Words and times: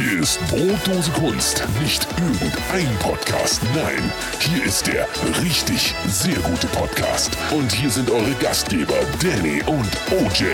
Hier 0.00 0.20
ist 0.20 0.40
Brotdose 0.48 1.10
Kunst. 1.10 1.62
Nicht 1.82 2.06
irgendein 2.18 2.98
Podcast. 3.00 3.60
Nein, 3.74 4.10
hier 4.38 4.64
ist 4.64 4.86
der 4.86 5.06
richtig 5.42 5.94
sehr 6.06 6.38
gute 6.38 6.68
Podcast. 6.68 7.36
Und 7.50 7.70
hier 7.70 7.90
sind 7.90 8.10
eure 8.10 8.32
Gastgeber 8.40 8.94
Danny 9.22 9.62
und 9.66 9.90
OJ. 10.10 10.46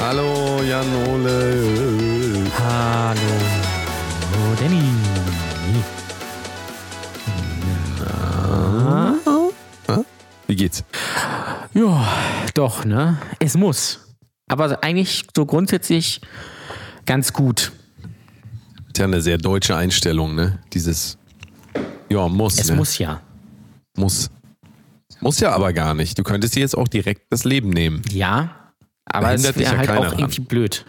Hallo 0.00 0.62
Janole. 0.62 1.62
Hallo, 2.58 3.16
Danny. 4.58 4.82
Wie 10.46 10.56
geht's? 10.56 10.84
Ja, 11.74 12.06
doch, 12.54 12.86
ne? 12.86 13.18
Es 13.40 13.58
muss. 13.58 14.16
Aber 14.48 14.82
eigentlich 14.82 15.26
so 15.36 15.44
grundsätzlich 15.44 16.22
ganz 17.04 17.34
gut. 17.34 17.70
Ist 18.94 19.00
ja 19.00 19.06
eine 19.06 19.20
sehr 19.20 19.38
deutsche 19.38 19.74
Einstellung, 19.74 20.36
ne? 20.36 20.60
Dieses, 20.72 21.18
ja, 22.08 22.28
muss. 22.28 22.60
Es 22.60 22.70
ne? 22.70 22.76
muss 22.76 22.96
ja. 22.98 23.20
Muss. 23.96 24.30
Muss 25.18 25.40
ja 25.40 25.50
aber 25.50 25.72
gar 25.72 25.94
nicht. 25.94 26.16
Du 26.16 26.22
könntest 26.22 26.54
dir 26.54 26.60
jetzt 26.60 26.78
auch 26.78 26.86
direkt 26.86 27.22
das 27.28 27.42
Leben 27.42 27.70
nehmen. 27.70 28.02
Ja, 28.12 28.72
aber 29.04 29.34
es 29.34 29.42
wäre 29.42 29.60
ja 29.60 29.76
halt 29.76 29.90
auch 29.90 30.10
dran. 30.10 30.18
irgendwie 30.20 30.42
blöd. 30.42 30.86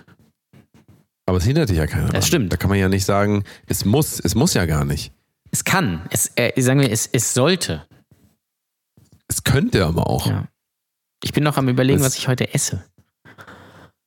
Aber 1.26 1.40
es 1.40 1.46
hindert 1.46 1.70
dich 1.70 1.78
ja 1.78 1.88
keiner. 1.88 2.04
Das 2.04 2.12
dran. 2.12 2.22
stimmt. 2.22 2.54
Da 2.54 2.58
kann 2.58 2.70
man 2.70 2.78
ja 2.78 2.90
nicht 2.90 3.06
sagen, 3.06 3.44
es 3.66 3.86
muss. 3.86 4.20
Es 4.20 4.36
muss 4.36 4.54
ja 4.54 4.68
gar 4.68 4.86
nicht. 4.86 5.12
Es 5.50 5.64
kann. 5.64 6.06
Es, 6.12 6.32
äh, 6.36 6.62
sagen 6.62 6.82
wir, 6.82 6.92
es, 6.92 7.10
es 7.12 7.34
sollte. 7.34 7.88
Es 9.28 9.44
könnte 9.44 9.84
aber 9.84 10.08
auch. 10.08 10.28
Ja. 10.28 10.48
Ich 11.24 11.34
bin 11.34 11.44
noch 11.44 11.58
am 11.58 11.70
überlegen, 11.70 11.98
Das- 11.98 12.10
was 12.10 12.18
ich 12.20 12.28
heute 12.28 12.54
esse. 12.54 12.86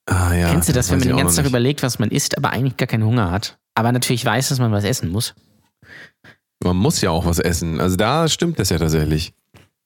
Ah, 0.06 0.34
ja, 0.34 0.52
Kennst 0.52 0.68
du 0.68 0.72
das, 0.72 0.88
wenn 0.90 1.00
weiß 1.00 1.06
man 1.06 1.16
den 1.16 1.24
ganzen 1.24 1.36
Tag 1.38 1.46
überlegt, 1.46 1.82
was 1.82 1.98
man 1.98 2.10
isst, 2.12 2.38
aber 2.38 2.50
eigentlich 2.50 2.76
gar 2.76 2.86
keinen 2.86 3.04
Hunger 3.04 3.32
hat? 3.32 3.57
Aber 3.78 3.92
natürlich 3.92 4.24
weiß, 4.24 4.48
dass 4.48 4.58
man 4.58 4.72
was 4.72 4.82
essen 4.82 5.08
muss. 5.10 5.34
Man 6.64 6.76
muss 6.76 7.00
ja 7.00 7.10
auch 7.10 7.26
was 7.26 7.38
essen. 7.38 7.80
Also 7.80 7.94
da 7.94 8.26
stimmt 8.26 8.58
das 8.58 8.70
ja 8.70 8.78
tatsächlich. 8.78 9.34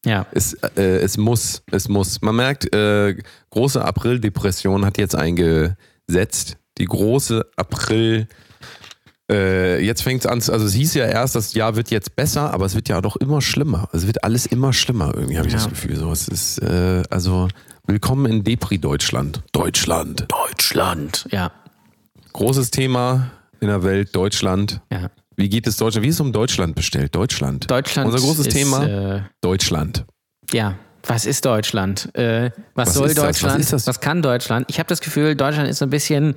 Ja. 0.07 0.25
Es, 0.33 0.55
äh, 0.55 0.97
es 1.03 1.19
muss, 1.19 1.63
es 1.71 1.91
muss. 1.91 2.23
Man 2.23 2.37
merkt, 2.37 2.75
äh, 2.75 3.15
große 3.51 3.85
April-Depression 3.85 4.87
hat 4.87 4.97
jetzt 4.97 5.15
eingesetzt. 5.15 6.57
Die 6.79 6.87
große 6.87 7.45
April. 7.57 8.29
Äh, 9.31 9.85
jetzt 9.85 10.03
fängt 10.03 10.25
es 10.25 10.27
an, 10.27 10.39
also 10.39 10.65
es 10.65 10.73
hieß 10.73 10.95
ja 10.95 11.05
erst, 11.05 11.35
das 11.35 11.53
Jahr 11.53 11.77
wird 11.77 11.91
jetzt 11.91 12.17
besser, 12.17 12.51
aber 12.55 12.65
es 12.65 12.75
wird 12.75 12.89
ja 12.89 13.03
doch 13.03 13.17
immer 13.17 13.43
schlimmer. 13.43 13.91
Es 13.93 14.07
wird 14.07 14.25
alles 14.25 14.47
immer 14.47 14.73
schlimmer, 14.73 15.13
irgendwie 15.15 15.37
habe 15.37 15.49
ich 15.49 15.53
Ja. 15.53 15.59
das 15.61 15.69
Gefühl. 15.69 15.97
So, 15.97 16.11
es 16.11 16.29
ist, 16.29 16.59
äh, 16.63 17.03
also, 17.11 17.49
willkommen 17.87 18.25
in 18.25 18.43
Depri-Deutschland. 18.43 19.43
Deutschland. 19.53 20.27
Deutschland. 20.31 21.27
Ja. 21.31 21.53
Großes 22.33 22.71
Thema 22.71 23.31
in 23.63 23.69
der 23.69 23.83
Welt, 23.85 24.15
Deutschland. 24.15 24.81
Ja. 24.93 25.11
Wie 25.37 25.49
geht 25.49 25.67
es 25.67 25.77
Deutschland? 25.77 26.05
Wie 26.05 26.09
ist 26.09 26.17
es 26.17 26.21
um 26.21 26.33
Deutschland 26.33 26.75
bestellt? 26.75 27.15
Deutschland. 27.15 27.71
Deutschland 27.71 28.11
Unser 28.13 28.19
großes 28.25 28.47
ist, 28.49 28.53
Thema, 28.55 28.87
Äh, 28.87 29.23
Deutschland. 29.41 30.05
ja. 30.53 30.77
Was 31.05 31.27
ist 31.27 31.45
Deutschland? 31.45 32.15
Äh, 32.15 32.53
was, 32.77 32.89
Was 32.91 32.95
soll 32.95 33.09
das? 33.09 33.17
Was 33.19 33.27
Deutschland? 33.41 33.61
ist 33.61 33.73
das? 33.89 33.99
kann 34.01 34.23
Deutschland? 34.23 34.67
Ich 34.69 34.79
habe 34.79 34.89
das 34.89 35.01
Gefühl, 35.01 35.35
Deutschland 35.35 35.69
ist 35.69 35.79
so 35.79 35.85
ein 35.87 35.91
bisschen 35.91 36.37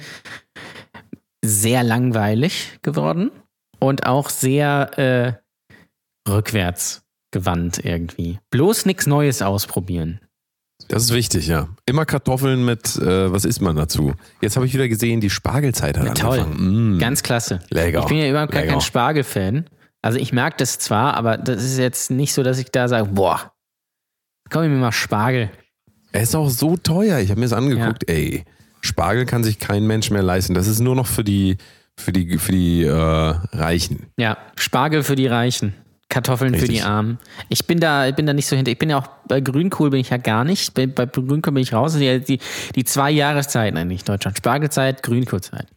sehr 1.44 1.84
langweilig 1.84 2.80
geworden 2.82 3.30
und 3.78 4.08
auch 4.08 4.32
sehr 4.32 4.98
äh, 4.98 5.34
rückwärts 6.28 7.04
gewandt 7.30 7.80
irgendwie. 7.84 8.40
Bloß 8.50 8.88
nichts 8.88 9.06
Neues 9.06 9.44
ausprobieren. 9.44 10.20
Das 10.88 11.04
ist 11.04 11.14
wichtig, 11.14 11.48
ja. 11.48 11.70
Immer 11.86 12.06
Kartoffeln 12.06 12.64
mit, 12.66 12.96
äh, 12.98 13.32
was 13.32 13.46
isst 13.46 13.62
man 13.62 13.76
dazu? 13.76 14.14
Jetzt 14.42 14.56
habe 14.56 14.66
ich 14.66 14.74
wieder 14.74 14.88
gesehen, 14.88 15.22
die 15.22 15.30
Spargelzeit 15.30 15.98
hat 15.98 16.06
Ja, 16.06 16.14
toll. 16.14 16.40
angefangen. 16.40 16.98
Mm. 16.98 17.00
Ganz 17.00 17.24
klasse. 17.24 17.60
Lecker. 17.70 18.00
Ich 18.02 18.06
bin 18.06 18.18
ja 18.18 18.30
überhaupt 18.30 18.52
gar 18.52 18.62
Lecker. 18.62 18.74
kein 18.74 18.82
Spargel-Fan. 18.82 19.66
Also 20.02 20.20
ich 20.20 20.34
mag 20.34 20.58
das 20.60 20.78
zwar, 20.78 21.16
aber 21.16 21.38
das 21.38 21.64
ist 21.64 21.78
jetzt 21.80 22.12
nicht 22.12 22.34
so, 22.34 22.44
dass 22.44 22.60
ich 22.60 22.70
da 22.72 22.88
sage, 22.88 23.08
boah, 23.12 23.54
komm 24.52 24.64
ich 24.64 24.70
mir 24.70 24.76
mal 24.76 24.92
Spargel. 24.92 25.50
Er 26.12 26.22
ist 26.22 26.36
auch 26.36 26.50
so 26.50 26.78
teuer. 26.78 27.20
Ich 27.20 27.30
habe 27.32 27.40
mir 27.40 27.46
das 27.48 27.54
angeguckt. 27.58 28.08
Ey, 28.08 28.44
Spargel 28.82 29.26
kann 29.26 29.44
sich 29.44 29.58
kein 29.60 29.88
Mensch 29.88 30.12
mehr 30.12 30.22
leisten. 30.24 30.54
Das 30.54 30.68
ist 30.68 30.80
nur 30.82 30.96
noch 30.96 31.08
für 31.08 31.24
die, 31.24 31.58
für 31.98 32.12
die, 32.12 32.38
für 32.38 32.52
die 32.52 32.84
äh, 32.84 32.92
Reichen. 32.92 34.08
Ja, 34.18 34.38
Spargel 34.56 35.04
für 35.04 35.16
die 35.16 35.28
Reichen. 35.28 35.74
Kartoffeln 36.16 36.54
für 36.54 36.62
Richtig. 36.62 36.78
die 36.80 36.84
Armen. 36.84 37.20
Ich 37.50 37.68
bin 37.68 37.82
da, 37.82 38.08
ich 38.08 38.16
bin 38.16 38.26
da 38.26 38.32
nicht 38.32 38.48
so 38.48 38.56
hinter. 38.56 38.72
Ich 38.72 38.80
bin 38.80 38.90
ja 38.90 39.00
auch 39.00 39.08
bei 39.28 39.42
Grünkohl 39.42 39.90
bin 39.90 40.00
ich 40.00 40.12
ja 40.12 40.18
gar 40.18 40.46
nicht. 40.46 40.74
Bei, 40.74 40.88
bei 40.88 41.06
Grünkohl 41.06 41.52
bin 41.52 41.62
ich 41.62 41.74
raus. 41.74 41.92
Sind 41.92 42.04
ja 42.04 42.18
die, 42.20 42.40
die 42.74 42.84
zwei 42.86 43.12
Jahreszeiten 43.12 43.78
eigentlich 43.78 44.00
in 44.00 44.06
Deutschland. 44.06 44.38
Spargelzeit, 44.38 45.04
Grünkohlzeit. 45.04 45.68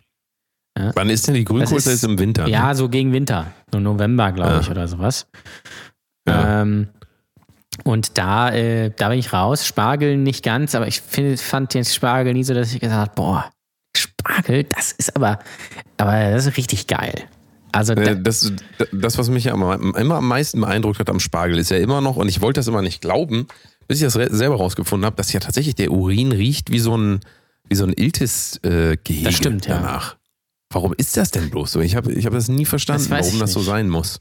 Wann 0.94 1.10
ist 1.10 1.26
denn 1.26 1.34
die 1.34 1.44
Grünkohlzeit? 1.44 1.78
ist- 1.78 1.87
Ist 1.88 2.04
im 2.04 2.21
Winter. 2.21 2.44
ne? 2.44 2.50
Ja, 2.50 2.72
so 2.76 2.88
gegen 2.88 3.12
Winter. 3.12 3.47
So 3.72 3.81
November, 3.81 4.31
glaube 4.31 4.53
Ja. 4.53 4.60
ich, 4.60 4.71
oder 4.71 4.87
sowas. 4.87 5.26
Ja. 6.28 6.62
Ähm, 6.62 6.88
und 7.82 8.16
da, 8.16 8.50
äh, 8.53 8.91
da 8.97 9.09
bin 9.09 9.19
ich 9.19 9.32
raus. 9.32 9.66
Spargel 9.66 10.16
nicht 10.19 10.44
ganz, 10.44 10.76
aber 10.76 10.87
ich 10.87 11.00
find, 11.00 11.41
fand 11.41 11.75
den 11.75 11.84
Spargel 11.84 12.32
nie 12.32 12.44
so, 12.44 12.55
dass 12.55 12.72
ich 12.72 12.78
gesagt 12.78 12.97
habe, 12.97 13.12
boah, 13.16 13.50
Spargel, 13.97 14.62
das 14.65 14.93
ist 14.93 15.16
aber, 15.16 15.41
aber 15.97 16.31
das 16.31 16.47
ist 16.47 16.56
richtig 16.56 16.87
geil. 16.87 17.25
Also 17.73 17.95
da, 17.95 18.03
Äh, 18.03 18.23
Das, 18.23 18.53
das, 18.93 19.19
was 19.19 19.29
mich 19.31 19.45
ja 19.45 19.55
immer, 19.55 19.75
immer 19.97 20.17
am 20.17 20.29
meisten 20.29 20.61
beeindruckt 20.61 20.99
hat 20.99 21.11
am 21.11 21.21
Spargel, 21.21 21.59
ist 21.59 21.71
ja 21.71 21.77
immer 21.79 22.01
noch, 22.01 22.17
und 22.17 22.29
ich 22.29 22.41
wollte 22.41 22.59
das 22.61 22.67
immer 22.69 22.83
nicht 22.83 23.01
glauben, 23.01 23.47
bis 23.87 23.99
ich 24.01 24.05
das 24.05 24.15
selber 24.15 24.56
rausgefunden 24.56 25.06
habe, 25.06 25.17
dass 25.17 25.33
ja 25.33 25.41
tatsächlich 25.41 25.75
der 25.75 25.91
Urin 25.91 26.33
riecht 26.33 26.71
wie 26.71 26.79
so 26.79 26.97
ein, 26.97 27.21
wie 27.69 27.75
so 27.75 27.84
ein 27.84 27.93
Iltis-Gehege 27.95 29.25
Das 29.25 29.34
stimmt, 29.34 29.67
ja. 29.67 29.77
danach. 29.77 30.17
Warum 30.71 30.93
ist 30.97 31.17
das 31.17 31.31
denn 31.31 31.49
bloß 31.51 31.73
so? 31.73 31.81
Ich 31.81 31.97
habe 31.97 32.12
ich 32.12 32.27
hab 32.27 32.33
das 32.34 32.49
nie 32.49 32.67
verstanden, 32.67 33.09
Das 33.09 33.27
warum 33.27 33.39
das 33.41 33.53
so 33.53 33.61
sein 33.61 33.89
muss. 33.89 34.21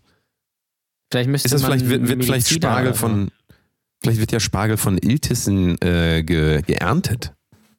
vielleicht 1.11 1.29
müsste 1.29 1.47
Ist 1.47 1.53
das 1.53 1.61
man 1.63 1.71
vielleicht, 1.79 1.89
wird, 1.89 2.07
wird 2.07 2.23
vielleicht 2.23 2.49
Spargel 2.49 2.93
so. 2.93 2.99
von, 2.99 3.31
vielleicht 4.01 4.19
wird 4.21 4.31
ja 4.31 4.39
Spargel 4.39 4.77
von 4.77 4.97
Iltissen 4.97 5.77
äh, 5.81 6.23
ge, 6.23 6.61
geerntet. 6.61 7.33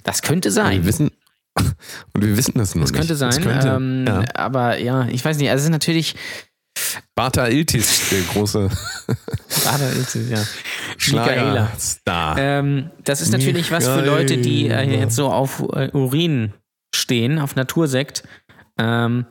Das 0.05 0.21
könnte 0.23 0.51
sein. 0.51 0.81
wir 0.83 0.87
wissen, 0.87 1.11
und 2.15 2.25
wir 2.25 2.37
wissen 2.37 2.55
das 2.57 2.75
nur 2.75 2.85
Das 2.85 2.93
nicht. 2.93 2.99
könnte 2.99 3.17
sein. 3.17 3.43
könnte, 3.43 3.69
ähm, 3.69 4.05
ja. 4.07 4.25
Aber 4.35 4.79
ja, 4.79 5.07
ich 5.09 5.25
weiß 5.25 5.39
nicht. 5.39 5.51
Also 5.51 5.61
es 5.63 5.65
ist 5.67 5.73
natürlich. 5.73 6.15
Bata 7.15 7.49
Iltis, 7.49 8.11
der 8.11 8.21
große 8.33 8.71
ist 10.01 10.15
es, 10.15 10.31
ja. 10.31 10.39
Michaela. 10.39 10.47
Schlagerstar. 10.97 12.39
Ähm, 12.39 12.91
das 13.05 13.21
ist 13.21 13.33
natürlich 13.33 13.71
was 13.73 13.87
für 13.87 14.05
Leute, 14.05 14.39
die 14.39 14.67
äh, 14.69 14.87
Michaela. 14.87 15.03
jetzt 15.03 15.17
so 15.17 15.29
auf 15.29 15.61
äh, 15.73 15.91
Urin 15.93 16.53
stehen, 16.95 17.39
auf 17.39 17.57
Natursekt. 17.57 18.23
Ähm, 18.79 19.27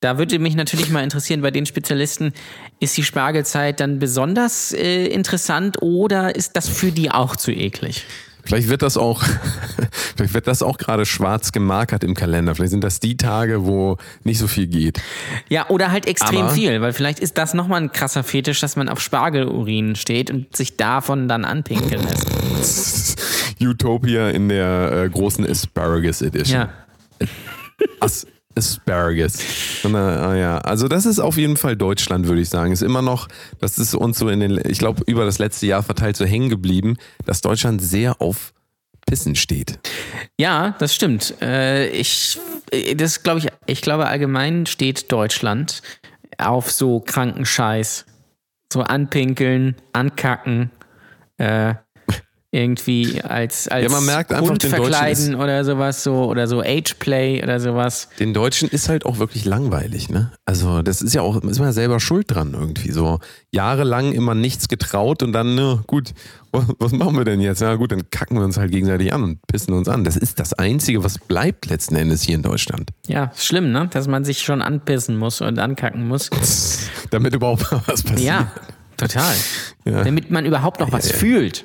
da 0.00 0.18
würde 0.18 0.38
mich 0.38 0.56
natürlich 0.56 0.90
mal 0.90 1.04
interessieren, 1.04 1.42
bei 1.42 1.52
den 1.52 1.64
Spezialisten, 1.64 2.32
ist 2.80 2.96
die 2.96 3.04
Spargelzeit 3.04 3.78
dann 3.80 3.98
besonders 3.98 4.72
äh, 4.72 5.06
interessant 5.06 5.80
oder 5.80 6.34
ist 6.34 6.56
das 6.56 6.68
für 6.68 6.90
die 6.90 7.10
auch 7.10 7.36
zu 7.36 7.52
eklig? 7.52 8.04
Vielleicht 8.44 8.68
wird 8.68 8.82
das 8.82 8.96
auch, 8.96 9.22
vielleicht 10.16 10.34
wird 10.34 10.46
das 10.46 10.62
auch 10.62 10.78
gerade 10.78 11.06
schwarz 11.06 11.52
gemarkert 11.52 12.02
im 12.04 12.14
Kalender. 12.14 12.54
Vielleicht 12.54 12.72
sind 12.72 12.82
das 12.84 13.00
die 13.00 13.16
Tage, 13.16 13.64
wo 13.64 13.98
nicht 14.24 14.38
so 14.38 14.48
viel 14.48 14.66
geht. 14.66 15.00
Ja, 15.48 15.68
oder 15.68 15.92
halt 15.92 16.06
extrem 16.06 16.42
Aber- 16.46 16.50
viel, 16.50 16.80
weil 16.80 16.92
vielleicht 16.92 17.20
ist 17.20 17.38
das 17.38 17.54
nochmal 17.54 17.80
ein 17.82 17.92
krasser 17.92 18.24
Fetisch, 18.24 18.60
dass 18.60 18.76
man 18.76 18.88
auf 18.88 19.00
Spargelurin 19.00 19.94
steht 19.96 20.30
und 20.30 20.54
sich 20.56 20.76
davon 20.76 21.28
dann 21.28 21.44
anpinkeln 21.44 22.02
lässt. 22.02 23.20
Utopia 23.60 24.30
in 24.30 24.48
der 24.48 25.04
äh, 25.04 25.08
großen 25.08 25.48
Asparagus 25.48 26.20
Edition. 26.22 26.62
Ja. 26.62 26.68
As 28.00 28.26
Asparagus. 28.56 29.38
Na, 29.84 30.30
ah, 30.30 30.36
ja. 30.36 30.58
Also 30.58 30.88
das 30.88 31.06
ist 31.06 31.18
auf 31.18 31.36
jeden 31.36 31.56
Fall 31.56 31.76
Deutschland, 31.76 32.28
würde 32.28 32.42
ich 32.42 32.48
sagen. 32.48 32.72
Ist 32.72 32.82
immer 32.82 33.02
noch, 33.02 33.28
das 33.60 33.78
ist 33.78 33.94
uns 33.94 34.18
so 34.18 34.28
in 34.28 34.40
den, 34.40 34.60
ich 34.68 34.78
glaube, 34.78 35.02
über 35.06 35.24
das 35.24 35.38
letzte 35.38 35.66
Jahr 35.66 35.82
verteilt 35.82 36.16
so 36.16 36.24
hängen 36.24 36.48
geblieben, 36.48 36.96
dass 37.24 37.40
Deutschland 37.40 37.82
sehr 37.82 38.20
auf 38.20 38.52
Pissen 39.06 39.34
steht. 39.34 39.78
Ja, 40.38 40.76
das 40.78 40.94
stimmt. 40.94 41.34
Äh, 41.42 41.88
ich, 41.88 42.38
äh, 42.70 42.94
das 42.94 43.22
glaube 43.22 43.40
ich, 43.40 43.48
ich 43.66 43.82
glaube 43.82 44.06
allgemein 44.06 44.66
steht 44.66 45.10
Deutschland 45.10 45.82
auf 46.38 46.70
so 46.70 47.00
kranken 47.00 47.44
Scheiß. 47.44 48.06
So 48.72 48.80
anpinkeln, 48.80 49.76
ankacken, 49.92 50.70
äh, 51.36 51.74
irgendwie 52.54 53.22
als, 53.22 53.66
als 53.66 53.82
Ja, 53.82 53.88
man 53.88 54.04
merkt 54.04 54.30
einfach, 54.30 54.50
Hund 54.50 54.62
verkleiden 54.62 55.34
oder 55.34 55.64
sowas 55.64 56.04
so 56.04 56.24
oder 56.26 56.46
so 56.46 56.60
Ageplay 56.60 57.42
oder 57.42 57.58
sowas. 57.58 58.10
Den 58.20 58.34
Deutschen 58.34 58.68
ist 58.68 58.90
halt 58.90 59.06
auch 59.06 59.18
wirklich 59.18 59.46
langweilig, 59.46 60.10
ne? 60.10 60.32
Also, 60.44 60.82
das 60.82 61.00
ist 61.00 61.14
ja 61.14 61.22
auch, 61.22 61.42
ist 61.42 61.58
man 61.58 61.68
ja 61.68 61.72
selber 61.72 61.98
schuld 61.98 62.30
dran 62.30 62.52
irgendwie. 62.52 62.92
So 62.92 63.20
jahrelang 63.52 64.12
immer 64.12 64.34
nichts 64.34 64.68
getraut 64.68 65.22
und 65.22 65.32
dann, 65.32 65.54
ne, 65.54 65.82
gut, 65.86 66.12
was, 66.52 66.66
was 66.78 66.92
machen 66.92 67.16
wir 67.16 67.24
denn 67.24 67.40
jetzt? 67.40 67.62
Ja, 67.62 67.74
gut, 67.76 67.90
dann 67.90 68.10
kacken 68.10 68.36
wir 68.36 68.44
uns 68.44 68.58
halt 68.58 68.70
gegenseitig 68.70 69.14
an 69.14 69.22
und 69.22 69.46
pissen 69.46 69.72
uns 69.72 69.88
an. 69.88 70.04
Das 70.04 70.18
ist 70.18 70.38
das 70.38 70.52
Einzige, 70.52 71.02
was 71.02 71.18
bleibt 71.18 71.70
letzten 71.70 71.96
Endes 71.96 72.20
hier 72.20 72.34
in 72.34 72.42
Deutschland. 72.42 72.90
Ja, 73.06 73.32
schlimm, 73.34 73.72
ne? 73.72 73.88
Dass 73.90 74.08
man 74.08 74.26
sich 74.26 74.40
schon 74.40 74.60
anpissen 74.60 75.16
muss 75.16 75.40
und 75.40 75.58
ankacken 75.58 76.06
muss. 76.06 76.28
Damit 77.10 77.34
überhaupt 77.34 77.72
was 77.86 78.02
passiert. 78.02 78.20
Ja, 78.20 78.52
total. 78.98 79.34
Ja. 79.86 80.04
Damit 80.04 80.30
man 80.30 80.44
überhaupt 80.44 80.80
noch 80.80 80.92
was 80.92 81.08
ja. 81.08 81.16
fühlt. 81.16 81.64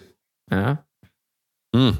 Ja. 0.51 0.83
Hm. 1.75 1.97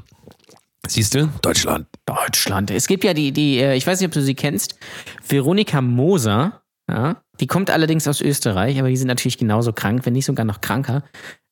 Siehst 0.88 1.16
du? 1.16 1.30
Deutschland. 1.42 1.88
Deutschland. 2.06 2.72
Es 2.72 2.88
gibt 2.88 3.04
ja 3.04 3.14
die, 3.14 3.32
die, 3.32 3.60
äh, 3.60 3.76
ich 3.76 3.86
weiß 3.86 4.00
nicht, 4.00 4.08
ob 4.08 4.14
du 4.14 4.22
sie 4.22 4.36
kennst, 4.36 4.78
Veronika 5.28 5.82
Moser. 5.82 6.62
Ja, 6.90 7.22
die 7.42 7.48
kommt 7.48 7.70
allerdings 7.70 8.08
aus 8.08 8.22
Österreich, 8.22 8.80
aber 8.80 8.88
die 8.88 8.96
sind 8.96 9.10
natürlich 9.10 9.38
genauso 9.38 9.74
krank, 9.74 10.06
wenn 10.06 10.14
nicht 10.14 10.26
sogar 10.26 10.46
noch 10.46 10.62
kranker. 10.62 11.04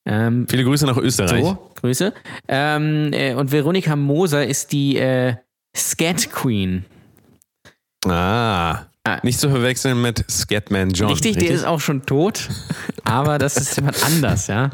Ähm, 0.05 0.47
Viele 0.49 0.63
Grüße 0.63 0.85
nach 0.85 0.95
Österreich. 0.97 1.43
so, 1.43 1.71
Grüße. 1.81 2.13
Ähm, 2.47 3.11
äh, 3.11 3.33
und 3.33 3.51
Veronika 3.51 3.97
Moser 3.97 4.47
ist 4.47 4.71
die 4.71 4.95
äh, 4.95 5.35
Scat 5.75 6.31
Queen. 6.31 6.85
Ah. 8.05 8.85
Ah. 9.07 9.19
Nicht 9.21 9.39
zu 9.39 9.49
verwechseln 9.51 10.01
mit 10.01 10.25
Scatman 10.29 10.89
John. 10.89 11.09
Richtig, 11.11 11.37
der 11.37 11.51
ist 11.51 11.63
auch 11.63 11.79
schon 11.79 12.07
tot, 12.07 12.49
aber 13.03 13.37
das 13.37 13.55
ist 13.57 13.75
jemand 13.75 14.03
anders, 14.03 14.47
ja. 14.47 14.71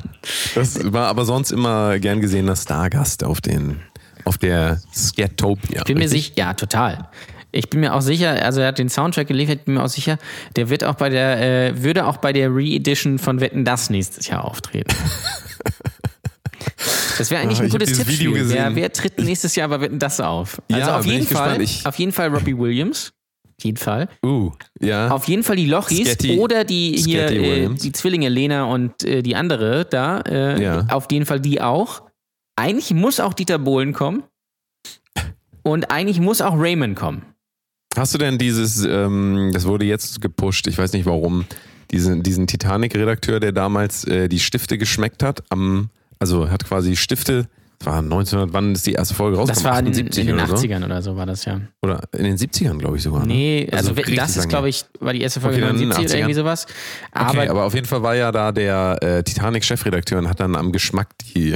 Das 0.55 0.91
war 0.93 1.07
aber 1.09 1.25
sonst 1.25 1.51
immer 1.51 1.99
gern 1.99 2.21
gesehener 2.21 2.55
Stargast 2.55 3.25
auf 3.25 3.41
den, 3.41 3.81
auf 4.23 4.37
der 4.37 4.79
Scatopia. 4.95 5.79
Ich 5.79 5.83
bin 5.83 5.97
mir 5.97 6.05
richtig? 6.05 6.23
sicher, 6.27 6.33
ja, 6.37 6.53
total. 6.53 7.09
Ich 7.51 7.69
bin 7.69 7.81
mir 7.81 7.93
auch 7.93 7.99
sicher, 7.99 8.41
also 8.45 8.61
er 8.61 8.67
hat 8.69 8.79
den 8.79 8.87
Soundtrack 8.87 9.27
geliefert, 9.27 9.65
bin 9.65 9.73
mir 9.73 9.83
auch 9.83 9.89
sicher, 9.89 10.17
der 10.55 10.69
wird 10.69 10.85
auch 10.85 10.95
bei 10.95 11.09
der, 11.09 11.41
äh, 11.71 11.83
würde 11.83 12.05
auch 12.05 12.15
bei 12.15 12.31
der 12.31 12.47
Re-Edition 12.55 13.19
von 13.19 13.41
Wetten 13.41 13.65
Das 13.65 13.89
nächstes 13.89 14.27
Jahr 14.27 14.45
auftreten. 14.45 14.95
Das 17.17 17.29
wäre 17.29 17.41
eigentlich 17.41 17.59
Ah, 17.59 17.63
ein 17.63 17.71
hab 17.71 17.79
gutes 17.79 17.97
Tippspiel. 17.97 18.49
Wer, 18.49 18.75
wer 18.75 18.91
tritt 18.93 19.19
nächstes 19.19 19.55
Jahr 19.55 19.67
bei 19.67 19.79
Wetten 19.81 19.99
Das 19.99 20.19
auf? 20.19 20.59
Also 20.71 20.79
Ja, 20.89 20.97
auf 20.99 21.05
jeden 21.05 21.27
gespannt. 21.27 21.51
Fall, 21.51 21.61
Ich- 21.61 21.85
auf 21.85 21.95
jeden 21.99 22.11
Fall 22.11 22.29
Robbie 22.29 22.57
Williams. 22.57 23.13
Auf 23.61 23.65
jeden 23.65 23.77
Fall. 23.77 24.09
Uh, 24.25 24.51
ja. 24.79 25.09
Auf 25.11 25.27
jeden 25.27 25.43
Fall 25.43 25.55
die 25.55 25.67
Lochis 25.67 26.07
Scatty- 26.07 26.39
oder 26.39 26.63
die 26.63 26.93
hier, 26.97 27.27
äh, 27.29 27.69
die 27.69 27.91
Zwillinge 27.91 28.27
Lena 28.27 28.63
und 28.63 29.03
äh, 29.03 29.21
die 29.21 29.35
andere 29.35 29.85
da. 29.85 30.21
Äh, 30.21 30.63
Ja. 30.63 30.87
Auf 30.89 31.05
jeden 31.11 31.27
Fall 31.27 31.39
die 31.39 31.61
auch. 31.61 32.01
Eigentlich 32.55 32.91
muss 32.91 33.19
auch 33.19 33.35
Dieter 33.35 33.59
Bohlen 33.59 33.93
kommen. 33.93 34.23
Und 35.61 35.91
eigentlich 35.91 36.19
muss 36.19 36.41
auch 36.41 36.55
Raymond 36.57 36.97
kommen. 36.97 37.21
Hast 37.95 38.15
du 38.15 38.17
denn 38.17 38.39
dieses, 38.39 38.83
ähm, 38.83 39.51
das 39.53 39.65
wurde 39.65 39.85
jetzt 39.85 40.21
gepusht, 40.21 40.65
ich 40.65 40.77
weiß 40.79 40.93
nicht 40.93 41.05
warum, 41.05 41.45
diesen, 41.91 42.23
diesen 42.23 42.47
Titanic-Redakteur, 42.47 43.39
der 43.39 43.51
damals 43.51 44.05
äh, 44.05 44.27
die 44.27 44.39
Stifte 44.39 44.79
geschmeckt 44.79 45.21
hat, 45.21 45.43
am, 45.49 45.89
also 46.17 46.49
hat 46.49 46.65
quasi 46.65 46.95
Stifte, 46.95 47.47
war 47.85 47.97
1900, 47.99 48.53
wann 48.53 48.73
ist 48.73 48.85
die 48.87 48.93
erste 48.93 49.13
Folge 49.15 49.37
rausgekommen? 49.37 49.63
Das 49.63 49.71
war 49.71 49.79
in, 49.79 49.85
den- 49.85 50.07
78 50.07 50.21
in 50.21 50.27
den 50.27 50.35
oder 50.45 50.47
so? 50.57 50.65
80ern 50.67 50.85
oder 50.85 51.01
so 51.01 51.15
war 51.15 51.25
das 51.25 51.45
ja. 51.45 51.61
Oder 51.81 52.01
in 52.17 52.23
den 52.23 52.37
70ern, 52.37 52.77
glaube 52.77 52.97
ich 52.97 53.03
sogar. 53.03 53.21
ne? 53.21 53.27
Nee, 53.33 53.67
also, 53.71 53.91
richtig 53.93 54.15
das 54.17 54.37
ist, 54.37 54.49
glaube 54.49 54.69
ich, 54.69 54.85
war 54.99 55.13
die 55.13 55.21
erste 55.21 55.41
Folge 55.41 55.57
Okay, 55.57 55.69
in 55.69 55.77
den 55.77 55.89
79 55.89 56.05
oder 56.05 56.13
80ern. 56.13 56.17
irgendwie 56.19 56.33
sowas. 56.33 56.65
Aber, 57.11 57.29
Okay, 57.39 57.47
aber 57.49 57.63
auf 57.65 57.73
jeden 57.73 57.87
Fall 57.87 58.03
war 58.03 58.15
ja 58.15 58.31
da 58.31 58.51
der 58.51 58.97
äh, 59.01 59.23
Titanic-Chefredakteur 59.23 60.19
und 60.19 60.29
hat 60.29 60.39
dann 60.39 60.55
am 60.55 60.71
Geschmack 60.71 61.09
die, 61.35 61.55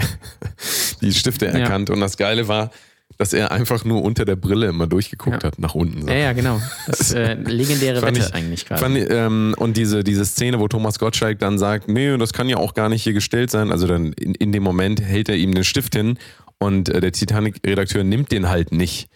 die 1.02 1.14
Stifte 1.14 1.48
erkannt. 1.48 1.90
Und 1.90 2.00
das 2.00 2.18
Geile 2.18 2.48
war, 2.48 2.72
dass 3.18 3.34
er 3.34 3.52
einfach 3.52 3.86
nur 3.86 4.02
unter 4.04 4.26
der 4.26 4.36
Brille 4.36 4.68
immer 4.68 4.88
durchgeguckt 4.88 5.44
Ja. 5.44 5.48
hat, 5.48 5.60
nach 5.60 5.76
unten. 5.76 6.02
So. 6.04 6.08
ja, 6.10 6.16
ja, 6.16 6.34
genau. 6.34 6.62
Das 6.88 7.12
äh, 7.14 7.34
legendäre 7.46 8.02
Wette 8.02 8.20
ich- 8.20 8.34
eigentlich 8.34 8.66
gerade. 8.66 8.86
Ähm, 9.00 9.56
und 9.58 9.78
diese, 9.78 10.04
diese 10.04 10.26
Szene, 10.26 10.60
wo 10.60 10.68
Thomas 10.68 11.00
Gottschalk 11.00 11.40
dann 11.40 11.58
sagt, 11.58 11.88
nee, 11.88 12.18
das 12.18 12.34
kann 12.34 12.50
ja 12.50 12.58
auch 12.58 12.74
gar 12.74 12.90
nicht 12.90 13.04
hier 13.04 13.14
gestellt 13.14 13.52
sein. 13.52 13.72
Also 13.72 13.88
dann 13.88 14.14
in, 14.14 14.36
in 14.36 14.52
dem 14.52 14.64
Moment 14.64 15.02
hält 15.02 15.30
er 15.30 15.36
ihm 15.36 15.54
den 15.54 15.64
Stift 15.64 15.96
hin 15.96 16.18
und 16.60 16.90
äh, 16.90 17.00
der 17.02 17.12
Titanic-Redakteur 17.12 18.04
nimmt 18.04 18.32
den 18.32 18.50
halt 18.50 18.72
nicht. 18.72 19.08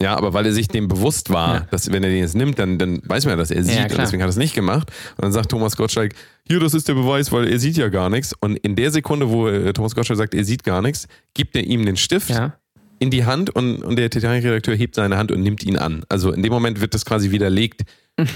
Ja, 0.00 0.16
aber 0.16 0.32
weil 0.32 0.46
er 0.46 0.52
sich 0.52 0.68
dem 0.68 0.86
bewusst 0.86 1.30
war, 1.30 1.54
Ja. 1.54 1.66
dass 1.72 1.90
wenn 1.90 2.04
er 2.04 2.10
den 2.10 2.20
jetzt 2.20 2.36
nimmt, 2.36 2.58
dann, 2.60 2.78
dann 2.78 3.00
weiß 3.04 3.24
man 3.24 3.32
ja, 3.32 3.36
dass 3.36 3.50
er 3.50 3.64
sieht 3.64 3.80
und 3.80 3.88
klar. 3.88 4.04
deswegen 4.04 4.22
hat 4.22 4.28
er 4.28 4.30
es 4.30 4.36
nicht 4.36 4.54
gemacht. 4.54 4.90
Und 5.16 5.24
dann 5.24 5.32
sagt 5.32 5.50
Thomas 5.50 5.76
Gottschalk, 5.76 6.14
hier, 6.46 6.60
das 6.60 6.72
ist 6.72 6.86
der 6.86 6.94
Beweis, 6.94 7.32
weil 7.32 7.48
er 7.48 7.58
sieht 7.58 7.76
ja 7.76 7.88
gar 7.88 8.08
nichts. 8.08 8.32
Und 8.38 8.56
in 8.58 8.76
der 8.76 8.92
Sekunde, 8.92 9.28
wo 9.28 9.48
äh, 9.48 9.72
Thomas 9.72 9.96
Gottschalk 9.96 10.16
sagt, 10.18 10.34
er 10.34 10.44
sieht 10.44 10.62
gar 10.62 10.82
nichts, 10.82 11.08
gibt 11.34 11.56
er 11.56 11.64
ihm 11.64 11.84
den 11.84 11.96
Stift 11.96 12.30
ja. 12.30 12.54
In 12.98 13.10
die 13.10 13.24
Hand 13.24 13.50
und, 13.50 13.82
und 13.82 13.96
der 13.96 14.10
Titanic-Redakteur 14.10 14.74
hebt 14.76 14.94
seine 14.94 15.16
Hand 15.16 15.30
und 15.32 15.42
nimmt 15.42 15.62
ihn 15.64 15.76
an. 15.78 16.04
Also 16.08 16.32
in 16.32 16.42
dem 16.42 16.52
Moment 16.52 16.80
wird 16.80 16.94
das 16.94 17.04
quasi 17.04 17.30
widerlegt. 17.30 17.82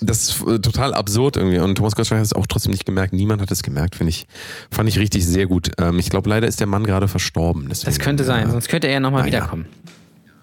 Das 0.00 0.28
ist 0.28 0.46
äh, 0.46 0.60
total 0.60 0.94
absurd 0.94 1.36
irgendwie. 1.36 1.58
Und 1.58 1.74
Thomas 1.74 1.96
Gottschalk 1.96 2.20
hat 2.20 2.24
es 2.24 2.32
auch 2.32 2.46
trotzdem 2.46 2.70
nicht 2.70 2.84
gemerkt. 2.86 3.12
Niemand 3.12 3.42
hat 3.42 3.50
es 3.50 3.64
gemerkt, 3.64 3.96
finde 3.96 4.10
ich. 4.10 4.26
Fand 4.70 4.88
ich 4.88 4.96
richtig 4.96 5.26
sehr 5.26 5.46
gut. 5.46 5.72
Ähm, 5.76 5.98
ich 5.98 6.08
glaube, 6.08 6.30
leider 6.30 6.46
ist 6.46 6.60
der 6.60 6.68
Mann 6.68 6.84
gerade 6.84 7.08
verstorben. 7.08 7.66
Deswegen, 7.68 7.86
Das 7.90 7.98
könnte 7.98 8.22
sein, 8.22 8.44
Ja, 8.46 8.50
sonst 8.52 8.68
könnte 8.68 8.86
er 8.86 8.92
ja 8.92 9.00
nochmal 9.00 9.22
Ah, 9.22 9.26
ja. 9.26 9.32
wiederkommen. 9.32 9.66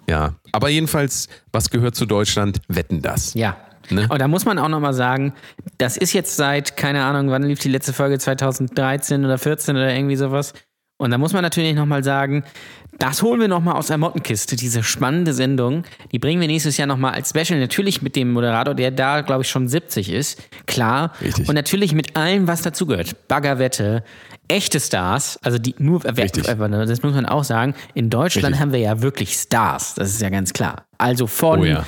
ja. 0.10 0.34
Aber 0.52 0.68
jedenfalls, 0.68 1.30
was 1.54 1.70
gehört 1.70 1.96
zu 1.96 2.06
Deutschland? 2.06 2.60
Wetten 2.68 3.02
das. 3.02 3.34
Ja. 3.34 3.56
Ne? 3.92 4.08
Und 4.10 4.20
da 4.20 4.28
muss 4.28 4.44
man 4.44 4.60
auch 4.60 4.68
nochmal 4.68 4.94
sagen, 4.94 5.34
das 5.78 5.96
ist 5.96 6.12
jetzt 6.12 6.36
seit, 6.36 6.76
keine 6.76 7.06
Ahnung, 7.06 7.30
wann 7.32 7.44
lief 7.44 7.60
die 7.60 7.70
letzte 7.70 7.94
Folge? 7.94 8.20
2013 8.20 9.24
oder 9.24 9.38
14 9.38 9.76
oder 9.78 9.96
irgendwie 9.96 10.18
sowas. 10.18 10.54
Und 10.98 11.12
da 11.12 11.18
muss 11.18 11.34
man 11.34 11.42
natürlich 11.42 11.76
nochmal 11.76 12.04
sagen, 12.04 12.44
das 13.00 13.22
holen 13.22 13.42
wir 13.42 13.50
nochmal 13.50 13.76
aus 13.76 13.88
der 13.88 13.98
Mottenkiste, 13.98 14.56
diese 14.56 14.82
spannende 14.82 15.34
Sendung. 15.34 15.84
Die 16.14 16.20
bringen 16.20 16.40
wir 16.40 16.48
nächstes 16.48 16.78
Jahr 16.78 16.88
nochmal 16.88 17.14
als 17.14 17.32
Special. 17.32 17.60
Natürlich 17.60 18.02
mit 18.02 18.16
dem 18.16 18.32
Moderator, 18.32 18.74
der 18.74 18.92
da, 18.92 19.20
glaube 19.22 19.42
ich, 19.44 19.50
schon 19.50 19.68
70 19.68 20.10
ist. 20.10 20.42
Klar. 20.66 21.12
Richtig. 21.22 21.50
Und 21.50 21.56
natürlich 21.56 21.94
mit 21.94 22.16
allem, 22.16 22.48
was 22.48 22.62
dazugehört. 22.62 23.28
Baggerwette, 23.28 24.06
echte 24.48 24.80
Stars, 24.80 25.38
also 25.44 25.58
die 25.58 25.76
nur, 25.80 26.06
Richtig. 26.06 26.48
äh, 26.48 26.56
das 26.56 27.04
muss 27.04 27.14
man 27.14 27.26
auch 27.26 27.44
sagen. 27.44 27.76
In 27.94 28.10
Deutschland 28.10 28.46
Richtig. 28.54 28.62
haben 28.62 28.72
wir 28.72 28.80
ja 28.80 29.02
wirklich 29.02 29.34
Stars. 29.34 29.96
Das 29.96 30.10
ist 30.10 30.22
ja 30.22 30.30
ganz 30.30 30.54
klar. 30.54 30.86
Also 30.98 31.28
von 31.28 31.60
Oh 31.60 31.66
ja. 31.66 31.86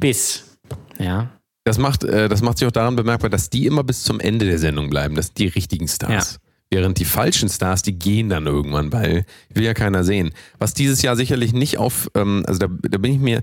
bis. 0.00 0.56
Ja. 0.98 1.28
Das 1.64 1.76
macht, 1.78 2.04
äh, 2.04 2.30
das 2.30 2.40
macht 2.40 2.58
sich 2.58 2.66
auch 2.66 2.72
daran 2.72 2.96
bemerkbar, 2.96 3.28
dass 3.28 3.50
die 3.50 3.66
immer 3.66 3.84
bis 3.84 4.04
zum 4.04 4.20
Ende 4.20 4.46
der 4.46 4.58
Sendung 4.58 4.88
bleiben. 4.88 5.14
Das 5.14 5.26
sind 5.26 5.38
die 5.38 5.48
richtigen 5.48 5.88
Stars. 5.88 6.38
Während 6.74 6.98
die 6.98 7.04
falschen 7.04 7.48
Stars, 7.48 7.82
die 7.82 7.96
gehen 7.96 8.28
dann 8.28 8.46
irgendwann, 8.46 8.92
weil 8.92 9.26
will 9.48 9.62
ja 9.62 9.74
keiner 9.74 10.02
sehen. 10.02 10.32
Was 10.58 10.74
dieses 10.74 11.02
Jahr 11.02 11.14
sicherlich 11.14 11.52
nicht 11.52 11.78
auf, 11.78 12.10
ähm, 12.16 12.42
also 12.48 12.58
da, 12.58 12.66
da 12.66 12.98
bin 12.98 13.12
ich 13.12 13.20
mir, 13.20 13.42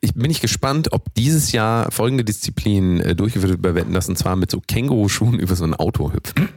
ich 0.00 0.14
bin 0.14 0.30
ich 0.30 0.40
gespannt, 0.40 0.92
ob 0.92 1.12
dieses 1.14 1.50
Jahr 1.50 1.90
folgende 1.90 2.22
Disziplin 2.22 3.00
äh, 3.00 3.16
durchgeführt 3.16 3.50
wird 3.50 3.62
bei 3.62 3.74
Wetten, 3.74 3.92
das 3.94 4.08
und 4.08 4.16
zwar 4.16 4.36
mit 4.36 4.52
so 4.52 4.60
Känguruschuhen 4.60 5.38
über 5.40 5.56
so 5.56 5.64
ein 5.64 5.74
Auto 5.74 6.12
hüpfen. 6.12 6.50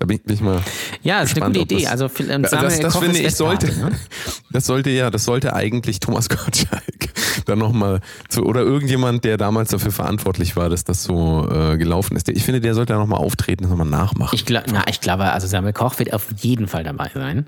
Da 0.00 0.06
bin 0.06 0.20
ich, 0.26 0.40
mal. 0.40 0.62
Ja, 1.02 1.20
das 1.20 1.32
ist 1.32 1.42
eine 1.42 1.52
Gespannt, 1.52 1.56
gute 1.56 1.60
ob 1.62 1.68
das- 1.68 1.78
Idee. 1.78 1.86
Also 1.88 2.10
ähm, 2.32 2.42
das, 2.42 2.50
Samuel 2.52 2.78
das 2.82 2.92
Koch 2.94 3.02
finde 3.02 3.18
ich 3.18 3.34
sollte, 3.34 3.66
ne? 3.66 3.90
das 4.52 4.66
sollte 4.66 4.90
ja, 4.90 5.10
das 5.10 5.24
sollte 5.24 5.54
eigentlich 5.54 5.98
Thomas 6.00 6.28
Gottschalk 6.28 7.08
dann 7.46 7.58
nochmal 7.58 8.00
zu, 8.28 8.44
oder 8.44 8.60
irgendjemand, 8.60 9.24
der 9.24 9.36
damals 9.38 9.70
dafür 9.70 9.90
verantwortlich 9.90 10.54
war, 10.54 10.68
dass 10.68 10.84
das 10.84 11.02
so 11.02 11.48
äh, 11.50 11.76
gelaufen 11.78 12.16
ist. 12.16 12.28
Der- 12.28 12.36
Ich 12.36 12.44
finde, 12.44 12.60
der 12.60 12.74
sollte 12.74 12.92
da 12.92 12.98
nochmal 12.98 13.18
auftreten, 13.20 13.62
das 13.64 13.70
nochmal 13.70 13.88
nachmachen. 13.88 14.34
Ich, 14.34 14.44
glaub, 14.46 14.64
na, 14.70 14.84
ich 14.88 15.00
glaube, 15.00 15.24
also 15.32 15.46
Samuel 15.48 15.72
Koch 15.72 15.98
wird 15.98 16.12
auf 16.12 16.26
jeden 16.36 16.68
Fall 16.68 16.84
dabei 16.84 17.10
sein. 17.12 17.46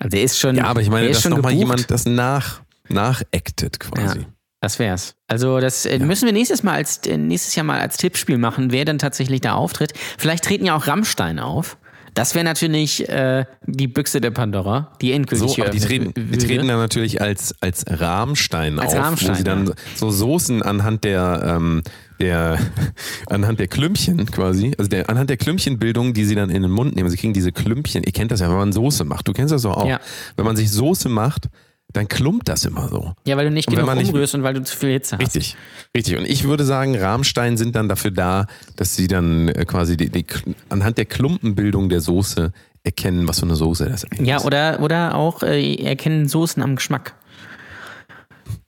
Also 0.00 0.16
er 0.16 0.22
ist 0.22 0.38
schon. 0.38 0.56
ja, 0.56 0.64
aber 0.64 0.80
ich 0.80 0.88
meine, 0.90 1.08
dass 1.08 1.24
nochmal 1.26 1.52
jemand 1.52 1.90
das 1.90 2.04
nach, 2.06 2.60
nachactet 2.88 3.80
quasi. 3.80 4.20
Ja, 4.20 4.24
das 4.60 4.78
wär's. 4.78 5.14
Also 5.28 5.60
das 5.60 5.86
äh, 5.86 5.98
müssen 5.98 6.26
wir 6.26 6.32
nächstes 6.32 6.62
Mal 6.62 6.74
als 6.74 6.98
äh, 7.06 7.16
nächstes 7.16 7.54
Jahr 7.54 7.64
mal 7.64 7.80
als 7.80 7.96
Tippspiel 7.98 8.38
machen, 8.38 8.72
wer 8.72 8.84
dann 8.84 8.98
tatsächlich 8.98 9.40
da 9.40 9.54
auftritt. 9.54 9.92
Vielleicht 10.18 10.44
treten 10.44 10.64
ja 10.64 10.76
auch 10.76 10.86
Rammstein 10.86 11.38
auf. 11.38 11.76
Das 12.16 12.34
wäre 12.34 12.46
natürlich 12.46 13.06
äh, 13.10 13.44
die 13.66 13.88
Büchse 13.88 14.22
der 14.22 14.30
Pandora, 14.30 14.90
die 15.02 15.12
endgültig 15.12 15.50
So, 15.54 15.62
aber 15.62 15.70
die 15.70 15.80
treten, 15.80 16.14
die 16.14 16.38
treten 16.38 16.66
dann 16.66 16.78
natürlich 16.78 17.20
als, 17.20 17.54
als 17.60 17.84
Rahmstein 17.86 18.78
Als 18.78 18.94
auf, 18.94 19.00
Rahmstein, 19.00 19.30
wo 19.32 19.34
sie 19.34 19.44
dann 19.44 19.66
ja. 19.66 19.72
so 19.94 20.10
Soßen 20.10 20.62
anhand 20.62 21.04
der, 21.04 21.42
ähm, 21.58 21.82
der 22.18 22.58
anhand 23.26 23.60
der 23.60 23.68
Klümpchen 23.68 24.24
quasi, 24.30 24.72
also 24.78 24.88
der, 24.88 25.10
anhand 25.10 25.28
der 25.28 25.36
Klümpchenbildung, 25.36 26.14
die 26.14 26.24
sie 26.24 26.34
dann 26.34 26.48
in 26.48 26.62
den 26.62 26.70
Mund 26.70 26.96
nehmen. 26.96 27.10
Sie 27.10 27.18
kriegen 27.18 27.34
diese 27.34 27.52
Klümpchen. 27.52 28.02
Ihr 28.02 28.12
kennt 28.12 28.30
das 28.30 28.40
ja, 28.40 28.48
wenn 28.48 28.56
man 28.56 28.72
Soße 28.72 29.04
macht. 29.04 29.28
Du 29.28 29.34
kennst 29.34 29.52
das 29.52 29.62
doch 29.62 29.76
auch. 29.76 29.86
Ja. 29.86 30.00
Wenn 30.36 30.46
man 30.46 30.56
sich 30.56 30.70
Soße 30.70 31.10
macht, 31.10 31.50
dann 31.92 32.08
klumpt 32.08 32.48
das 32.48 32.64
immer 32.64 32.88
so. 32.88 33.14
Ja, 33.26 33.36
weil 33.36 33.46
du 33.46 33.52
nicht 33.52 33.68
genug 33.68 33.88
umrührst 33.88 34.34
und 34.34 34.42
weil 34.42 34.54
du 34.54 34.62
zu 34.62 34.76
viel 34.76 34.90
Hitze 34.90 35.16
hast. 35.16 35.22
Richtig, 35.22 35.56
richtig. 35.96 36.16
Und 36.16 36.26
ich 36.26 36.44
würde 36.44 36.64
sagen, 36.64 36.96
Rahmstein 36.96 37.56
sind 37.56 37.74
dann 37.76 37.88
dafür 37.88 38.10
da, 38.10 38.46
dass 38.76 38.94
sie 38.94 39.08
dann 39.08 39.48
äh, 39.48 39.64
quasi 39.64 39.96
die, 39.96 40.10
die, 40.10 40.26
anhand 40.68 40.98
der 40.98 41.06
Klumpenbildung 41.06 41.88
der 41.88 42.00
Soße 42.00 42.52
erkennen, 42.82 43.26
was 43.28 43.40
für 43.40 43.46
eine 43.46 43.56
Soße 43.56 43.88
das 43.88 44.04
eigentlich 44.04 44.28
Ja, 44.28 44.36
ist. 44.36 44.44
oder, 44.44 44.80
oder 44.80 45.14
auch 45.14 45.42
äh, 45.42 45.74
erkennen 45.76 46.28
Soßen 46.28 46.62
am 46.62 46.76
Geschmack. 46.76 47.14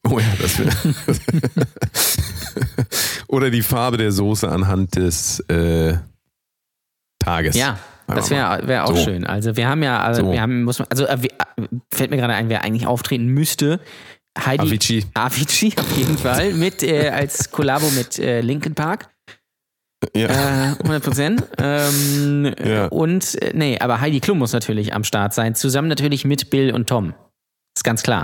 Oh 0.08 0.18
ja, 0.18 0.26
das 0.40 0.58
wäre. 0.58 0.70
Oder 3.28 3.50
die 3.50 3.62
Farbe 3.62 3.98
der 3.98 4.10
Soße 4.10 4.48
anhand 4.48 4.96
des 4.96 5.40
äh, 5.48 5.98
Tages. 7.18 7.56
Ja, 7.56 7.78
das 8.16 8.30
wäre 8.30 8.66
wär 8.66 8.84
auch 8.86 8.96
So. 8.96 9.04
schön. 9.04 9.26
Also 9.26 9.56
wir 9.56 9.68
haben 9.68 9.82
ja, 9.82 10.00
also 10.00 10.22
So. 10.24 10.32
wir 10.32 10.40
haben, 10.40 10.64
muss 10.64 10.78
man, 10.78 10.88
also 10.90 11.04
äh, 11.06 11.14
äh, 11.14 11.28
fällt 11.92 12.10
mir 12.10 12.16
gerade 12.16 12.34
ein, 12.34 12.48
wer 12.48 12.64
eigentlich 12.64 12.86
auftreten 12.86 13.26
müsste. 13.26 13.80
Heidi 14.38 14.66
Avicii. 14.68 15.04
Avicii 15.14 15.72
auf 15.78 15.96
jeden 15.96 16.16
Fall 16.18 16.52
mit 16.52 16.82
äh, 16.82 17.08
als 17.10 17.50
Kollabo 17.50 17.88
mit 17.90 18.18
äh, 18.18 18.40
Linkin 18.40 18.74
Park. 18.74 19.08
Ja. 20.14 20.28
Äh, 20.28 20.74
100 20.78 21.02
Prozent. 21.02 21.42
Ähm, 21.58 22.54
Ja. 22.64 22.86
Und, 22.86 23.34
äh, 23.42 23.52
nee, 23.54 23.78
aber 23.80 24.00
Heidi 24.00 24.20
Klum 24.20 24.38
muss 24.38 24.52
natürlich 24.52 24.94
am 24.94 25.02
Start 25.04 25.34
sein. 25.34 25.54
Zusammen 25.56 25.88
natürlich 25.88 26.24
mit 26.24 26.50
Bill 26.50 26.72
und 26.72 26.88
Tom. 26.88 27.14
Ist 27.76 27.82
ganz 27.82 28.02
klar. 28.04 28.22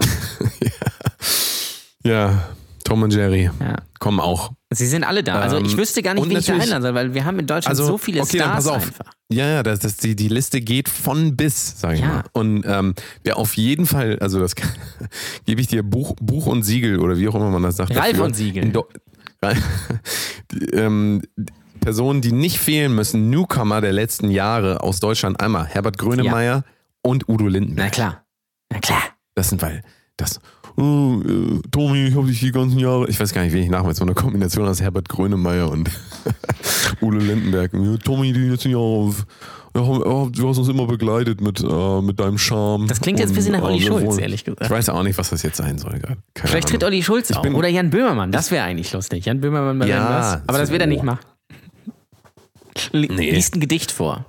ja, 2.05 2.45
Tom 2.85 3.03
und 3.03 3.13
Jerry 3.13 3.51
Ja. 3.61 3.77
kommen 3.99 4.21
auch. 4.21 4.53
Sie 4.75 4.87
sind 4.87 5.05
alle 5.05 5.23
da. 5.25 5.41
Also 5.41 5.59
ich 5.59 5.73
Ähm, 5.73 5.79
wüsste 5.79 6.03
gar 6.03 6.15
nicht, 6.15 6.29
wen 6.29 6.37
ich 6.37 6.47
da 6.47 6.55
einladen 6.55 6.83
soll, 6.83 6.95
weil 6.95 7.15
wir 7.15 7.25
haben 7.25 7.39
in 7.39 7.47
Deutschland 7.47 7.77
so 7.77 7.97
viele 7.99 8.23
okay, 8.23 8.39
dann 8.39 8.49
Stars 8.49 8.65
pass 8.65 8.67
auf. 8.75 8.87
einfach. 8.87 9.13
Ja, 9.31 9.47
ja, 9.49 9.63
das, 9.63 9.79
das, 9.81 9.97
die, 9.97 10.15
die 10.17 10.29
Liste 10.29 10.61
geht 10.61 10.89
von 10.89 11.37
bis, 11.37 11.81
sag 11.81 11.95
ich 11.95 12.01
Ja. 12.01 12.07
mal. 12.09 12.25
Und 12.33 12.65
ähm, 12.67 12.95
wer 13.23 13.37
auf 13.39 13.57
jeden 13.57 13.87
Fall, 13.87 14.19
also 14.21 14.39
das 14.39 14.55
gebe 15.47 15.61
ich 15.61 15.67
dir 15.69 15.83
Buch, 15.83 16.15
Buch 16.21 16.47
und 16.47 16.63
Siegel 16.63 16.99
oder 17.01 17.17
wie 17.19 17.29
auch 17.29 17.35
immer 17.35 17.51
man 17.51 17.63
das 17.63 17.77
sagt. 17.77 17.91
Ralf 17.97 18.11
dafür. 18.11 18.25
und 18.25 18.35
Siegel. 18.37 18.73
Die, 20.53 20.67
ähm, 20.73 21.23
Personen, 21.81 22.21
die 22.23 22.33
nicht 22.33 22.59
fehlen 22.59 22.95
müssen, 22.95 23.29
Newcomer 23.29 23.81
der 23.83 23.93
letzten 23.93 24.31
Jahre 24.31 24.81
aus 24.81 25.01
Deutschland, 25.01 25.41
einmal 25.41 25.67
Herbert 25.67 25.99
Grönemeyer 25.99 26.65
und 27.03 27.29
Udo 27.29 27.47
Lindenberg. 27.47 27.87
Na 27.89 27.91
klar. 27.91 28.25
Na 28.73 28.79
klar. 28.79 29.03
Das 29.35 29.51
sind, 29.51 29.61
weil 29.61 29.83
das. 30.17 30.41
Oh, 30.77 31.21
äh, 31.25 31.61
Tommy, 31.71 32.07
ich 32.07 32.15
habe 32.17 32.27
dich 32.27 32.41
die 32.41 32.51
ganzen 32.51 32.79
Jahre. 32.81 33.09
Ich 33.09 33.21
weiß 33.21 33.33
gar 33.33 33.43
nicht, 33.43 33.53
wen 33.53 33.63
ich 33.63 33.71
nachmache. 33.71 33.95
So 33.95 34.03
eine 34.05 34.15
Kombination 34.15 34.67
aus 34.67 34.81
Herbert 34.81 35.09
Grönemeyer 35.09 35.71
und 35.71 35.89
Udo 37.01 37.19
Lindenberg. 37.19 37.71
Tommy, 38.05 38.33
die 38.33 38.41
letzten 38.49 38.71
Jahre. 38.71 39.15
Ja, 39.77 39.83
ja, 39.83 40.29
du 40.31 40.49
hast 40.49 40.59
uns 40.59 40.69
immer 40.69 40.87
begleitet 40.87 41.41
mit, 41.41 41.61
äh, 41.61 42.01
mit 42.01 42.19
deinem 42.21 42.39
Charme. 42.39 42.87
Das 42.87 43.01
klingt 43.01 43.19
jetzt 43.19 43.31
ein 43.31 43.35
bisschen 43.35 43.53
nach 43.53 43.63
Olli 43.63 43.79
äh, 43.79 43.87
Schulz, 43.87 44.05
wollen- 44.07 44.19
ehrlich 44.21 44.45
gesagt. 44.45 44.63
Ich 44.65 44.71
weiß 44.71 44.89
auch 44.89 45.03
nicht, 45.03 45.19
was 45.19 45.31
das 45.31 45.43
jetzt 45.43 45.57
sein 45.57 45.79
soll. 45.79 45.99
Keine 46.01 46.17
Vielleicht 46.37 46.69
tritt 46.69 46.83
Ahnung. 46.83 46.95
Olli 46.95 47.03
Schulz 47.03 47.31
auf. 47.33 47.45
Oder 47.45 47.69
Jan 47.69 47.91
Böhmermann. 47.91 48.31
Das 48.33 48.51
wäre 48.51 48.65
eigentlich 48.65 48.93
lustig. 48.93 49.25
Jan 49.27 49.41
Böhmermann 49.41 49.79
bei 49.79 49.87
Ja, 49.89 50.09
das. 50.37 50.49
Aber 50.49 50.59
das 50.59 50.71
wird 50.71 50.81
er 50.81 50.87
so. 50.89 50.93
nicht 50.93 51.03
machen. 51.05 51.21
Nee. 52.93 53.31
Liest 53.31 53.55
ein 53.57 53.61
Gedicht 53.61 53.93
vor. 53.93 54.25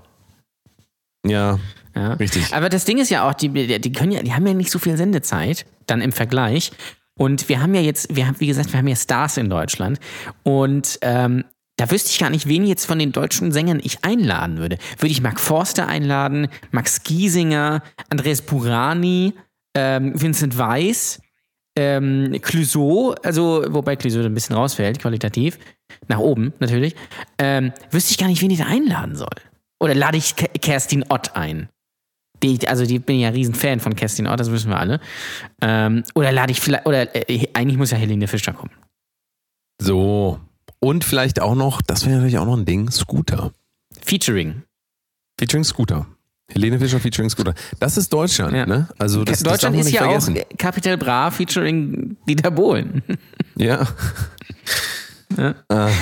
Ja, 1.25 1.59
Ja. 1.95 2.13
richtig. 2.13 2.53
Aber 2.53 2.69
das 2.69 2.85
Ding 2.85 2.97
ist 2.99 3.09
ja 3.09 3.27
auch, 3.27 3.33
die, 3.33 3.49
die 3.49 3.91
können 3.91 4.11
ja, 4.11 4.21
die 4.21 4.33
haben 4.33 4.45
ja 4.45 4.53
nicht 4.53 4.69
so 4.71 4.77
viel 4.79 4.95
Sendezeit, 4.97 5.65
dann 5.87 6.01
im 6.01 6.11
Vergleich. 6.11 6.71
Und 7.17 7.47
wir 7.47 7.61
haben 7.61 7.73
ja 7.73 7.81
jetzt, 7.81 8.15
wir 8.15 8.27
haben, 8.27 8.39
wie 8.39 8.47
gesagt, 8.47 8.71
wir 8.73 8.79
haben 8.79 8.87
ja 8.87 8.95
Stars 8.95 9.37
in 9.37 9.49
Deutschland. 9.49 9.99
Und 10.43 10.99
ähm, 11.01 11.45
da 11.77 11.89
wüsste 11.91 12.09
ich 12.09 12.19
gar 12.19 12.29
nicht, 12.29 12.47
wen 12.47 12.65
jetzt 12.65 12.85
von 12.85 12.99
den 12.99 13.11
deutschen 13.11 13.51
Sängern 13.51 13.79
ich 13.83 14.03
einladen 14.03 14.57
würde. 14.57 14.77
Würde 14.97 15.11
ich 15.11 15.21
Mark 15.21 15.39
Forster 15.39 15.87
einladen, 15.87 16.47
Max 16.71 17.03
Giesinger, 17.03 17.83
Andreas 18.09 18.41
Burani, 18.41 19.33
ähm, 19.75 20.19
Vincent 20.19 20.57
Weiss, 20.57 21.21
ähm, 21.77 22.37
Clouseau, 22.41 23.15
also 23.23 23.65
wobei 23.67 23.97
Clouseau 23.97 24.21
ein 24.21 24.33
bisschen 24.33 24.55
rausfällt, 24.55 24.99
qualitativ, 24.99 25.59
nach 26.07 26.19
oben 26.19 26.53
natürlich, 26.59 26.95
ähm, 27.37 27.73
wüsste 27.91 28.11
ich 28.11 28.17
gar 28.17 28.27
nicht, 28.27 28.41
wen 28.41 28.51
ich 28.51 28.59
da 28.59 28.65
einladen 28.65 29.15
soll. 29.15 29.27
Oder 29.81 29.93
lade 29.93 30.17
ich 30.17 30.37
Ke- 30.37 30.47
Kerstin 30.61 31.03
Ott 31.09 31.35
ein? 31.35 31.67
Die, 32.43 32.67
also 32.67 32.85
die 32.85 32.99
bin 32.99 33.19
ja 33.19 33.29
riesen 33.29 33.55
Fan 33.55 33.79
von 33.79 33.95
Kerstin 33.95 34.27
Ott, 34.27 34.39
das 34.39 34.51
wissen 34.51 34.69
wir 34.69 34.79
alle. 34.79 34.99
Ähm, 35.61 36.03
oder 36.15 36.31
lade 36.31 36.51
ich 36.51 36.59
vielleicht, 36.61 36.85
oder 36.85 37.15
äh, 37.29 37.47
eigentlich 37.53 37.77
muss 37.77 37.91
ja 37.91 37.97
Helene 37.97 38.27
Fischer 38.27 38.53
kommen. 38.53 38.71
So. 39.81 40.39
Und 40.79 41.03
vielleicht 41.03 41.41
auch 41.41 41.55
noch, 41.55 41.81
das 41.81 42.05
wäre 42.05 42.15
natürlich 42.17 42.37
auch 42.37 42.45
noch 42.45 42.57
ein 42.57 42.65
Ding, 42.65 42.91
Scooter. 42.91 43.51
Featuring. 44.03 44.63
Featuring 45.39 45.63
Scooter. 45.63 46.05
Helene 46.51 46.77
Fischer 46.77 46.99
featuring 46.99 47.29
Scooter. 47.29 47.55
Das 47.79 47.97
ist 47.97 48.13
Deutschland, 48.13 48.53
Ja. 48.55 48.65
ne? 48.67 48.87
Also 48.99 49.23
das, 49.23 49.39
das 49.39 49.51
Deutschland 49.53 49.75
man 49.77 49.85
ist 49.85 49.91
ja 49.91 50.03
vergessen. 50.03 50.37
auch 50.37 50.57
Capital 50.57 50.97
Bra 50.97 51.31
featuring 51.31 52.17
Dieter 52.29 52.51
Bohlen. 52.51 53.01
Ja. 53.55 53.87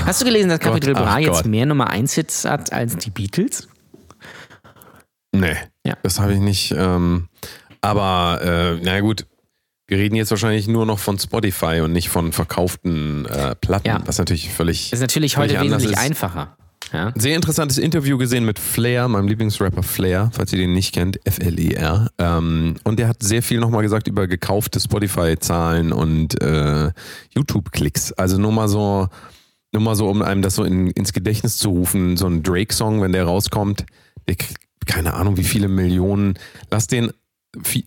Hast 0.05 0.21
du 0.21 0.25
gelesen, 0.25 0.49
dass 0.49 0.59
Gott, 0.59 0.73
Capital 0.73 0.93
Bra 0.93 1.19
jetzt 1.19 1.31
Gott. 1.31 1.45
mehr 1.45 1.65
Nummer 1.65 1.89
1 1.89 2.13
Hits 2.13 2.45
hat 2.45 2.73
als 2.73 2.97
die 2.97 3.09
Beatles? 3.09 3.67
Nee, 5.33 5.55
Ja. 5.85 5.95
das 6.03 6.19
habe 6.19 6.33
ich 6.33 6.39
nicht. 6.39 6.73
Ähm, 6.77 7.27
aber 7.81 8.39
äh, 8.41 8.79
na 8.83 8.99
gut, 9.01 9.25
wir 9.87 9.97
reden 9.97 10.15
jetzt 10.15 10.31
wahrscheinlich 10.31 10.67
nur 10.67 10.85
noch 10.85 10.99
von 10.99 11.19
Spotify 11.19 11.81
und 11.81 11.91
nicht 11.91 12.09
von 12.09 12.31
verkauften 12.31 13.25
äh, 13.25 13.55
Platten, 13.55 13.87
Ja. 13.87 14.01
was 14.05 14.17
natürlich 14.17 14.49
völlig. 14.49 14.89
Das 14.91 14.99
ist 14.99 15.01
natürlich 15.01 15.37
heute 15.37 15.59
wesentlich 15.59 15.91
ist. 15.91 15.97
einfacher. 15.99 16.55
Ja. 16.91 17.11
Sehr 17.15 17.35
interessantes 17.35 17.77
Interview 17.79 18.17
gesehen 18.17 18.45
mit 18.45 18.59
Flair, 18.59 19.07
meinem 19.07 19.27
Lieblingsrapper 19.27 19.81
Flair, 19.83 20.29
falls 20.33 20.53
ihr 20.53 20.59
den 20.59 20.73
nicht 20.73 20.93
kennt, 20.93 21.19
F-L-E-R. 21.25 22.09
Ähm, 22.19 22.75
und 22.83 22.99
der 22.99 23.07
hat 23.07 23.23
sehr 23.23 23.41
viel 23.41 23.59
nochmal 23.59 23.81
gesagt 23.81 24.07
über 24.07 24.27
gekaufte 24.27 24.79
Spotify-Zahlen 24.79 25.91
und 25.91 26.39
äh, 26.41 26.91
YouTube-Klicks. 27.35 28.13
Also 28.13 28.37
nur 28.37 28.51
mal 28.51 28.67
so, 28.67 29.07
nur 29.71 29.81
mal 29.81 29.95
so, 29.95 30.07
um 30.07 30.21
einem 30.21 30.41
das 30.43 30.55
so 30.55 30.63
in, 30.63 30.87
ins 30.91 31.13
Gedächtnis 31.13 31.57
zu 31.57 31.69
rufen, 31.69 32.15
so 32.15 32.27
ein 32.27 32.43
Drake-Song, 32.43 33.01
wenn 33.01 33.11
der 33.11 33.23
rauskommt, 33.25 33.85
der 34.27 34.35
keine 34.85 35.13
Ahnung, 35.13 35.37
wie 35.37 35.43
viele 35.43 35.67
Millionen, 35.67 36.35
lass 36.71 36.87
den 36.87 37.11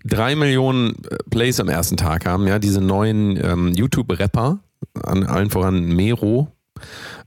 drei 0.05 0.37
Millionen 0.37 0.95
äh, 1.11 1.17
Plays 1.31 1.61
am 1.61 1.69
ersten 1.69 1.97
Tag 1.97 2.26
haben, 2.26 2.47
ja, 2.47 2.59
diese 2.59 2.81
neuen 2.81 3.37
ähm, 3.43 3.73
YouTube-Rapper, 3.73 4.61
an 5.03 5.25
allen 5.25 5.50
voran 5.50 5.85
Mero, 5.87 6.53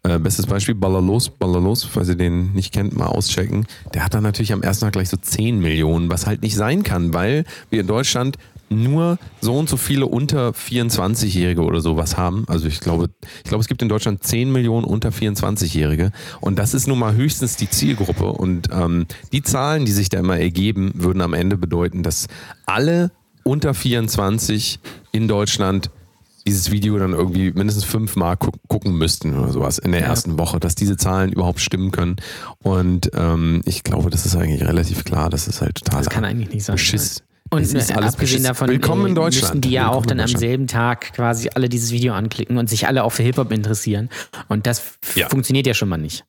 äh, 0.04 0.20
bestes 0.20 0.46
Beispiel, 0.46 0.76
Ballerlos, 0.76 1.30
Ballerlos, 1.30 1.84
falls 1.84 2.10
ihr 2.10 2.16
den 2.16 2.54
nicht 2.54 2.74
kennt, 2.74 2.96
mal 2.96 3.08
auschecken. 3.08 3.66
Der 3.94 4.06
hat 4.06 4.14
dann 4.14 4.24
natürlich 4.24 4.54
am 4.54 4.62
ersten 4.62 4.86
Tag 4.86 4.94
gleich 4.94 5.10
so 5.10 5.18
10 5.18 5.60
Millionen, 5.60 6.10
was 6.10 6.26
halt 6.26 6.42
nicht 6.42 6.56
sein 6.56 6.84
kann, 6.84 7.14
weil 7.14 7.44
wir 7.70 7.82
in 7.82 7.88
Deutschland 7.88 8.38
nur 8.70 9.18
so 9.42 9.56
und 9.56 9.70
so 9.70 9.78
viele 9.78 10.06
unter 10.06 10.50
24-Jährige 10.50 11.62
oder 11.62 11.82
sowas 11.82 12.18
haben. 12.18 12.46
Also 12.48 12.68
ich 12.68 12.80
glaube, 12.80 13.10
ich 13.44 13.50
glaube, 13.50 13.62
es 13.62 13.68
gibt 13.68 13.82
in 13.82 13.90
Deutschland 13.90 14.24
10 14.24 14.52
Millionen 14.52 14.86
unter 14.86 15.10
24-Jährige 15.10 16.12
und 16.42 16.60
das 16.60 16.74
ist 16.74 16.88
nun 16.88 17.00
mal 17.00 17.14
höchstens 17.14 17.56
die 17.56 17.70
Zielgruppe 17.70 18.26
und 18.26 18.70
ähm, 18.72 19.06
die 19.32 19.42
Zahlen, 19.42 19.86
die 19.86 19.92
sich 19.92 20.10
da 20.10 20.20
immer 20.20 20.38
ergeben, 20.38 20.92
würden 20.96 21.22
am 21.22 21.34
Ende 21.34 21.58
bedeuten, 21.58 22.04
dass 22.04 22.28
alle 22.66 23.12
unter 23.44 23.74
24 23.74 24.80
in 25.12 25.28
Deutschland 25.28 25.90
dieses 26.48 26.72
Video 26.72 26.98
dann 26.98 27.14
irgendwie 27.14 27.52
mindestens 27.52 27.84
fünfmal 27.84 28.38
gu 28.38 28.50
gucken 28.68 28.98
müssten 28.98 29.38
oder 29.38 29.52
sowas 29.52 29.78
in 29.78 29.92
der 29.92 30.02
ersten 30.02 30.40
Woche, 30.40 30.60
dass 30.60 30.76
diese 30.76 30.98
Zahlen 30.98 31.32
überhaupt 31.32 31.60
stimmen 31.60 31.92
können. 31.92 32.16
Und 32.64 33.12
ähm, 33.14 33.62
ich 33.66 33.84
glaube, 33.84 34.10
das 34.10 34.26
ist 34.26 34.36
eigentlich 34.36 34.62
relativ 34.68 35.04
klar, 35.04 35.30
das 35.30 35.48
ist 35.48 35.62
halt 35.62 35.76
total 35.76 36.04
Das 36.04 36.10
kann 36.10 36.26
eigentlich 36.26 36.50
nicht 36.50 36.66
sein. 36.66 36.76
Beschiss. 36.76 37.24
Und 37.52 37.62
Es 37.64 37.74
ist 37.74 37.90
äh, 37.90 37.94
alles 37.96 38.14
abgesehen 38.14 38.38
Beschiss. 38.38 38.48
davon 38.48 38.70
Willkommen 38.70 39.06
in 39.08 39.12
äh, 39.14 39.16
Deutschland. 39.16 39.56
müssen 39.56 39.62
die 39.62 39.72
ja 39.72 39.88
auch 39.88 40.02
Willkommen 40.04 40.12
in 40.12 40.18
dann 40.20 40.30
am 40.36 40.40
selben 40.40 40.68
Tag 40.68 41.14
quasi 41.14 41.50
alle 41.56 41.68
dieses 41.70 41.92
Video 41.92 42.14
anklicken 42.14 42.58
und 42.58 42.70
sich 42.70 42.88
alle 42.88 43.04
auch 43.04 43.12
für 43.12 43.24
Hip-Hop 43.24 43.52
interessieren. 43.52 44.10
Und 44.50 44.68
das 44.68 44.98
Ja. 45.16 45.30
funktioniert 45.30 45.66
ja 45.66 45.74
schon 45.74 45.90
mal 45.90 45.98
nicht. 45.98 46.26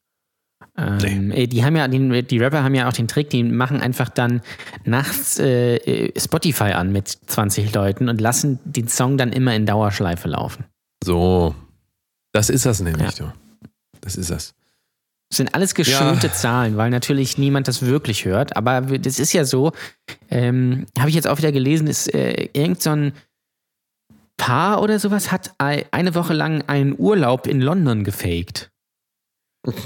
Ähm, 0.78 1.30
äh, 1.30 1.46
Die 1.46 1.64
haben 1.64 1.76
ja, 1.76 1.86
den, 1.88 2.26
die 2.26 2.38
Rapper 2.38 2.62
haben 2.62 2.74
ja 2.74 2.88
auch 2.88 2.92
den 2.92 3.06
Trick, 3.08 3.28
die 3.30 3.42
machen 3.42 3.80
einfach 3.82 4.08
dann 4.08 4.40
nachts 4.84 5.38
äh, 5.38 6.10
Spotify 6.18 6.72
an 6.72 6.90
mit 6.92 7.08
20 7.08 7.74
Leuten 7.74 8.08
und 8.08 8.20
lassen 8.20 8.58
den 8.64 8.88
Song 8.88 9.18
dann 9.18 9.32
immer 9.32 9.54
in 9.54 9.66
Dauerschleife 9.66 10.28
laufen. 10.28 10.64
So, 11.04 11.54
das 12.32 12.48
ist 12.48 12.64
das 12.66 12.80
nämlich. 12.80 13.14
Du. 13.16 13.30
Das 14.00 14.16
ist 14.16 14.30
das. 14.30 14.54
Das 15.30 15.37
sind 15.37 15.54
alles 15.54 15.75
geschönte 15.75 16.32
Zahlen, 16.32 16.76
weil 16.76 16.90
natürlich 16.90 17.38
niemand 17.38 17.68
das 17.68 17.82
wirklich 17.87 18.25
hört. 18.25 18.56
Aber 18.56 18.80
das 18.80 19.18
ist 19.20 19.32
ja 19.32 19.44
so, 19.44 19.72
ähm, 20.28 20.87
habe 20.99 21.08
ich 21.08 21.14
jetzt 21.14 21.28
auch 21.28 21.38
wieder 21.38 21.52
gelesen, 21.52 21.87
ist 21.87 22.12
äh, 22.12 22.49
irgend 22.52 22.82
so 22.82 22.90
ein 22.90 23.12
Paar 24.37 24.82
oder 24.82 24.99
sowas 24.99 25.30
hat 25.30 25.52
ei- 25.58 25.84
eine 25.92 26.14
Woche 26.14 26.32
lang 26.32 26.62
einen 26.66 26.94
Urlaub 26.99 27.46
in 27.46 27.60
London 27.60 28.04
gefaked. 28.04 28.70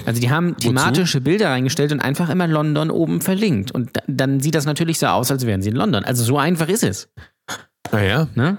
Also 0.07 0.21
die 0.21 0.31
haben 0.31 0.57
thematische 0.57 1.21
Bilder 1.21 1.51
reingestellt 1.51 1.91
und 1.93 2.01
einfach 2.01 2.31
immer 2.31 2.47
London 2.47 2.91
oben 2.91 3.21
verlinkt. 3.21 3.73
Und 3.73 3.97
da- 3.97 4.03
dann 4.07 4.39
sieht 4.41 4.55
das 4.55 4.65
natürlich 4.65 4.99
so 5.01 5.07
aus, 5.09 5.31
als 5.33 5.45
wären 5.45 5.61
sie 5.61 5.71
in 5.71 5.77
London. 5.77 6.05
Also 6.05 6.23
so 6.25 6.39
einfach 6.39 6.69
ist 6.69 6.85
es. 6.85 7.09
Naja. 7.93 8.29
Ne? 8.37 8.57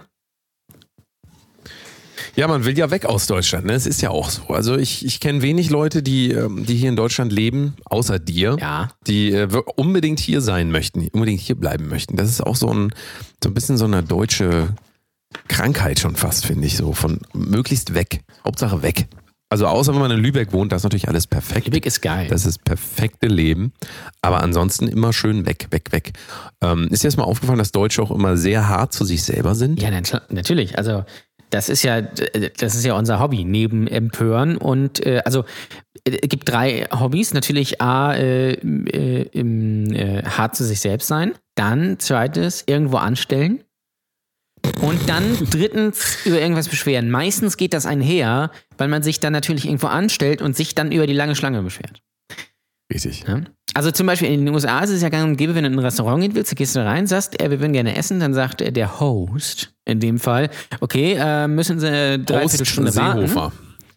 Ja, 2.35 2.47
man 2.47 2.65
will 2.65 2.77
ja 2.77 2.91
weg 2.91 3.05
aus 3.05 3.27
Deutschland, 3.27 3.65
ne? 3.65 3.73
Es 3.73 3.85
ist 3.85 4.01
ja 4.01 4.09
auch 4.09 4.29
so. 4.29 4.47
Also 4.49 4.75
ich, 4.77 5.05
ich 5.05 5.19
kenne 5.21 5.41
wenig 5.41 5.69
Leute, 5.69 6.03
die, 6.03 6.31
ähm, 6.31 6.65
die 6.65 6.75
hier 6.75 6.89
in 6.89 6.95
Deutschland 6.97 7.31
leben, 7.31 7.75
außer 7.85 8.19
dir, 8.19 8.57
Ja. 8.59 8.89
die 9.07 9.31
äh, 9.31 9.47
unbedingt 9.77 10.19
hier 10.19 10.41
sein 10.41 10.69
möchten, 10.71 11.07
unbedingt 11.13 11.39
hier 11.39 11.55
bleiben 11.55 11.87
möchten. 11.87 12.17
Das 12.17 12.29
ist 12.29 12.41
auch 12.41 12.55
so 12.57 12.67
ein, 12.73 12.93
so 13.43 13.49
ein 13.49 13.53
bisschen 13.53 13.77
so 13.77 13.85
eine 13.85 14.03
deutsche 14.03 14.69
Krankheit 15.47 15.99
schon 15.99 16.15
fast, 16.15 16.45
finde 16.45 16.67
ich 16.67 16.77
so. 16.77 16.93
Von 16.93 17.19
möglichst 17.33 17.93
weg. 17.93 18.21
Hauptsache 18.45 18.81
weg. 18.81 19.07
Also 19.47 19.67
außer 19.67 19.93
wenn 19.93 20.01
man 20.01 20.11
in 20.11 20.19
Lübeck 20.19 20.51
wohnt, 20.53 20.71
da 20.71 20.75
ist 20.77 20.83
natürlich 20.83 21.07
alles 21.07 21.27
perfekt. 21.27 21.67
Lübeck 21.67 21.85
ist 21.85 22.01
geil. 22.01 22.27
Das 22.29 22.45
ist 22.45 22.57
das 22.57 22.63
perfekte 22.63 23.27
Leben. 23.27 23.71
Aber 24.21 24.41
ansonsten 24.41 24.87
immer 24.87 25.13
schön 25.13 25.45
weg, 25.45 25.67
weg, 25.69 25.91
weg. 25.91 26.13
Ähm, 26.61 26.87
ist 26.89 27.03
dir 27.03 27.07
das 27.07 27.15
mal 27.17 27.23
aufgefallen, 27.25 27.59
dass 27.59 27.71
Deutsche 27.71 28.01
auch 28.01 28.11
immer 28.11 28.37
sehr 28.37 28.67
hart 28.67 28.91
zu 28.91 29.05
sich 29.05 29.23
selber 29.23 29.53
sind? 29.55 29.81
Ja, 29.81 29.91
nat- 29.91 30.23
natürlich. 30.31 30.77
Also 30.77 31.05
das 31.49 31.69
ist 31.69 31.83
ja, 31.83 32.01
das 32.01 32.75
ist 32.75 32.85
ja 32.85 32.95
unser 32.95 33.19
Hobby 33.19 33.43
neben 33.43 33.87
Empören 33.87 34.57
und 34.57 35.05
äh, 35.05 35.21
also 35.25 35.45
äh, 36.03 36.17
es 36.21 36.29
gibt 36.29 36.49
drei 36.49 36.87
Hobbys. 36.91 37.33
Natürlich 37.33 37.81
a 37.81 38.13
äh, 38.13 38.53
äh, 38.53 39.29
im, 39.31 39.93
äh, 39.93 40.23
hart 40.23 40.55
zu 40.55 40.63
sich 40.63 40.79
selbst 40.79 41.07
sein, 41.07 41.33
dann 41.55 41.99
zweites 41.99 42.63
irgendwo 42.67 42.97
anstellen 42.97 43.63
und 44.81 45.09
dann 45.09 45.37
drittens 45.49 46.25
über 46.25 46.39
irgendwas 46.39 46.69
beschweren. 46.69 47.11
Meistens 47.11 47.57
geht 47.57 47.73
das 47.73 47.85
einher, 47.85 48.51
weil 48.77 48.87
man 48.87 49.03
sich 49.03 49.19
dann 49.19 49.33
natürlich 49.33 49.65
irgendwo 49.65 49.87
anstellt 49.87 50.41
und 50.41 50.55
sich 50.55 50.75
dann 50.75 50.91
über 50.91 51.07
die 51.07 51.13
lange 51.13 51.35
Schlange 51.35 51.61
beschwert. 51.61 52.01
Richtig. 52.93 53.25
Ja? 53.27 53.41
Also 53.73 53.91
zum 53.91 54.07
Beispiel 54.07 54.31
in 54.31 54.45
den 54.45 54.53
USA 54.53 54.79
ist 54.79 54.91
es 54.91 55.01
ja 55.01 55.09
gang 55.09 55.27
und 55.27 55.37
gäbe, 55.37 55.55
wenn 55.55 55.63
du 55.63 55.69
in 55.69 55.75
ein 55.75 55.79
Restaurant 55.79 56.21
gehen 56.21 56.35
willst, 56.35 56.55
gehst 56.55 56.75
du 56.75 56.79
da 56.79 56.85
rein, 56.85 57.07
sagst, 57.07 57.41
äh, 57.41 57.49
wir 57.49 57.59
würden 57.59 57.73
gerne 57.73 57.95
essen, 57.95 58.19
dann 58.19 58.33
sagt 58.33 58.61
äh, 58.61 58.71
der 58.71 58.99
Host 58.99 59.73
in 59.85 59.99
dem 59.99 60.19
Fall, 60.19 60.49
okay, 60.79 61.17
äh, 61.19 61.47
müssen 61.47 61.79
sie 61.79 62.19
dreiviertel 62.19 62.65
Stunde 62.65 62.95
warten. 62.95 63.27
Seehofer. 63.27 63.51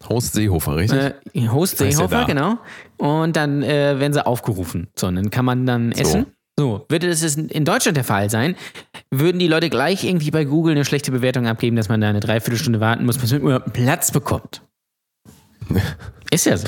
Host 0.08 0.34
Seehofer, 0.34 0.76
richtig? 0.76 1.14
Äh, 1.34 1.48
Host 1.48 1.80
der 1.80 1.92
Seehofer, 1.92 2.24
genau. 2.24 2.58
Und 2.96 3.36
dann 3.36 3.62
äh, 3.62 3.98
werden 3.98 4.12
sie 4.12 4.24
aufgerufen. 4.24 4.88
So, 4.96 5.06
und 5.06 5.16
dann 5.16 5.30
kann 5.30 5.44
man 5.44 5.66
dann 5.66 5.92
essen. 5.92 6.26
So, 6.58 6.86
würde 6.88 7.08
das 7.08 7.22
in 7.36 7.64
Deutschland 7.64 7.96
der 7.96 8.02
Fall 8.02 8.30
sein, 8.30 8.56
würden 9.12 9.38
die 9.38 9.46
Leute 9.46 9.70
gleich 9.70 10.02
irgendwie 10.02 10.32
bei 10.32 10.44
Google 10.44 10.72
eine 10.72 10.84
schlechte 10.84 11.12
Bewertung 11.12 11.46
abgeben, 11.46 11.76
dass 11.76 11.88
man 11.88 12.00
da 12.00 12.08
eine 12.08 12.18
Dreiviertelstunde 12.18 12.80
warten 12.80 13.06
muss, 13.06 13.16
bis 13.16 13.30
man 13.30 13.42
überhaupt 13.42 13.66
einen 13.66 13.84
Platz 13.84 14.10
bekommt. 14.10 14.62
Ist 16.32 16.46
ja 16.46 16.56
so. 16.56 16.66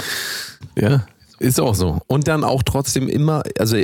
Ja, 0.77 1.07
ist 1.41 1.61
auch 1.61 1.75
so. 1.75 2.01
Und 2.07 2.29
dann 2.29 2.45
auch 2.45 2.63
trotzdem 2.63 3.09
immer, 3.09 3.43
also 3.59 3.77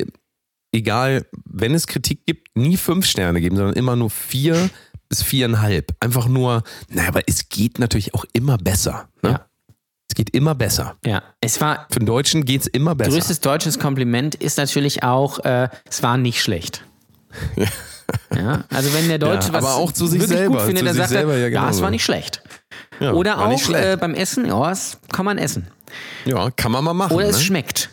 egal, 0.73 1.27
wenn 1.45 1.75
es 1.75 1.87
Kritik 1.87 2.25
gibt, 2.27 2.57
nie 2.57 2.77
fünf 2.77 3.07
Sterne 3.07 3.41
geben, 3.41 3.57
sondern 3.57 3.75
immer 3.75 3.97
nur 3.97 4.11
vier 4.11 4.71
bis 5.09 5.23
viereinhalb. 5.23 5.93
Einfach 6.01 6.29
nur, 6.29 6.63
naja, 6.89 7.09
aber 7.09 7.23
es 7.27 7.49
geht 7.49 7.79
natürlich 7.79 8.15
auch 8.15 8.25
immer 8.33 8.59
besser. 8.59 9.09
Ne? 9.23 9.31
Ja. 9.31 9.47
Es 10.09 10.15
geht 10.15 10.31
immer 10.31 10.55
besser. 10.55 10.97
Ja, 11.05 11.23
es 11.41 11.61
war 11.61 11.87
Für 11.91 11.99
den 11.99 12.07
Deutschen 12.07 12.45
geht 12.45 12.61
es 12.63 12.67
immer 12.69 12.95
besser. 12.95 13.11
größtes 13.11 13.41
deutsches 13.41 13.79
Kompliment 13.79 14.35
ist 14.37 14.57
natürlich 14.57 15.03
auch, 15.03 15.41
äh, 15.41 15.69
es 15.89 16.03
war 16.03 16.17
nicht 16.17 16.41
schlecht. 16.43 16.85
Ja, 18.33 18.65
also 18.73 18.95
wenn 18.95 19.09
der 19.09 19.19
Deutsche 19.19 19.49
Ja, 19.49 19.55
was 19.55 19.65
aber 19.65 19.75
auch 19.75 19.91
zu 19.91 20.07
sich 20.07 20.21
wirklich 20.21 20.39
selber, 20.39 20.59
gut 20.59 20.67
findet, 20.67 20.87
dann 20.87 20.95
sagt 20.95 21.11
er, 21.11 21.23
ja 21.23 21.37
ja, 21.37 21.47
es 21.47 21.53
genauso. 21.53 21.83
war 21.83 21.91
nicht 21.91 22.05
schlecht. 22.05 22.41
Ja, 23.01 23.13
Oder 23.13 23.47
auch 23.47 23.71
äh, 23.71 23.97
beim 23.99 24.15
Essen, 24.15 24.47
ja, 24.47 24.71
es 24.71 24.99
kann 25.13 25.25
man 25.25 25.39
essen. 25.39 25.69
ja, 26.25 26.51
kann 26.51 26.73
man 26.73 26.85
mal 26.85 26.95
machen. 26.95 27.15
Oder 27.15 27.29
es 27.29 27.39
ne? 27.39 27.43
schmeckt. 27.43 27.91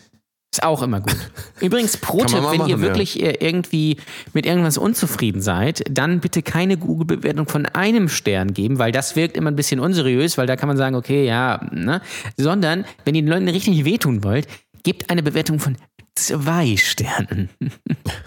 Ist 0.54 0.62
auch 0.62 0.82
immer 0.82 1.00
gut. 1.00 1.16
Übrigens, 1.60 1.96
Pro-Tipp, 1.96 2.36
wenn 2.36 2.44
ihr 2.44 2.58
machen, 2.58 2.68
ja. 2.68 2.80
wirklich 2.80 3.20
äh, 3.20 3.36
irgendwie 3.40 3.96
mit 4.34 4.46
irgendwas 4.46 4.78
unzufrieden 4.78 5.42
seid, 5.42 5.82
dann 5.90 6.20
bitte 6.20 6.42
keine 6.42 6.76
Google-Bewertung 6.76 7.48
von 7.48 7.66
einem 7.66 8.08
Stern 8.08 8.54
geben, 8.54 8.78
weil 8.78 8.92
das 8.92 9.16
wirkt 9.16 9.36
immer 9.36 9.50
ein 9.50 9.56
bisschen 9.56 9.80
unseriös, 9.80 10.38
weil 10.38 10.46
da 10.46 10.54
kann 10.54 10.68
man 10.68 10.76
sagen, 10.76 10.94
okay, 10.94 11.26
ja, 11.26 11.60
ne? 11.72 12.00
Sondern, 12.36 12.84
wenn 13.04 13.16
ihr 13.16 13.22
den 13.22 13.28
Leuten 13.28 13.48
richtig 13.48 13.84
wehtun 13.84 14.22
wollt, 14.22 14.46
gebt 14.84 15.10
eine 15.10 15.24
Bewertung 15.24 15.58
von 15.58 15.76
zwei 16.14 16.76
Sternen. 16.76 17.50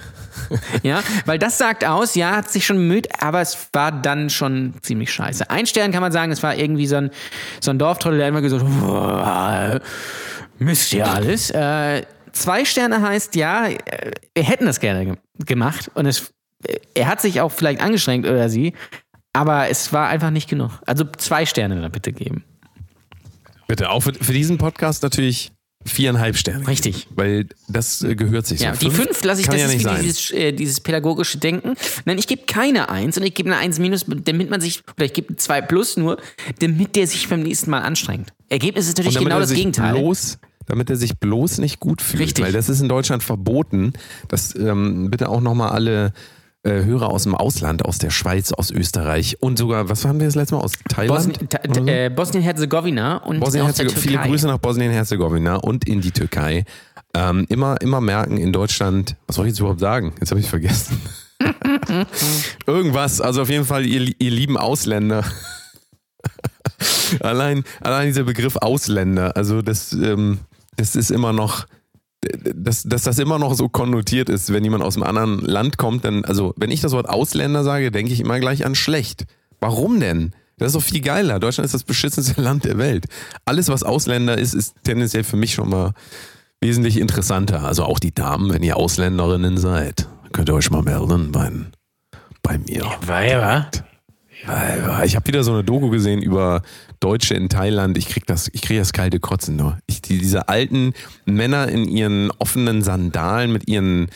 ja, 0.84 1.02
weil 1.26 1.40
das 1.40 1.58
sagt 1.58 1.86
aus, 1.86 2.16
ja, 2.16 2.36
hat 2.36 2.50
sich 2.50 2.66
schon 2.66 2.78
bemüht, 2.78 3.22
aber 3.22 3.42
es 3.42 3.70
war 3.74 3.92
dann 3.92 4.30
schon 4.30 4.74
ziemlich 4.82 5.12
scheiße. 5.12 5.50
Ein 5.50 5.66
Stern 5.66 5.92
kann 5.92 6.02
man 6.02 6.12
sagen, 6.12 6.32
es 6.32 6.44
war 6.44 6.56
irgendwie 6.56 6.88
so 6.88 6.98
ein, 6.98 7.12
so 7.60 7.72
ein 7.72 7.80
Dorftrottel, 7.80 8.20
der 8.20 8.28
immer 8.28 8.42
gesagt 8.42 8.64
hat, 8.64 8.80
"Boah, 8.80 9.82
Müsst 10.60 10.94
ihr 10.94 11.08
alles. 11.08 11.52
Äh, 11.52 12.04
zwei 12.32 12.66
Sterne 12.66 13.02
heißt 13.02 13.36
ja, 13.36 13.68
äh, 13.68 14.12
wir 14.34 14.44
hätten 14.44 14.66
das 14.66 14.80
gerne 14.80 15.06
ge 15.06 15.16
gemacht 15.46 15.92
und 15.94 16.06
es, 16.08 16.34
äh, 16.66 16.80
er 16.96 17.08
hat 17.08 17.22
sich 17.22 17.42
auch 17.42 17.52
vielleicht 17.52 17.82
angestrengt 17.82 18.26
oder 18.26 18.50
sie, 18.50 18.74
aber 19.34 19.70
es 19.70 19.94
war 19.94 20.08
einfach 20.08 20.32
nicht 20.32 20.50
genug. 20.50 20.72
Also 20.86 21.04
zwei 21.18 21.46
Sterne 21.46 21.80
da 21.80 21.90
bitte 21.90 22.12
geben. 22.12 22.44
Bitte, 23.68 23.90
auch 23.90 24.02
für, 24.02 24.14
für 24.14 24.34
diesen 24.34 24.58
Podcast 24.58 25.04
natürlich 25.04 25.52
viereinhalb 25.88 26.38
Sterne. 26.38 26.68
Richtig. 26.68 27.08
Weil 27.16 27.48
das 27.68 28.02
äh, 28.02 28.16
gehört 28.16 28.46
sich 28.46 28.62
Ja, 28.62 28.74
so. 28.74 28.80
die 28.80 28.92
fünf 28.92 29.24
lasse 29.24 29.42
ich, 29.42 29.48
das 29.48 29.60
ja 29.60 29.68
ist 29.68 29.74
nicht 29.74 29.86
wie 29.86 30.02
dieses, 30.02 30.32
äh, 30.32 30.52
dieses 30.52 30.80
pädagogische 30.80 31.38
Denken. 31.38 31.76
Nein, 32.06 32.18
ich 32.18 32.28
gebe 32.28 32.44
keine 32.46 32.90
Eins 32.90 33.18
und 33.18 33.24
ich 33.24 33.34
gebe 33.34 33.50
eine 33.50 33.60
Eins 33.60 33.80
minus, 33.80 34.06
damit 34.08 34.50
man 34.50 34.62
sich, 34.62 34.84
oder 34.96 35.06
ich 35.06 35.14
gebe 35.14 35.30
eine 35.30 35.38
zwei 35.38 35.62
plus 35.62 35.98
nur, 35.98 36.18
damit 36.60 36.96
der 36.96 37.08
sich 37.08 37.28
beim 37.28 37.42
nächsten 37.42 37.72
Mal 37.72 37.82
anstrengt. 37.82 38.34
Ergebnis 38.50 38.88
ist 38.88 38.98
natürlich 38.98 39.18
genau 39.20 39.40
das 39.40 39.54
Gegenteil. 39.54 39.94
Bloß, 39.94 40.40
damit 40.68 40.90
er 40.90 40.96
sich 40.98 41.18
bloß 41.18 41.60
nicht 41.60 41.80
gut 41.80 42.02
fühlt. 42.02 42.24
Richtig. 42.24 42.46
Weil 42.46 42.54
das 42.54 42.70
ist 42.70 42.82
in 42.82 42.90
Deutschland 42.90 43.24
verboten. 43.24 43.94
Das 44.28 44.56
ähm, 44.56 45.10
bitte 45.10 45.30
auch 45.30 45.42
nochmal 45.42 45.70
alle 45.70 46.14
äh, 46.68 46.84
Hörer 46.86 47.10
aus 47.10 47.24
dem 47.24 47.34
Ausland, 47.34 47.84
aus 47.86 47.98
der 47.98 48.10
Schweiz, 48.10 48.52
aus 48.52 48.70
Österreich 48.72 49.38
und 49.42 49.58
sogar, 49.58 49.90
was 49.90 50.06
haben 50.06 50.20
wir 50.20 50.28
das 50.28 50.36
letzte 50.36 50.56
Mal? 50.56 50.62
Aus 50.62 50.74
Thailand? 50.90 51.34
Bosnien- 51.34 51.50
Ta- 51.50 51.58
ta- 51.60 51.86
äh, 51.88 52.10
Bosnien-Herzegowina 52.10 53.18
und 53.18 53.42
aus 53.42 53.54
der 53.54 53.64
Bosnien-Herzegowina. 53.64 54.00
Viele 54.02 54.14
Türkei. 54.16 54.30
Grüße 54.30 54.48
nach 54.48 54.58
Bosnien-Herzegowina 54.60 55.56
und 55.56 55.88
in 55.88 56.02
die 56.02 56.12
Türkei. 56.12 56.66
Ähm, 57.14 57.46
immer, 57.50 57.82
immer 57.82 58.02
merken 58.02 58.38
in 58.38 58.52
Deutschland, 58.54 59.16
was 59.26 59.38
soll 59.38 59.46
ich 59.46 59.52
jetzt 59.52 59.60
überhaupt 59.60 59.80
sagen? 59.80 60.14
Jetzt 60.20 60.30
habe 60.32 60.40
ich 60.42 60.50
vergessen. 60.50 61.02
Irgendwas, 62.68 63.22
also 63.22 63.42
auf 63.42 63.50
jeden 63.50 63.66
Fall, 63.66 63.86
ihr, 63.86 64.12
ihr 64.20 64.32
lieben 64.32 64.58
Ausländer. 64.58 65.24
allein, 67.22 67.64
allein 67.82 68.08
dieser 68.08 68.24
Begriff 68.24 68.58
Ausländer, 68.58 69.36
also 69.36 69.62
das, 69.62 69.94
ähm, 69.94 70.40
das 70.76 70.96
ist 70.96 71.12
immer 71.12 71.34
noch, 71.34 71.66
dass, 72.56 72.84
dass 72.84 73.04
das 73.04 73.20
immer 73.20 73.40
noch 73.40 73.56
so 73.56 73.70
konnotiert 73.70 74.30
ist, 74.30 74.52
wenn 74.54 74.64
jemand 74.64 74.84
aus 74.84 74.96
einem 74.96 75.04
anderen 75.04 75.40
Land 75.40 75.78
kommt, 75.78 76.06
dann, 76.06 76.26
also 76.26 76.54
wenn 76.58 76.72
ich 76.72 76.82
das 76.82 76.92
Wort 76.92 77.10
Ausländer 77.10 77.64
sage, 77.64 77.92
denke 77.92 78.14
ich 78.14 78.20
immer 78.20 78.40
gleich 78.40 78.66
an 78.66 78.76
schlecht. 78.76 79.26
Warum 79.60 80.00
denn? 80.00 80.34
Das 80.58 80.68
ist 80.68 80.76
doch 80.76 80.84
viel 80.84 81.02
geiler. 81.02 81.40
Deutschland 81.40 81.66
ist 81.66 81.74
das 81.74 81.84
beschissenste 81.84 82.42
Land 82.42 82.66
der 82.66 82.78
Welt. 82.78 83.06
Alles, 83.46 83.70
was 83.70 83.84
Ausländer 83.84 84.38
ist, 84.38 84.54
ist 84.54 84.76
tendenziell 84.84 85.24
für 85.24 85.38
mich 85.38 85.54
schon 85.54 85.70
mal 85.70 85.94
wesentlich 86.62 87.00
interessanter. 87.00 87.64
Also 87.64 87.84
auch 87.84 88.00
die 88.00 88.14
Damen, 88.14 88.52
wenn 88.52 88.64
ihr 88.64 88.78
Ausländerinnen 88.78 89.58
seid, 89.58 90.08
könnt 90.32 90.50
ihr 90.50 90.56
euch 90.56 90.72
mal 90.72 90.82
melden 90.82 91.32
bei, 91.32 91.52
bei 92.42 92.58
mir. 92.58 92.86
Weiber. 93.06 93.70
Ja, 93.70 93.72
Ich 95.04 95.16
habe 95.16 95.28
wieder 95.28 95.44
so 95.44 95.54
eine 95.54 95.64
Doku 95.64 95.90
gesehen 95.90 96.22
über 96.22 96.62
Deutsche 97.00 97.36
in 97.36 97.50
Thailand. 97.50 97.98
Ich 97.98 98.08
krieg 98.08 98.26
das, 98.26 98.50
ich 98.54 98.62
krieg 98.62 98.78
das 98.78 98.94
kalte 98.94 99.20
Kotzen 99.20 99.56
nur. 99.56 99.78
Ich, 99.88 100.02
die, 100.02 100.18
diese 100.18 100.48
alten 100.48 100.94
Männer 101.26 101.68
in 101.68 101.88
ihren 101.88 102.32
offenen 102.40 102.82
Sandalen 102.82 103.52
mit 103.52 103.68
ihren, 103.68 104.08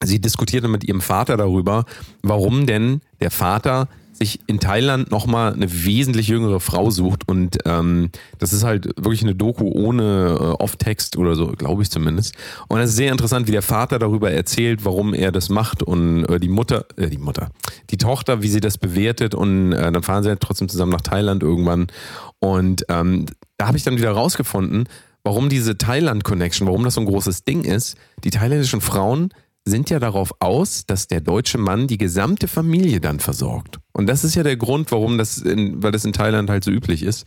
sie 0.02 0.20
diskutierte 0.20 0.68
mit 0.68 0.84
ihrem 0.84 1.00
Vater 1.00 1.36
darüber, 1.36 1.84
warum 2.22 2.66
denn 2.66 3.00
der 3.20 3.30
Vater 3.30 3.88
sich 4.18 4.40
in 4.46 4.60
Thailand 4.60 5.10
nochmal 5.10 5.52
eine 5.52 5.84
wesentlich 5.84 6.28
jüngere 6.28 6.60
Frau 6.60 6.90
sucht. 6.90 7.28
Und 7.28 7.58
ähm, 7.64 8.10
das 8.38 8.52
ist 8.52 8.64
halt 8.64 8.86
wirklich 8.96 9.22
eine 9.22 9.34
Doku 9.34 9.70
ohne 9.70 10.36
äh, 10.38 10.62
Off-Text 10.62 11.16
oder 11.16 11.34
so, 11.34 11.52
glaube 11.52 11.82
ich 11.82 11.90
zumindest. 11.90 12.34
Und 12.68 12.80
es 12.80 12.90
ist 12.90 12.96
sehr 12.96 13.12
interessant, 13.12 13.46
wie 13.46 13.52
der 13.52 13.62
Vater 13.62 13.98
darüber 13.98 14.30
erzählt, 14.30 14.84
warum 14.84 15.14
er 15.14 15.32
das 15.32 15.48
macht 15.48 15.82
und 15.82 16.24
äh, 16.26 16.40
die 16.40 16.48
Mutter, 16.48 16.86
äh, 16.96 17.08
die 17.08 17.18
Mutter, 17.18 17.50
die 17.90 17.96
Tochter, 17.96 18.42
wie 18.42 18.48
sie 18.48 18.60
das 18.60 18.76
bewertet. 18.76 19.34
Und 19.34 19.72
äh, 19.72 19.92
dann 19.92 20.02
fahren 20.02 20.22
sie 20.22 20.28
halt 20.28 20.40
trotzdem 20.40 20.68
zusammen 20.68 20.92
nach 20.92 21.00
Thailand 21.00 21.42
irgendwann. 21.42 21.86
Und 22.40 22.84
ähm, 22.88 23.26
da 23.56 23.68
habe 23.68 23.76
ich 23.76 23.84
dann 23.84 23.96
wieder 23.96 24.12
rausgefunden, 24.12 24.88
warum 25.24 25.48
diese 25.48 25.78
Thailand-Connection, 25.78 26.66
warum 26.66 26.84
das 26.84 26.94
so 26.94 27.00
ein 27.00 27.06
großes 27.06 27.44
Ding 27.44 27.64
ist. 27.64 27.96
Die 28.24 28.30
thailändischen 28.30 28.80
Frauen 28.80 29.30
sind 29.68 29.90
ja 29.90 29.98
darauf 30.00 30.32
aus, 30.40 30.84
dass 30.86 31.06
der 31.06 31.20
deutsche 31.20 31.58
Mann 31.58 31.86
die 31.86 31.98
gesamte 31.98 32.48
Familie 32.48 33.00
dann 33.00 33.20
versorgt. 33.20 33.78
Und 33.92 34.06
das 34.06 34.24
ist 34.24 34.34
ja 34.34 34.42
der 34.42 34.56
Grund, 34.56 34.90
warum 34.92 35.18
das, 35.18 35.38
in, 35.38 35.82
weil 35.82 35.92
das 35.92 36.04
in 36.04 36.12
Thailand 36.12 36.48
halt 36.50 36.64
so 36.64 36.70
üblich 36.70 37.02
ist, 37.02 37.26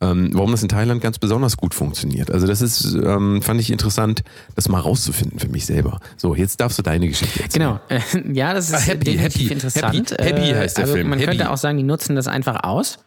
ähm, 0.00 0.30
warum 0.32 0.50
das 0.52 0.62
in 0.62 0.68
Thailand 0.68 1.00
ganz 1.02 1.18
besonders 1.18 1.56
gut 1.56 1.74
funktioniert. 1.74 2.30
Also 2.30 2.46
das 2.46 2.62
ist, 2.62 2.94
ähm, 2.94 3.42
fand 3.42 3.60
ich 3.60 3.70
interessant, 3.70 4.22
das 4.54 4.68
mal 4.68 4.80
rauszufinden 4.80 5.38
für 5.38 5.48
mich 5.48 5.66
selber. 5.66 5.98
So, 6.16 6.34
jetzt 6.34 6.60
darfst 6.60 6.78
du 6.78 6.82
deine 6.82 7.08
Geschichte 7.08 7.42
erzählen. 7.42 7.78
Genau. 7.88 8.32
Ja, 8.34 8.54
das 8.54 8.68
ist 8.68 8.74
Ah, 8.74 8.78
Happy, 8.78 9.16
Happy, 9.18 9.48
interessant. 9.48 10.10
Happy, 10.12 10.22
Happy 10.22 10.50
Äh, 10.50 10.56
heißt 10.56 10.76
der 10.78 10.84
also 10.84 10.94
Film, 10.94 11.08
Man 11.10 11.18
Happy. 11.18 11.30
könnte 11.30 11.50
auch 11.50 11.56
sagen, 11.56 11.76
die 11.78 11.84
nutzen 11.84 12.16
das 12.16 12.28
einfach 12.28 12.62
aus. 12.64 12.98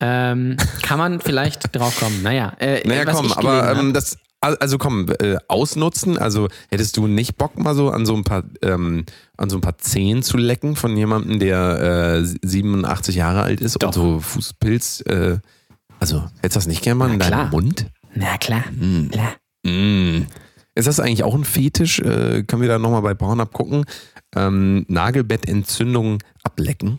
Ähm, 0.00 0.56
kann 0.82 0.98
man 0.98 1.20
vielleicht 1.20 1.74
drauf 1.74 1.98
kommen. 1.98 2.22
Naja, 2.22 2.52
äh, 2.58 2.86
Naja, 2.86 3.04
komm, 3.04 3.32
aber 3.32 3.72
ähm, 3.78 3.92
das 3.92 4.16
Also 4.44 4.78
komm, 4.78 5.06
äh, 5.20 5.36
ausnutzen. 5.48 6.18
Also 6.18 6.48
hättest 6.70 6.96
du 6.96 7.06
nicht 7.06 7.36
Bock 7.36 7.58
mal 7.58 7.74
so 7.74 7.90
an 7.90 8.04
so 8.06 8.14
ein 8.14 8.24
paar 8.24 8.44
ähm, 8.62 9.04
an 9.36 9.48
so 9.50 9.56
ein 9.56 9.60
paar 9.60 9.78
Zehen 9.78 10.22
zu 10.22 10.36
lecken 10.36 10.76
von 10.76 10.96
jemandem, 10.96 11.38
der 11.38 12.20
äh, 12.22 12.46
87 12.46 13.16
Jahre 13.16 13.42
alt 13.42 13.60
ist 13.60 13.82
Doch. 13.82 13.88
und 13.88 13.94
so 13.94 14.20
Fußpilz. 14.20 15.00
Äh, 15.06 15.38
also 15.98 16.22
hättest 16.42 16.56
du 16.56 16.58
das 16.58 16.66
nicht 16.66 16.82
gerne 16.82 16.96
mal 16.98 17.10
in 17.10 17.18
Na 17.18 17.30
deinem 17.30 17.48
klar. 17.48 17.50
Mund? 17.50 17.86
Na 18.14 18.36
klar. 18.38 18.64
Hm. 18.66 19.10
klar. 19.10 19.34
Mm. 19.64 20.26
Ist 20.74 20.88
das 20.88 21.00
eigentlich 21.00 21.22
auch 21.24 21.34
ein 21.34 21.44
Fetisch? 21.44 22.00
Äh, 22.00 22.42
können 22.42 22.60
wir 22.60 22.68
da 22.68 22.78
nochmal 22.78 23.02
bei 23.02 23.14
Pornhub 23.14 23.52
gucken? 23.52 23.84
Ähm, 24.36 24.84
Nagelbettentzündung 24.88 26.18
ablecken. 26.42 26.98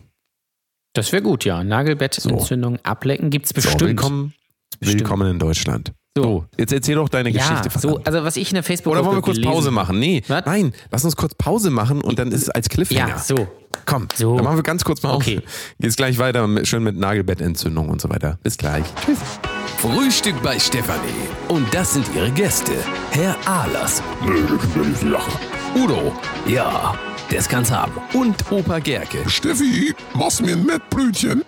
Das 0.94 1.12
wäre 1.12 1.22
gut, 1.22 1.44
ja. 1.44 1.62
Nagelbettentzündung 1.62 2.78
ablecken 2.82 3.28
gibt's 3.30 3.50
So, 3.50 3.54
bestimmt. 3.54 3.82
willkommen, 3.82 4.32
Bestimmt. 4.80 5.00
willkommen 5.00 5.30
in 5.30 5.38
Deutschland. 5.38 5.92
So. 6.16 6.22
So, 6.22 6.44
jetzt 6.56 6.72
erzähl 6.72 6.94
doch 6.94 7.10
deine 7.10 7.28
ja, 7.28 7.40
Geschichte. 7.42 7.68
so, 7.78 7.88
verdammt. 7.88 8.06
also 8.06 8.24
was 8.24 8.36
ich 8.36 8.48
in 8.48 8.54
der 8.54 8.62
facebook 8.62 8.92
Oder 8.94 9.04
wollen 9.04 9.16
wir 9.18 9.22
kurz 9.22 9.38
Pause 9.42 9.70
machen? 9.70 9.98
Nee, 9.98 10.22
Was? 10.28 10.46
nein, 10.46 10.72
lass 10.90 11.04
uns 11.04 11.14
kurz 11.14 11.34
Pause 11.34 11.68
machen 11.70 12.00
und 12.00 12.18
dann 12.18 12.32
ist 12.32 12.40
es 12.42 12.48
als 12.48 12.70
Cliffhanger. 12.70 13.08
Ja, 13.08 13.18
so. 13.18 13.46
Komm, 13.84 14.08
So. 14.14 14.34
dann 14.36 14.44
machen 14.44 14.56
wir 14.56 14.62
ganz 14.62 14.82
kurz 14.82 15.00
Pause. 15.02 15.16
Okay. 15.16 15.40
Geht's 15.78 15.96
gleich 15.96 16.18
weiter, 16.18 16.46
mit, 16.46 16.66
schön 16.66 16.82
mit 16.82 16.96
Nagelbettentzündung 16.96 17.90
und 17.90 18.00
so 18.00 18.08
weiter. 18.08 18.38
Bis 18.42 18.56
gleich. 18.56 18.86
Tschüss. 19.04 19.18
Frühstück 19.76 20.40
bei 20.42 20.58
Stefanie. 20.58 21.00
Und 21.48 21.66
das 21.74 21.92
sind 21.92 22.06
ihre 22.14 22.30
Gäste. 22.30 22.72
Herr 23.10 23.36
Ahlers. 23.44 24.02
Udo. 25.74 26.12
Ja, 26.46 26.94
das 27.30 27.46
kann's 27.46 27.70
haben. 27.70 27.92
Und 28.14 28.50
Opa 28.50 28.78
Gerke. 28.78 29.28
Steffi, 29.28 29.94
machst 30.14 30.40
mir 30.40 30.52
ein 30.52 30.64
Mettbrötchen? 30.64 31.42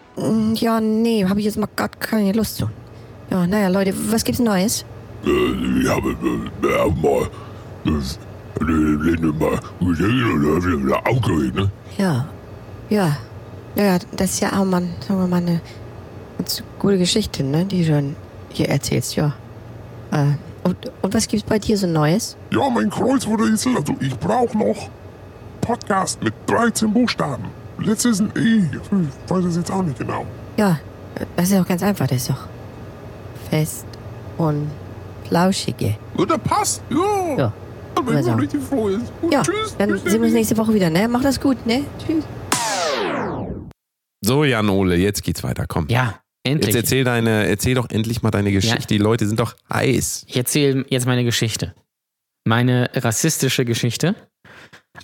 Ja, 0.55 0.79
nee, 0.81 1.25
habe 1.27 1.41
ich 1.41 1.47
jetzt 1.47 1.57
mal 1.57 1.69
gar 1.75 1.89
keine 1.89 2.33
Lust 2.33 2.57
zu. 2.57 2.69
Ja, 3.31 3.47
naja, 3.47 3.69
Leute, 3.69 3.93
was 4.11 4.25
gibt's 4.25 4.41
Neues? 4.41 4.85
Äh, 5.25 5.81
ich 5.81 5.89
habe 5.89 6.11
äh, 6.11 6.91
mal 7.01 7.29
äh, 7.85 8.01
mal 9.33 9.61
oder 10.85 11.07
aufgeregt, 11.07 11.55
ne? 11.55 11.71
Ja, 11.99 12.27
ja, 12.89 13.17
ja, 13.75 13.99
das 14.17 14.31
ist 14.31 14.41
ja 14.41 14.53
auch 14.59 14.65
mal, 14.65 14.83
sagen 15.07 15.21
wir 15.21 15.27
mal, 15.27 15.37
eine 15.37 15.61
ganz 16.39 16.63
gute 16.79 16.99
Geschichte, 16.99 17.43
ne, 17.45 17.65
die 17.65 17.85
du 17.85 18.15
hier 18.51 18.69
erzählst, 18.69 19.17
ja. 19.17 19.35
Äh, 20.11 20.33
und, 20.65 20.91
und 21.03 21.15
was 21.15 21.29
gibt's 21.29 21.47
bei 21.47 21.59
dir 21.59 21.77
so 21.77 21.87
Neues? 21.87 22.37
Ja, 22.51 22.69
mein 22.71 22.91
Kreuzworträtsel, 22.91 23.77
also 23.77 23.95
ich 24.01 24.17
brauche 24.19 24.57
noch 24.57 24.89
Podcast 25.61 26.23
mit 26.23 26.33
13 26.47 26.93
Buchstaben. 26.93 27.45
Letztes 27.79 28.21
ein 28.21 28.33
E. 28.37 28.65
Ich 28.73 29.31
weiß 29.31 29.45
es 29.45 29.57
jetzt 29.57 29.71
auch 29.71 29.83
nicht 29.83 29.99
genau. 29.99 30.25
Ja, 30.57 30.79
das 31.37 31.51
ist 31.51 31.59
auch 31.59 31.67
ganz 31.67 31.83
einfach, 31.83 32.07
das 32.07 32.19
ist 32.19 32.31
doch 32.31 32.49
fest 33.51 33.87
und 34.37 34.71
flauschige. 35.29 35.97
Oder 36.17 36.39
passt? 36.39 36.83
Ja. 36.91 37.37
Ja, 37.37 37.53
Wenn 37.97 38.05
man 38.05 38.17
also. 38.17 38.33
richtig 38.35 38.63
froh 38.63 38.89
ist. 38.89 39.13
Und 39.23 39.33
ja, 39.33 39.43
tschüss. 39.43 39.77
dann 39.77 39.91
tschüss, 39.91 40.03
sehen 40.05 40.21
wir 40.21 40.27
uns 40.27 40.33
nächste 40.35 40.57
Woche 40.57 40.73
wieder, 40.75 40.89
ne? 40.91 41.09
Mach 41.09 41.23
das 41.23 41.41
gut, 41.41 41.65
ne? 41.67 41.85
Tschüss. 42.05 42.25
So, 44.21 44.45
Jan 44.45 44.69
Ole, 44.69 44.97
jetzt 44.97 45.23
geht's 45.23 45.43
weiter. 45.43 45.65
Komm. 45.69 45.87
Ja, 45.89 46.21
endlich. 46.45 46.75
Jetzt 46.75 46.85
erzähl, 46.85 47.05
deine, 47.05 47.47
erzähl 47.49 47.75
doch 47.75 47.89
endlich 47.91 48.23
mal 48.23 48.31
deine 48.31 48.51
Geschichte. 48.53 48.79
Ja. 48.81 48.87
Die 48.87 48.99
Leute 48.99 49.27
sind 49.27 49.39
doch 49.41 49.55
heiß. 49.73 50.25
Ich 50.27 50.37
erzähle 50.37 50.85
jetzt 50.89 51.07
meine 51.07 51.25
Geschichte. 51.25 51.75
Meine 52.45 52.91
rassistische 52.95 53.65
Geschichte. 53.65 54.15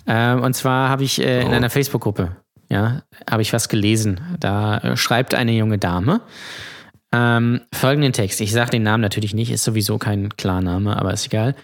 Ähm, 0.05 0.41
und 0.41 0.53
zwar 0.55 0.89
habe 0.89 1.03
ich 1.03 1.21
äh, 1.21 1.41
in 1.41 1.47
Oh. 1.47 1.51
einer 1.51 1.69
Facebook-Gruppe, 1.69 2.35
ja, 2.69 3.03
habe 3.29 3.41
ich 3.41 3.53
was 3.53 3.69
gelesen. 3.69 4.19
Da 4.39 4.79
äh, 4.79 4.97
schreibt 4.97 5.33
eine 5.33 5.53
junge 5.53 5.77
Dame 5.77 6.21
ähm, 7.13 7.61
folgenden 7.73 8.13
Text. 8.13 8.41
Ich 8.41 8.51
sage 8.51 8.71
den 8.71 8.83
Namen 8.83 9.01
natürlich 9.01 9.33
nicht, 9.33 9.51
ist 9.51 9.63
sowieso 9.63 9.97
kein 9.97 10.29
Klarname, 10.29 10.97
aber 10.97 11.13
ist 11.13 11.25
egal. 11.25 11.55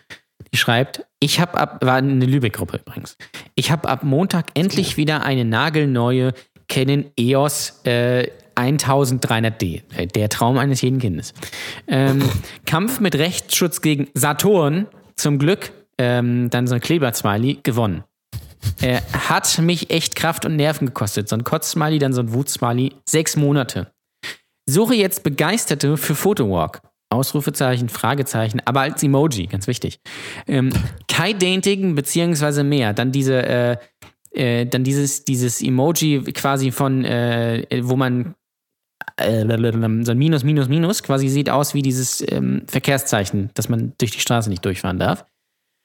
Die 0.54 0.58
schreibt, 0.58 1.06
ich 1.19 1.39
habe 1.39 1.58
ab, 1.58 1.80
war 1.86 1.95
eine 1.95 2.25
Lübeck-Gruppe 2.25 2.82
übrigens. 2.86 3.17
Ich 3.56 3.71
habe 3.71 3.88
ab 3.88 4.04
Montag 4.04 4.47
endlich 4.54 4.97
wieder 4.97 5.23
eine 5.23 5.45
nagelneue 5.45 6.34
Canon 6.67 7.06
EOS 7.17 7.82
äh, 7.86 8.27
1300D. 8.56 9.82
Äh, 9.95 10.08
Der 10.08 10.30
Traum 10.30 10.58
eines 10.58 10.82
jeden 10.82 10.99
Kindes. 10.99 11.34
Ähm, 11.88 12.21
Kampf 12.65 12.99
mit 12.99 13.15
Rechtsschutz 13.15 13.82
gegen 13.82 14.08
Saturn, 14.13 14.88
zum 15.15 15.38
Glück, 15.38 15.71
ähm, 15.97 16.49
dann 16.49 16.67
so 16.67 16.75
ein 16.75 16.82
Kleber-Smiley, 16.82 17.60
gewonnen. 17.63 18.04
Äh, 18.82 19.01
hat 19.27 19.60
mich 19.60 19.89
echt 19.89 20.15
Kraft 20.15 20.45
und 20.45 20.56
Nerven 20.56 20.88
gekostet. 20.88 21.30
So 21.30 21.36
ein 21.36 21.43
Kotz-Smiley, 21.43 21.99
dann 21.99 22.13
so 22.13 22.21
ein 22.21 22.34
Wut-Smiley. 22.34 22.93
Sechs 23.06 23.36
Monate. 23.36 23.91
Suche 24.72 24.96
jetzt 24.96 25.24
Begeisterte 25.24 25.98
für 25.98 26.16
Photowalk. 26.16 26.82
Ausrufezeichen, 27.12 27.90
Fragezeichen, 27.90 28.62
aber 28.64 28.82
als 28.82 29.04
Emoji, 29.04 29.48
ganz 29.48 29.68
wichtig. 29.68 30.00
Ähm, 30.48 30.72
Kai 31.10 31.34
Daintigen 31.34 31.94
beziehungsweise 31.94 32.64
mehr. 32.64 32.94
Dann 32.94 33.12
diese, 33.12 33.44
äh, 33.44 33.78
äh, 34.32 34.66
dann 34.66 34.86
dieses, 34.86 35.26
dieses 35.26 35.62
Emoji 35.62 36.22
quasi 36.34 36.72
von, 36.72 37.04
äh, 37.04 37.82
wo 37.82 37.98
man 37.98 38.36
äh, 39.18 39.46
so 40.04 40.12
ein 40.12 40.18
Minus, 40.18 40.44
Minus, 40.44 40.70
Minus 40.70 41.04
quasi 41.04 41.28
sieht 41.28 41.50
aus 41.50 41.74
wie 41.74 41.82
dieses 41.82 42.24
ähm, 42.32 42.64
Verkehrszeichen, 42.68 43.50
dass 43.56 43.68
man 43.68 43.94
durch 43.98 44.12
die 44.12 44.20
Straße 44.20 44.50
nicht 44.50 44.64
durchfahren 44.64 45.00
darf. 45.00 45.26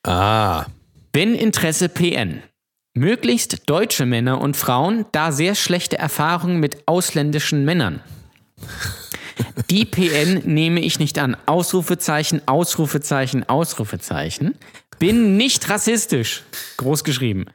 Ah. 0.06 0.66
Wenn 1.12 1.34
Interesse 1.34 1.88
PN. 1.88 2.42
Möglichst 2.94 3.68
deutsche 3.68 4.06
Männer 4.06 4.40
und 4.40 4.56
Frauen, 4.56 5.04
da 5.12 5.30
sehr 5.30 5.54
schlechte 5.54 5.98
Erfahrungen 5.98 6.60
mit 6.60 6.88
ausländischen 6.88 7.66
Männern. 7.66 8.00
Die 9.70 9.84
PN 9.84 10.42
nehme 10.44 10.80
ich 10.80 10.98
nicht 10.98 11.18
an. 11.18 11.36
Ausrufezeichen, 11.46 12.40
Ausrufezeichen, 12.46 13.48
Ausrufezeichen. 13.48 14.54
Bin 14.98 15.36
nicht 15.36 15.68
rassistisch. 15.68 16.44
Groß 16.76 17.04
geschrieben. 17.04 17.46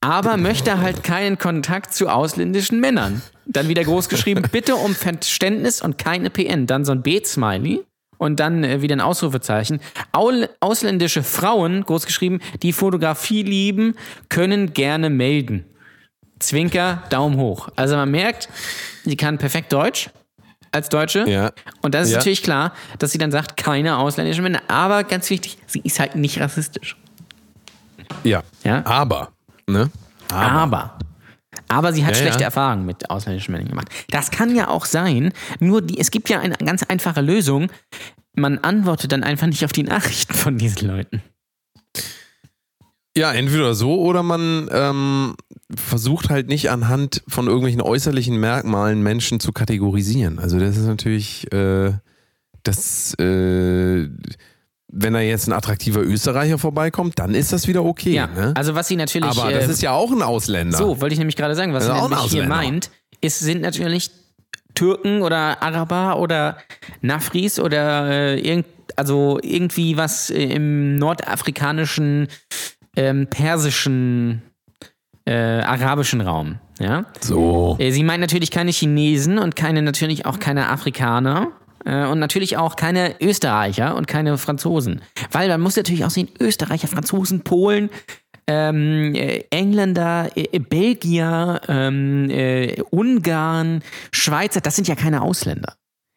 Aber 0.00 0.36
möchte 0.36 0.78
halt 0.78 1.04
keinen 1.04 1.38
Kontakt 1.38 1.94
zu 1.94 2.08
ausländischen 2.08 2.80
Männern. 2.80 3.22
Dann 3.46 3.68
wieder 3.68 3.84
groß 3.84 4.08
geschrieben, 4.08 4.42
bitte 4.50 4.74
um 4.74 4.94
Verständnis 4.94 5.80
und 5.80 5.96
keine 5.96 6.28
PN. 6.28 6.66
Dann 6.66 6.84
so 6.84 6.92
ein 6.92 7.02
Bet-Smiley 7.02 7.84
und 8.18 8.40
dann 8.40 8.64
äh, 8.64 8.82
wieder 8.82 8.96
ein 8.96 9.00
Ausrufezeichen. 9.00 9.80
Ausländische 10.12 11.22
Frauen, 11.22 11.84
groß 11.84 12.06
geschrieben, 12.06 12.40
die 12.62 12.72
Fotografie 12.72 13.42
lieben, 13.42 13.94
können 14.28 14.72
gerne 14.74 15.08
melden. 15.08 15.66
Zwinker, 16.42 17.02
Daumen 17.10 17.36
hoch. 17.36 17.68
Also 17.76 17.96
man 17.96 18.10
merkt, 18.10 18.48
sie 19.04 19.16
kann 19.16 19.38
perfekt 19.38 19.72
Deutsch 19.72 20.10
als 20.70 20.88
Deutsche. 20.88 21.28
Ja. 21.28 21.52
Und 21.82 21.94
das 21.94 22.06
ist 22.06 22.12
Ja. 22.12 22.18
natürlich 22.18 22.42
klar, 22.42 22.72
dass 22.98 23.12
sie 23.12 23.18
dann 23.18 23.30
sagt, 23.30 23.56
keine 23.56 23.98
ausländischen 23.98 24.42
Männer. 24.42 24.62
Aber 24.68 25.04
ganz 25.04 25.28
wichtig, 25.30 25.58
sie 25.66 25.80
ist 25.84 26.00
halt 26.00 26.16
nicht 26.16 26.40
rassistisch. 26.40 26.96
Ja. 28.24 28.42
Ja? 28.64 28.84
Aber. 28.86 29.32
Ne? 29.68 29.90
Aber. 30.30 30.98
Aber 31.68 31.92
sie 31.92 32.04
hat 32.04 32.14
Ja, 32.16 32.20
schlechte 32.22 32.40
ja. 32.40 32.46
Erfahrungen 32.46 32.86
mit 32.86 33.10
ausländischen 33.10 33.52
Männern 33.52 33.68
gemacht. 33.68 33.88
Das 34.10 34.30
kann 34.30 34.54
ja 34.54 34.68
auch 34.68 34.84
sein, 34.86 35.32
nur 35.60 35.82
die, 35.82 35.98
es 35.98 36.10
gibt 36.10 36.28
ja 36.28 36.40
eine 36.40 36.56
ganz 36.56 36.82
einfache 36.84 37.20
Lösung. 37.20 37.70
Man 38.34 38.58
antwortet 38.58 39.12
dann 39.12 39.22
einfach 39.24 39.46
nicht 39.46 39.64
auf 39.64 39.72
die 39.72 39.82
Nachrichten 39.82 40.34
von 40.34 40.56
diesen 40.58 40.88
Leuten. 40.88 41.22
Ja, 43.16 43.32
entweder 43.32 43.74
so 43.74 44.00
oder 44.00 44.22
man 44.22 44.68
ähm, 44.72 45.34
versucht 45.74 46.30
halt 46.30 46.48
nicht 46.48 46.70
anhand 46.70 47.22
von 47.28 47.46
irgendwelchen 47.46 47.82
äußerlichen 47.82 48.38
Merkmalen 48.38 49.02
Menschen 49.02 49.38
zu 49.38 49.52
kategorisieren. 49.52 50.38
Also 50.38 50.58
das 50.58 50.76
ist 50.76 50.86
natürlich, 50.86 51.52
äh, 51.52 51.92
das, 52.62 53.14
äh, 53.18 54.08
wenn 54.88 55.12
da 55.12 55.20
jetzt 55.20 55.46
ein 55.46 55.52
attraktiver 55.52 56.00
Österreicher 56.00 56.58
vorbeikommt, 56.58 57.18
dann 57.18 57.34
ist 57.34 57.52
das 57.52 57.68
wieder 57.68 57.84
okay. 57.84 58.14
Ja, 58.14 58.26
ne? 58.28 58.52
also 58.56 58.74
was 58.74 58.88
sie 58.88 58.96
natürlich. 58.96 59.28
Aber 59.30 59.52
das 59.52 59.68
äh, 59.68 59.72
ist 59.72 59.82
ja 59.82 59.92
auch 59.92 60.10
ein 60.10 60.22
Ausländer. 60.22 60.78
So, 60.78 61.00
wollte 61.00 61.12
ich 61.12 61.18
nämlich 61.18 61.36
gerade 61.36 61.54
sagen, 61.54 61.74
was 61.74 61.86
Das 61.86 61.96
sie 61.96 62.08
nämlich 62.08 62.30
hier 62.30 62.46
meint, 62.46 62.90
ist, 63.20 63.40
sind 63.40 63.60
natürlich 63.60 64.10
Türken 64.74 65.22
oder 65.22 65.62
Araber 65.62 66.18
oder 66.18 66.56
Nafris 67.00 67.58
oder 67.58 68.10
äh, 68.10 68.40
irgend, 68.40 68.66
also 68.96 69.38
irgendwie 69.42 69.96
was 69.96 70.30
äh, 70.30 70.42
im 70.44 70.96
nordafrikanischen, 70.96 72.28
ähm, 72.96 73.26
persischen, 73.28 74.42
äh, 75.24 75.60
arabischen 75.60 76.20
Raum. 76.20 76.58
Ja? 76.78 77.06
So. 77.20 77.76
Äh, 77.78 77.90
Sie 77.92 78.04
meint 78.04 78.20
natürlich 78.20 78.50
keine 78.50 78.70
Chinesen 78.70 79.38
und 79.38 79.56
keine 79.56 79.82
natürlich 79.82 80.26
auch 80.26 80.38
keine 80.38 80.68
Afrikaner. 80.68 81.52
äh, 81.84 82.06
Und 82.06 82.18
natürlich 82.18 82.56
auch 82.56 82.76
keine 82.76 83.14
Österreicher 83.20 83.96
und 83.96 84.06
keine 84.06 84.36
Franzosen. 84.38 85.02
Weil 85.30 85.48
man 85.48 85.60
muss 85.60 85.76
natürlich 85.76 86.04
auch 86.04 86.10
sehen, 86.10 86.28
Österreicher, 86.40 86.88
Franzosen, 86.88 87.42
Polen, 87.42 87.90
ähm, 88.46 89.14
äh, 89.14 89.44
Engländer, 89.50 90.30
äh, 90.34 90.58
Belgier, 90.58 91.60
ähm, 91.68 92.28
äh, 92.30 92.80
Ungarn, 92.90 93.82
Schweizer, 94.12 94.60
das 94.60 94.76
sind 94.76 94.88
ja 94.88 94.96
keine 94.96 95.22
Ausländer. 95.22 95.74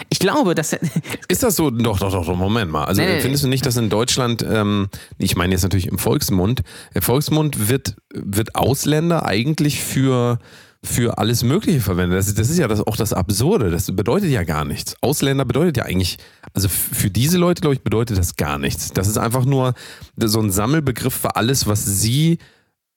Ich 0.10 0.19
glaube, 0.19 0.55
dass 0.55 0.73
Ist 1.29 1.43
das 1.43 1.55
so? 1.55 1.69
Doch, 1.71 1.99
doch, 1.99 2.12
doch, 2.12 2.25
doch, 2.25 2.36
Moment 2.36 2.69
mal. 2.71 2.84
Also 2.86 3.01
Nee, 3.01 3.21
findest 3.21 3.43
du 3.43 3.47
nicht, 3.47 3.65
dass 3.65 3.77
in 3.77 3.89
Deutschland, 3.89 4.43
ähm, 4.47 4.89
ich 5.17 5.36
meine 5.36 5.53
jetzt 5.53 5.63
natürlich 5.63 5.88
im 5.88 5.97
Volksmund, 5.97 6.63
der 6.93 7.01
Volksmund 7.01 7.69
wird, 7.69 7.95
wird 8.13 8.55
Ausländer 8.55 9.25
eigentlich 9.25 9.81
für, 9.81 10.38
für 10.84 11.17
alles 11.17 11.43
Mögliche 11.43 11.79
verwendet. 11.79 12.19
Das, 12.19 12.27
ist- 12.27 12.38
das 12.38 12.49
ist 12.49 12.58
ja 12.58 12.67
das, 12.67 12.86
auch 12.86 12.97
das 12.97 13.13
Absurde. 13.13 13.71
Das 13.71 13.93
bedeutet 13.95 14.29
ja 14.31 14.43
gar 14.43 14.65
nichts. 14.65 14.95
Ausländer 15.01 15.45
bedeutet 15.45 15.77
ja 15.77 15.84
eigentlich, 15.86 16.17
also 16.53 16.67
für 16.67 17.10
diese 17.10 17.38
Leute, 17.38 17.62
glaube 17.62 17.75
ich, 17.75 17.81
bedeutet 17.81 18.17
das 18.17 18.36
gar 18.36 18.60
nichts. 18.60 18.91
Das 18.91 19.08
ist 19.08 19.17
einfach 19.17 19.45
nur 19.45 19.73
so 20.17 20.41
ein 20.41 20.51
Sammelbegriff 20.51 21.13
für 21.13 21.38
alles, 21.38 21.67
was 21.67 21.86
sie 21.86 22.39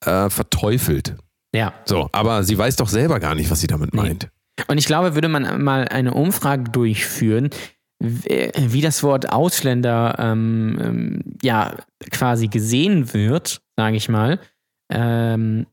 äh, 0.05 0.29
verteufelt. 0.31 1.15
Ja. 1.55 1.73
So, 1.87 2.09
aber 2.13 2.43
sie 2.43 2.59
weiß 2.59 2.75
doch 2.77 2.89
selber 2.89 3.21
gar 3.21 3.35
nicht, 3.37 3.51
was 3.51 3.61
sie 3.61 3.67
damit 3.69 3.95
meint. 3.95 4.29
Und 4.67 4.79
ich 4.79 4.87
glaube, 4.87 5.15
würde 5.15 5.29
man 5.29 5.63
mal 5.63 5.87
eine 5.89 6.15
Umfrage 6.15 6.65
durchführen, 6.65 7.51
w- 8.01 8.51
wie 8.57 8.81
das 8.81 9.03
Wort 9.03 9.31
Ausländer 9.31 10.17
ähm, 10.19 10.79
ähm, 10.83 11.23
ja 11.43 11.75
quasi 12.11 12.49
gesehen 12.49 13.13
wird, 13.15 13.61
sage 13.77 13.97
ich 13.97 14.09
mal, 14.09 14.41
ähm, 14.93 15.67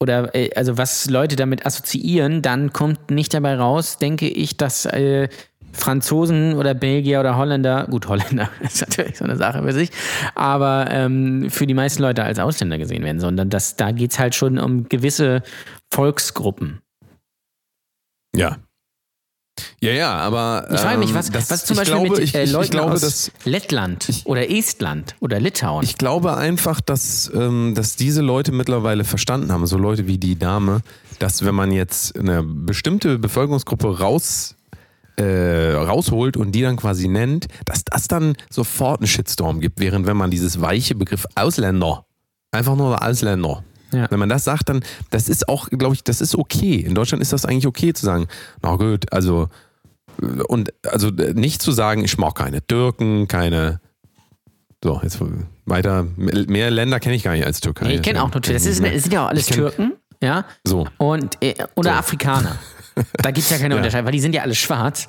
oder 0.00 0.34
äh, 0.34 0.50
also 0.54 0.76
was 0.76 1.08
Leute 1.08 1.36
damit 1.36 1.66
assoziieren, 1.66 2.42
dann 2.42 2.72
kommt 2.72 3.10
nicht 3.10 3.32
dabei 3.34 3.56
raus, 3.56 3.98
denke 3.98 4.28
ich, 4.28 4.56
dass 4.56 4.86
äh, 4.86 5.28
Franzosen 5.72 6.54
oder 6.54 6.72
Belgier 6.74 7.20
oder 7.20 7.36
Holländer, 7.36 7.86
gut, 7.90 8.06
Holländer 8.06 8.48
ist 8.60 8.80
natürlich 8.80 9.18
so 9.18 9.24
eine 9.24 9.36
Sache 9.36 9.62
für 9.62 9.72
sich, 9.72 9.90
aber 10.34 10.86
ähm, 10.90 11.48
für 11.50 11.66
die 11.66 11.74
meisten 11.74 12.02
Leute 12.02 12.22
als 12.22 12.38
Ausländer 12.38 12.78
gesehen 12.78 13.02
werden, 13.02 13.18
sondern 13.20 13.50
das, 13.50 13.76
da 13.76 13.90
geht 13.92 14.12
es 14.12 14.18
halt 14.18 14.34
schon 14.34 14.58
um 14.58 14.88
gewisse 14.88 15.42
Volksgruppen. 15.92 16.80
Ja. 18.34 18.58
Ja, 19.80 19.92
ja, 19.92 20.12
aber. 20.14 20.66
Ich 20.72 20.80
frage 20.80 20.98
mich, 20.98 21.10
ähm, 21.10 21.14
was, 21.14 21.30
das- 21.30 21.50
was 21.50 21.64
zum 21.64 21.74
ich 21.74 21.78
Beispiel 21.80 21.94
glaube, 21.94 22.10
mit 22.10 22.18
ich, 22.28 22.34
äh, 22.34 22.42
ich, 22.44 22.50
Leuten 22.52 22.64
ich 22.64 22.70
glaube, 22.72 22.92
aus 22.92 23.00
dass, 23.02 23.30
Lettland 23.44 24.22
oder 24.24 24.50
Estland 24.50 25.14
oder 25.20 25.38
Litauen. 25.38 25.84
Ich 25.84 25.96
glaube 25.96 26.36
einfach, 26.36 26.80
dass, 26.80 27.30
ähm, 27.32 27.74
dass 27.76 27.94
diese 27.94 28.20
Leute 28.20 28.50
mittlerweile 28.50 29.04
verstanden 29.04 29.52
haben, 29.52 29.64
so 29.66 29.78
Leute 29.78 30.08
wie 30.08 30.18
die 30.18 30.36
Dame, 30.36 30.80
dass 31.20 31.44
wenn 31.44 31.54
man 31.54 31.70
jetzt 31.70 32.18
eine 32.18 32.42
bestimmte 32.42 33.18
Bevölkerungsgruppe 33.20 34.00
raus, 34.00 34.56
äh, 35.16 35.72
rausholt 35.74 36.36
und 36.36 36.50
die 36.50 36.62
dann 36.62 36.74
quasi 36.76 37.06
nennt, 37.06 37.46
dass 37.64 37.84
das 37.84 38.08
dann 38.08 38.34
sofort 38.50 39.00
einen 39.00 39.06
Shitstorm 39.06 39.60
gibt, 39.60 39.78
während 39.78 40.06
wenn 40.08 40.16
man 40.16 40.32
dieses 40.32 40.60
weiche 40.60 40.96
Begriff 40.96 41.26
Ausländer, 41.36 42.04
einfach 42.50 42.74
nur 42.74 43.00
Ausländer, 43.06 43.62
Ja. 43.94 44.06
wenn 44.10 44.18
man 44.18 44.28
das 44.28 44.44
sagt, 44.44 44.68
dann, 44.68 44.82
das 45.10 45.28
ist 45.28 45.48
auch, 45.48 45.68
glaube 45.70 45.94
ich, 45.94 46.04
das 46.04 46.20
ist 46.20 46.34
okay. 46.36 46.76
In 46.76 46.94
Deutschland 46.94 47.22
ist 47.22 47.32
das 47.32 47.44
eigentlich 47.44 47.66
okay 47.66 47.92
zu 47.92 48.04
sagen, 48.04 48.26
na 48.62 48.76
gut, 48.76 49.12
also 49.12 49.48
und 50.48 50.72
also 50.86 51.08
nicht 51.10 51.60
zu 51.62 51.72
sagen, 51.72 52.04
ich 52.04 52.18
mag 52.18 52.34
keine 52.36 52.64
Türken, 52.66 53.26
keine 53.28 53.80
so, 54.82 55.00
jetzt 55.02 55.18
weiter. 55.64 56.06
Mehr 56.16 56.70
Länder 56.70 57.00
kenne 57.00 57.14
ich 57.14 57.22
gar 57.22 57.32
nicht 57.32 57.46
als 57.46 57.60
Türkei. 57.60 57.94
ich 57.94 58.02
kenne 58.02 58.22
auch 58.22 58.30
nur 58.32 58.42
Türken. 58.42 58.52
Das, 58.62 58.66
ist, 58.66 58.84
das 58.84 59.02
sind 59.02 59.12
ja 59.12 59.24
auch 59.24 59.30
alles 59.30 59.48
kenn- 59.48 59.54
Türken, 59.54 59.92
ja. 60.22 60.44
So, 60.62 60.86
Und, 60.98 61.42
äh, 61.42 61.54
oder 61.74 61.92
So. 61.92 61.98
Afrikaner. 61.98 62.56
Da 63.14 63.32
gibt 63.32 63.38
es 63.44 63.50
ja 63.50 63.58
keine 63.58 63.74
Ja. 63.74 63.78
Unterscheidung, 63.78 64.04
weil 64.06 64.12
die 64.12 64.20
sind 64.20 64.36
ja 64.36 64.42
alle 64.42 64.54
schwarz. 64.54 65.08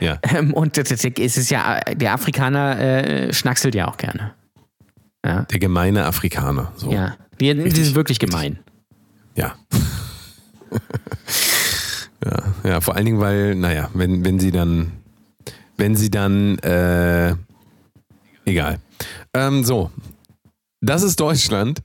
ja. 0.00 0.18
Ähm, 0.22 0.52
und 0.52 0.76
das, 0.76 0.90
das, 0.90 1.02
es 1.02 1.36
ist 1.38 1.50
ja, 1.50 1.80
der 1.80 2.12
Afrikaner 2.12 2.78
äh, 2.78 3.32
schnackselt 3.32 3.74
ja 3.74 3.88
auch 3.88 3.96
gerne. 3.96 4.34
Ja. 5.24 5.44
Der 5.44 5.58
gemeine 5.58 6.04
Afrikaner. 6.04 6.72
So. 6.76 6.92
Ja. 6.92 7.14
Die, 7.42 7.54
die 7.54 7.84
sind 7.84 7.94
wirklich 7.94 8.18
gemein. 8.18 8.58
Ja. 9.34 9.56
ja. 12.24 12.42
Ja, 12.64 12.80
vor 12.80 12.94
allen 12.94 13.06
Dingen, 13.06 13.20
weil, 13.20 13.54
naja, 13.54 13.90
wenn, 13.94 14.24
wenn 14.24 14.38
sie 14.38 14.52
dann, 14.52 14.92
wenn 15.76 15.96
sie 15.96 16.10
dann, 16.10 16.58
äh, 16.58 17.34
egal. 18.44 18.78
Ähm, 19.34 19.64
so, 19.64 19.90
das 20.80 21.02
ist 21.02 21.18
Deutschland. 21.18 21.82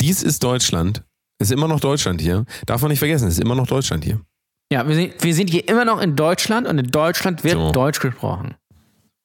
Dies 0.00 0.22
ist 0.22 0.42
Deutschland. 0.42 1.02
Ist 1.40 1.52
immer 1.52 1.68
noch 1.68 1.80
Deutschland 1.80 2.20
hier. 2.20 2.44
Darf 2.66 2.82
man 2.82 2.90
nicht 2.90 2.98
vergessen, 2.98 3.28
ist 3.28 3.40
immer 3.40 3.54
noch 3.54 3.66
Deutschland 3.66 4.04
hier. 4.04 4.20
Ja, 4.70 4.86
wir 4.86 4.94
sind, 4.94 5.14
wir 5.22 5.34
sind 5.34 5.50
hier 5.50 5.66
immer 5.68 5.84
noch 5.84 6.00
in 6.00 6.14
Deutschland 6.16 6.66
und 6.66 6.78
in 6.78 6.90
Deutschland 6.90 7.42
wird 7.44 7.54
So. 7.54 7.72
Deutsch 7.72 8.00
gesprochen. 8.00 8.54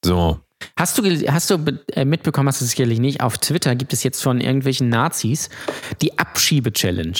So. 0.04 0.40
Hast 0.76 0.98
du, 0.98 1.02
hast 1.30 1.50
du 1.50 1.58
äh, 1.92 2.04
mitbekommen, 2.04 2.48
hast 2.48 2.60
du 2.60 2.64
es 2.64 2.70
sicherlich 2.72 2.98
nicht, 3.00 3.20
auf 3.20 3.38
Twitter 3.38 3.74
gibt 3.74 3.92
es 3.92 4.02
jetzt 4.02 4.22
von 4.22 4.40
irgendwelchen 4.40 4.88
Nazis 4.88 5.48
die 6.02 6.18
Abschiebe-Challenge. 6.18 7.16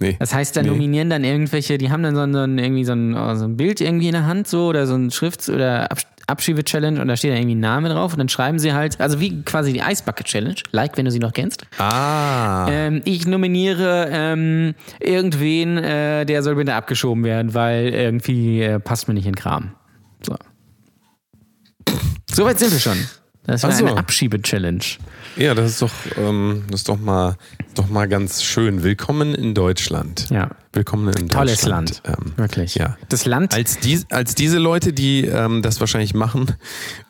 Nee. 0.00 0.16
Das 0.18 0.34
heißt, 0.34 0.56
da 0.56 0.62
Nee. 0.62 0.68
nominieren 0.68 1.10
dann 1.10 1.24
irgendwelche, 1.24 1.76
die 1.78 1.90
haben 1.90 2.02
dann 2.02 2.14
so 2.14 2.20
ein, 2.22 2.58
irgendwie 2.58 2.84
so 2.84 2.92
ein, 2.92 3.14
oh, 3.16 3.34
so 3.34 3.44
ein 3.44 3.56
Bild 3.56 3.80
irgendwie 3.80 4.06
in 4.06 4.12
der 4.12 4.26
Hand 4.26 4.46
so 4.48 4.66
oder 4.68 4.86
so 4.86 4.94
ein 4.94 5.10
Schrift- 5.10 5.48
oder 5.48 5.90
Abs- 5.90 6.06
Abschiebe-Challenge 6.26 7.00
und 7.02 7.08
da 7.08 7.16
steht 7.16 7.30
dann 7.32 7.38
irgendwie 7.38 7.56
ein 7.56 7.60
Name 7.60 7.88
drauf 7.88 8.12
und 8.12 8.18
dann 8.18 8.28
schreiben 8.28 8.58
sie 8.60 8.72
halt, 8.72 9.00
also 9.00 9.18
wie 9.18 9.42
quasi 9.42 9.72
die 9.72 9.82
Eisbucket-Challenge, 9.82 10.54
like, 10.70 10.96
wenn 10.96 11.04
du 11.06 11.10
sie 11.10 11.18
noch 11.18 11.32
kennst. 11.32 11.66
Ah. 11.78 12.68
Ähm, 12.70 13.02
ich 13.04 13.26
nominiere 13.26 14.08
ähm, 14.12 14.74
irgendwen, 15.00 15.76
äh, 15.78 16.24
der 16.26 16.42
soll 16.44 16.54
bitte 16.54 16.74
abgeschoben 16.74 17.24
werden, 17.24 17.52
weil 17.54 17.88
irgendwie 17.88 18.62
äh, 18.62 18.78
passt 18.78 19.08
mir 19.08 19.14
nicht 19.14 19.26
in 19.26 19.34
Kram. 19.34 19.72
So. 20.24 20.36
So 22.32 22.44
weit 22.44 22.58
sind 22.58 22.72
wir 22.72 22.80
schon. 22.80 22.96
Das 23.44 23.62
war 23.62 23.72
so. 23.72 23.86
eine 23.86 23.96
Abschiebe-Challenge. 23.96 24.84
Ja, 25.36 25.54
das 25.54 25.70
ist 25.72 25.82
doch, 25.82 25.90
ähm, 26.16 26.64
das 26.70 26.80
ist 26.80 26.88
doch 26.88 26.98
mal, 26.98 27.36
doch 27.74 27.88
mal 27.88 28.06
ganz 28.06 28.42
schön. 28.42 28.82
Willkommen 28.82 29.34
in 29.34 29.54
Deutschland. 29.54 30.28
Ja. 30.30 30.50
Willkommen 30.72 31.08
in 31.14 31.28
Tolles 31.28 31.62
Deutschland. 31.62 32.02
Land. 32.04 32.18
Ähm, 32.18 32.32
Wirklich. 32.36 32.74
Ja. 32.76 32.96
Das 33.08 33.26
Land. 33.26 33.54
Als, 33.54 33.78
die, 33.78 34.00
als 34.10 34.34
diese 34.34 34.58
Leute, 34.58 34.92
die 34.92 35.24
ähm, 35.24 35.62
das 35.62 35.80
wahrscheinlich 35.80 36.14
machen, 36.14 36.52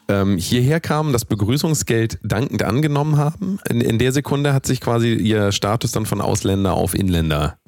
ähm, 0.08 0.38
hierher 0.38 0.80
kamen, 0.80 1.12
das 1.12 1.24
Begrüßungsgeld 1.24 2.18
dankend 2.22 2.62
angenommen 2.62 3.18
haben, 3.18 3.58
in, 3.68 3.80
in 3.80 3.98
der 3.98 4.12
Sekunde 4.12 4.54
hat 4.54 4.66
sich 4.66 4.80
quasi 4.80 5.12
ihr 5.12 5.52
Status 5.52 5.92
dann 5.92 6.06
von 6.06 6.20
Ausländer 6.20 6.74
auf 6.74 6.94
Inländer 6.94 7.58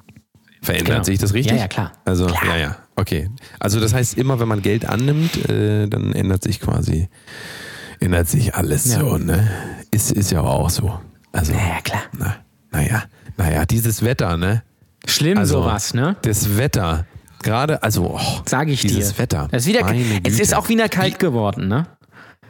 verändert. 0.61 0.87
Genau. 0.87 1.03
Sehe 1.03 1.13
ich 1.13 1.19
das 1.19 1.33
richtig? 1.33 1.53
Ja, 1.53 1.63
ja, 1.63 1.67
klar. 1.67 1.91
Also, 2.05 2.25
Klar. 2.25 2.57
ja, 2.57 2.57
ja. 2.57 2.77
Okay. 2.95 3.29
Also, 3.59 3.79
das 3.79 3.93
heißt, 3.93 4.17
immer 4.17 4.39
wenn 4.39 4.47
man 4.47 4.61
Geld 4.61 4.85
annimmt, 4.85 5.49
äh, 5.49 5.87
dann 5.87 6.13
ändert 6.13 6.43
sich 6.43 6.59
quasi, 6.59 7.09
ändert 7.99 8.27
sich 8.27 8.55
alles 8.55 8.85
Ja. 8.91 8.99
so, 8.99 9.17
ne? 9.17 9.49
Ist, 9.91 10.11
ist 10.11 10.31
ja 10.31 10.41
auch 10.41 10.69
so. 10.69 10.99
Also, 11.31 11.53
ja, 11.53 11.81
klar. 11.83 12.03
na, 12.17 12.35
naja, 12.71 13.03
naja, 13.37 13.65
dieses 13.65 14.03
Wetter, 14.03 14.37
ne? 14.37 14.63
Schlimm 15.07 15.37
Also, 15.39 15.63
sowas, 15.63 15.93
ne? 15.93 16.15
Das 16.21 16.57
Wetter. 16.57 17.05
Gerade, 17.41 17.83
also, 17.83 18.15
oh, 18.15 18.41
Sag 18.45 18.69
ich 18.69 18.81
dieses 18.81 19.13
dir. 19.13 19.17
Wetter. 19.19 19.47
Es 19.51 19.63
ist, 19.65 19.73
wieder, 19.73 19.85
es 20.23 20.39
ist 20.39 20.53
auch 20.55 20.69
wieder 20.69 20.87
kalt 20.87 21.19
geworden, 21.19 21.67
ne? 21.67 21.87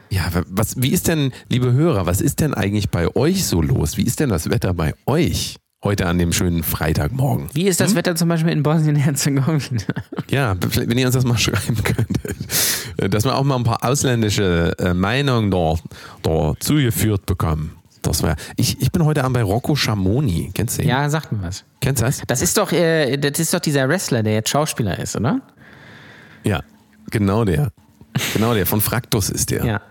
Ja, 0.09 0.29
was, 0.49 0.79
wie 0.79 0.89
ist 0.89 1.07
denn, 1.07 1.31
liebe 1.49 1.71
Hörer, 1.73 2.05
was 2.05 2.21
ist 2.21 2.39
denn 2.41 2.53
eigentlich 2.53 2.91
bei 2.91 3.07
euch 3.15 3.45
so 3.47 3.61
los? 3.63 3.97
Wie 3.97 4.03
ist 4.03 4.19
denn 4.19 4.29
das 4.29 4.49
Wetter 4.51 4.73
bei 4.75 4.93
euch 5.07 5.55
heute 5.83 6.07
an 6.07 6.17
dem 6.17 6.31
schönen 6.31 6.63
Freitagmorgen? 6.63 7.49
Wie 7.53 7.67
ist 7.67 7.79
das 7.79 7.89
Hm? 7.91 7.97
Wetter 7.97 8.15
zum 8.15 8.29
Beispiel 8.29 8.51
in 8.51 8.63
Bosnien-Herzegowina? 8.63 9.83
Ja, 10.29 10.55
wenn 10.59 10.97
ihr 10.97 11.05
uns 11.07 11.15
das 11.15 11.25
mal 11.25 11.37
schreiben 11.39 11.83
könntet, 11.83 12.37
äh, 12.97 13.09
dass 13.09 13.25
wir 13.25 13.35
auch 13.35 13.43
mal 13.43 13.55
ein 13.57 13.63
paar 13.63 13.83
ausländische 13.83 14.73
äh, 14.79 14.93
Meinungen 14.93 15.51
dort, 15.51 15.81
dort 16.21 16.63
zugeführt 16.63 17.25
bekommen. 17.25 17.77
Das 18.01 18.21
wär, 18.21 18.35
ich, 18.57 18.81
ich 18.81 18.91
bin 18.91 19.05
heute 19.05 19.23
Abend 19.23 19.35
bei 19.35 19.43
Rocco 19.43 19.75
Schamoni. 19.75 20.51
Kennst 20.53 20.77
du 20.77 20.83
ihn? 20.83 20.89
ja, 20.89 21.09
sagt 21.09 21.31
mir 21.31 21.41
was. 21.41 21.63
Kennst 21.79 22.01
du 22.01 22.05
das? 22.05 22.21
Das 22.27 22.41
ist 22.41 22.57
doch, 22.57 22.71
äh, 22.71 23.17
das 23.17 23.39
ist 23.39 23.53
doch 23.53 23.59
dieser 23.59 23.87
Wrestler, 23.87 24.23
der 24.23 24.33
jetzt 24.33 24.49
Schauspieler 24.49 24.99
ist, 24.99 25.15
oder? 25.15 25.39
Ja, 26.43 26.61
genau 27.11 27.45
der. 27.45 27.71
Genau 28.33 28.53
der. 28.53 28.65
Von 28.65 28.81
Fraktus 28.81 29.29
ist 29.29 29.51
der. 29.51 29.65
Ja. 29.65 29.81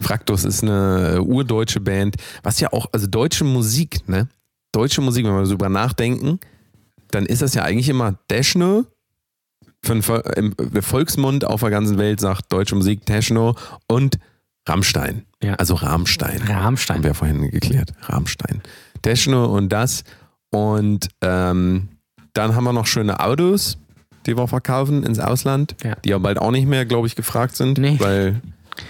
Fraktus 0.00 0.44
ist 0.44 0.62
eine 0.62 1.14
äh, 1.16 1.18
urdeutsche 1.20 1.80
Band, 1.80 2.16
was 2.42 2.60
ja 2.60 2.72
auch, 2.72 2.86
also 2.92 3.06
deutsche 3.06 3.44
Musik, 3.44 4.08
ne? 4.08 4.28
Deutsche 4.78 5.00
Musik, 5.00 5.26
wenn 5.26 5.34
wir 5.34 5.44
so 5.44 5.54
drüber 5.54 5.68
nachdenken, 5.68 6.38
dann 7.10 7.26
ist 7.26 7.42
das 7.42 7.52
ja 7.54 7.64
eigentlich 7.64 7.88
immer 7.88 8.16
Deschno. 8.30 8.84
Im 9.88 10.54
der 10.56 10.82
Volksmund 10.82 11.44
auf 11.44 11.60
der 11.60 11.70
ganzen 11.70 11.98
Welt 11.98 12.20
sagt 12.20 12.52
deutsche 12.52 12.76
Musik 12.76 13.04
Techno 13.06 13.56
und 13.88 14.18
Rammstein. 14.68 15.24
Ja. 15.42 15.54
Also 15.54 15.74
Rammstein. 15.74 16.42
Rammstein. 16.42 16.98
Haben 16.98 17.04
wir 17.04 17.14
vorhin 17.14 17.50
geklärt. 17.50 17.92
Rammstein. 18.02 18.60
Techno 19.02 19.46
und 19.46 19.70
das. 19.70 20.04
Und 20.50 21.08
ähm, 21.22 21.88
dann 22.34 22.54
haben 22.54 22.64
wir 22.64 22.72
noch 22.72 22.86
schöne 22.86 23.18
Autos, 23.18 23.78
die 24.26 24.36
wir 24.36 24.46
verkaufen 24.46 25.02
ins 25.02 25.18
Ausland, 25.18 25.74
Ja. 25.82 25.96
die 26.04 26.10
ja 26.10 26.18
bald 26.18 26.38
auch 26.38 26.50
nicht 26.52 26.68
mehr, 26.68 26.84
glaube 26.86 27.06
ich, 27.08 27.16
gefragt 27.16 27.56
sind, 27.56 27.78
Nee. 27.78 27.96
weil 27.98 28.40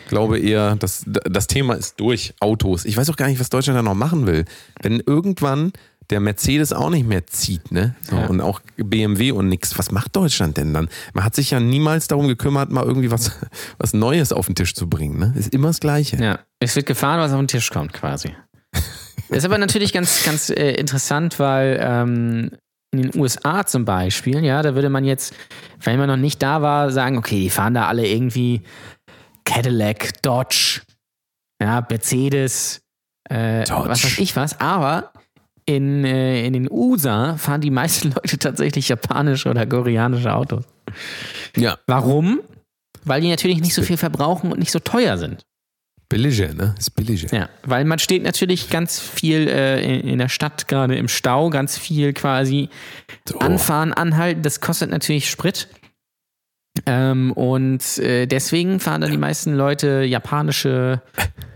glaube 0.09 0.38
eher, 0.38 0.77
das, 0.77 1.05
das 1.07 1.46
Thema 1.46 1.74
ist 1.74 2.01
durch 2.01 2.35
Autos. 2.40 2.85
Ich 2.85 2.96
weiß 2.96 3.11
auch 3.11 3.16
gar 3.16 3.29
nicht, 3.29 3.40
was 3.40 3.51
Deutschland 3.51 3.79
da 3.79 3.83
noch 3.83 3.94
machen 3.94 4.27
will. 4.27 4.44
Wenn 4.83 5.01
irgendwann 5.01 5.72
der 6.11 6.20
Mercedes 6.20 6.72
auch 6.72 6.90
nicht 6.90 7.07
mehr 7.07 7.27
zieht, 7.27 7.70
ne? 7.70 7.94
So, 8.03 8.16
Ja. 8.16 8.27
Und 8.27 8.40
auch 8.40 8.61
BMW 8.77 9.33
und 9.33 9.48
nix. 9.48 9.79
Was 9.79 9.90
macht 9.90 10.16
Deutschland 10.16 10.57
denn 10.57 10.72
dann? 10.72 10.88
Man 11.12 11.24
hat 11.24 11.35
sich 11.35 11.51
ja 11.51 11.61
niemals 11.61 12.09
darum 12.09 12.29
gekümmert, 12.29 12.70
mal 12.70 12.85
irgendwie 12.85 13.11
was, 13.11 13.33
was 13.79 13.92
Neues 13.92 14.33
auf 14.33 14.46
den 14.46 14.55
Tisch 14.55 14.74
zu 14.74 14.88
bringen. 14.88 15.18
Ne? 15.18 15.35
Ist 15.37 15.53
immer 15.53 15.68
das 15.68 15.81
Gleiche. 15.81 16.16
Ja, 16.16 16.38
es 16.61 16.77
wird 16.77 16.87
gefahren, 16.87 17.20
was 17.20 17.33
auf 17.33 17.38
den 17.38 17.48
Tisch 17.48 17.70
kommt, 17.70 17.92
quasi. 17.92 18.35
Ist 19.29 19.44
aber 19.44 19.59
natürlich 19.59 19.92
ganz, 19.92 20.24
ganz 20.24 20.48
äh, 20.48 20.72
interessant, 20.72 21.38
weil 21.38 21.79
ähm, 21.83 22.51
in 22.92 23.03
den 23.03 23.20
USA 23.20 23.66
zum 23.66 23.85
Beispiel, 23.85 24.42
ja, 24.42 24.62
da 24.62 24.74
würde 24.74 24.88
man 24.88 25.05
jetzt, 25.05 25.35
wenn 25.83 25.98
man 25.98 26.09
noch 26.09 26.16
nicht 26.16 26.42
da 26.42 26.62
war, 26.62 26.90
sagen, 26.90 27.18
okay, 27.18 27.42
die 27.42 27.51
fahren 27.51 27.74
da 27.74 27.87
alle 27.87 28.07
irgendwie 28.07 28.62
Cadillac, 29.48 30.22
Dodge, 30.22 30.82
ja, 31.61 31.84
Mercedes, 31.88 32.80
äh, 33.30 33.64
Dodge. 33.64 33.88
was 33.88 34.04
weiß 34.04 34.18
ich 34.18 34.37
was, 34.37 34.61
aber 34.61 35.12
in, 35.64 36.04
äh, 36.04 36.46
in 36.46 36.52
den 36.52 36.70
USA 36.70 37.37
fahren 37.37 37.61
die 37.61 37.70
meisten 37.70 38.12
Leute 38.14 38.38
tatsächlich 38.38 38.88
japanische 38.88 39.48
oder 39.50 39.66
koreanische 39.66 40.32
Autos. 40.34 40.64
Ja. 41.56 41.78
Warum? 41.87 42.40
Weil 43.04 43.20
die 43.20 43.28
natürlich 43.28 43.61
nicht 43.61 43.74
so 43.74 43.82
viel 43.82 43.96
verbrauchen 43.96 44.52
und 44.52 44.58
nicht 44.58 44.72
so 44.72 44.78
teuer 44.80 45.18
sind. 45.18 45.42
Billiger, 46.11 46.54
ne? 46.54 46.74
Ist 46.78 46.94
billiger. 46.96 47.34
Ja, 47.37 47.48
weil 47.64 47.84
man 47.84 47.98
steht 47.98 48.22
natürlich 48.22 48.70
ganz 48.70 48.98
viel 48.98 49.46
äh, 49.46 49.82
in, 49.82 50.08
in 50.08 50.18
der 50.18 50.30
Stadt, 50.30 50.66
gerade 50.66 50.96
im 50.96 51.06
Stau, 51.08 51.50
ganz 51.50 51.76
viel 51.76 52.14
quasi 52.14 52.70
So. 53.28 53.38
anfahren, 53.40 53.92
anhalten. 53.92 54.42
Das 54.42 54.61
kostet 54.62 54.90
natürlich 54.90 55.28
Sprit. 55.28 55.68
Ähm, 56.88 57.33
und 57.33 57.98
äh, 57.98 58.27
deswegen 58.27 58.81
fahren 58.81 59.01
dann 59.03 59.11
die 59.11 59.16
meisten 59.18 59.55
Leute 59.55 60.03
japanische 60.05 61.03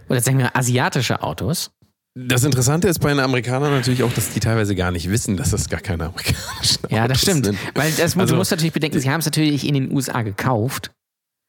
oder 0.09 0.21
sagen 0.21 0.39
wir 0.39 0.55
asiatische 0.57 1.23
Autos. 1.23 1.71
Das 2.15 2.45
Interessante 2.45 2.89
ist 2.89 2.99
bei 2.99 3.09
den 3.09 3.21
Amerikanern 3.21 3.71
natürlich 3.73 4.03
auch, 4.03 4.13
dass 4.13 4.31
die 4.31 4.41
teilweise 4.41 4.75
gar 4.75 4.91
nicht 4.91 5.09
wissen, 5.09 5.39
dass 5.39 5.51
das 5.51 5.71
gar 5.71 5.81
keine 5.81 6.05
amerikanischen 6.07 6.79
Ja, 6.91 7.09
das 7.09 7.19
Autos 7.19 7.23
stimmt. 7.23 7.47
sind. 7.47 7.59
Weil 7.75 7.91
das, 7.93 8.17
Also- 8.19 8.33
du 8.35 8.37
musst 8.37 8.51
natürlich 8.51 8.75
bedenken, 8.75 9.01
sie 9.01 9.11
haben 9.11 9.21
es 9.21 9.25
natürlich 9.27 9.67
in 9.67 9.73
den 9.75 9.91
USA 9.93 10.21
gekauft. 10.23 10.91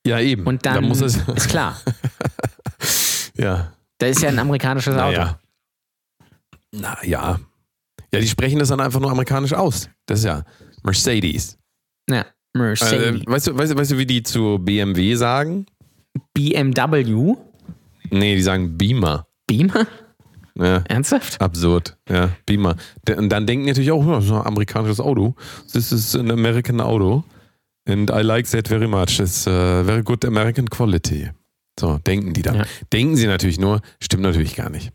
Ja, 0.07 0.19
eben. 0.19 0.45
Und 0.45 0.65
dann 0.65 0.75
da 0.75 0.81
muss 0.81 1.01
es, 1.01 1.17
ist 1.35 1.49
klar, 1.49 1.79
ja. 3.35 3.73
da 3.97 4.07
ist 4.07 4.21
ja 4.21 4.29
ein 4.29 4.39
amerikanisches 4.39 4.95
Auto. 4.95 5.17
Naja. 5.17 5.39
Na 6.71 6.97
ja. 7.03 7.39
Ja, 8.13 8.19
die 8.19 8.27
sprechen 8.27 8.59
das 8.59 8.69
dann 8.69 8.79
einfach 8.79 8.99
nur 8.99 9.11
amerikanisch 9.11 9.53
aus. 9.53 9.89
Das 10.05 10.19
ist 10.19 10.25
ja 10.25 10.43
Mercedes. 10.83 11.57
Ja, 12.09 12.25
Äh, 12.53 12.57
Mercedes. 12.57 13.21
weißt, 13.25 13.47
du, 13.47 13.57
weißt, 13.57 13.71
du, 13.71 13.77
weißt 13.77 13.91
du, 13.91 13.97
wie 13.97 14.05
die 14.05 14.23
zu 14.23 14.59
BMW 14.59 15.15
sagen? 15.15 15.65
BMW. 16.33 17.35
Nee, 18.11 18.35
die 18.35 18.41
sagen 18.41 18.77
Beamer. 18.77 19.27
Beamer? 19.47 19.87
Ja, 20.55 20.83
Ernsthaft? 20.87 21.41
absurd. 21.41 21.97
Ja, 22.07 22.29
Beamer. 22.45 22.75
Und 23.17 23.29
dann 23.29 23.47
denken 23.47 23.65
die 23.65 23.71
natürlich 23.71 23.91
auch, 23.91 24.05
das 24.05 24.25
ist 24.25 24.31
ein 24.31 24.45
amerikanisches 24.45 24.99
Auto. 24.99 25.35
This 25.71 25.91
is 25.91 26.15
an 26.15 26.29
American 26.29 26.79
Auto. 26.79 27.23
And 27.87 28.09
I 28.11 28.21
like 28.21 28.49
that 28.51 28.67
very 28.67 28.87
much. 28.87 29.19
It's 29.19 29.47
uh, 29.47 29.83
very 29.83 30.03
good 30.03 30.23
American 30.25 30.69
quality. 30.69 31.29
So, 31.79 31.97
denken 31.97 32.33
die 32.33 32.43
dann. 32.43 32.55
Ja. 32.57 32.65
Denken 32.93 33.15
sie 33.15 33.27
natürlich 33.27 33.59
nur, 33.59 33.81
stimmt 33.99 34.23
natürlich 34.23 34.55
gar 34.55 34.69
nicht. 34.69 34.91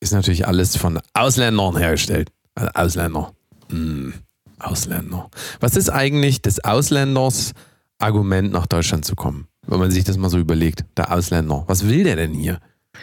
Ist 0.00 0.12
natürlich 0.12 0.46
alles 0.46 0.76
von 0.76 1.00
Ausländern 1.14 1.76
hergestellt. 1.76 2.30
Also 2.54 2.70
Ausländer. 2.74 3.32
Hm, 3.70 4.12
Ausländer. 4.58 5.30
Was 5.60 5.76
ist 5.76 5.90
eigentlich 5.90 6.42
des 6.42 6.64
Ausländers 6.64 7.52
Argument, 7.98 8.52
nach 8.52 8.66
Deutschland 8.66 9.04
zu 9.04 9.14
kommen? 9.14 9.48
Wenn 9.66 9.78
man 9.78 9.90
sich 9.90 10.04
das 10.04 10.16
mal 10.16 10.30
so 10.30 10.38
überlegt. 10.38 10.84
Der 10.96 11.12
Ausländer. 11.12 11.64
Was 11.66 11.88
will 11.88 12.04
der 12.04 12.16
denn 12.16 12.32
hier? 12.32 12.60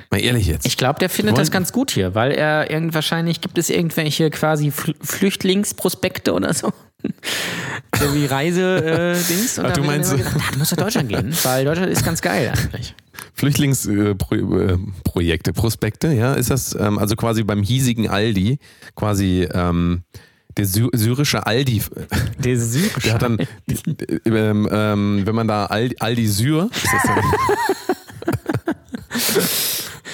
Mal 0.10 0.22
ehrlich 0.22 0.48
jetzt. 0.48 0.66
Ich 0.66 0.78
glaube, 0.78 1.00
der 1.00 1.10
findet 1.10 1.38
das 1.38 1.52
ganz 1.52 1.72
gut 1.72 1.92
hier, 1.92 2.16
weil 2.16 2.32
er 2.32 2.72
irgend 2.72 2.94
wahrscheinlich 2.94 3.42
gibt 3.42 3.58
es 3.58 3.70
irgendwelche 3.70 4.30
quasi 4.30 4.72
Fl 4.72 4.96
Flüchtlingsprospekte 5.02 6.34
oder 6.34 6.54
so. 6.54 6.74
so 8.00 8.14
wie 8.16 8.26
Reise-Dings. 8.26 9.60
Ach, 9.60 9.74
du 9.74 9.84
meinst- 9.84 10.16
gedacht, 10.16 10.36
ah, 10.38 10.52
du 10.52 10.60
musst 10.60 10.72
nach 10.72 10.84
Deutschland 10.84 11.10
gehen, 11.10 11.36
weil 11.44 11.66
Deutschland 11.66 11.92
ist 11.92 12.06
ganz 12.06 12.22
geil 12.22 12.52
eigentlich. 12.56 12.96
Flüchtlingsprojekte, 13.34 14.74
äh, 14.74 14.78
Projekte, 15.04 15.54
Prospekte, 15.54 16.14
ja, 16.14 16.34
ist 16.34 16.50
das 16.50 16.76
ähm, 16.80 16.98
also 16.98 17.16
quasi 17.16 17.44
beim 17.44 17.62
hiesigen 17.62 18.10
Aldi, 18.10 18.60
quasi 18.96 19.48
ähm, 19.54 20.04
der 20.58 20.66
sy 20.66 20.88
syrische 20.94 21.46
Aldi, 21.46 21.82
Der 22.40 22.58
syrische. 22.60 23.00
der 23.02 23.14
hat 23.14 23.22
dann, 23.24 23.38
ähm, 24.26 24.68
ähm, 24.72 25.22
wenn 25.26 25.36
man 25.36 25.48
da 25.48 25.66
Aldi, 25.66 25.96
Aldi 26.00 26.28
Syr, 26.28 26.70
ist 26.74 26.86
das 26.94 27.04
dann, 27.04 27.24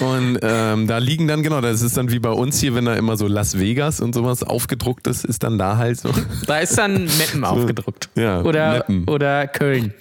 und 0.00 0.38
ähm, 0.42 0.86
da 0.86 0.98
liegen 0.98 1.28
dann, 1.28 1.42
genau, 1.42 1.60
das 1.60 1.82
ist 1.82 1.96
dann 1.96 2.10
wie 2.10 2.18
bei 2.18 2.30
uns 2.30 2.58
hier, 2.58 2.74
wenn 2.74 2.84
da 2.86 2.94
immer 2.94 3.16
so 3.16 3.26
Las 3.26 3.58
Vegas 3.58 4.00
und 4.00 4.14
sowas 4.14 4.42
aufgedruckt 4.42 5.06
ist, 5.06 5.24
ist 5.24 5.42
dann 5.42 5.58
da 5.58 5.76
halt 5.76 6.00
so. 6.00 6.10
Da 6.46 6.58
ist 6.58 6.76
dann 6.78 7.04
Meppen 7.18 7.44
aufgedruckt. 7.44 8.08
Ja, 8.14 8.40
Oder, 8.42 8.72
Meppen. 8.78 9.04
oder 9.08 9.46
Köln. 9.46 9.92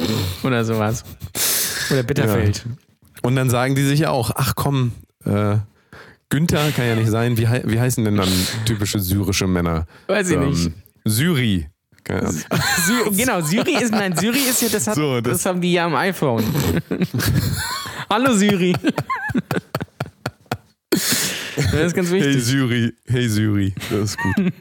Oder 0.44 0.64
sowas. 0.64 1.04
Oder 1.92 2.04
Bitterfeld. 2.04 2.66
Und 3.22 3.36
dann 3.36 3.50
sagen 3.50 3.76
die 3.76 3.84
sich 3.84 4.00
ja 4.02 4.10
auch, 4.12 4.32
ach 4.36 4.54
komm, 4.56 4.94
äh, 5.26 5.58
Günther 6.30 6.72
kann 6.72 6.86
ja 6.88 6.96
nicht 6.96 7.10
sein. 7.10 7.38
Wie, 7.38 7.48
hei- 7.48 7.64
wie 7.66 7.80
heißen 7.80 8.06
denn 8.06 8.16
dann 8.16 8.30
typische 8.66 9.00
syrische 9.00 9.48
Männer? 9.48 9.86
Weiß 10.08 10.30
ich 10.30 10.38
nicht. 10.38 10.72
Syri. 11.06 11.68
Sy 12.10 12.94
genau, 13.16 13.40
Syri 13.42 13.76
ist, 13.84 13.92
nein, 13.92 14.16
Syri 14.18 14.40
ist 14.40 14.64
ja, 14.64 14.70
das, 14.70 14.88
hat, 14.88 14.96
So, 14.96 15.22
das, 15.22 15.32
das- 15.34 15.46
haben 15.46 15.62
die 15.62 15.74
ja 15.74 15.86
am 15.86 15.94
iPhone. 15.96 16.44
Hallo 18.10 18.34
Syri. 18.34 18.74
Das 20.90 21.74
ist 21.74 21.94
ganz 21.96 22.10
Hey 22.10 22.22
wichtig. 22.22 22.44
Syri, 22.44 22.94
hey 23.08 23.30
Syri, 23.30 23.76
das 23.92 24.12
ist 24.12 24.18
gut. 24.18 24.54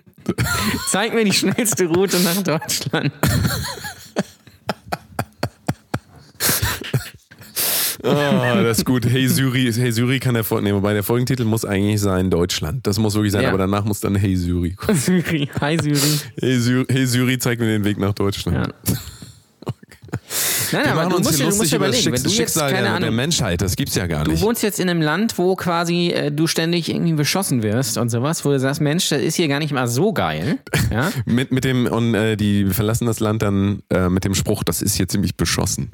Zeig 0.90 1.14
mir 1.14 1.24
die 1.24 1.33
schnellste 1.33 1.87
Route 1.87 2.18
nach 2.20 2.42
Deutschland. 2.42 3.12
Ah, 8.11 8.62
das 8.62 8.79
ist 8.79 8.85
gut. 8.85 9.07
Hey 9.07 9.29
Syri, 9.29 9.73
hey 9.73 9.92
Syri 9.92 10.18
kann 10.21 10.35
der 10.35 10.44
Folgen, 10.44 10.64
nee, 10.66 10.73
wobei 10.73 10.92
der 10.94 11.03
Folgentitel 11.03 11.44
muss 11.44 11.64
eigentlich 11.64 12.01
sein 12.01 12.31
Deutschland. 12.31 12.87
Das 12.87 12.99
muss 12.99 13.14
wirklich 13.14 13.33
sein, 13.33 13.42
Ja. 13.42 13.49
aber 13.51 13.59
danach 13.59 13.85
muss 13.85 14.01
dann 14.01 14.14
Hey 14.14 14.37
Syri. 14.37 14.73
kommen. 14.73 14.99
Syri. 14.99 15.49
Hi 15.61 15.77
Syri. 15.81 16.21
Hey 16.40 16.59
Syri, 16.59 16.85
hey 16.88 17.07
Syri, 17.07 17.38
zeig 17.38 17.59
mir 17.61 17.66
den 17.66 17.85
Weg 17.85 17.99
nach 17.99 18.12
Deutschland. 18.14 18.57
Ja. 18.57 18.94
Nein, 20.71 20.85
Wir 20.85 20.92
aber 20.92 21.01
machen 21.01 21.11
du 21.11 21.16
uns 21.16 21.27
musst, 21.27 21.37
hier 21.38 21.47
dir- 21.47 21.51
du 21.51 21.57
musst 21.57 21.59
lustig 21.59 21.71
dir 21.71 21.77
über 21.77 21.87
das 21.87 21.97
überlegen, 22.01 22.16
wenn 22.16 22.23
du 22.23 22.29
Schicks- 22.29 22.38
jetzt, 22.38 22.53
Schicksal 22.55 22.71
keine 22.71 22.83
der, 22.83 22.99
der 22.99 23.07
Ahnung, 23.09 23.16
Menschheit. 23.16 23.62
Das 23.62 23.77
gibt's 23.77 23.94
ja 23.94 24.07
gar 24.07 24.25
Du 24.25 24.33
nicht. 24.33 24.42
wohnst 24.42 24.62
jetzt 24.62 24.79
in 24.81 24.88
einem 24.90 25.01
Land, 25.01 25.38
wo 25.38 25.57
quasi 25.57 26.09
äh, 26.11 26.31
du 26.31 26.47
ständig 26.47 26.90
irgendwie 26.90 27.14
beschossen 27.14 27.62
wirst 27.62 27.97
und 27.97 28.11
sowas, 28.11 28.44
wo 28.44 28.51
du 28.51 28.61
sagst, 28.61 28.81
Mensch, 28.83 29.09
das 29.09 29.23
ist 29.23 29.37
hier 29.37 29.49
gar 29.49 29.59
nicht 29.61 29.73
mal 29.73 29.88
so 29.88 30.12
geil. 30.12 30.59
Ja? 30.90 31.11
Mit, 31.27 31.53
mit 31.53 31.64
dem, 31.64 31.87
und 31.87 32.14
äh, 32.14 32.37
die 32.37 32.64
verlassen 32.66 33.07
das 33.07 33.21
Land 33.21 33.42
dann 33.42 33.83
äh, 33.90 34.09
mit 34.09 34.25
dem 34.25 34.35
Spruch, 34.35 34.62
das 34.64 34.81
ist 34.83 34.94
hier 34.97 35.07
ziemlich 35.09 35.37
beschossen. 35.37 35.90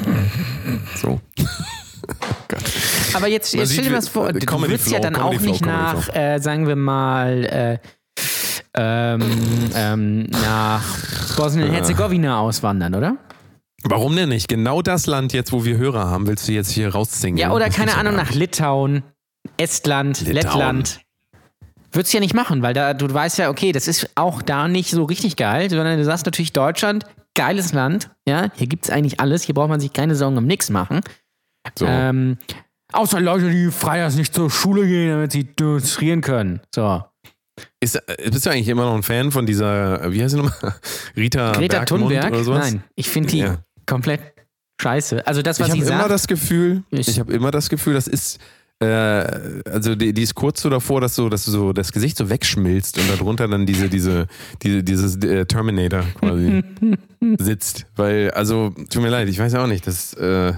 So. 1.01 1.21
Aber 3.15 3.29
jetzt, 3.29 3.55
jetzt 3.55 3.73
stell 3.73 3.85
dir 3.85 3.93
was 3.97 4.09
vor, 4.09 4.31
äh, 4.31 4.33
du 4.33 4.47
Comedy 4.47 4.73
würdest 4.73 4.91
ja 4.91 4.99
Flow, 4.99 5.03
dann 5.03 5.15
Comedy 5.15 5.37
auch 5.37 5.41
Flow, 5.41 5.51
nicht 5.53 5.63
Comedy 5.63 5.83
nach, 5.83 6.15
äh, 6.15 6.39
sagen 6.39 6.67
wir 6.67 6.77
mal, 6.77 7.45
äh, 7.45 7.79
ähm, 8.77 9.23
ähm, 9.75 10.23
nach 10.31 10.83
Bosnien-Herzegowina 11.37 12.41
auswandern, 12.41 12.95
oder? 12.95 13.17
Warum 13.85 14.17
denn 14.17 14.31
nicht? 14.31 14.49
Genau 14.49 14.83
das 14.83 15.07
Land 15.07 15.33
jetzt, 15.33 15.53
wo 15.53 15.65
wir 15.65 15.77
Hörer 15.77 16.07
haben, 16.07 16.27
willst 16.27 16.49
du 16.49 16.53
jetzt 16.53 16.71
hier 16.71 16.89
rauszingen? 16.89 17.39
Ja, 17.39 17.53
oder 17.53 17.67
Das 17.67 17.77
keine 17.77 17.93
ja 17.93 17.99
Ahnung, 17.99 18.17
nach. 18.17 18.33
Litauen, 18.33 19.03
Estland, 19.59 20.21
Litauen. 20.23 20.35
Lettland. 20.35 21.01
Würdest 21.93 22.13
du 22.13 22.17
ja 22.17 22.21
nicht 22.21 22.35
machen, 22.35 22.63
weil 22.63 22.75
da 22.75 22.95
du 22.95 23.13
weißt 23.13 23.39
ja, 23.39 23.51
okay, 23.51 23.71
das 23.71 23.87
ist 23.87 24.11
auch 24.17 24.43
da 24.43 24.67
nicht 24.67 24.91
so 24.91 25.05
richtig 25.05 25.37
geil, 25.37 25.71
sondern 25.71 25.97
du 25.97 26.05
sagst 26.05 26.27
natürlich 26.27 26.53
Deutschland, 26.53 27.05
geiles 27.35 27.73
Land, 27.73 28.11
ja, 28.27 28.49
hier 28.57 28.67
gibt's 28.67 28.91
eigentlich 28.91 29.21
alles, 29.21 29.43
hier 29.43 29.55
braucht 29.55 29.69
man 29.69 29.81
sich 29.81 29.93
keine 29.93 30.17
Sorgen 30.17 30.37
um 30.39 30.47
nichts 30.47 30.71
machen. 30.71 31.01
So. 31.79 31.87
Ähm, 31.87 32.37
außer 32.93 33.21
Leute, 33.21 33.51
die 33.51 33.71
freitags 33.71 34.17
nicht 34.17 34.35
zur 34.35 34.51
Schule 34.51 34.87
gehen, 34.87 35.11
damit 35.11 35.33
sie 35.33 35.45
demonstrieren 35.45 36.21
können. 36.21 36.61
So. 36.75 37.03
Ist, 37.81 37.97
äh, 37.97 38.31
bist 38.31 38.47
du 38.47 38.51
eigentlich 38.51 38.69
immer 38.69 38.85
noch 38.85 38.95
ein 38.95 39.03
Fan 39.03 39.31
von 39.31 39.47
dieser, 39.47 40.03
äh, 40.05 40.13
wie 40.13 40.23
heißt 40.23 40.33
sie 40.35 40.43
nochmal? 40.43 40.75
Rita, 41.17 41.53
Greta 41.53 41.79
Bergmund 41.79 42.03
Thunberg? 42.03 42.33
oder 42.33 42.45
sowas? 42.45 42.73
Nein, 42.73 42.85
ich 42.97 43.09
finde 43.09 43.31
die 43.31 43.39
Ja. 43.39 43.59
komplett 43.87 44.21
scheiße. 44.83 45.27
Also 45.27 45.41
das, 45.43 45.61
was 45.61 45.69
Ich 45.69 45.75
sie 45.75 45.81
habe 45.81 45.89
immer 45.91 45.99
sagt, 46.01 46.11
das 46.11 46.27
Gefühl, 46.27 46.83
ist- 46.91 47.09
ich 47.09 47.21
habe 47.21 47.33
immer 47.33 47.51
das 47.53 47.69
Gefühl, 47.69 47.95
das 47.95 48.09
ist, 48.09 48.39
äh, 48.81 48.87
also 49.71 49.95
die, 49.95 50.13
die 50.13 50.23
ist 50.23 50.35
kurz 50.35 50.61
so 50.63 50.69
davor, 50.69 51.01
dass 51.01 51.15
so, 51.15 51.29
dass 51.29 51.45
so 51.45 51.73
das 51.73 51.93
Gesicht 51.93 52.17
so 52.17 52.29
wegschmilzt 52.29 52.99
und 52.99 53.09
darunter 53.09 53.47
dann 53.47 53.67
diese, 53.67 53.89
diese, 53.89 54.27
diese, 54.63 54.83
dieses 54.83 55.19
Terminator 55.47 56.03
quasi 56.21 56.65
sitzt. 57.39 57.87
Weil, 57.95 58.33
also, 58.33 58.71
tut 58.91 59.01
mir 59.03 59.11
leid, 59.11 59.29
ich 59.29 59.39
weiß 59.39 59.53
ja 59.53 59.63
auch 59.63 59.69
nicht, 59.69 59.87
das, 59.87 60.13
äh, 60.15 60.55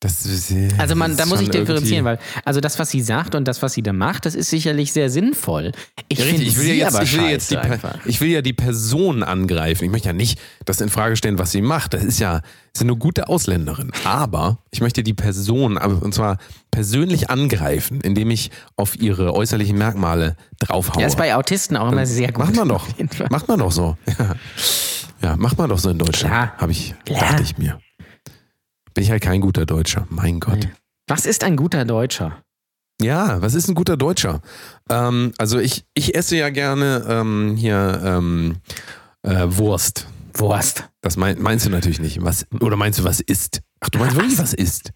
das 0.00 0.26
ist, 0.26 0.52
Also 0.78 0.94
man, 0.94 1.16
da 1.16 1.24
muss 1.24 1.40
ich 1.40 1.48
differenzieren, 1.48 2.04
weil 2.04 2.18
also 2.44 2.60
das, 2.60 2.78
was 2.78 2.90
sie 2.90 3.00
sagt 3.00 3.34
und 3.34 3.48
das, 3.48 3.62
was 3.62 3.72
sie 3.72 3.82
da 3.82 3.94
macht, 3.94 4.26
das 4.26 4.34
ist 4.34 4.50
sicherlich 4.50 4.92
sehr 4.92 5.08
sinnvoll. 5.08 5.72
Ich 6.08 6.18
Ja, 6.18 6.26
richtig. 6.26 6.48
Ich 6.48 6.58
will, 6.58 6.66
ja 6.66 6.74
jetzt, 6.74 7.02
ich, 7.02 7.12
will 7.14 7.22
ja 7.22 7.28
jetzt 7.30 7.50
die, 7.50 7.56
einfach. 7.56 7.94
ich 8.04 8.20
will 8.20 8.28
ja 8.28 8.42
die 8.42 8.52
Person 8.52 9.22
angreifen. 9.22 9.84
Ich 9.84 9.90
möchte 9.90 10.08
ja 10.08 10.12
nicht 10.12 10.38
das 10.66 10.82
in 10.82 10.90
Frage 10.90 11.16
stellen, 11.16 11.38
was 11.38 11.50
sie 11.52 11.62
macht. 11.62 11.94
Das 11.94 12.04
ist 12.04 12.18
ja, 12.18 12.42
ist 12.74 12.80
ja 12.80 12.82
eine 12.82 12.96
gute 12.96 13.28
Ausländerin. 13.28 13.90
Aber 14.04 14.58
ich 14.70 14.82
möchte 14.82 15.02
die 15.02 15.14
Person, 15.14 15.78
aber- 15.78 16.02
und 16.02 16.12
zwar 16.12 16.36
persönlich 16.70 17.30
angreifen, 17.30 18.02
indem 18.02 18.30
ich 18.30 18.50
auf 18.76 19.00
ihre 19.00 19.32
äußerlichen 19.32 19.78
Merkmale 19.78 20.36
draufhaue. 20.58 21.02
Das 21.02 21.14
ist 21.14 21.18
bei 21.18 21.34
Autisten 21.34 21.74
auch 21.78 21.90
immer 21.90 22.04
sehr 22.04 22.32
gut. 22.32 22.44
Macht 22.44 22.54
man 22.54 22.68
doch. 22.68 22.86
Macht 23.30 23.48
man 23.48 23.58
doch 23.58 23.72
so. 23.72 23.96
Ja, 24.18 24.34
ja 25.22 25.36
macht 25.38 25.56
man 25.56 25.70
doch 25.70 25.78
so 25.78 25.88
in 25.88 25.98
Deutschland. 25.98 26.52
Habe 26.58 26.72
ich, 26.72 26.94
Klar. 27.06 27.20
dachte 27.20 27.42
ich 27.42 27.56
mir. 27.56 27.78
Bin 28.96 29.04
ich 29.04 29.10
halt 29.10 29.22
kein 29.22 29.42
guter 29.42 29.66
Deutscher. 29.66 30.06
Mein 30.08 30.40
Gott. 30.40 30.68
Was 31.06 31.26
ist 31.26 31.44
ein 31.44 31.56
guter 31.56 31.84
Deutscher? 31.84 32.42
Ja, 33.02 33.42
was 33.42 33.52
ist 33.52 33.68
ein 33.68 33.74
guter 33.74 33.98
Deutscher? 33.98 34.40
Ähm, 34.88 35.32
also 35.36 35.58
ich, 35.58 35.84
ich 35.92 36.14
esse 36.14 36.34
ja 36.38 36.48
gerne 36.48 37.04
ähm, 37.06 37.56
hier 37.58 38.00
ähm, 38.02 38.56
äh, 39.22 39.44
Wurst. 39.48 40.06
Wurst. 40.32 40.88
Das 41.02 41.18
mein, 41.18 41.42
meinst 41.42 41.66
du 41.66 41.70
natürlich 41.70 42.00
nicht. 42.00 42.24
Was, 42.24 42.46
oder 42.58 42.76
meinst 42.76 42.98
du, 42.98 43.04
was 43.04 43.20
ist? 43.20 43.60
Ach, 43.80 43.90
du 43.90 43.98
meinst 43.98 44.16
wirklich, 44.16 44.38
was 44.38 44.54
ist? 44.54 44.92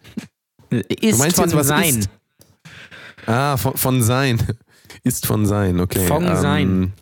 Ist 0.70 1.18
meinst 1.18 1.36
von 1.36 1.44
jetzt, 1.44 1.56
was 1.56 1.66
sein. 1.66 1.98
ist? 1.98 2.10
Ah, 3.26 3.58
von, 3.58 3.76
von 3.76 4.02
sein. 4.02 4.38
Ist 5.02 5.24
von 5.24 5.46
Sein, 5.46 5.80
okay. 5.80 6.06
Von 6.06 6.36
Sein. 6.36 6.92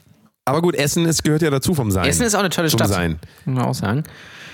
Aber 0.45 0.62
gut, 0.62 0.77
Essen 0.77 1.05
ist, 1.07 1.25
gehört 1.25 1.43
ja 1.43 1.51
dazu 1.51 1.75
vom 1.75 1.91
Sein. 1.91 2.05
Essen 2.07 2.25
ist 2.27 2.35
auch 2.35 2.41
eine 2.41 2.51
tolle 2.51 2.68
zum 2.68 2.79
Stadt. 2.79 2.91
Sein. 2.91 3.18
Muss 3.45 3.57
man 3.57 3.64
auch 3.64 3.75
sagen. 3.75 4.05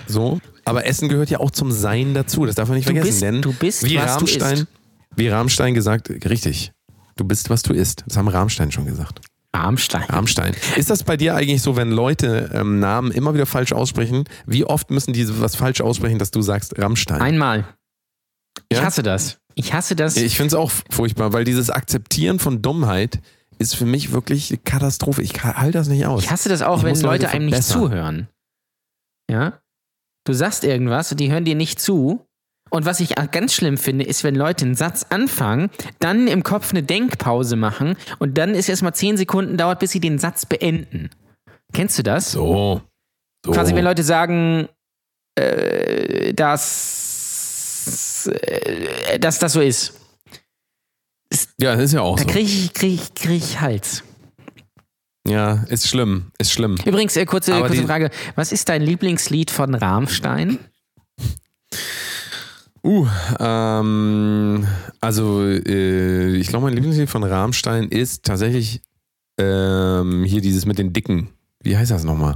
So. 0.07 0.39
Aber 0.65 0.85
Essen 0.85 1.09
gehört 1.09 1.29
ja 1.29 1.39
auch 1.39 1.51
zum 1.51 1.71
Sein 1.71 2.13
dazu. 2.13 2.45
Das 2.45 2.55
darf 2.55 2.67
man 2.67 2.77
nicht 2.77 2.87
Du 2.87 2.93
vergessen. 2.93 3.09
bist- 3.09 3.21
denn 3.21 3.41
du 3.41 3.53
bist, 3.53 3.83
wie 3.85 3.95
was 3.97 4.05
du 4.05 4.11
Rammstein, 4.25 4.53
isst. 4.53 4.67
Wie 5.15 5.27
Rammstein 5.29 5.73
gesagt, 5.73 6.09
richtig. 6.29 6.71
Du 7.15 7.23
bist, 7.23 7.49
was 7.49 7.63
du 7.63 7.73
isst. 7.73 8.03
Das 8.07 8.17
haben 8.17 8.27
Rammstein 8.27 8.71
schon 8.71 8.85
gesagt. 8.85 9.21
Rammstein. 9.55 10.03
Rammstein. 10.09 10.53
Ist 10.75 10.89
das 10.89 11.03
bei 11.05 11.15
dir 11.15 11.35
eigentlich 11.35 11.61
so, 11.61 11.77
wenn 11.77 11.89
Leute 11.89 12.51
ähm, 12.53 12.79
Namen 12.79 13.11
immer 13.11 13.33
wieder 13.33 13.45
falsch 13.45 13.71
aussprechen? 13.71 14.25
Wie 14.45 14.65
oft 14.65 14.91
müssen 14.91 15.13
die 15.13 15.25
was 15.39 15.55
falsch 15.55 15.79
aussprechen, 15.79 16.19
dass 16.19 16.31
du 16.31 16.41
sagst 16.41 16.77
Rammstein? 16.77 17.21
Einmal. 17.21 17.65
Ich 18.69 18.77
Ja? 18.79 18.83
hasse 18.83 19.01
das. 19.01 19.37
Ich 19.53 19.71
hasse 19.73 19.95
das. 19.95 20.17
Ich 20.17 20.35
finde 20.35 20.47
es 20.47 20.53
auch 20.55 20.71
furchtbar, 20.89 21.31
weil 21.31 21.45
dieses 21.45 21.69
Akzeptieren 21.69 22.39
von 22.39 22.61
Dummheit 22.61 23.19
ist 23.57 23.77
für 23.77 23.85
mich 23.85 24.11
wirklich 24.11 24.51
eine 24.51 24.57
Katastrophe. 24.57 25.21
Ich 25.21 25.41
halte 25.41 25.71
das 25.77 25.87
nicht 25.87 26.05
aus. 26.05 26.23
Ich 26.23 26.31
hasse 26.31 26.49
das 26.49 26.61
auch, 26.61 26.79
Ich 26.79 26.83
wenn 26.83 26.95
Leute 26.95 27.05
Leute 27.05 27.29
einem 27.29 27.45
nicht 27.45 27.63
zuhören. 27.63 28.27
Ja? 29.31 29.53
Du 30.25 30.33
sagst 30.33 30.63
irgendwas 30.63 31.11
und 31.11 31.19
die 31.19 31.31
hören 31.31 31.45
dir 31.45 31.55
nicht 31.55 31.79
zu. 31.79 32.25
Und 32.71 32.85
was 32.85 32.99
ich 32.99 33.17
auch 33.19 33.29
ganz 33.31 33.53
schlimm 33.53 33.77
finde, 33.77 34.05
ist, 34.05 34.23
wenn 34.23 34.35
Leute 34.35 34.65
einen 34.65 34.75
Satz 34.75 35.05
anfangen, 35.09 35.69
dann 35.99 36.27
im 36.27 36.43
Kopf 36.43 36.71
eine 36.71 36.81
Denkpause 36.83 37.55
machen 37.55 37.95
und 38.19 38.37
dann 38.37 38.55
ist 38.55 38.67
erstmal 38.67 38.93
zehn 38.95 39.17
Sekunden 39.17 39.55
dauert, 39.55 39.79
bis 39.79 39.91
sie 39.91 39.99
den 39.99 40.17
Satz 40.17 40.45
beenden. 40.45 41.11
Kennst 41.73 41.97
du 41.99 42.03
das? 42.03 42.31
so. 42.31 42.81
so. 43.45 43.51
Quasi, 43.51 43.75
wenn 43.75 43.83
Leute 43.83 44.03
sagen, 44.03 44.67
äh, 45.35 46.33
dass, 46.33 48.27
äh, 48.41 49.19
dass 49.19 49.37
das 49.39 49.53
so 49.53 49.61
ist. 49.61 49.93
ja, 51.61 51.75
das 51.75 51.85
ist 51.85 51.93
ja 51.93 52.01
auch 52.01 52.17
Da 52.17 52.23
so. 52.23 52.29
kriege 52.29 52.49
ich, 52.49 52.73
krieg 52.73 52.93
ich, 52.95 53.13
krieg 53.13 53.37
ich 53.37 53.61
Hals. 53.61 54.03
Ja, 55.27 55.63
ist 55.69 55.87
schlimm. 55.87 56.31
Ist 56.37 56.51
schlimm. 56.51 56.77
Übrigens, 56.85 57.15
äh, 57.15 57.25
kurze, 57.25 57.59
kurze 57.59 57.83
Frage. 57.83 58.11
Was 58.35 58.51
ist 58.51 58.69
dein 58.69 58.81
Lieblingslied 58.81 59.51
von 59.51 59.73
Rammstein? 59.73 60.59
Uh, 62.83 63.07
ähm, 63.39 64.67
also 65.01 65.43
äh, 65.43 66.35
ich 66.35 66.47
glaube, 66.47 66.65
mein 66.65 66.75
Lieblingslied 66.75 67.09
von 67.09 67.23
Rammstein 67.23 67.89
ist 67.89 68.23
tatsächlich 68.23 68.81
ähm, 69.39 70.23
hier 70.23 70.41
dieses 70.41 70.67
mit 70.67 70.77
den 70.77 70.93
Dicken. 70.93 71.29
Wie 71.63 71.75
heißt 71.75 71.89
das 71.89 72.03
nochmal? 72.03 72.35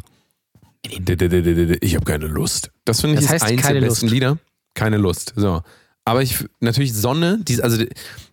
Ich 0.82 1.96
habe 1.96 2.06
keine 2.06 2.26
Lust. 2.26 2.72
Das 2.86 3.02
finde 3.02 3.20
ich 3.20 3.28
Das 3.28 3.36
ist 3.36 3.44
heißt 3.44 3.52
eins 3.52 3.68
der 3.68 3.74
besten 3.82 4.06
Lust. 4.06 4.14
Lieder. 4.14 4.38
Keine 4.74 4.98
Lust. 4.98 5.34
So. 5.36 5.62
Aber 6.06 6.24
ich 6.24 6.44
natürlich 6.62 6.94
Sonne, 6.94 7.40
die, 7.44 7.62
also 7.62 7.84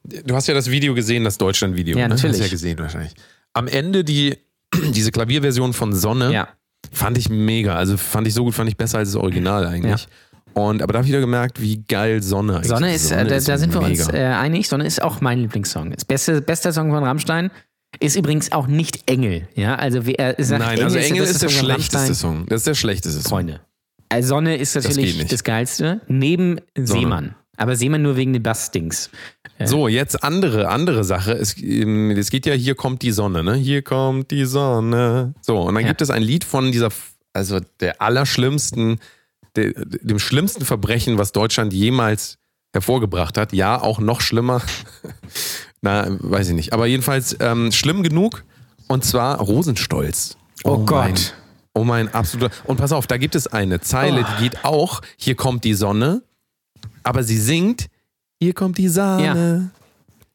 du 0.04 0.34
hast 0.34 0.46
ja 0.46 0.54
das 0.54 0.70
Video 0.70 0.94
gesehen, 0.94 1.24
das 1.24 1.36
Deutschland-Video. 1.36 1.98
Ja, 1.98 2.08
ne? 2.08 2.14
natürlich. 2.14 2.36
Hast 2.38 2.46
ja 2.46 2.50
gesehen 2.50 2.78
wahrscheinlich. 2.78 3.12
Am 3.56 3.68
Ende 3.68 4.04
die, 4.04 4.36
diese 4.92 5.10
Klavierversion 5.10 5.72
von 5.72 5.92
Sonne 5.94 6.32
Ja. 6.32 6.48
fand 6.92 7.16
ich 7.18 7.28
mega. 7.28 7.74
Also 7.74 7.96
fand 7.96 8.26
ich 8.26 8.34
so 8.34 8.44
gut, 8.44 8.54
fand 8.54 8.68
ich 8.68 8.76
besser 8.76 8.98
als 8.98 9.12
das 9.12 9.16
Original 9.16 9.66
eigentlich. 9.66 10.06
Und 10.52 10.82
aber 10.82 10.92
da 10.94 10.98
habe 10.98 11.06
ich 11.06 11.12
wieder 11.12 11.20
gemerkt, 11.20 11.60
wie 11.60 11.82
geil 11.86 12.22
Sonne 12.22 12.56
eigentlich 12.56 12.68
Sonne 12.68 12.94
ist, 12.94 13.10
äh, 13.10 13.24
da, 13.26 13.38
da 13.38 13.58
sind 13.58 13.74
wir 13.74 13.80
uns 13.82 14.06
mega. 14.06 14.18
äh, 14.18 14.34
einig. 14.34 14.68
Sonne 14.68 14.86
ist 14.86 15.02
auch 15.02 15.20
mein 15.20 15.38
Lieblingssong. 15.40 15.90
Das 15.92 16.04
beste, 16.04 16.40
bester 16.40 16.72
Song 16.72 16.90
von 16.90 17.04
Rammstein 17.04 17.50
ist 18.00 18.16
übrigens 18.16 18.52
auch 18.52 18.66
nicht 18.66 19.08
Engel. 19.10 19.48
Ja, 19.54 19.74
also 19.76 20.06
wer 20.06 20.34
sagt, 20.38 20.62
Nein, 20.62 20.82
also 20.82 20.96
Engel 20.98 21.20
beste 21.20 21.32
ist 21.34 21.42
der 21.42 21.48
schlechteste? 21.50 22.14
Song. 22.14 22.46
Das 22.46 22.58
ist 22.60 22.66
der 22.66 22.74
schlechteste 22.74 23.20
Song. 23.20 23.30
Freunde. 23.30 23.60
Also 24.08 24.28
Sonne 24.28 24.56
ist 24.56 24.74
natürlich 24.76 25.18
nicht. 25.18 25.32
das 25.32 25.44
Geilste. 25.44 26.00
Neben 26.08 26.60
Seemann. 26.76 27.34
Aber 27.56 27.76
Seemann 27.76 28.02
nur 28.02 28.16
wegen 28.16 28.32
den 28.32 28.42
Bassdings. 28.42 29.10
So, 29.64 29.88
jetzt 29.88 30.22
andere, 30.22 30.68
andere 30.68 31.02
Sache. 31.04 31.32
Es, 31.32 31.56
ähm, 31.62 32.10
es 32.10 32.30
geht 32.30 32.44
ja, 32.46 32.52
hier 32.52 32.74
kommt 32.74 33.00
die 33.02 33.10
Sonne, 33.12 33.42
ne? 33.42 33.54
Hier 33.54 33.80
kommt 33.82 34.30
die 34.30 34.44
Sonne. 34.44 35.34
So, 35.40 35.60
und 35.62 35.74
dann 35.74 35.82
Ja. 35.84 35.88
gibt 35.88 36.02
es 36.02 36.10
ein 36.10 36.22
Lied 36.22 36.44
von 36.44 36.72
dieser, 36.72 36.90
also 37.32 37.60
der 37.80 38.02
allerschlimmsten, 38.02 38.98
der, 39.56 39.72
dem 39.74 40.18
schlimmsten 40.18 40.64
Verbrechen, 40.66 41.16
was 41.16 41.32
Deutschland 41.32 41.72
jemals 41.72 42.36
hervorgebracht 42.74 43.38
hat. 43.38 43.54
Ja, 43.54 43.80
auch 43.80 43.98
noch 43.98 44.20
schlimmer. 44.20 44.60
Na, 45.80 46.06
weiß 46.08 46.48
ich 46.50 46.54
nicht. 46.54 46.72
Aber 46.74 46.86
jedenfalls 46.86 47.36
ähm, 47.40 47.72
schlimm 47.72 48.02
genug. 48.02 48.44
Und 48.88 49.04
zwar 49.04 49.38
Rosenstolz. 49.40 50.36
Oh 50.64 50.78
Gott. 50.84 51.04
Mein, 51.04 51.14
oh 51.74 51.84
mein 51.84 52.14
absoluter. 52.14 52.52
Und 52.64 52.76
pass 52.76 52.92
auf, 52.92 53.06
da 53.06 53.16
gibt 53.16 53.34
es 53.34 53.46
eine 53.46 53.80
Zeile, 53.80 54.24
die 54.36 54.42
geht 54.44 54.64
auch, 54.64 55.00
hier 55.16 55.34
kommt 55.34 55.64
die 55.64 55.74
Sonne, 55.74 56.22
aber 57.06 57.22
sie 57.22 57.38
singt, 57.38 57.86
hier 58.40 58.52
kommt 58.52 58.78
die 58.78 58.88
Sahne. 58.88 59.70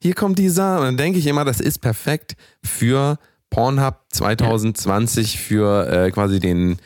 Hier 0.02 0.16
kommt 0.16 0.40
die 0.40 0.50
Sahne. 0.50 0.80
Und 0.82 0.86
dann 0.88 0.98
denke 0.98 1.20
ich 1.20 1.28
immer, 1.28 1.46
das 1.46 1.60
ist 1.60 1.80
perfekt 1.80 2.36
für 2.64 3.20
Pornhub 3.52 4.00
2020, 4.10 5.40
für 5.40 5.88
äh, 5.88 6.12
quasi 6.12 6.40
den, 6.40 6.78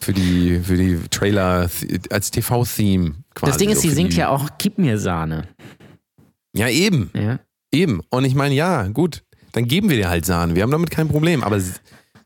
für 0.00 0.12
die, 0.12 0.60
für 0.60 0.76
die 0.76 1.00
Trailer 1.10 1.68
als 2.10 2.30
TV-Theme 2.30 3.14
quasi. 3.34 3.50
Das 3.50 3.56
Ding 3.58 3.70
ist, 3.70 3.80
sie 3.80 3.90
singt 3.90 4.14
ja 4.14 4.28
auch 4.28 4.48
Gib 4.58 4.78
mir 4.78 4.98
Sahne. 4.98 5.48
Ja, 6.54 6.68
eben. 6.68 7.10
Ja. 7.14 7.40
Eben. 7.72 8.00
Und 8.10 8.24
ich 8.24 8.34
meine, 8.34 8.54
ja, 8.54 8.86
gut, 8.88 9.22
dann 9.52 9.66
geben 9.66 9.88
wir 9.88 9.96
dir 9.96 10.08
halt 10.08 10.24
Sahne. 10.26 10.54
Wir 10.54 10.62
haben 10.62 10.70
damit 10.70 10.90
kein 10.90 11.08
Problem. 11.08 11.42
Aber 11.42 11.60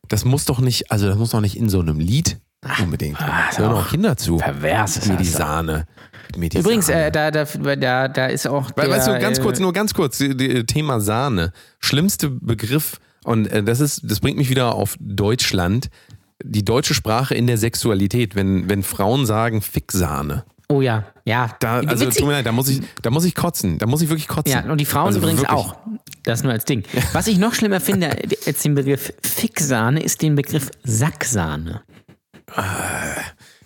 das 0.09 0.25
muss 0.25 0.45
doch 0.45 0.61
nicht, 0.61 0.91
also 0.91 1.07
das 1.07 1.17
muss 1.17 1.31
doch 1.31 1.41
nicht 1.41 1.57
in 1.57 1.69
so 1.69 1.81
einem 1.81 2.01
Lied 2.01 2.39
unbedingt. 2.83 3.21
ah, 3.21 3.51
Da 3.51 3.59
hören 3.59 3.73
auch 3.73 3.89
Kinder 3.89 4.17
zu. 4.17 4.37
Pervers 4.39 4.97
ist 4.99 5.09
Mir 5.09 5.17
die 5.17 5.25
das. 5.25 5.33
Sahne. 5.35 5.87
Die 6.35 6.59
Übrigens, 6.59 6.89
äh, 6.89 7.11
da, 7.11 7.31
da, 7.31 7.45
da, 7.45 8.09
da 8.09 8.27
ist 8.27 8.47
auch. 8.47 8.71
Der, 8.73 8.89
weißt 8.89 9.09
du, 9.09 9.19
ganz 9.19 9.39
äh, 9.39 9.43
kurz, 9.43 9.59
nur 9.59 9.73
ganz 9.73 9.95
kurz, 9.95 10.23
Thema 10.67 11.01
Sahne. 11.01 11.53
Schlimmste 11.81 12.31
Begriff, 12.31 12.99
und 13.25 13.47
äh, 13.47 13.63
das 13.63 13.81
ist, 13.81 14.03
das 14.05 14.21
bringt 14.21 14.37
mich 14.37 14.51
wieder 14.51 14.75
auf 14.75 14.97
Deutschland. 15.01 15.89
Die 16.45 16.65
deutsche 16.65 16.95
Sprache 16.95 17.35
in 17.35 17.47
der 17.47 17.59
Sexualität, 17.59 18.37
wenn, 18.37 18.69
wenn 18.69 18.83
Frauen 18.83 19.27
sagen 19.27 19.63
Ficksahne. 19.63 20.45
Oh 20.69 20.81
ja, 20.81 21.05
ja. 21.25 21.51
Da, 21.61 21.81
also 21.81 22.07
Witzig. 22.07 22.21
tut 22.21 22.29
mir 22.29 22.35
leid, 22.35 22.47
da 22.47 22.53
muss 22.53 22.69
ich, 22.69 22.81
da 23.03 23.11
muss 23.11 23.25
ich 23.25 23.35
kotzen. 23.35 23.79
Da 23.79 23.87
muss 23.87 24.03
ich 24.03 24.09
wirklich 24.09 24.29
kotzen. 24.29 24.53
Ja, 24.53 24.71
und 24.71 24.79
die 24.81 24.85
Frauen 24.85 25.07
Also 25.07 25.19
übrigens 25.19 25.41
wirklich. 25.41 25.59
auch. 25.59 25.77
Das 26.23 26.43
nur 26.43 26.53
als 26.53 26.65
Ding. 26.65 26.85
Was 27.13 27.27
ich 27.27 27.39
noch 27.39 27.55
schlimmer 27.55 27.81
finde 27.81 28.17
als 28.47 28.63
den 28.63 28.75
Begriff 28.75 29.13
Ficksahne, 29.23 30.03
ist 30.03 30.23
den 30.23 30.35
Begriff 30.37 30.71
Sacksahne. 30.83 31.83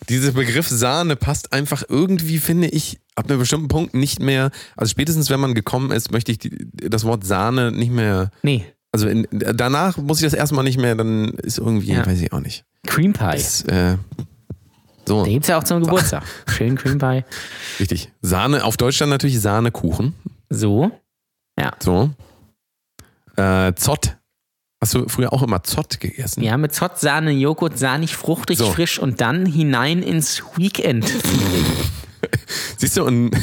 Dieser 0.09 0.33
Begriff 0.33 0.69
Sahne 0.69 1.17
passt 1.17 1.53
einfach 1.53 1.83
irgendwie, 1.89 2.39
finde 2.39 2.69
ich, 2.69 2.99
ab 3.15 3.29
einem 3.29 3.39
bestimmten 3.41 3.69
Punkt 3.69 3.95
nicht 3.95 4.21
mehr. 4.21 4.51
Also 4.77 4.91
spätestens, 4.91 5.29
wenn 5.31 5.41
man 5.41 5.55
gekommen 5.55 5.91
ist, 5.91 6.11
möchte 6.13 6.33
ich 6.33 6.39
die, 6.39 6.57
das 6.73 7.05
Wort 7.05 7.25
Sahne 7.25 7.73
nicht 7.73 7.91
mehr. 7.93 8.31
Nee, 8.43 8.65
Also 8.93 9.09
in, 9.09 9.27
danach 9.31 9.97
muss 9.99 10.19
ich 10.21 10.25
das 10.25 10.35
erstmal 10.35 10.65
nicht 10.65 10.79
mehr, 10.79 10.95
dann 10.95 11.31
ist 11.35 11.59
irgendwie, 11.59 11.93
Ja. 11.93 12.07
weiß 12.07 12.21
ich 12.21 12.33
auch 12.33 12.41
nicht. 12.41 12.65
Cream 12.87 13.13
Pie. 13.13 13.33
Das, 13.33 13.63
äh, 13.65 13.97
so, 15.07 15.25
Den 15.25 15.35
gibt's 15.35 15.49
ja 15.49 15.59
auch 15.59 15.65
zum 15.65 15.83
Geburtstag. 15.83 16.23
Schön 16.49 16.77
Cream 16.77 16.99
Pie. 16.99 17.25
richtig. 17.81 18.11
Sahne, 18.23 18.65
auf 18.65 18.77
Deutschland 18.77 19.11
natürlich 19.11 19.41
Sahnekuchen. 19.41 20.15
So. 20.51 20.91
So. 21.81 22.11
Äh, 23.37 23.73
Zott. 23.75 24.17
Hast 24.81 24.95
du 24.95 25.09
früher 25.09 25.33
auch 25.33 25.43
immer 25.43 25.63
Zott 25.65 25.99
gegessen? 25.99 26.43
Ja, 26.43 26.57
mit 26.57 26.73
Zott, 26.73 26.99
Sahne, 27.01 27.33
Joghurt, 27.33 27.77
sahnig, 27.79 28.17
fruchtig, 28.17 28.59
So. 28.59 28.71
frisch 28.71 28.99
und 28.99 29.21
dann 29.21 29.45
hinein 29.45 30.03
ins 30.03 30.43
Weekend. 30.57 31.05
Siehst 32.77 32.97
du, 32.97 33.05
und. 33.05 33.35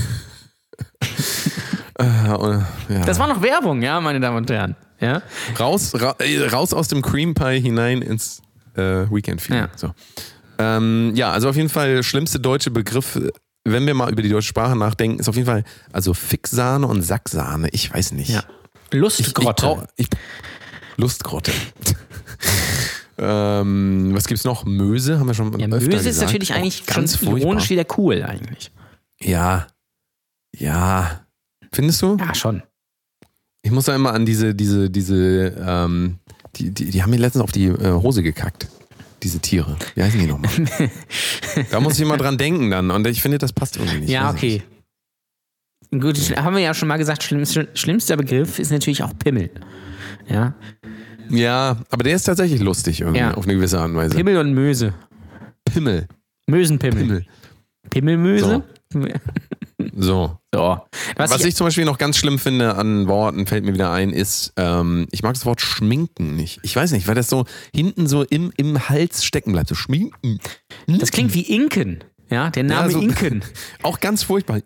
äh, 1.99 2.29
und 2.29 2.65
ja. 2.87 3.05
Das 3.05 3.19
war 3.19 3.27
noch 3.27 3.41
Werbung, 3.41 3.81
ja, 3.81 3.99
meine 3.99 4.21
Damen 4.21 4.37
und 4.37 4.49
Herren. 4.49 4.75
Ja. 5.01 5.21
raus, 5.59 5.91
ra 5.95 6.15
äh, 6.19 6.47
raus 6.47 6.73
aus 6.73 6.87
dem 6.87 7.01
Cream 7.01 7.33
Pie 7.33 7.59
hinein 7.59 8.01
ins 8.01 8.41
äh, 8.75 9.05
Weekend 9.11 9.41
Feeling. 9.41 9.63
Ja. 9.63 9.69
So. 9.75 9.91
Ähm, 10.57 11.11
ja, 11.15 11.31
also 11.31 11.49
auf 11.49 11.57
jeden 11.57 11.67
Fall 11.69 12.01
schlimmste 12.01 12.39
deutsche 12.39 12.71
Begriff, 12.71 13.19
wenn 13.65 13.85
wir 13.85 13.93
mal 13.93 14.09
über 14.09 14.21
die 14.21 14.29
deutsche 14.29 14.47
Sprache 14.47 14.77
nachdenken, 14.77 15.19
ist 15.19 15.27
auf 15.27 15.35
jeden 15.35 15.47
Fall 15.47 15.65
also 15.91 16.13
Fixsahne 16.13 16.87
und 16.87 17.01
Sacksahne. 17.01 17.67
Ich 17.73 17.93
weiß 17.93 18.13
nicht. 18.13 18.29
Ja. 18.29 18.43
Ich, 18.91 18.97
Lustgrotte. 18.97 19.49
Ich 19.49 19.63
brauch, 19.63 19.83
ich, 19.97 20.07
Lustgrotte. 20.97 21.51
ähm, 23.17 24.11
was 24.13 24.27
gibt's 24.27 24.43
noch? 24.43 24.65
Möse 24.65 25.19
haben 25.19 25.27
wir 25.27 25.33
schon 25.33 25.57
ja, 25.59 25.67
Möse 25.67 25.85
ist 25.91 26.03
gesagt. 26.03 26.27
natürlich 26.27 26.53
Auch 26.53 26.57
eigentlich 26.57 26.85
ganz 26.85 27.19
schon 27.19 27.37
ironisch 27.37 27.69
wieder 27.69 27.85
cool 27.97 28.23
eigentlich. 28.23 28.71
Ja. 29.19 29.67
Ja. 30.55 31.25
Findest 31.71 32.01
du? 32.01 32.17
Ja, 32.17 32.33
schon. 32.33 32.63
Ich 33.61 33.71
muss 33.71 33.85
da 33.85 33.95
immer 33.95 34.13
an 34.13 34.25
diese, 34.25 34.53
diese, 34.53 34.89
diese, 34.89 35.55
ähm, 35.59 36.19
die, 36.55 36.71
die, 36.71 36.91
die 36.91 37.03
haben 37.03 37.09
mir 37.09 37.17
letztens 37.17 37.43
auf 37.43 37.51
die 37.51 37.65
äh, 37.65 37.91
Hose 37.93 38.23
gekackt. 38.23 38.67
Diese 39.23 39.39
Tiere. 39.39 39.75
Wie 39.95 40.03
heißen 40.03 40.19
die 40.19 40.27
nochmal? 40.27 40.51
da 41.71 41.79
muss 41.79 41.95
ich 41.95 42.01
immer 42.01 42.17
dran 42.17 42.37
denken 42.37 42.69
dann. 42.69 42.91
Und 42.91 43.07
ich 43.07 43.21
finde, 43.21 43.39
das 43.39 43.53
passt 43.53 43.77
irgendwie 43.77 44.01
nicht. 44.01 44.09
Ja, 44.09 44.29
okay. 44.29 44.61
Gut, 45.91 46.17
haben 46.37 46.55
wir 46.55 46.61
ja 46.61 46.73
schon 46.73 46.87
mal 46.87 46.97
gesagt, 46.97 47.23
schlimmst, 47.23 47.59
schlimmster 47.73 48.17
Begriff 48.17 48.59
ist 48.59 48.71
natürlich 48.71 49.01
auch 49.01 49.17
Pimmel. 49.17 49.49
Ja. 50.27 50.55
Ja, 51.29 51.77
aber 51.89 52.03
der 52.03 52.15
ist 52.15 52.23
tatsächlich 52.23 52.61
lustig 52.61 53.01
irgendwie, 53.01 53.19
Ja. 53.19 53.33
auf 53.33 53.45
eine 53.45 53.55
gewisse 53.55 53.79
Art 53.79 53.89
und 53.89 53.95
Weise. 53.95 54.15
Pimmel 54.15 54.37
und 54.37 54.53
Möse. 54.53 54.93
Pimmel. 55.65 56.07
Mösenpimmel. 56.47 57.01
Pimmel. 57.03 57.25
Pimmelmöse? 57.89 58.63
So. 59.97 60.37
So. 60.53 60.79
Was, 61.15 61.31
Was 61.31 61.41
ich, 61.41 61.47
ich 61.49 61.55
zum 61.55 61.67
Beispiel 61.67 61.85
noch 61.85 61.97
ganz 61.97 62.17
schlimm 62.17 62.37
finde 62.39 62.75
an 62.75 63.07
Worten, 63.07 63.45
fällt 63.45 63.63
mir 63.63 63.73
wieder 63.73 63.91
ein, 63.91 64.11
ist, 64.11 64.51
ähm, 64.57 65.07
ich 65.11 65.23
mag 65.23 65.33
das 65.33 65.45
Wort 65.45 65.61
schminken 65.61 66.35
nicht. 66.35 66.59
Ich 66.63 66.75
weiß 66.75 66.91
nicht, 66.91 67.07
weil 67.07 67.15
das 67.15 67.29
so 67.29 67.45
hinten 67.73 68.07
so 68.07 68.23
im, 68.23 68.51
im 68.57 68.89
Hals 68.89 69.23
stecken 69.23 69.53
bleibt. 69.53 69.69
So 69.69 69.75
schminken. 69.75 70.39
das 70.87 71.11
klingt 71.11 71.33
wie 71.33 71.43
Inken. 71.43 72.03
Ja, 72.31 72.49
der 72.49 72.63
Name 72.63 72.87
Ja, 72.87 72.93
so- 72.93 72.99
Inken. 73.01 73.43
Auch 73.83 73.99
ganz 73.99 74.23
furchtbar. 74.23 74.59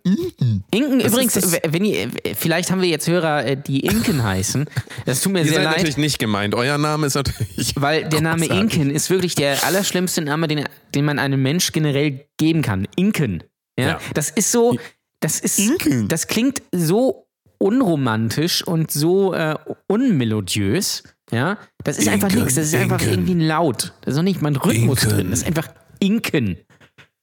Inken 0.72 1.00
Das 1.00 1.12
übrigens, 1.12 1.36
ist 1.36 1.60
wenn 1.68 1.84
ihr, 1.84 2.10
vielleicht 2.36 2.72
haben 2.72 2.82
wir 2.82 2.88
jetzt 2.88 3.08
Hörer, 3.08 3.46
äh, 3.46 3.58
die 3.58 3.82
Inken 3.82 4.24
heißen. 4.24 4.66
Das 5.06 5.20
tut 5.22 5.34
mir 5.34 5.40
Ihr 5.40 5.46
sehr 5.46 5.56
seid 5.56 5.64
leid. 5.66 5.74
natürlich 5.78 5.98
nicht 5.98 6.20
gemeint. 6.20 6.56
Euer 6.56 6.78
Name 6.78 7.08
ist 7.08 7.16
natürlich. 7.16 7.74
Weil 7.76 8.08
der 8.08 8.22
Name. 8.22 8.46
Inken 8.46 8.90
ist 8.90 9.10
wirklich 9.10 9.36
der 9.36 9.64
allerschlimmste 9.66 10.22
Name, 10.22 10.48
den, 10.48 10.64
den 10.96 11.04
man 11.06 11.20
einem 11.20 11.42
Mensch 11.42 11.72
generell 11.74 12.26
geben 12.38 12.62
kann. 12.62 12.88
Inken. 12.96 13.44
Ja? 13.78 13.88
Ja. 13.88 14.00
Das 14.14 14.30
ist 14.30 14.52
so, 14.54 14.78
das 15.20 15.40
ist, 15.42 15.60
Inken. 15.60 16.08
das 16.08 16.28
klingt 16.28 16.62
so 16.74 17.28
unromantisch 17.58 18.66
und 18.66 18.90
so 18.92 19.34
äh, 19.34 19.56
unmelodiös. 19.88 21.04
Ja, 21.32 21.58
das 21.84 22.00
ist 22.00 22.08
einfach 22.08 22.30
Inken, 22.30 22.40
nichts. 22.44 22.56
Das 22.56 22.66
ist 22.68 22.76
einfach 22.76 23.00
Inken. 23.02 23.14
irgendwie 23.14 23.36
ein 23.36 23.42
Laut. 23.42 23.94
Da 24.02 24.12
ist 24.12 24.16
noch 24.18 24.24
nicht 24.24 24.42
mal 24.42 24.50
ein 24.52 24.56
Rhythmus 24.56 25.04
Inken. 25.04 25.16
drin. 25.18 25.30
Das 25.30 25.40
ist 25.42 25.46
einfach 25.48 25.68
Inken. 26.00 26.58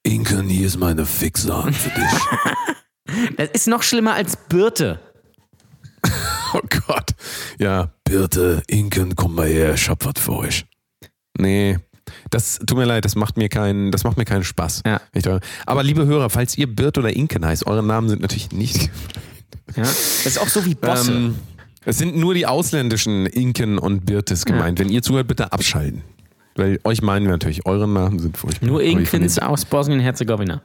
Inken, 0.06 0.48
hier 0.48 0.68
ist 0.68 0.78
meine 0.78 1.04
Fixan 1.04 1.72
für 1.72 1.90
dich. 1.90 2.20
Das 3.36 3.50
ist 3.52 3.68
noch 3.68 3.84
schlimmer 3.84 4.14
als 4.14 4.36
Birte. 4.36 4.98
oh 6.54 6.60
Gott. 6.86 7.10
Ja, 7.56 7.92
Birte, 8.04 8.62
Inken, 8.66 9.14
komm 9.14 9.36
mal 9.36 9.46
her, 9.46 9.74
ich 9.74 9.88
hab 9.88 10.04
was 10.04 10.14
für 10.18 10.32
euch. 10.32 10.66
Nee. 11.38 11.78
Das 12.30 12.58
tut 12.58 12.76
mir 12.76 12.84
leid, 12.84 13.04
das 13.04 13.14
macht 13.14 13.36
mir 13.36 13.48
keinen, 13.48 13.92
das 13.92 14.02
macht 14.02 14.16
mir 14.16 14.24
keinen 14.24 14.42
Spaß. 14.42 14.82
Ja. 14.84 15.00
Aber 15.66 15.84
liebe 15.84 16.04
Hörer, 16.04 16.30
falls 16.30 16.58
ihr 16.58 16.66
Birte 16.66 17.00
oder 17.00 17.14
Inken 17.14 17.46
heißt, 17.46 17.66
eure 17.66 17.84
Namen 17.84 18.08
sind 18.08 18.22
natürlich 18.22 18.50
nicht. 18.50 18.90
Ja? 19.76 19.82
Das 19.84 20.26
ist 20.26 20.38
auch 20.38 20.48
so 20.48 20.64
wie 20.64 20.74
Bosse. 20.74 21.12
Ähm, 21.12 21.38
es 21.84 21.98
sind 21.98 22.16
nur 22.16 22.34
die 22.34 22.46
ausländischen 22.46 23.26
Inken 23.26 23.78
und 23.78 24.04
Birtes 24.04 24.44
gemeint. 24.44 24.80
Wenn 24.80 24.88
ihr 24.88 25.02
zuhört, 25.02 25.28
bitte 25.28 25.52
abschalten. 25.52 26.02
Weil 26.56 26.78
euch 26.84 27.02
meinen 27.02 27.26
wir 27.26 27.32
natürlich, 27.32 27.66
eure 27.66 27.86
Namen 27.88 28.18
sind 28.18 28.36
furchtbar. 28.36 28.66
Nur 28.68 28.80
den- 28.80 29.38
aus 29.42 29.64
Bosnien-Herzegowina. 29.64 30.62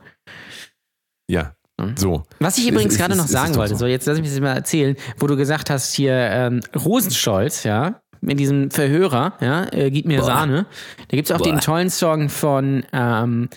Ja, 1.29 1.53
so. 1.95 2.23
Was 2.39 2.57
ich 2.57 2.67
übrigens 2.69 2.93
ist- 2.93 2.99
gerade 2.99 3.13
ist- 3.13 3.19
noch 3.19 3.27
sagen 3.27 3.55
wollte, 3.55 3.73
so. 3.75 3.79
so 3.79 3.85
jetzt 3.87 4.05
lass 4.05 4.19
mich 4.19 4.29
das 4.29 4.39
mal 4.39 4.53
erzählen, 4.53 4.95
wo 5.17 5.27
du 5.27 5.35
gesagt 5.35 5.69
hast, 5.69 5.93
hier 5.93 6.13
ähm, 6.13 6.61
Rosenstolz, 6.75 7.63
ja, 7.63 8.01
mit 8.21 8.39
diesem 8.39 8.69
Verhörer, 8.69 9.33
ja, 9.41 9.65
äh, 9.71 9.89
gib 9.89 10.05
mir 10.05 10.21
Sahne. 10.23 10.65
Da 11.07 11.15
gibt 11.17 11.29
es 11.29 11.35
auch 11.35 11.41
den 11.41 11.59
tollen 11.59 11.89
Song 11.89 12.29
von 12.29 12.83
ähm, 12.93 13.49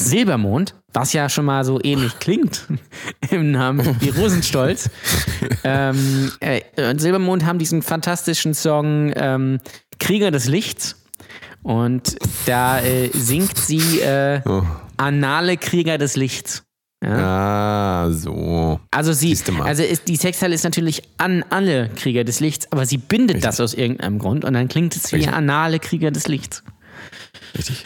Silbermond, 0.00 0.74
was 0.92 1.12
ja 1.14 1.28
schon 1.28 1.44
mal 1.46 1.64
so 1.64 1.80
ähnlich 1.82 2.18
klingt 2.18 2.66
im 3.30 3.52
Namen 3.52 3.96
wie 4.00 4.10
Rosenstolz. 4.10 4.90
ähm, 5.64 6.30
äh, 6.40 6.60
und 6.90 7.00
Silbermond 7.00 7.46
haben 7.46 7.58
diesen 7.58 7.80
fantastischen 7.82 8.52
Song 8.52 9.12
ähm, 9.16 9.60
Krieger 9.98 10.30
des 10.30 10.46
Lichts. 10.46 11.01
Und 11.62 12.16
da 12.46 12.80
äh, 12.80 13.10
singt 13.12 13.56
sie 13.56 14.00
äh, 14.00 14.40
Oh. 14.44 14.62
Anale 14.96 15.56
Krieger 15.56 15.98
des 15.98 16.16
Lichts. 16.16 16.64
Ah, 17.04 18.10
so. 18.10 18.78
Also 18.92 19.12
sie, 19.12 19.36
also 19.64 19.82
ist, 19.82 20.06
die 20.06 20.18
Textteile 20.18 20.54
ist 20.54 20.62
natürlich 20.62 21.02
an 21.18 21.44
alle 21.50 21.88
Krieger 21.88 22.22
des 22.22 22.38
Lichts, 22.38 22.70
aber 22.70 22.86
sie 22.86 22.98
bindet 22.98 23.44
das 23.44 23.60
aus 23.60 23.74
irgendeinem 23.74 24.20
Grund 24.20 24.44
und 24.44 24.52
dann 24.52 24.68
klingt 24.68 24.94
es 24.94 25.10
wie 25.10 25.16
Richtig. 25.16 25.34
anale 25.34 25.80
Krieger 25.80 26.12
des 26.12 26.28
Lichts. 26.28 26.62
Richtig. 27.56 27.84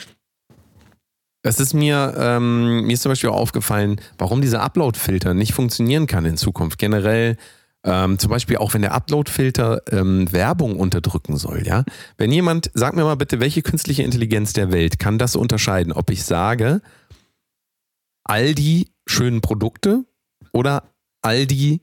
Das 1.42 1.60
ist 1.60 1.72
mir, 1.72 2.14
ähm, 2.18 2.82
mir 2.82 2.92
ist 2.92 3.02
zum 3.02 3.12
Beispiel 3.12 3.30
auch 3.30 3.36
aufgefallen, 3.36 4.00
warum 4.18 4.42
dieser 4.42 4.62
Upload-Filter 4.62 5.32
nicht 5.32 5.54
funktionieren 5.54 6.06
kann 6.06 6.26
in 6.26 6.36
Zukunft. 6.36 6.78
Generell, 6.78 7.36
ähm, 7.86 8.18
zum 8.18 8.30
Beispiel 8.30 8.58
auch 8.58 8.74
wenn 8.74 8.82
der 8.82 8.92
Upload-Filter 8.92 9.82
ähm, 9.90 10.30
Werbung 10.32 10.78
unterdrücken 10.78 11.36
soll, 11.36 11.66
ja. 11.66 11.84
Wenn 12.18 12.30
jemand, 12.30 12.70
sag 12.74 12.94
mir 12.94 13.04
mal 13.04 13.14
bitte, 13.14 13.40
welche 13.40 13.62
künstliche 13.62 14.02
Intelligenz 14.02 14.52
der 14.52 14.72
Welt 14.72 14.98
kann 14.98 15.18
das 15.18 15.36
unterscheiden, 15.36 15.92
ob 15.92 16.10
ich 16.10 16.24
sage, 16.24 16.82
all 18.24 18.54
die 18.54 18.90
schönen 19.06 19.40
Produkte 19.40 20.04
oder 20.52 20.82
all 21.22 21.46
die 21.46 21.80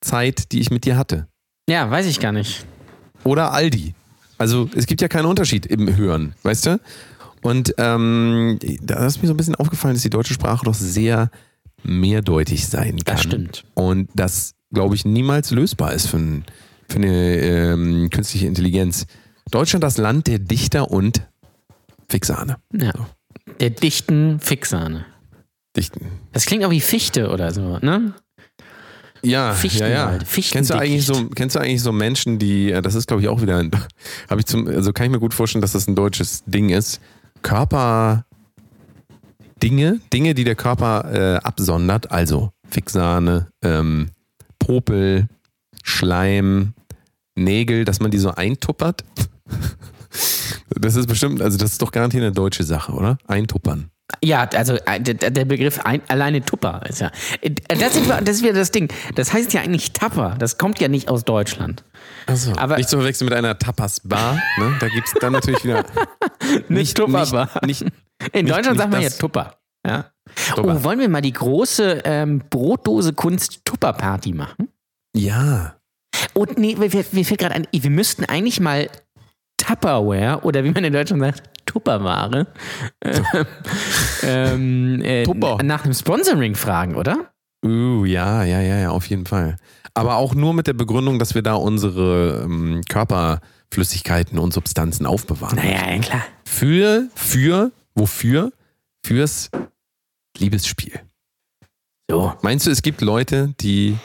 Zeit, 0.00 0.52
die 0.52 0.60
ich 0.60 0.70
mit 0.70 0.84
dir 0.84 0.96
hatte. 0.96 1.26
Ja, 1.68 1.90
weiß 1.90 2.06
ich 2.06 2.20
gar 2.20 2.32
nicht. 2.32 2.64
Oder 3.24 3.52
Aldi. 3.52 3.94
Also 4.38 4.68
es 4.74 4.86
gibt 4.86 5.00
ja 5.00 5.08
keinen 5.08 5.26
Unterschied 5.26 5.66
im 5.66 5.96
Hören, 5.96 6.34
weißt 6.42 6.66
du? 6.66 6.80
Und 7.42 7.74
ähm, 7.78 8.58
da 8.82 9.06
ist 9.06 9.22
mir 9.22 9.28
so 9.28 9.34
ein 9.34 9.36
bisschen 9.36 9.54
aufgefallen, 9.54 9.94
dass 9.94 10.02
die 10.02 10.10
deutsche 10.10 10.34
Sprache 10.34 10.64
doch 10.64 10.74
sehr 10.74 11.30
mehrdeutig 11.82 12.66
sein 12.66 12.98
kann. 12.98 13.04
Das 13.04 13.22
stimmt. 13.22 13.64
Und 13.74 14.08
das, 14.14 14.54
glaube 14.76 14.94
ich, 14.94 15.06
niemals 15.06 15.50
lösbar 15.52 15.94
ist 15.94 16.06
für, 16.06 16.18
ein, 16.18 16.44
für 16.86 16.96
eine 16.98 17.36
ähm, 17.40 18.10
künstliche 18.10 18.46
Intelligenz. 18.46 19.06
Deutschland 19.50 19.82
das 19.82 19.96
Land 19.96 20.26
der 20.26 20.38
Dichter 20.38 20.90
und 20.90 21.22
Fixane. 22.10 22.58
Ja. 22.72 22.92
Der 23.58 23.70
dichten 23.70 24.38
Fixane. 24.38 25.06
Dichten. 25.74 26.06
Das 26.34 26.44
klingt 26.44 26.62
auch 26.64 26.70
wie 26.70 26.80
Fichte 26.82 27.30
oder 27.30 27.54
so, 27.54 27.78
ne? 27.78 28.12
Ja, 29.22 29.54
ja, 29.62 29.88
ja. 29.88 30.18
Fichtenwald, 30.20 30.26
Kennst 30.52 30.70
du 30.70 30.74
eigentlich 30.74 31.06
so, 31.06 31.28
kennst 31.34 31.56
du 31.56 31.60
eigentlich 31.60 31.82
so 31.82 31.90
Menschen, 31.92 32.38
die, 32.38 32.70
das 32.82 32.94
ist 32.94 33.08
glaube 33.08 33.22
ich 33.22 33.28
auch 33.28 33.40
wieder, 33.40 33.56
ein- 33.56 33.70
habe 34.30 34.40
ich 34.40 34.46
zum, 34.46 34.66
also 34.68 34.92
kann 34.92 35.06
ich 35.06 35.12
mir 35.12 35.18
gut 35.18 35.32
vorstellen, 35.32 35.62
dass 35.62 35.72
das 35.72 35.88
ein 35.88 35.94
deutsches 35.94 36.44
Ding 36.44 36.68
ist. 36.68 37.00
Körper, 37.42 38.26
Dinge, 39.62 40.00
Dinge, 40.12 40.34
die 40.34 40.44
der 40.44 40.54
Körper 40.54 41.10
äh, 41.12 41.36
absondert, 41.38 42.10
also 42.10 42.50
Fixane, 42.68 43.48
ähm, 43.62 44.10
Popel, 44.66 45.28
Schleim, 45.84 46.74
Nägel, 47.36 47.84
dass 47.84 48.00
man 48.00 48.10
die 48.10 48.18
so 48.18 48.30
eintuppert. 48.32 49.04
Das 50.78 50.96
ist 50.96 51.06
bestimmt, 51.06 51.40
also 51.42 51.56
das 51.58 51.72
ist 51.72 51.82
doch 51.82 51.92
garantiert 51.92 52.22
eine 52.24 52.32
deutsche 52.32 52.64
Sache, 52.64 52.92
oder? 52.92 53.18
Eintuppern. 53.26 53.90
Ja, 54.22 54.44
also 54.54 54.74
äh, 54.86 55.00
der, 55.00 55.44
Begriff 55.44 55.80
ein, 55.84 56.00
alleine 56.08 56.42
Tupper 56.44 56.80
ist 56.88 57.00
ja. 57.00 57.10
äh, 57.40 57.50
Das 57.68 57.96
ist, 57.96 58.08
das 58.08 58.36
ist 58.36 58.42
wieder 58.42 58.52
das 58.54 58.70
Ding. 58.72 58.90
Das 59.14 59.32
heißt 59.32 59.52
ja 59.52 59.60
eigentlich 59.60 59.92
Tapper. 59.92 60.34
Das 60.38 60.58
kommt 60.58 60.80
ja 60.80 60.88
nicht 60.88 61.08
aus 61.08 61.24
Deutschland. 61.24 61.84
Also, 62.26 62.52
Aber- 62.56 62.76
nicht 62.78 62.88
zu 62.88 62.96
verwechseln 62.96 63.26
mit 63.26 63.34
einer 63.34 63.58
Tapas-Bar. 63.58 64.34
Ne? 64.58 64.76
Da 64.80 64.88
gibt 64.88 65.06
es 65.06 65.14
dann 65.20 65.32
natürlich 65.32 65.62
wieder 65.64 65.84
nicht, 66.68 66.96
Tupperbar. 66.96 67.48
Nicht, 67.64 67.82
nicht, 67.82 67.92
In 68.32 68.44
Nicht- 68.46 68.56
Deutschland 68.56 68.76
nicht 68.76 68.78
sagt 68.78 68.90
man 68.92 69.02
ja 69.02 69.10
Tupper. 69.10 69.54
Ja. 69.86 70.06
Oh, 70.56 70.82
wollen 70.82 70.98
wir 70.98 71.08
mal 71.08 71.20
die 71.22 71.32
große 71.32 72.02
ähm, 72.04 72.42
Brotdose 72.50 73.12
Kunst 73.12 73.60
Tupper 73.64 73.92
Party 73.92 74.32
machen? 74.32 74.68
ja. 75.14 75.74
Oh, 76.34 76.46
nee, 76.56 76.76
mir, 76.76 76.88
mir 76.88 77.04
mir 77.12 77.24
fällt 77.24 77.40
gerade 77.40 77.54
ein, 77.54 77.66
wir 77.70 77.90
müssten 77.90 78.24
eigentlich 78.24 78.58
mal 78.58 78.88
Tupperware 79.58 80.40
oder 80.44 80.64
wie 80.64 80.70
man 80.70 80.84
in 80.84 80.92
Deutschland 80.92 81.22
sagt, 81.22 81.42
Tupperware 81.66 82.46
ähm, 84.22 85.02
äh, 85.02 85.24
Tupper. 85.24 85.58
nach 85.62 85.84
einem 85.84 85.94
Sponsoring 85.94 86.54
fragen, 86.54 86.94
oder? 86.94 87.30
Uh, 87.64 88.04
ja, 88.04 88.44
ja, 88.44 88.60
ja, 88.60 88.78
ja, 88.78 88.90
auf 88.90 89.06
jeden 89.06 89.26
Fall. 89.26 89.56
Aber 89.94 90.16
auch 90.16 90.34
nur 90.34 90.54
mit 90.54 90.66
der 90.66 90.74
Begründung, 90.74 91.18
dass 91.18 91.34
wir 91.34 91.42
da 91.42 91.54
unsere 91.54 92.42
ähm, 92.44 92.82
Körperflüssigkeiten 92.88 94.38
und 94.38 94.52
Substanzen 94.52 95.06
aufbewahren. 95.06 95.56
Naja, 95.56 95.94
ja, 95.94 95.98
klar. 96.00 96.22
Für, 96.44 97.08
für, 97.14 97.72
wofür? 97.94 98.52
Fürs 99.04 99.50
Liebesspiel. 100.38 101.00
So. 102.10 102.32
Meinst 102.42 102.66
du, 102.66 102.70
es 102.70 102.82
gibt 102.82 103.00
Leute, 103.00 103.54
die, 103.60 103.96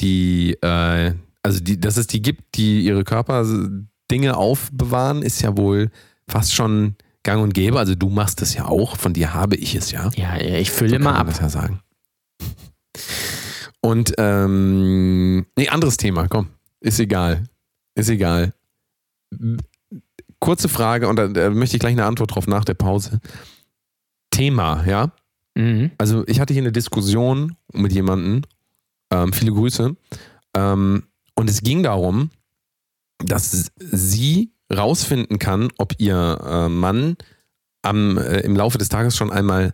die, 0.00 0.52
äh, 0.60 1.14
also 1.42 1.60
die, 1.60 1.80
dass 1.80 1.96
es 1.96 2.06
die 2.06 2.20
gibt, 2.22 2.56
die 2.56 2.84
ihre 2.84 3.04
Körperdinge 3.04 4.36
aufbewahren, 4.36 5.22
ist 5.22 5.42
ja 5.42 5.56
wohl 5.56 5.90
fast 6.28 6.54
schon 6.54 6.96
gang 7.22 7.42
und 7.42 7.54
gäbe. 7.54 7.78
Also 7.78 7.94
du 7.94 8.10
machst 8.10 8.42
es 8.42 8.54
ja 8.54 8.66
auch, 8.66 8.96
von 8.96 9.14
dir 9.14 9.34
habe 9.34 9.56
ich 9.56 9.74
es 9.74 9.90
ja. 9.90 10.10
Ja, 10.16 10.36
ich 10.36 10.70
fülle 10.70 10.90
So 10.90 10.96
immer 10.96 11.16
ab. 11.16 11.26
das 11.28 11.40
ja 11.40 11.48
sagen. 11.48 11.80
Und, 13.80 14.14
ähm, 14.18 15.46
nee, 15.56 15.68
anderes 15.68 15.96
Thema, 15.96 16.28
komm. 16.28 16.48
Ist 16.80 17.00
egal. 17.00 17.44
Ist 17.94 18.08
egal. 18.08 18.52
Kurze 20.38 20.68
Frage 20.68 21.08
und 21.08 21.16
da, 21.16 21.28
da 21.28 21.50
möchte 21.50 21.76
ich 21.76 21.80
gleich 21.80 21.92
eine 21.92 22.04
Antwort 22.04 22.34
drauf 22.34 22.46
nach 22.46 22.64
der 22.64 22.74
Pause. 22.74 23.20
Thema, 24.30 24.84
ja? 24.86 25.12
Mhm. 25.54 25.92
Also 25.98 26.24
ich 26.26 26.40
hatte 26.40 26.52
hier 26.52 26.62
eine 26.62 26.72
Diskussion 26.72 27.56
mit 27.72 27.92
jemandem, 27.92 28.42
ähm, 29.10 29.32
viele 29.32 29.52
Grüße, 29.52 29.96
ähm, 30.56 31.04
und 31.36 31.50
es 31.50 31.62
ging 31.62 31.82
darum, 31.82 32.30
dass 33.18 33.70
sie 33.78 34.52
rausfinden 34.72 35.38
kann, 35.38 35.70
ob 35.78 35.94
ihr 35.98 36.38
äh, 36.44 36.68
Mann 36.68 37.16
am, 37.82 38.18
äh, 38.18 38.40
im 38.40 38.56
Laufe 38.56 38.78
des 38.78 38.88
Tages 38.88 39.16
schon 39.16 39.30
einmal 39.30 39.72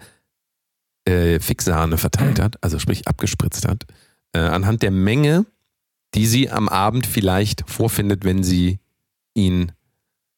äh, 1.05 1.41
Fixsahne 1.41 1.97
verteilt 1.97 2.41
hat, 2.41 2.63
also 2.63 2.79
sprich 2.79 3.09
abgespritzt 3.09 3.67
hat, 3.67 3.87
äh, 4.33 4.41
anhand 4.41 4.83
der 4.83 4.91
Menge, 4.91 5.47
die 6.15 6.27
sie 6.27 6.51
am 6.51 6.69
Abend 6.69 7.07
vielleicht 7.07 7.69
vorfindet, 7.71 8.25
wenn 8.25 8.43
sie 8.43 8.81
ihn, 9.35 9.73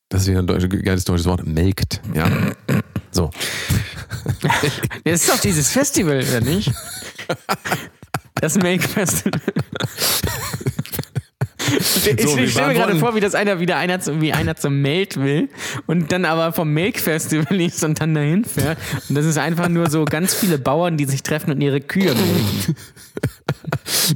das 0.08 0.22
ist 0.22 0.28
wieder 0.28 0.40
ein 0.40 0.46
deutsch, 0.46 0.68
geiles 0.68 1.04
deutsches 1.04 1.26
Wort, 1.26 1.46
melkt. 1.46 2.00
Ja. 2.14 2.30
So. 3.10 3.30
Das 5.04 5.22
ist 5.22 5.28
doch 5.30 5.40
dieses 5.40 5.70
Festival, 5.70 6.18
oder 6.28 6.40
nicht? 6.40 6.70
Das 8.40 8.54
Milk 8.56 8.82
Festival. 8.82 9.40
Ich, 11.78 12.22
So, 12.22 12.36
ich 12.36 12.50
stelle 12.50 12.68
mir 12.68 12.74
gerade 12.74 12.96
vor, 12.98 13.14
wie 13.14 13.20
das 13.20 13.34
einer 13.34 13.60
wieder 13.60 13.76
einer, 13.76 14.00
zum- 14.00 14.20
wie 14.20 14.32
einer 14.32 14.56
zum 14.56 14.82
Meld 14.82 15.16
will 15.16 15.48
und 15.86 16.10
dann 16.12 16.24
aber 16.24 16.52
vom 16.52 16.68
Milk 16.72 16.98
Festival 16.98 17.60
ist 17.60 17.82
und 17.84 18.00
dann 18.00 18.14
dahin 18.14 18.44
fährt. 18.44 18.78
Und 19.08 19.14
das 19.14 19.24
ist 19.24 19.38
einfach 19.38 19.68
nur 19.68 19.88
so 19.88 20.04
ganz 20.04 20.34
viele 20.34 20.58
Bauern, 20.58 20.96
die 20.96 21.04
sich 21.04 21.22
treffen 21.22 21.52
und 21.52 21.60
ihre 21.60 21.80
Kühe 21.80 22.14
melken. 22.14 22.76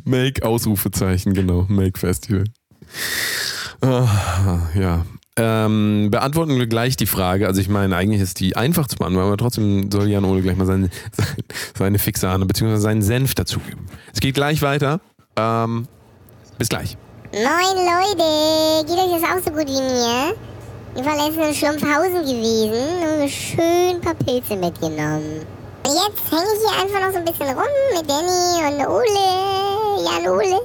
Make 0.05 0.45
Ausrufezeichen, 0.45 1.35
genau. 1.35 1.67
Make 1.69 1.99
Festival. 1.99 2.45
Ah, 3.81 4.69
ja. 4.75 5.07
Ähm, 5.39 6.09
beantworten 6.11 6.57
wir 6.59 6.67
gleich 6.67 6.97
die 6.97 7.07
Frage. 7.07 7.47
Also 7.47 7.61
ich 7.61 7.69
meine, 7.69 7.95
eigentlich 7.95 8.23
ist 8.23 8.41
die 8.41 8.57
einfach 8.57 8.87
zu 8.87 8.97
beantworten, 8.97 9.27
aber 9.27 9.37
trotzdem 9.37 9.91
soll 9.91 10.09
Jan 10.09 10.25
Ole 10.25 10.41
gleich 10.41 10.57
mal 10.57 10.67
seine, 10.67 10.89
seine, 11.79 11.99
Fixane 11.99 12.47
bzw. 12.47 12.77
seinen 12.77 13.03
Senf 13.03 13.35
dazugeben. 13.35 13.87
Es 14.15 14.21
geht 14.21 14.35
gleich 14.35 14.63
weiter. 14.63 15.01
Ähm, 15.37 15.87
bis 16.57 16.71
gleich. 16.71 16.97
Moin 17.33 17.77
Leute, 17.77 18.87
geht 18.87 18.97
euch 18.97 19.21
das 19.21 19.31
auch 19.31 19.45
so 19.45 19.51
gut 19.51 19.69
wie 19.69 19.83
mir? 19.83 20.35
Ich 20.95 21.05
war 21.05 21.15
letztens 21.17 21.49
in 21.49 21.55
Schlumpfhausen 21.55 22.23
gewesen 22.23 23.03
und 23.03 23.19
mir 23.19 23.29
schön 23.29 23.97
ein 23.97 24.01
paar 24.01 24.15
Pilze 24.15 24.57
mitgenommen. 24.57 25.45
Und 25.85 25.93
jetzt 25.93 26.33
hänge 26.33 26.47
ich 26.55 26.61
hier 26.65 26.83
einfach 26.83 27.07
noch 27.07 27.13
so 27.13 27.19
ein 27.19 27.25
bisschen 27.27 27.49
rum 27.49 27.65
mit 27.95 28.09
Danny 28.09 28.65
und 28.65 28.89
Ole, 28.89 30.03
Jan 30.03 30.33
Ole. 30.33 30.61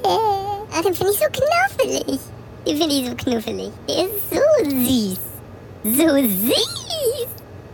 Ach, 0.73 0.81
den 0.81 0.95
finde 0.95 1.11
ich 1.11 1.19
so 1.19 1.25
knuffelig. 1.25 2.19
Den 2.67 2.77
finde 2.77 2.95
ich 2.95 3.07
so 3.07 3.15
knuffelig. 3.15 3.71
Der 3.87 4.05
ist 4.05 4.29
so 4.29 4.69
süß. 4.69 5.19
So 5.83 6.07
süß. 6.15 7.27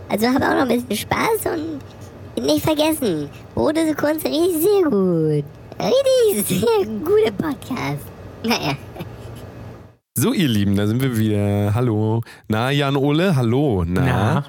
Also 0.10 0.28
habe 0.28 0.46
auch 0.46 0.54
noch 0.54 0.70
ein 0.70 0.82
bisschen 0.82 0.96
Spaß 0.96 1.54
und 1.54 2.46
nicht 2.46 2.64
vergessen, 2.64 3.30
Brote 3.56 3.94
Kunst 3.96 4.26
riecht 4.26 4.62
sehr 4.62 4.84
gut. 4.90 5.44
Richtig 5.80 6.60
sehr 6.60 6.86
guter 7.04 7.32
Podcast. 7.32 8.06
Naja. 8.44 8.78
So, 10.16 10.34
ihr 10.34 10.48
Lieben, 10.48 10.76
da 10.76 10.88
sind 10.88 11.02
wir 11.02 11.18
wieder. 11.18 11.74
Hallo. 11.74 12.22
Na, 12.48 12.72
Jan 12.72 12.96
Ole, 12.96 13.36
hallo. 13.36 13.84
Na? 13.86 14.46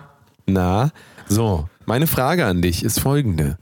Na? 0.47 0.91
So, 1.26 1.68
meine 1.86 2.07
Frage 2.07 2.47
an 2.47 2.62
dich 2.62 2.84
ist 2.84 3.01
folgende. 3.01 3.59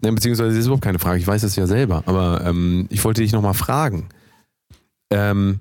Ne, 0.00 0.12
beziehungsweise 0.12 0.50
es 0.50 0.58
ist 0.58 0.66
überhaupt 0.66 0.84
keine 0.84 0.98
Frage, 0.98 1.18
ich 1.18 1.26
weiß 1.26 1.42
es 1.42 1.56
ja 1.56 1.66
selber, 1.66 2.02
aber 2.06 2.42
ähm, 2.44 2.86
ich 2.90 3.04
wollte 3.04 3.22
dich 3.22 3.32
nochmal 3.32 3.54
fragen. 3.54 4.08
Ähm, 5.14 5.60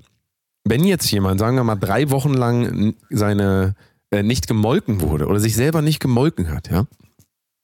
wenn 0.65 0.83
jetzt 0.85 1.09
jemand, 1.11 1.39
sagen 1.39 1.57
wir 1.57 1.63
mal, 1.63 1.75
drei 1.75 2.09
Wochen 2.09 2.33
lang 2.33 2.95
seine 3.09 3.75
äh, 4.11 4.23
nicht 4.23 4.47
gemolken 4.47 5.01
wurde 5.01 5.27
oder 5.27 5.39
sich 5.39 5.55
selber 5.55 5.81
nicht 5.81 5.99
gemolken 5.99 6.49
hat, 6.51 6.69
ja? 6.71 6.85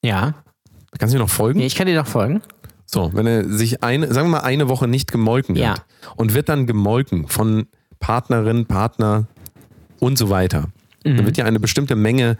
Ja. 0.04 0.34
Kannst 0.98 1.14
du 1.14 1.18
mir 1.18 1.24
noch 1.24 1.30
folgen? 1.30 1.60
ja, 1.60 1.66
ich 1.66 1.76
kann 1.76 1.88
dir 1.88 1.96
doch 1.96 2.08
folgen. 2.08 2.42
So, 2.86 3.12
wenn 3.14 3.28
er 3.28 3.48
sich 3.48 3.84
eine, 3.84 4.12
sagen 4.14 4.28
wir 4.30 4.38
mal, 4.40 4.44
eine 4.44 4.68
Woche 4.68 4.88
nicht 4.88 5.12
gemolken 5.12 5.56
Ja. 5.56 5.72
hat 5.74 5.86
und 6.16 6.34
wird 6.34 6.50
dann 6.50 6.66
gemolken 6.68 7.28
von 7.28 7.68
Partnerin, 8.00 8.66
Partner 8.66 9.28
und 10.00 10.18
so 10.18 10.30
weiter, 10.30 10.70
Mhm. 11.06 11.18
dann 11.18 11.26
wird 11.26 11.38
ja 11.38 11.46
eine 11.46 11.60
bestimmte 11.60 11.96
Menge 11.96 12.38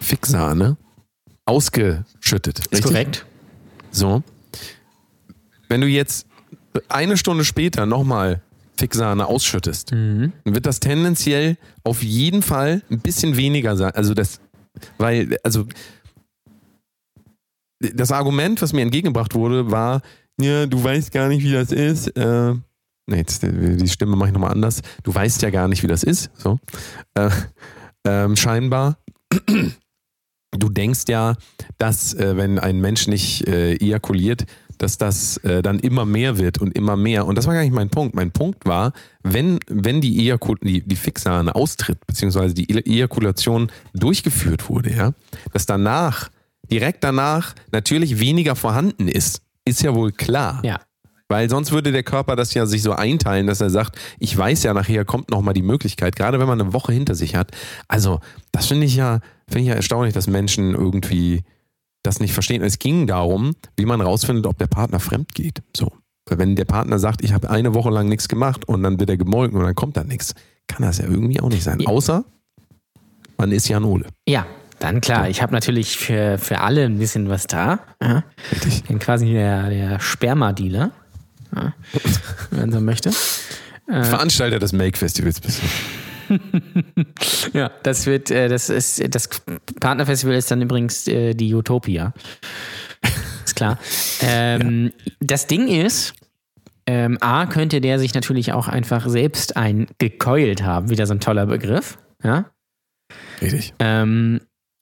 Fixsahne 0.00 0.76
ausgeschüttet. 1.44 2.58
Ist 2.58 2.72
richtig? 2.72 2.82
korrekt. 2.84 3.26
So. 3.90 4.22
Wenn 5.68 5.80
du 5.80 5.86
jetzt 5.86 6.26
eine 6.88 7.16
Stunde 7.16 7.44
später 7.44 7.86
nochmal 7.86 8.40
Fixsahne 8.78 9.26
ausschüttest, 9.26 9.92
Mhm. 9.92 10.32
dann 10.44 10.54
wird 10.54 10.66
das 10.66 10.80
tendenziell 10.80 11.56
auf 11.84 12.02
jeden 12.02 12.42
Fall 12.42 12.82
ein 12.90 13.00
bisschen 13.00 13.36
weniger 13.36 13.76
sein. 13.76 13.92
Also 13.92 14.14
das, 14.14 14.40
weil, 14.98 15.36
also 15.42 15.66
das 17.80 18.10
Argument, 18.12 18.60
was 18.62 18.72
mir 18.72 18.82
entgegengebracht 18.82 19.34
wurde, 19.34 19.70
war, 19.70 20.02
ja, 20.40 20.66
du 20.66 20.82
weißt 20.82 21.12
gar 21.12 21.28
nicht, 21.28 21.42
wie 21.44 21.52
das 21.52 21.72
ist. 21.72 22.08
Äh, 22.16 22.54
nee, 23.06 23.16
jetzt, 23.16 23.42
die 23.42 23.88
Stimme 23.88 24.16
mache 24.16 24.28
ich 24.28 24.32
nochmal 24.34 24.52
anders. 24.52 24.82
Du 25.02 25.14
weißt 25.14 25.42
ja 25.42 25.50
gar 25.50 25.68
nicht, 25.68 25.82
wie 25.82 25.86
das 25.88 26.02
ist. 26.04 26.30
So. 26.36 26.58
Äh, 27.14 27.30
ähm, 28.06 28.36
scheinbar. 28.36 28.98
Du 30.56 30.68
denkst 30.70 31.04
ja, 31.08 31.34
dass 31.78 32.14
äh, 32.14 32.36
wenn 32.36 32.58
ein 32.58 32.80
Mensch 32.80 33.06
nicht 33.06 33.46
äh, 33.46 33.74
ejakuliert, 33.74 34.44
dass 34.78 34.98
das 34.98 35.36
äh, 35.38 35.62
dann 35.62 35.78
immer 35.78 36.04
mehr 36.04 36.38
wird 36.38 36.58
und 36.58 36.76
immer 36.76 36.96
mehr. 36.96 37.26
Und 37.26 37.36
das 37.36 37.46
war 37.46 37.54
gar 37.54 37.62
nicht 37.62 37.74
mein 37.74 37.90
Punkt. 37.90 38.14
Mein 38.14 38.30
Punkt 38.30 38.64
war, 38.66 38.92
wenn, 39.22 39.58
wenn 39.68 40.00
die, 40.00 40.20
Ejakul 40.20 40.56
die, 40.62 40.80
die 40.86 40.96
Fixsahne 40.96 41.54
austritt, 41.54 42.06
beziehungsweise 42.06 42.54
die 42.54 42.70
E- 42.70 42.82
Ejakulation 42.86 43.70
durchgeführt 43.94 44.68
wurde, 44.68 44.94
ja, 44.94 45.12
dass 45.52 45.66
danach, 45.66 46.30
direkt 46.70 47.04
danach, 47.04 47.54
natürlich 47.72 48.20
weniger 48.20 48.56
vorhanden 48.56 49.08
ist. 49.08 49.42
Ist 49.64 49.82
ja 49.82 49.94
wohl 49.94 50.12
klar. 50.12 50.60
Ja. 50.64 50.80
Weil 51.30 51.50
sonst 51.50 51.72
würde 51.72 51.92
der 51.92 52.04
Körper 52.04 52.36
das 52.36 52.54
ja 52.54 52.64
sich 52.64 52.82
so 52.82 52.92
einteilen, 52.92 53.46
dass 53.46 53.60
er 53.60 53.68
sagt, 53.68 53.98
ich 54.18 54.34
weiß 54.36 54.62
ja, 54.62 54.72
nachher 54.72 55.04
kommt 55.04 55.30
nochmal 55.30 55.52
die 55.52 55.62
Möglichkeit, 55.62 56.16
gerade 56.16 56.40
wenn 56.40 56.48
man 56.48 56.58
eine 56.58 56.72
Woche 56.72 56.92
hinter 56.92 57.14
sich 57.14 57.34
hat. 57.34 57.50
Also, 57.86 58.20
das 58.50 58.64
finde 58.64 58.86
ich 58.86 58.96
ja, 58.96 59.20
finde 59.46 59.60
ich 59.60 59.68
ja 59.68 59.74
erstaunlich, 59.74 60.14
dass 60.14 60.26
Menschen 60.26 60.74
irgendwie 60.74 61.42
das 62.08 62.20
nicht 62.20 62.32
verstehen. 62.32 62.62
Es 62.62 62.78
ging 62.78 63.06
darum, 63.06 63.54
wie 63.76 63.84
man 63.84 64.00
rausfindet, 64.00 64.46
ob 64.46 64.58
der 64.58 64.66
Partner 64.66 64.98
fremd 64.98 65.34
geht. 65.34 65.62
So. 65.76 65.92
Wenn 66.28 66.56
der 66.56 66.64
Partner 66.64 66.98
sagt, 66.98 67.22
ich 67.22 67.32
habe 67.32 67.48
eine 67.50 67.74
Woche 67.74 67.90
lang 67.90 68.08
nichts 68.08 68.28
gemacht 68.28 68.66
und 68.66 68.82
dann 68.82 68.98
wird 68.98 69.10
er 69.10 69.16
gemolken 69.16 69.58
und 69.58 69.64
dann 69.64 69.74
kommt 69.74 69.96
da 69.96 70.04
nichts, 70.04 70.34
kann 70.66 70.82
das 70.82 70.98
ja 70.98 71.04
irgendwie 71.04 71.40
auch 71.40 71.48
nicht 71.48 71.62
sein. 71.62 71.86
Außer 71.86 72.24
man 73.38 73.52
ist 73.52 73.68
Janole. 73.68 74.06
Ja, 74.26 74.46
dann 74.78 75.00
klar. 75.00 75.28
Ich 75.28 75.42
habe 75.42 75.52
natürlich 75.52 75.96
für, 75.96 76.38
für 76.38 76.60
alle 76.60 76.84
ein 76.84 76.98
bisschen 76.98 77.28
was 77.28 77.46
da. 77.46 77.80
Ja. 78.02 78.24
Richtig. 78.52 78.76
Ich 78.76 78.84
bin 78.84 78.98
quasi 78.98 79.26
der, 79.26 79.70
der 79.70 80.00
Sperma-Dealer. 80.00 80.90
Ja. 81.54 81.72
Wenn 82.50 82.60
man 82.60 82.72
so 82.72 82.80
möchte. 82.80 83.12
Veranstalter 83.86 84.58
des 84.58 84.72
Make-Festivals 84.72 85.40
bist 85.40 85.62
du. 85.62 85.66
Ja, 87.52 87.70
das 87.82 88.06
wird, 88.06 88.30
äh, 88.30 88.48
das 88.48 88.68
ist, 88.68 89.02
das 89.14 89.28
Partnerfestival 89.80 90.34
ist 90.34 90.50
dann 90.50 90.62
übrigens 90.62 91.06
äh, 91.08 91.34
die 91.34 91.54
Utopia. 91.54 92.12
Ist 93.44 93.56
klar. 93.56 93.78
Ähm, 94.20 94.92
Das 95.20 95.46
Ding 95.46 95.68
ist, 95.68 96.12
ähm, 96.86 97.18
A, 97.20 97.46
könnte 97.46 97.80
der 97.80 98.00
sich 98.00 98.14
natürlich 98.14 98.52
auch 98.52 98.66
einfach 98.66 99.08
selbst 99.08 99.56
eingekeult 99.56 100.62
haben, 100.64 100.90
wieder 100.90 101.06
so 101.06 101.14
ein 101.14 101.20
toller 101.20 101.46
Begriff. 101.46 101.98
Ja. 102.24 102.50
Richtig. 103.40 103.74
Ähm, 103.78 104.40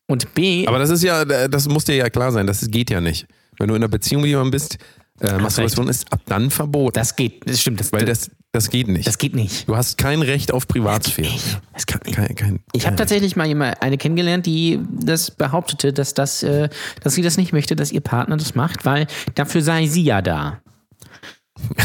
und 0.08 0.34
B, 0.34 0.66
Aber 0.66 0.78
das 0.78 0.90
ist 0.90 1.02
ja, 1.02 1.24
das 1.24 1.68
muss 1.68 1.84
dir 1.84 1.96
ja 1.96 2.08
klar 2.08 2.32
sein, 2.32 2.46
das 2.46 2.70
geht 2.70 2.90
ja 2.90 3.00
nicht. 3.00 3.26
Wenn 3.58 3.68
du 3.68 3.74
in 3.74 3.82
einer 3.82 3.88
Beziehung 3.90 4.22
mit 4.22 4.28
jemandem 4.30 4.52
bist, 4.52 4.78
äh, 5.20 5.38
Masturbation 5.38 5.88
ist 5.88 6.12
ab 6.12 6.20
dann 6.26 6.50
verboten. 6.50 6.94
das 6.94 7.16
geht, 7.16 7.48
das 7.48 7.60
stimmt, 7.60 7.80
das, 7.80 7.92
weil 7.92 8.04
das, 8.04 8.30
das 8.52 8.70
geht 8.70 8.88
nicht. 8.88 9.06
das 9.06 9.18
geht 9.18 9.34
nicht. 9.34 9.68
du 9.68 9.76
hast 9.76 9.98
kein 9.98 10.22
Recht 10.22 10.52
auf 10.52 10.68
Privatsphäre. 10.68 11.32
Das 11.72 11.86
geht 11.86 12.04
nicht. 12.04 12.16
Kein, 12.16 12.34
kein, 12.34 12.60
Ich 12.72 12.86
habe 12.86 12.96
tatsächlich 12.96 13.36
mal 13.36 13.46
jemand, 13.46 13.82
eine 13.82 13.98
kennengelernt, 13.98 14.46
die 14.46 14.80
das 14.90 15.30
behauptete, 15.30 15.92
dass, 15.92 16.14
das, 16.14 16.42
äh, 16.42 16.68
dass 17.02 17.14
sie 17.14 17.22
das 17.22 17.36
nicht 17.36 17.52
möchte, 17.52 17.76
dass 17.76 17.92
ihr 17.92 18.00
Partner 18.00 18.36
das 18.36 18.54
macht, 18.54 18.84
weil 18.84 19.06
dafür 19.34 19.62
sei 19.62 19.86
sie 19.86 20.02
ja 20.02 20.22
da. 20.22 20.60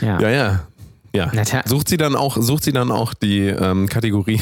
ja. 0.00 0.20
Ja, 0.20 0.30
ja. 0.30 0.66
Ja. 1.14 1.30
Sucht 1.64 1.88
sie 1.88 1.96
dann 1.96 2.16
auch, 2.16 2.36
sucht 2.40 2.64
sie 2.64 2.72
dann 2.72 2.90
auch 2.90 3.14
die 3.14 3.46
ähm, 3.46 3.88
Kategorie 3.88 4.40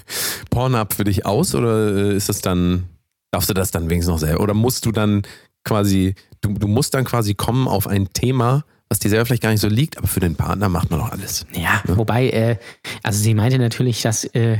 Pornhub 0.50 0.92
für 0.92 1.04
dich 1.04 1.24
aus 1.24 1.54
oder 1.54 1.94
äh, 1.94 2.16
ist 2.16 2.28
das 2.28 2.40
dann, 2.40 2.88
darfst 3.30 3.48
du 3.48 3.54
das 3.54 3.70
dann 3.70 3.88
wenigstens 3.88 4.12
noch 4.12 4.18
selber? 4.18 4.40
Oder 4.40 4.54
musst 4.54 4.84
du 4.84 4.90
dann 4.90 5.22
quasi, 5.68 6.14
du, 6.40 6.52
du 6.54 6.66
musst 6.68 6.94
dann 6.94 7.04
quasi 7.04 7.34
kommen 7.34 7.68
auf 7.68 7.86
ein 7.86 8.08
Thema, 8.12 8.64
was 8.88 8.98
dir 8.98 9.10
selber 9.10 9.26
vielleicht 9.26 9.42
gar 9.42 9.50
nicht 9.50 9.60
so 9.60 9.68
liegt, 9.68 9.98
aber 9.98 10.06
für 10.08 10.20
den 10.20 10.34
Partner 10.34 10.68
macht 10.68 10.90
man 10.90 11.00
doch 11.00 11.10
alles. 11.10 11.44
Ja, 11.52 11.82
wobei, 11.86 12.30
äh, 12.30 12.56
also 13.02 13.22
sie 13.22 13.34
meinte 13.34 13.58
natürlich, 13.58 14.02
dass 14.02 14.24
äh, 14.24 14.58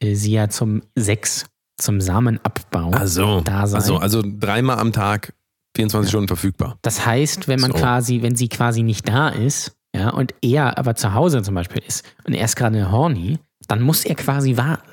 äh, 0.00 0.14
sie 0.14 0.32
ja 0.32 0.48
zum 0.48 0.82
Sex, 0.96 1.46
zum 1.76 2.00
Samenabbau 2.00 2.90
Also, 2.90 3.40
da 3.42 3.66
sei. 3.66 3.76
also, 3.78 3.98
also 3.98 4.22
dreimal 4.24 4.78
am 4.78 4.92
Tag, 4.92 5.34
24 5.76 6.08
Stunden 6.08 6.28
verfügbar. 6.28 6.78
Das 6.82 7.04
heißt, 7.06 7.46
wenn 7.46 7.60
man 7.60 7.72
So. 7.72 7.78
quasi, 7.78 8.22
wenn 8.22 8.34
sie 8.36 8.48
quasi 8.48 8.82
nicht 8.82 9.06
da 9.08 9.28
ist, 9.28 9.76
ja, 9.94 10.10
und 10.10 10.34
er 10.42 10.76
aber 10.78 10.94
zu 10.96 11.14
Hause 11.14 11.42
zum 11.42 11.54
Beispiel 11.54 11.82
ist 11.86 12.04
und 12.24 12.34
er 12.34 12.44
ist 12.44 12.56
gerade 12.56 12.90
horny, 12.90 13.38
dann 13.68 13.82
muss 13.82 14.04
er 14.04 14.14
quasi 14.14 14.56
warten. 14.56 14.88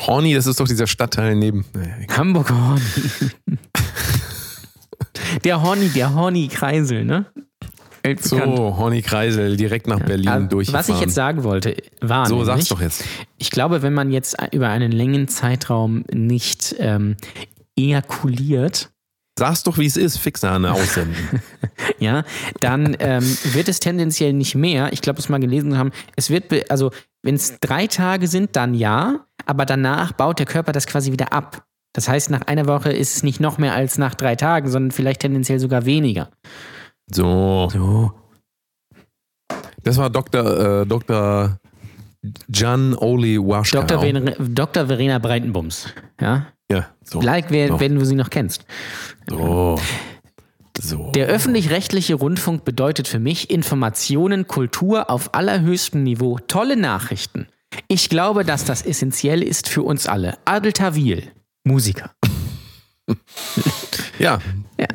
Horny, 0.00 0.32
das 0.32 0.46
ist 0.46 0.60
doch 0.60 0.68
dieser 0.68 0.86
Stadtteil 0.86 1.34
neben. 1.34 1.64
Nee, 1.74 2.06
Hamburg 2.16 2.50
Horny. 2.50 2.80
der 5.44 5.62
Horny, 5.62 5.88
der 5.88 6.14
Horny-Kreisel, 6.14 7.04
ne? 7.04 7.26
Weltbekannt. 8.02 8.56
So, 8.56 8.76
Horny 8.76 9.02
Kreisel, 9.02 9.56
direkt 9.56 9.86
nach 9.86 10.00
Berlin 10.00 10.28
Also, 10.28 10.46
durchgefahren. 10.48 10.88
was 10.88 10.94
ich 10.94 11.00
jetzt 11.00 11.14
sagen 11.14 11.42
wollte, 11.44 11.76
war 12.00 12.26
So, 12.26 12.42
sag's 12.44 12.68
doch 12.68 12.80
jetzt. 12.80 13.04
ich 13.38 13.50
glaube, 13.50 13.82
wenn 13.82 13.92
man 13.92 14.10
jetzt 14.10 14.36
über 14.52 14.68
einen 14.68 14.92
längeren 14.92 15.28
Zeitraum 15.28 16.04
nicht 16.12 16.76
ähm, 16.78 17.16
ejakuliert, 17.76 18.90
Sag's 19.38 19.62
doch, 19.62 19.78
wie 19.78 19.86
es 19.86 19.96
ist, 19.96 20.18
Fixsahne 20.18 20.72
aussenden. 20.72 21.40
ja, 22.00 22.24
dann 22.58 22.96
ähm, 22.98 23.22
wird 23.52 23.68
es 23.68 23.78
tendenziell 23.78 24.32
nicht 24.32 24.56
mehr. 24.56 24.92
Ich 24.92 25.00
glaube, 25.00 25.18
das 25.18 25.28
mal 25.28 25.38
gelesen 25.38 25.78
haben. 25.78 25.92
Es 26.16 26.28
wird, 26.28 26.68
also 26.72 26.90
wenn 27.22 27.36
es 27.36 27.60
drei 27.60 27.86
Tage 27.86 28.26
sind, 28.26 28.56
dann 28.56 28.74
ja, 28.74 29.26
aber 29.46 29.64
danach 29.64 30.10
baut 30.10 30.40
der 30.40 30.46
Körper 30.46 30.72
das 30.72 30.88
quasi 30.88 31.12
wieder 31.12 31.32
ab. 31.32 31.64
Das 31.98 32.08
heißt, 32.08 32.30
nach 32.30 32.42
einer 32.42 32.66
Woche 32.68 32.92
ist 32.92 33.16
es 33.16 33.22
nicht 33.24 33.40
noch 33.40 33.58
mehr 33.58 33.74
als 33.74 33.98
nach 33.98 34.14
drei 34.14 34.36
Tagen, 34.36 34.70
sondern 34.70 34.92
vielleicht 34.92 35.18
tendenziell 35.18 35.58
sogar 35.58 35.84
weniger. 35.84 36.28
So. 37.10 37.68
So. 37.72 38.12
Das 39.82 39.96
war 39.96 40.08
Dr. 40.08 40.82
Äh, 40.82 40.86
Dr. 40.86 41.58
Jan 42.54 42.94
Oli 42.94 43.36
Waschkau. 43.40 43.82
Dr. 43.82 44.00
Ver 44.00 44.12
Dr. 44.38 44.86
Verena 44.86 45.18
Breitenbums. 45.18 45.88
Ja? 46.20 46.46
Ja, 46.70 46.86
so. 47.02 47.20
Like, 47.20 47.46
wer, 47.50 47.66
So. 47.66 47.80
wenn 47.80 47.96
du 47.96 48.04
sie 48.04 48.14
noch 48.14 48.30
kennst. 48.30 48.64
So. 49.28 49.80
So. 50.80 51.10
Der 51.16 51.26
öffentlich-rechtliche 51.26 52.14
Rundfunk 52.14 52.64
bedeutet 52.64 53.08
für 53.08 53.18
mich 53.18 53.50
Informationen, 53.50 54.46
Kultur 54.46 55.10
auf 55.10 55.34
allerhöchstem 55.34 56.04
Niveau, 56.04 56.38
tolle 56.46 56.76
Nachrichten. 56.76 57.48
Ich 57.88 58.08
glaube, 58.08 58.44
dass 58.44 58.64
das 58.64 58.82
essentiell 58.82 59.42
ist 59.42 59.68
für 59.68 59.82
uns 59.82 60.06
alle. 60.06 60.38
Adel 60.44 60.72
Tawil, 60.72 61.24
Musiker. 61.64 62.10
Ja. 64.18 64.40
Ja. 64.78 64.86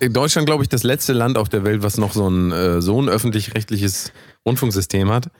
In 0.00 0.12
Deutschland, 0.12 0.46
glaube 0.46 0.62
ich, 0.64 0.68
das 0.68 0.82
letzte 0.82 1.12
Land 1.12 1.38
auf 1.38 1.48
der 1.48 1.62
Welt, 1.64 1.82
was 1.82 1.98
noch 1.98 2.12
so 2.12 2.28
ein, 2.28 2.50
äh, 2.52 2.82
so 2.82 3.00
ein 3.00 3.08
öffentlich-rechtliches 3.08 4.12
Rundfunksystem 4.46 5.08
hat. 5.10 5.30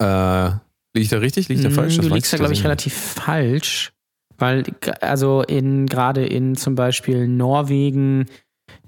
Äh, 0.00 0.46
liege 0.94 1.02
ich 1.04 1.08
da 1.08 1.18
richtig? 1.18 1.48
Liege 1.48 1.60
ich 1.60 1.66
da 1.68 1.70
falsch? 1.72 1.94
Mm, 1.94 2.00
Das 2.00 2.08
Du 2.08 2.14
liegst 2.14 2.32
da, 2.32 2.36
glaube 2.38 2.52
ich, 2.52 2.60
nicht. 2.60 2.64
relativ 2.64 2.94
falsch. 2.94 3.92
Weil, 4.38 4.64
also 5.00 5.42
in 5.42 5.86
gerade 5.86 6.24
in 6.26 6.56
zum 6.56 6.74
Beispiel 6.76 7.28
Norwegen, 7.28 8.26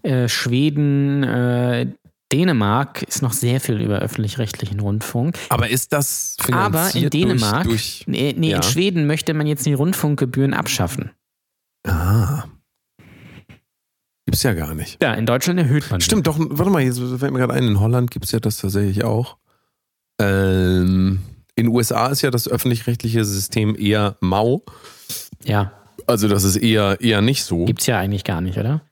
äh, 0.03 0.29
Schweden, 0.29 1.23
äh, 1.25 1.87
Dänemark 2.33 3.03
ist 3.05 3.23
noch 3.23 3.33
sehr 3.33 3.61
viel 3.61 3.81
über 3.81 3.99
öffentlich-rechtlichen 4.01 4.81
Rundfunk. 4.81 5.37
Aber 5.49 5.69
ist 5.71 5.93
das 5.93 6.37
Aber 6.51 6.87
in 6.87 6.91
finanziert 6.91 7.15
Dänemark, 7.15 7.65
Durch, 7.65 8.03
durch 8.05 8.09
nee, 8.09 8.35
nee 8.37 8.51
Ja. 8.51 8.57
in 8.57 8.63
Schweden 8.65 9.07
möchte 9.07 9.33
man 9.35 9.47
jetzt 9.47 9.65
die 9.67 9.75
Rundfunkgebühren 9.75 10.55
abschaffen. 10.55 11.11
ah. 11.87 12.45
Gibt's 14.29 14.43
ja 14.43 14.55
gar 14.55 14.75
nicht. 14.75 15.01
Ja, 15.01 15.15
in 15.15 15.25
Deutschland 15.25 15.61
erhöht 15.61 15.89
man. 15.89 16.01
Stimmt, 16.01 16.27
doch, 16.27 16.37
warte 16.41 16.69
mal, 16.73 16.83
jetzt 16.83 16.99
fällt 16.99 17.33
mir 17.33 17.39
gerade 17.39 17.55
ein, 17.55 17.63
in 17.63 17.79
Holland 17.79 18.11
gibt 18.11 18.25
es 18.25 18.33
ja 18.33 18.41
das 18.41 18.57
tatsächlich 18.57 19.05
auch. 19.05 19.37
Ähm, 20.21 21.21
in 21.55 21.67
den 21.67 21.73
USA 21.75 22.09
ist 22.09 22.23
ja 22.23 22.33
das 22.33 22.49
öffentlich-rechtliche 22.49 23.25
System 23.25 23.77
eher 23.79 24.17
mau. 24.21 24.65
Ja, 25.45 25.73
Also 26.09 26.27
das 26.27 26.43
ist 26.43 26.57
eher, 26.57 27.01
eher 27.01 27.23
nicht 27.23 27.45
so. 27.45 27.67
gibt's 27.67 27.87
ja 27.87 27.99
eigentlich 28.01 28.25
gar 28.25 28.41
nicht, 28.41 28.59
oder? 28.59 28.83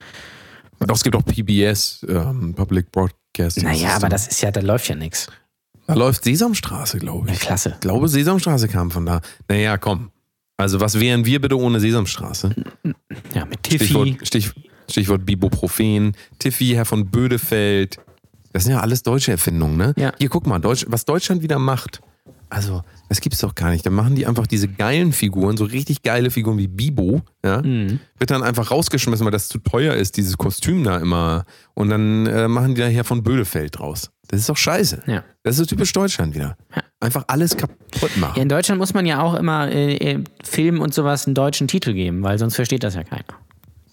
Doch, 0.79 0.95
es 0.95 1.03
gibt 1.03 1.15
auch 1.15 1.23
PBS, 1.25 2.05
ähm, 2.09 2.53
Public 2.53 2.91
Broadcasting 2.91 3.63
Naja, 3.63 3.75
System. 3.77 3.95
aber 3.95 4.09
das 4.09 4.27
ist 4.27 4.41
ja, 4.41 4.51
da 4.51 4.61
läuft 4.61 4.87
ja 4.89 4.95
nichts. 4.95 5.27
Da 5.87 5.93
läuft 5.93 6.23
Sesamstraße, 6.23 6.97
glaube 6.99 7.27
Ja, 7.27 7.33
ich. 7.33 7.39
klasse. 7.39 7.69
Ich 7.75 7.79
glaube, 7.81 8.07
Sesamstraße 8.07 8.67
kam 8.67 8.91
von 8.91 9.05
da. 9.05 9.21
Naja, 9.47 9.77
komm. 9.77 10.11
Also 10.57 10.79
was 10.79 10.99
wären 10.99 11.25
wir 11.25 11.39
bitte 11.41 11.57
ohne 11.59 11.79
Sesamstraße? 11.79 12.55
Ja, 13.33 13.45
mit 13.45 13.61
Tiffy. 13.63 13.85
Stichwort, 13.85 14.27
Stich, 14.27 14.51
Stichwort 14.89 15.25
Bibuprofen, 15.25 16.15
Tiffy, 16.39 16.71
Herr 16.75 16.85
von 16.85 17.09
Bödefeld. 17.09 17.97
Das 18.53 18.63
sind 18.63 18.71
ja 18.73 18.79
alles 18.79 19.03
deutsche 19.03 19.31
Erfindungen, 19.31 19.75
ne? 19.77 19.93
Ja. 19.97 20.13
Hier, 20.17 20.29
guck 20.29 20.47
mal, 20.47 20.59
Deutsch, 20.59 20.85
was 20.87 21.03
Deutschland 21.05 21.41
wieder 21.41 21.59
macht. 21.59 22.01
Also, 22.49 22.83
das 23.15 23.21
gibt's 23.21 23.39
doch 23.39 23.55
gar 23.55 23.69
nicht. 23.69 23.85
Dann 23.85 23.93
machen 23.93 24.15
die 24.15 24.25
einfach 24.27 24.45
diese 24.45 24.67
geilen 24.67 25.13
Figuren, 25.13 25.55
so 25.55 25.63
richtig 25.65 26.03
geile 26.03 26.31
Figuren 26.31 26.57
wie 26.57 26.67
Bibo, 26.67 27.21
ja? 27.43 27.61
Mhm. 27.61 27.99
Wird 28.19 28.29
dann 28.31 28.43
einfach 28.43 28.71
rausgeschmissen, 28.71 29.23
weil 29.25 29.31
das 29.31 29.47
zu 29.47 29.59
teuer 29.59 29.93
ist, 29.93 30.17
dieses 30.17 30.37
Kostüm 30.37 30.83
da 30.83 30.97
immer. 30.97 31.45
Und 31.73 31.89
dann 31.89 32.25
äh, 32.25 32.47
machen 32.47 32.75
die 32.75 32.81
da 32.81 32.87
Herr 32.87 33.05
von 33.05 33.23
Bödefeld 33.23 33.79
draus. 33.79 34.11
Das 34.27 34.39
ist 34.41 34.49
doch 34.49 34.57
scheiße. 34.57 35.03
Ja. 35.05 35.23
Das 35.43 35.53
ist 35.55 35.59
so 35.59 35.65
typisch 35.65 35.93
Deutschland 35.93 36.35
wieder. 36.35 36.57
Einfach 36.99 37.23
alles 37.27 37.55
kaputt 37.55 38.17
machen. 38.17 38.33
Ja, 38.35 38.41
in 38.41 38.49
Deutschland 38.49 38.79
muss 38.79 38.93
man 38.93 39.05
ja 39.05 39.21
auch 39.21 39.35
immer 39.35 39.69
äh, 39.71 39.95
äh, 39.95 40.23
Filmen 40.43 40.79
und 40.79 40.93
sowas 40.93 41.25
einen 41.25 41.35
deutschen 41.35 41.67
Titel 41.67 41.93
geben, 41.93 42.23
weil 42.23 42.37
sonst 42.39 42.55
versteht 42.55 42.83
das 42.83 42.95
ja 42.95 43.03
keiner. 43.03 43.23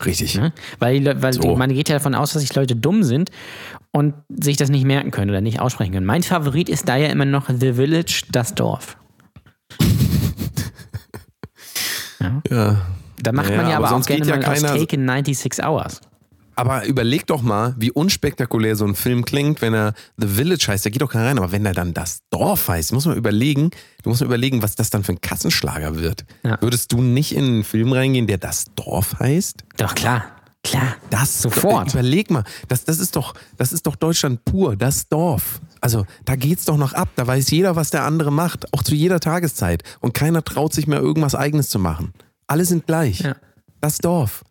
Richtig. 0.05 0.35
Ne? 0.35 0.53
Weil, 0.79 1.23
weil 1.23 1.33
So. 1.33 1.55
man 1.57 1.73
geht 1.73 1.89
ja 1.89 1.97
davon 1.97 2.15
aus, 2.15 2.33
dass 2.33 2.43
sich 2.43 2.55
Leute 2.55 2.75
dumm 2.75 3.03
sind 3.05 3.31
und 3.93 4.15
sich 4.29 4.57
das 4.57 4.69
nicht 4.69 4.85
merken 4.85 5.11
können 5.11 5.31
oder 5.31 5.41
nicht 5.41 5.61
aussprechen 5.61 5.93
können. 5.93 6.07
Mein 6.07 6.23
Favorit 6.23 6.69
ist 6.69 6.89
da 6.89 6.97
ja 6.97 7.09
immer 7.09 7.25
noch 7.25 7.49
The 7.49 7.75
Village, 7.75 8.23
das 8.33 8.55
Dorf. 8.55 8.97
Ja. 12.51 12.81
Da 13.23 13.33
macht 13.33 13.51
Ja, 13.51 13.57
man 13.57 13.69
ja 13.71 13.77
aber 13.77 13.89
aber, 13.89 13.97
auch 13.97 14.07
gerne 14.07 14.27
ja 14.27 14.37
mal 14.37 14.45
aus 14.47 14.63
keiner- 14.63 14.79
Take 14.79 14.97
in 14.97 15.07
96 15.09 15.65
Hours. 15.65 16.01
Aber 16.55 16.85
überleg 16.85 17.27
doch 17.27 17.41
mal, 17.41 17.75
wie 17.79 17.91
unspektakulär 17.91 18.77
so 18.77 18.85
ein 18.85 18.95
Film 18.95 19.25
klingt, 19.25 19.63
wenn 19.63 19.73
er 19.73 19.95
The 20.19 20.27
Village 20.29 20.67
heißt. 20.69 20.85
Da 20.85 20.91
geht 20.91 21.01
doch 21.01 21.11
keiner 21.11 21.27
rein. 21.29 21.39
Aber 21.39 21.51
wenn 21.51 21.65
er 21.65 21.73
dann 21.73 21.95
das 21.95 22.21
Dorf 22.31 22.69
heißt, 22.69 22.93
muss 22.93 23.07
man 23.07 23.17
überlegen, 23.17 23.71
du 24.03 24.11
musst 24.11 24.21
mal 24.21 24.27
überlegen, 24.27 24.63
was 24.63 24.75
das 24.75 24.91
dann 24.91 25.03
für 25.03 25.13
ein 25.13 25.21
Kassenschlager 25.23 25.99
wird. 25.99 26.25
Ja. 26.45 26.61
Würdest 26.61 26.93
du 26.93 27.01
nicht 27.01 27.35
in 27.35 27.45
einen 27.45 27.65
Film 27.65 27.93
reingehen, 27.93 28.27
der 28.27 28.37
das 28.39 28.67
Dorf 28.77 29.19
heißt? 29.19 29.65
Doch, 29.79 29.95
klar. 29.95 30.25
Klar. 30.65 30.97
Das 31.11 31.43
Sofort. 31.43 31.89
Äh, 31.89 31.99
Überleg 31.99 32.31
mal, 32.31 32.45
das, 32.69 32.85
das, 32.85 32.99
ist 32.99 33.17
doch, 33.17 33.35
das 33.59 33.73
ist 33.73 33.87
doch 33.87 33.97
Deutschland 33.97 34.45
pur, 34.45 34.77
das 34.77 35.09
Dorf. 35.09 35.61
Also 35.81 36.07
da 36.25 36.37
geht's 36.37 36.65
doch 36.65 36.77
noch 36.77 36.93
ab. 36.93 37.09
Da 37.17 37.27
weiß 37.27 37.51
jeder, 37.51 37.75
was 37.75 37.91
der 37.91 38.05
andere 38.05 38.31
macht, 38.31 38.73
auch 38.73 38.83
zu 38.83 38.95
jeder 38.95 39.19
Tageszeit. 39.19 39.83
Und 40.01 40.15
keiner 40.15 40.45
traut 40.45 40.73
sich 40.73 40.87
mehr 40.87 41.01
irgendwas 41.01 41.35
Eigenes 41.35 41.69
zu 41.69 41.79
machen. 41.79 42.13
Alle 42.47 42.65
sind 42.65 42.87
gleich. 42.87 43.21
Ja. 43.21 43.37
Das 43.81 43.99
Dorf. 43.99 44.45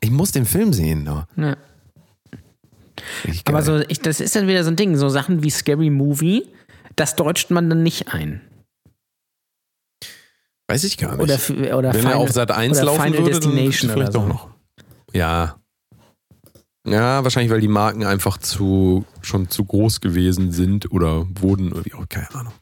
Ich 0.00 0.10
muss 0.10 0.32
den 0.32 0.46
Film 0.46 0.72
sehen. 0.72 1.04
No. 1.04 1.24
Ja. 1.36 1.56
Aber 3.44 3.62
so, 3.62 3.78
ich, 3.88 4.00
das 4.00 4.20
ist 4.20 4.34
dann 4.34 4.48
wieder 4.48 4.64
so 4.64 4.70
ein 4.70 4.76
Ding, 4.76 4.96
so 4.96 5.08
Sachen 5.08 5.42
wie 5.42 5.50
Scary 5.50 5.90
Movie, 5.90 6.48
das 6.96 7.14
deutscht 7.16 7.50
man 7.50 7.68
dann 7.70 7.82
nicht 7.82 8.12
ein. 8.12 8.40
Weiß 10.68 10.84
ich 10.84 10.98
gar 10.98 11.16
nicht. 11.16 11.22
Oder, 11.22 11.76
oder 11.76 11.92
Wenn 11.92 12.00
Final, 12.00 12.12
er 12.12 12.18
auf 12.18 12.32
Sat 12.32 12.50
1 12.50 12.78
oder 12.78 12.86
laufen 12.86 13.02
Final 13.02 13.18
würde, 13.18 13.30
Destination 13.30 13.88
dann 13.88 13.96
vielleicht 13.96 14.16
oder 14.16 14.24
so. 14.24 14.28
doch 14.28 14.28
noch. 14.28 14.51
Ja. 15.12 15.56
Ja, 16.86 17.22
wahrscheinlich, 17.22 17.52
weil 17.52 17.60
die 17.60 17.68
Marken 17.68 18.04
einfach 18.04 18.38
zu 18.38 19.04
schon 19.20 19.48
zu 19.48 19.64
groß 19.64 20.00
gewesen 20.00 20.50
sind 20.50 20.90
oder 20.90 21.26
wurden, 21.40 21.68
irgendwie 21.68 21.94
auch 21.94 22.08
keine 22.08 22.34
Ahnung. 22.34 22.52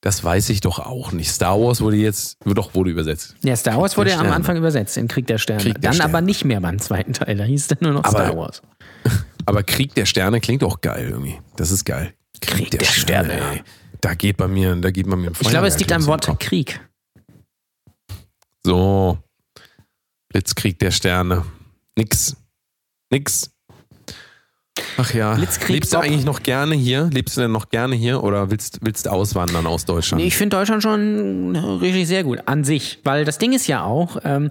Das 0.00 0.24
weiß 0.24 0.48
ich 0.48 0.60
doch 0.60 0.78
auch 0.80 1.12
nicht. 1.12 1.30
Star 1.30 1.60
Wars 1.60 1.80
wurde 1.80 1.96
jetzt, 1.96 2.38
doch, 2.44 2.74
wurde 2.74 2.90
übersetzt. 2.90 3.36
Ja, 3.44 3.54
Star 3.54 3.78
Wars 3.80 3.96
wurde 3.96 4.10
ja 4.10 4.16
am 4.16 4.20
Sterne. 4.22 4.34
Anfang 4.36 4.56
übersetzt 4.56 4.96
in 4.96 5.06
Krieg 5.06 5.26
der 5.26 5.38
Sterne. 5.38 5.62
Krieg 5.62 5.74
der 5.74 5.82
dann 5.82 5.94
Sterne. 5.94 6.10
aber 6.12 6.20
nicht 6.22 6.44
mehr 6.44 6.60
beim 6.60 6.78
zweiten 6.80 7.12
Teil. 7.12 7.36
Da 7.36 7.44
hieß 7.44 7.60
es 7.60 7.68
dann 7.68 7.78
nur 7.82 7.92
noch 7.92 8.04
Aber- 8.04 8.24
Star 8.24 8.36
Wars. 8.36 8.62
Aber 9.46 9.62
Krieg 9.62 9.94
der 9.94 10.06
Sterne 10.06 10.40
klingt 10.40 10.64
auch 10.64 10.80
geil 10.80 11.08
irgendwie. 11.10 11.38
Das 11.56 11.70
ist 11.70 11.84
geil. 11.84 12.14
Krieg 12.40 12.70
der 12.70 12.84
Sterne. 12.84 13.34
ey. 13.34 13.62
Da 14.00 14.14
geht 14.14 14.36
bei 14.38 14.48
mir, 14.48 14.74
da 14.76 14.90
geht 14.90 15.08
bei 15.08 15.14
mir 15.16 15.28
ein 15.30 15.36
Ich 15.38 15.48
glaube, 15.48 15.66
es 15.68 15.78
liegt 15.78 15.92
am 15.92 16.06
Wort. 16.06 16.26
Krieg. 16.40 16.80
So. 18.64 19.18
Blitzkrieg 20.28 20.78
der 20.78 20.90
Sterne. 20.90 21.44
Nix. 21.96 22.36
Nix. 23.10 23.50
Ach 24.96 25.12
ja. 25.12 25.34
Blitzkrieg 25.34 25.74
Lebst 25.76 25.92
du 25.92 25.96
Bob. 25.96 26.06
eigentlich 26.06 26.24
noch 26.24 26.42
gerne 26.42 26.74
hier? 26.74 27.10
Lebst 27.12 27.36
du 27.36 27.42
denn 27.42 27.52
noch 27.52 27.68
gerne 27.68 27.94
hier 27.94 28.22
oder 28.22 28.50
willst, 28.50 28.78
willst 28.82 29.06
du 29.06 29.10
auswandern 29.10 29.66
aus 29.66 29.84
Deutschland? 29.84 30.22
Nee, 30.22 30.28
ich 30.28 30.36
finde 30.36 30.56
Deutschland 30.56 30.82
schon 30.82 31.54
richtig 31.56 32.08
sehr 32.08 32.24
gut 32.24 32.40
an 32.46 32.64
sich, 32.64 33.00
weil 33.04 33.24
das 33.24 33.38
Ding 33.38 33.52
ist 33.52 33.66
ja 33.66 33.84
auch, 33.84 34.16
ähm, 34.24 34.50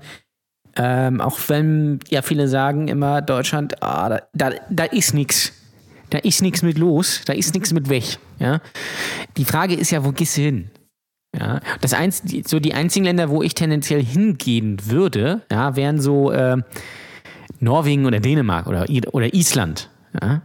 ähm, 0.75 1.21
auch 1.21 1.39
wenn 1.47 1.99
ja 2.09 2.21
viele 2.21 2.47
sagen 2.47 2.87
immer, 2.87 3.21
Deutschland, 3.21 3.81
ah, 3.81 4.09
da, 4.09 4.21
da, 4.33 4.51
da 4.69 4.83
ist 4.85 5.13
nichts. 5.13 5.53
Da 6.11 6.17
ist 6.17 6.41
nichts 6.41 6.61
mit 6.61 6.77
los, 6.77 7.21
da 7.25 7.33
ist 7.33 7.53
nichts 7.53 7.71
mit 7.71 7.89
weg. 7.89 8.03
Ja? 8.37 8.59
Die 9.37 9.45
Frage 9.45 9.75
ist 9.75 9.91
ja, 9.91 10.03
wo 10.03 10.11
gehst 10.11 10.37
du 10.37 10.41
hin? 10.41 10.69
Ja, 11.37 11.61
das 11.79 11.93
eins, 11.93 12.21
so 12.45 12.59
die 12.59 12.73
einzigen 12.73 13.05
Länder, 13.05 13.29
wo 13.29 13.41
ich 13.41 13.55
tendenziell 13.55 14.03
hingehen 14.03 14.77
würde, 14.83 15.43
ja, 15.49 15.77
wären 15.77 16.01
so 16.01 16.29
äh, 16.31 16.57
Norwegen 17.59 18.05
oder 18.05 18.19
Dänemark 18.19 18.67
oder, 18.67 18.85
oder 19.13 19.33
Island. 19.33 19.89
Ja? 20.21 20.41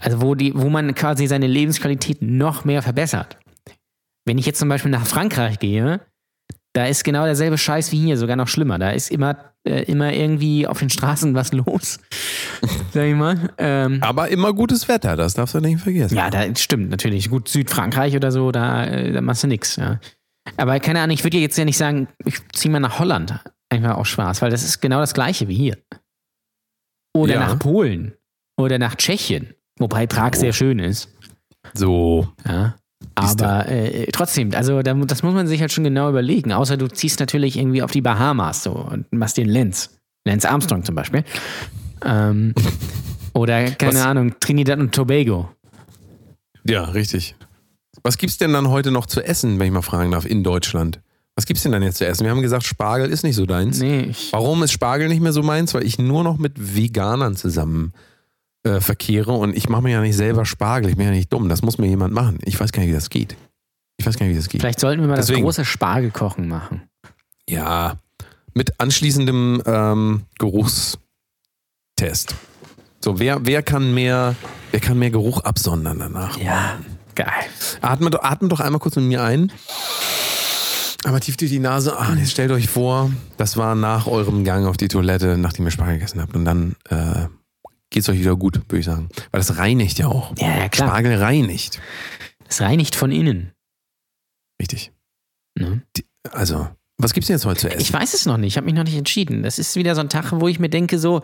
Also 0.00 0.20
wo, 0.22 0.34
die, 0.34 0.52
wo 0.54 0.68
man 0.68 0.94
quasi 0.94 1.26
seine 1.26 1.46
Lebensqualität 1.46 2.22
noch 2.22 2.64
mehr 2.64 2.82
verbessert. 2.82 3.36
Wenn 4.24 4.38
ich 4.38 4.46
jetzt 4.46 4.58
zum 4.58 4.68
Beispiel 4.68 4.90
nach 4.90 5.06
Frankreich 5.06 5.58
gehe, 5.58 6.00
da 6.72 6.86
ist 6.86 7.04
genau 7.04 7.24
derselbe 7.24 7.56
Scheiß 7.56 7.90
wie 7.92 7.98
hier, 7.98 8.18
sogar 8.18 8.36
noch 8.36 8.48
schlimmer. 8.48 8.78
Da 8.78 8.90
ist 8.90 9.10
immer, 9.10 9.36
äh, 9.64 9.84
immer 9.84 10.12
irgendwie 10.12 10.66
auf 10.66 10.78
den 10.78 10.90
Straßen 10.90 11.34
was 11.34 11.52
los. 11.52 11.98
Sag 12.92 13.04
ich 13.04 13.14
mal. 13.14 13.50
Ähm, 13.58 13.98
Aber 14.02 14.28
immer 14.28 14.52
gutes 14.52 14.86
Wetter, 14.88 15.16
das 15.16 15.34
darfst 15.34 15.54
du 15.54 15.60
nicht 15.60 15.80
vergessen. 15.80 16.16
ja, 16.16 16.28
da 16.28 16.44
stimmt 16.54 16.90
natürlich. 16.90 17.30
Gut, 17.30 17.48
Südfrankreich 17.48 18.14
oder 18.14 18.30
so, 18.30 18.52
da, 18.52 18.84
äh, 18.84 19.12
da 19.12 19.20
machst 19.20 19.42
du 19.42 19.46
nix. 19.46 19.76
Ja. 19.76 20.00
Aber 20.56 20.78
keine 20.80 21.00
Ahnung, 21.00 21.14
ich 21.14 21.24
würde 21.24 21.38
jetzt 21.38 21.56
ja 21.56 21.64
nicht 21.64 21.78
sagen, 21.78 22.08
ich 22.24 22.36
ziehe 22.52 22.70
mal 22.70 22.80
nach 22.80 22.98
Holland. 22.98 23.40
Einfach 23.68 23.96
aus 23.96 24.08
Spaß, 24.08 24.42
weil 24.42 24.50
das 24.50 24.62
ist 24.62 24.80
genau 24.80 25.00
das 25.00 25.14
gleiche 25.14 25.48
wie 25.48 25.54
hier. 25.54 25.76
Oder 27.14 27.34
Ja. 27.34 27.40
nach 27.40 27.58
Polen. 27.58 28.14
Oder 28.58 28.78
nach 28.78 28.94
Tschechien. 28.94 29.54
Wobei 29.78 30.06
Prag 30.06 30.34
sehr 30.34 30.52
schön 30.52 30.78
ist. 30.78 31.08
So. 31.74 32.28
Ja. 32.46 32.76
Aber 33.14 33.68
äh, 33.68 34.06
trotzdem, 34.12 34.52
also 34.54 34.82
da, 34.82 34.94
das 34.94 35.22
muss 35.22 35.34
man 35.34 35.46
sich 35.46 35.60
halt 35.60 35.72
schon 35.72 35.84
genau 35.84 36.08
überlegen. 36.08 36.52
Außer 36.52 36.76
du 36.76 36.86
ziehst 36.88 37.20
natürlich 37.20 37.56
irgendwie 37.58 37.82
auf 37.82 37.90
die 37.90 38.02
Bahamas 38.02 38.62
so 38.62 38.72
und 38.72 39.10
machst 39.12 39.36
den 39.36 39.48
Lenz. 39.48 39.98
Lenz 40.26 40.44
Armstrong 40.44 40.84
zum 40.84 40.94
Beispiel. 40.94 41.24
Ähm, 42.04 42.54
oder, 43.34 43.70
keine 43.72 43.94
Was- 43.94 44.04
Ahnung, 44.06 44.34
Trinidad 44.40 44.78
und 44.78 44.94
Tobago. 44.94 45.50
Ja, 46.64 46.84
richtig. 46.84 47.34
Was 48.02 48.18
gibt's 48.18 48.38
denn 48.38 48.52
dann 48.52 48.68
heute 48.68 48.90
noch 48.90 49.06
zu 49.06 49.22
essen, 49.22 49.58
wenn 49.58 49.66
ich 49.66 49.72
mal 49.72 49.82
fragen 49.82 50.10
darf, 50.12 50.26
in 50.26 50.42
Deutschland? 50.44 51.00
Was 51.36 51.44
gibt's 51.46 51.62
denn 51.62 51.72
dann 51.72 51.82
jetzt 51.82 51.98
zu 51.98 52.06
essen? 52.06 52.24
Wir 52.24 52.30
haben 52.30 52.40
gesagt, 52.42 52.64
Spargel 52.64 53.10
ist 53.10 53.22
nicht 53.22 53.36
so 53.36 53.44
deins. 53.44 53.78
Nee, 53.78 54.12
Warum 54.30 54.62
ist 54.62 54.72
Spargel 54.72 55.08
nicht 55.08 55.20
mehr 55.20 55.32
so 55.34 55.42
meins? 55.42 55.74
Weil 55.74 55.84
ich 55.84 55.98
nur 55.98 56.24
noch 56.24 56.38
mit 56.38 56.54
Veganern 56.76 57.36
zusammen 57.36 57.92
äh, 58.64 58.80
verkehre 58.80 59.32
und 59.32 59.54
ich 59.54 59.68
mache 59.68 59.82
mir 59.82 59.90
ja 59.92 60.00
nicht 60.00 60.16
selber 60.16 60.46
Spargel. 60.46 60.88
Ich 60.90 60.96
bin 60.96 61.04
ja 61.04 61.12
nicht 61.12 61.30
dumm. 61.32 61.50
Das 61.50 61.60
muss 61.62 61.76
mir 61.76 61.88
jemand 61.88 62.14
machen. 62.14 62.38
Ich 62.44 62.58
weiß 62.58 62.72
gar 62.72 62.80
nicht, 62.82 62.88
wie 62.90 62.94
das 62.94 63.10
geht. 63.10 63.36
Ich 63.98 64.06
weiß 64.06 64.16
gar 64.18 64.24
nicht, 64.26 64.34
wie 64.34 64.38
das 64.38 64.48
geht. 64.48 64.62
vielleicht 64.62 64.80
sollten 64.80 65.02
wir 65.02 65.08
mal 65.08 65.16
Deswegen. 65.16 65.40
das 65.40 65.56
große 65.56 65.64
Spargelkochen 65.66 66.48
machen. 66.48 66.82
Ja, 67.48 67.96
mit 68.54 68.80
anschließendem 68.80 69.62
ähm, 69.66 70.22
Geruchstest. 70.38 72.34
So, 73.04 73.18
wer, 73.18 73.44
wer 73.44 73.62
kann 73.62 73.92
mehr, 73.94 74.34
wer 74.70 74.80
kann 74.80 74.98
mehr 74.98 75.10
Geruch 75.10 75.40
absondern 75.42 75.98
danach? 75.98 76.38
Ja, 76.38 76.78
geil. 77.14 77.26
Atmet, 77.82 78.14
doch- 78.14 78.22
atmet 78.22 78.50
doch 78.52 78.60
einmal 78.60 78.80
kurz 78.80 78.96
mit 78.96 79.04
mir 79.04 79.22
ein. 79.22 79.52
Einmal 81.04 81.20
tief 81.20 81.36
durch 81.36 81.50
die 81.50 81.58
Nase. 81.60 81.96
Ah, 81.98 82.14
jetzt 82.14 82.32
stellt 82.32 82.50
euch 82.50 82.68
vor, 82.68 83.10
das 83.36 83.56
war 83.56 83.74
nach 83.74 84.06
eurem 84.06 84.44
Gang 84.44 84.66
auf 84.66 84.76
die 84.76 84.88
Toilette, 84.88 85.38
nachdem 85.38 85.64
ihr 85.66 85.70
Spargel 85.70 85.94
gegessen 85.96 86.20
habt. 86.20 86.34
Und 86.34 86.44
dann 86.44 86.74
äh, 86.88 87.26
geht's 87.90 88.08
euch 88.08 88.18
wieder 88.18 88.34
gut, 88.36 88.56
würde 88.68 88.78
ich 88.78 88.86
sagen. 88.86 89.08
Weil 89.30 89.40
das 89.40 89.56
reinigt 89.58 89.98
ja 89.98 90.08
auch. 90.08 90.34
Ja, 90.38 90.48
ja, 90.58 90.68
klar. 90.68 90.88
Spargel 90.88 91.16
reinigt. 91.16 91.80
Das 92.46 92.60
reinigt 92.60 92.96
von 92.96 93.12
innen. 93.12 93.52
Richtig. 94.60 94.92
Ne? 95.58 95.82
Also, 96.32 96.68
was 96.98 97.12
gibt's 97.12 97.28
denn 97.28 97.36
jetzt 97.36 97.44
heute 97.46 97.60
zu 97.60 97.68
essen? 97.68 97.80
Ich 97.80 97.92
weiß 97.92 98.14
es 98.14 98.26
noch 98.26 98.36
nicht, 98.36 98.54
ich 98.54 98.56
habe 98.56 98.64
mich 98.64 98.74
noch 98.74 98.84
nicht 98.84 98.96
entschieden. 98.96 99.42
Das 99.42 99.58
ist 99.58 99.76
wieder 99.76 99.94
so 99.94 100.00
ein 100.00 100.08
Tag, 100.08 100.32
wo 100.32 100.48
ich 100.48 100.58
mir 100.58 100.70
denke, 100.70 100.98
so, 100.98 101.22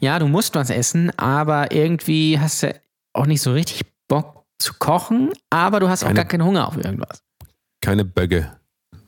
ja, 0.00 0.18
du 0.18 0.26
musst 0.26 0.54
was 0.56 0.68
essen, 0.68 1.16
aber 1.18 1.72
irgendwie 1.72 2.38
hast 2.38 2.62
du 2.64 2.74
auch 3.14 3.26
nicht 3.26 3.40
so 3.40 3.52
richtig 3.52 3.82
Bock 4.08 4.44
zu 4.58 4.74
kochen, 4.78 5.30
aber 5.50 5.80
du 5.80 5.88
hast 5.88 6.02
auch 6.02 6.08
Keine- 6.08 6.16
gar 6.18 6.24
keinen 6.26 6.44
Hunger 6.44 6.66
auf 6.68 6.76
irgendwas. 6.76 7.22
Keine 7.80 8.04
Bögge. 8.04 8.52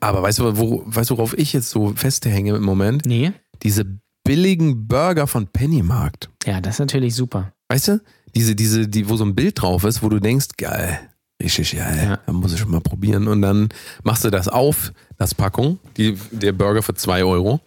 Aber 0.04 0.22
weißt 0.22 0.38
du, 0.40 0.56
wo, 0.58 0.82
weißt 0.86 1.10
du, 1.10 1.16
worauf 1.16 1.36
ich 1.38 1.52
jetzt 1.54 1.70
so 1.70 1.94
festhänge 1.96 2.54
im 2.56 2.62
Moment? 2.62 3.06
Nee? 3.06 3.32
Diese 3.62 3.86
billigen 4.24 4.86
Burger 4.86 5.26
von 5.26 5.46
Pennymarkt. 5.46 6.28
Ja, 6.44 6.60
das 6.60 6.74
ist 6.76 6.80
natürlich 6.80 7.14
super. 7.14 7.52
Weißt 7.68 7.88
du? 7.88 8.00
Diese, 8.34 8.54
diese, 8.54 8.86
die, 8.88 9.08
wo 9.08 9.16
so 9.16 9.24
ein 9.24 9.34
Bild 9.34 9.60
drauf 9.62 9.84
ist, 9.84 10.02
wo 10.02 10.08
du 10.10 10.20
denkst, 10.20 10.48
geil, 10.58 10.98
richtig 11.42 11.76
geil, 11.76 11.98
Ja. 12.10 12.18
da 12.26 12.32
muss 12.32 12.52
ich 12.52 12.58
schon 12.60 12.70
mal 12.70 12.80
probieren. 12.80 13.28
Und 13.28 13.40
dann 13.42 13.68
machst 14.02 14.24
du 14.24 14.30
das 14.30 14.48
auf, 14.48 14.92
das 15.16 15.34
Packung, 15.34 15.78
die, 15.96 16.18
der 16.32 16.52
Burger 16.52 16.82
für 16.82 16.94
2 16.94 17.24
Euro. 17.24 17.60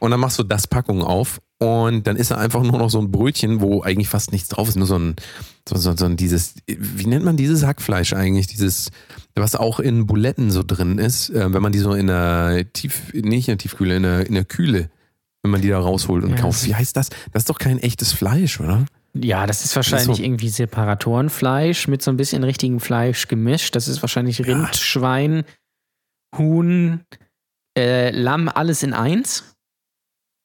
Und 0.00 0.10
dann 0.10 0.20
machst 0.20 0.38
du 0.38 0.42
das 0.42 0.66
Packung 0.66 1.02
auf 1.02 1.40
und 1.64 2.06
dann 2.06 2.16
ist 2.16 2.30
da 2.30 2.36
einfach 2.36 2.62
nur 2.62 2.78
noch 2.78 2.90
so 2.90 3.00
ein 3.00 3.10
Brötchen, 3.10 3.60
wo 3.60 3.82
eigentlich 3.82 4.08
fast 4.08 4.32
nichts 4.32 4.48
drauf 4.48 4.68
ist. 4.68 4.76
Nur 4.76 4.86
so 4.86 4.98
ein, 4.98 5.16
so, 5.68 5.76
so, 5.76 5.96
so 5.96 6.04
ein 6.04 6.16
dieses, 6.16 6.54
wie 6.66 7.06
nennt 7.06 7.24
man 7.24 7.36
dieses 7.36 7.64
Hackfleisch 7.64 8.12
eigentlich? 8.12 8.46
Dieses, 8.46 8.90
was 9.34 9.56
auch 9.56 9.80
in 9.80 10.06
Buletten 10.06 10.50
so 10.50 10.62
drin 10.62 10.98
ist, 10.98 11.30
äh, 11.30 11.52
wenn 11.52 11.62
man 11.62 11.72
die 11.72 11.78
so 11.78 11.92
in 11.94 12.06
der 12.08 12.66
Tief, 12.72 13.12
nicht 13.14 13.48
in 13.48 13.52
der 13.52 13.58
Tiefkühle, 13.58 13.96
in 13.96 14.02
der, 14.02 14.26
in 14.26 14.34
der 14.34 14.44
Kühle, 14.44 14.90
wenn 15.42 15.50
man 15.50 15.60
die 15.62 15.68
da 15.68 15.78
rausholt 15.78 16.24
und 16.24 16.30
Ja, 16.30 16.36
kauft. 16.36 16.60
das- 16.62 16.68
Wie 16.68 16.74
heißt 16.74 16.96
das? 16.96 17.08
Das 17.32 17.42
ist 17.42 17.50
doch 17.50 17.58
kein 17.58 17.78
echtes 17.78 18.12
Fleisch, 18.12 18.60
oder? 18.60 18.84
Ja, 19.16 19.46
das 19.46 19.64
ist 19.64 19.76
wahrscheinlich 19.76 20.16
so- 20.16 20.22
irgendwie 20.22 20.48
Separatorenfleisch 20.48 21.86
mit 21.88 22.02
so 22.02 22.10
ein 22.10 22.16
bisschen 22.16 22.42
richtigem 22.44 22.80
Fleisch 22.80 23.28
gemischt. 23.28 23.76
Das 23.76 23.86
ist 23.88 24.02
wahrscheinlich 24.02 24.44
Rind, 24.44 24.74
Schwein, 24.76 25.44
Huhn, 26.36 27.00
äh, 27.78 28.10
Lamm, 28.10 28.48
alles 28.48 28.82
in 28.82 28.92
eins. 28.92 29.44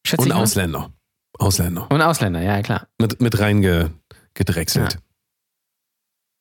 Schätze 0.06 0.22
Und 0.22 0.28
ich 0.28 0.34
mal. 0.34 0.42
Ausländer. 0.44 0.92
Ausländer. 1.40 1.90
Und 1.92 2.02
Ausländer, 2.02 2.42
ja 2.42 2.62
klar. 2.62 2.88
Mit, 3.00 3.22
mit 3.22 3.40
reingedrechselt. 3.40 4.94
Ja. 4.94 5.00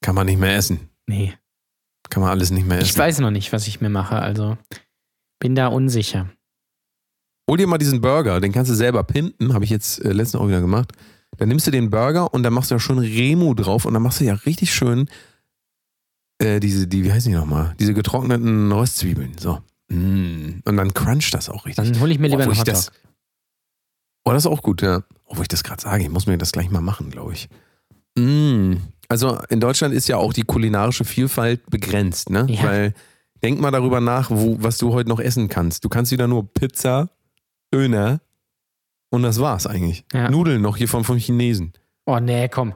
Kann 0.03 0.15
man 0.15 0.27
nicht 0.27 0.39
mehr 0.39 0.57
essen. 0.57 0.91
Nee. 1.07 1.35
Kann 2.11 2.23
man 2.23 2.31
alles 2.31 2.51
nicht 2.51 2.67
mehr 2.67 2.79
essen. 2.79 2.89
Ich 2.89 2.99
weiß 2.99 3.21
noch 3.21 3.31
nicht, 3.31 3.53
was 3.53 3.67
ich 3.67 3.81
mir 3.81 3.91
mache, 3.91 4.17
also 4.17 4.59
bin 5.41 5.55
da 5.55 5.69
unsicher. 5.69 6.29
Hol 7.49 7.57
dir 7.57 7.67
mal 7.67 7.79
diesen 7.79 8.01
Burger, 8.01 8.41
den 8.41 8.53
kannst 8.53 8.71
du 8.71 8.75
selber 8.75 9.05
pimpen, 9.05 9.55
habe 9.55 9.65
ich 9.65 9.71
jetzt 9.71 10.05
äh, 10.05 10.13
letztens 10.13 10.43
auch 10.43 10.49
wieder 10.49 10.61
gemacht. 10.61 10.93
Dann 11.39 11.49
nimmst 11.49 11.67
du 11.67 11.71
den 11.71 11.91
Burger 11.91 12.33
und 12.35 12.43
dann 12.43 12.53
machst 12.53 12.71
du 12.71 12.75
ja 12.75 12.81
schön 12.81 12.99
Remu 12.99 13.55
drauf 13.55 13.85
und 13.85 13.95
dann 13.95 14.03
machst 14.03 14.21
du 14.21 14.25
ja 14.25 14.35
richtig 14.35 14.75
schön 14.75 15.09
äh, 16.39 16.61
diese, 16.61 16.87
die, 16.87 17.05
wie 17.05 17.13
heißen 17.13 17.31
die 17.31 17.37
nochmal? 17.37 17.75
Diese 17.79 17.95
getrockneten 17.95 18.71
Röstzwiebeln. 18.71 19.37
So. 19.39 19.61
Mm. 19.89 20.61
Und 20.65 20.77
dann 20.77 20.95
cruncht 20.95 21.35
das 21.35 21.49
auch 21.49 21.67
richtig. 21.67 21.91
Dann 21.91 22.01
hole 22.01 22.13
ich 22.13 22.19
mir 22.19 22.29
lieber 22.29 22.45
Boah, 22.45 22.53
einen 22.53 22.53
ich 22.53 22.65
das, 22.65 22.89
Hotdog. 22.89 23.08
Oh, 24.29 24.33
das 24.33 24.45
ist 24.45 24.51
auch 24.51 24.63
gut, 24.63 24.83
ja. 24.83 25.03
Obwohl 25.25 25.43
ich 25.43 25.49
das 25.49 25.65
gerade 25.65 25.81
sage, 25.81 26.03
ich 26.03 26.11
muss 26.11 26.27
mir 26.27 26.37
das 26.37 26.53
gleich 26.53 26.71
mal 26.71 26.83
machen, 26.83 27.11
glaube 27.11 27.33
ich. 27.33 27.49
Mm. 28.19 28.75
Also 29.09 29.39
in 29.49 29.59
Deutschland 29.59 29.95
ist 29.95 30.07
ja 30.07 30.19
auch 30.19 30.35
die 30.35 30.43
kulinarische 30.43 31.07
Vielfalt 31.07 31.69
begrenzt, 31.71 32.29
ne? 32.29 32.47
Ja. 32.51 32.65
Weil 32.65 32.95
denk 33.43 33.59
mal 33.59 33.71
darüber 33.71 34.03
nach, 34.03 34.31
wo, 34.31 34.59
was 34.61 34.77
du 34.77 34.93
heute 34.93 35.09
noch 35.09 35.19
essen 35.19 35.49
kannst. 35.49 35.83
Du 35.85 35.89
kannst 35.89 36.13
wieder 36.13 36.29
nur 36.29 36.53
Pizza, 36.53 37.09
Döner 37.73 38.21
und 39.09 39.23
das 39.23 39.41
war's 39.41 39.67
eigentlich. 39.67 40.05
Ja. 40.13 40.31
Nudeln 40.31 40.61
noch 40.61 40.77
hier 40.77 40.89
vom, 40.89 41.05
vom 41.05 41.17
Chinesen. 41.17 41.73
Oh 42.05 42.19
nee, 42.19 42.49
komm. 42.49 42.75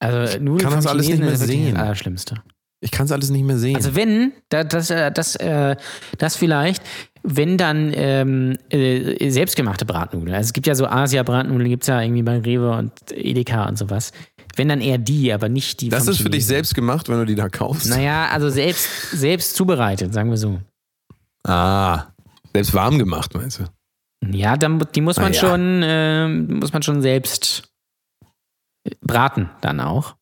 Also 0.00 0.38
Nudeln 0.38 0.68
kann 0.68 0.76
das 0.76 0.86
alles 0.86 1.06
nicht 1.06 1.16
Chinesen 1.16 1.24
mehr 1.24 1.34
ist 1.34 1.40
wirklich 1.40 1.60
sehen. 1.60 1.74
Das 1.74 1.82
Allerschlimmste. 1.82 2.42
Ich 2.82 2.90
kann 2.90 3.04
es 3.06 3.12
alles 3.12 3.28
nicht 3.30 3.44
mehr 3.44 3.58
sehen. 3.58 3.76
Also 3.76 3.94
wenn, 3.94 4.32
da- 4.48 4.64
das, 4.64 4.90
äh, 4.90 5.12
das, 5.12 5.36
äh, 5.36 5.76
das 6.18 6.36
vielleicht, 6.36 6.82
wenn 7.22 7.58
dann 7.58 7.92
ähm, 7.94 8.56
äh, 8.70 9.28
selbstgemachte 9.30 9.84
Bratnudeln. 9.84 10.34
Also 10.34 10.48
es 10.48 10.52
gibt 10.54 10.66
ja 10.66 10.74
so 10.74 10.86
Asia-Bratnudeln, 10.86 11.68
gibt 11.68 11.82
es 11.82 11.88
ja 11.88 12.00
irgendwie 12.00 12.22
bei 12.22 12.38
Rewe 12.38 12.70
und 12.72 12.92
Edeka 13.12 13.68
und 13.68 13.76
sowas. 13.76 14.12
Wenn 14.56 14.68
dann 14.68 14.80
eher 14.80 14.96
die, 14.98 15.32
aber 15.32 15.48
nicht 15.50 15.80
die 15.82 15.90
das 15.90 16.08
ist 16.08 16.16
für 16.18 16.24
dich 16.24 16.40
Chinesen. 16.40 16.48
selbst 16.48 16.74
gemacht, 16.74 17.08
wenn 17.08 17.18
du 17.18 17.26
die 17.26 17.34
da 17.34 17.48
kaufst. 17.50 17.88
Naja, 17.90 18.28
also 18.32 18.48
selbst, 18.48 18.88
selbst 19.12 19.54
zubereitet, 19.56 20.12
sagen 20.14 20.30
wir 20.30 20.36
so. 20.38 20.60
Ah, 21.44 22.06
selbst 22.52 22.72
warm 22.74 22.98
gemacht, 22.98 23.32
meinst 23.34 23.60
du? 23.60 23.64
Ja, 24.36 24.56
dann, 24.56 24.82
die 24.94 25.00
muss 25.02 25.16
man 25.16 25.26
Ah, 25.32 25.34
ja. 25.34 25.40
schon, 25.40 25.80
ähm, 25.84 26.58
muss 26.60 26.72
man 26.72 26.82
schon 26.82 27.00
selbst 27.02 27.70
braten 29.02 29.50
dann 29.60 29.80
auch. 29.80 30.16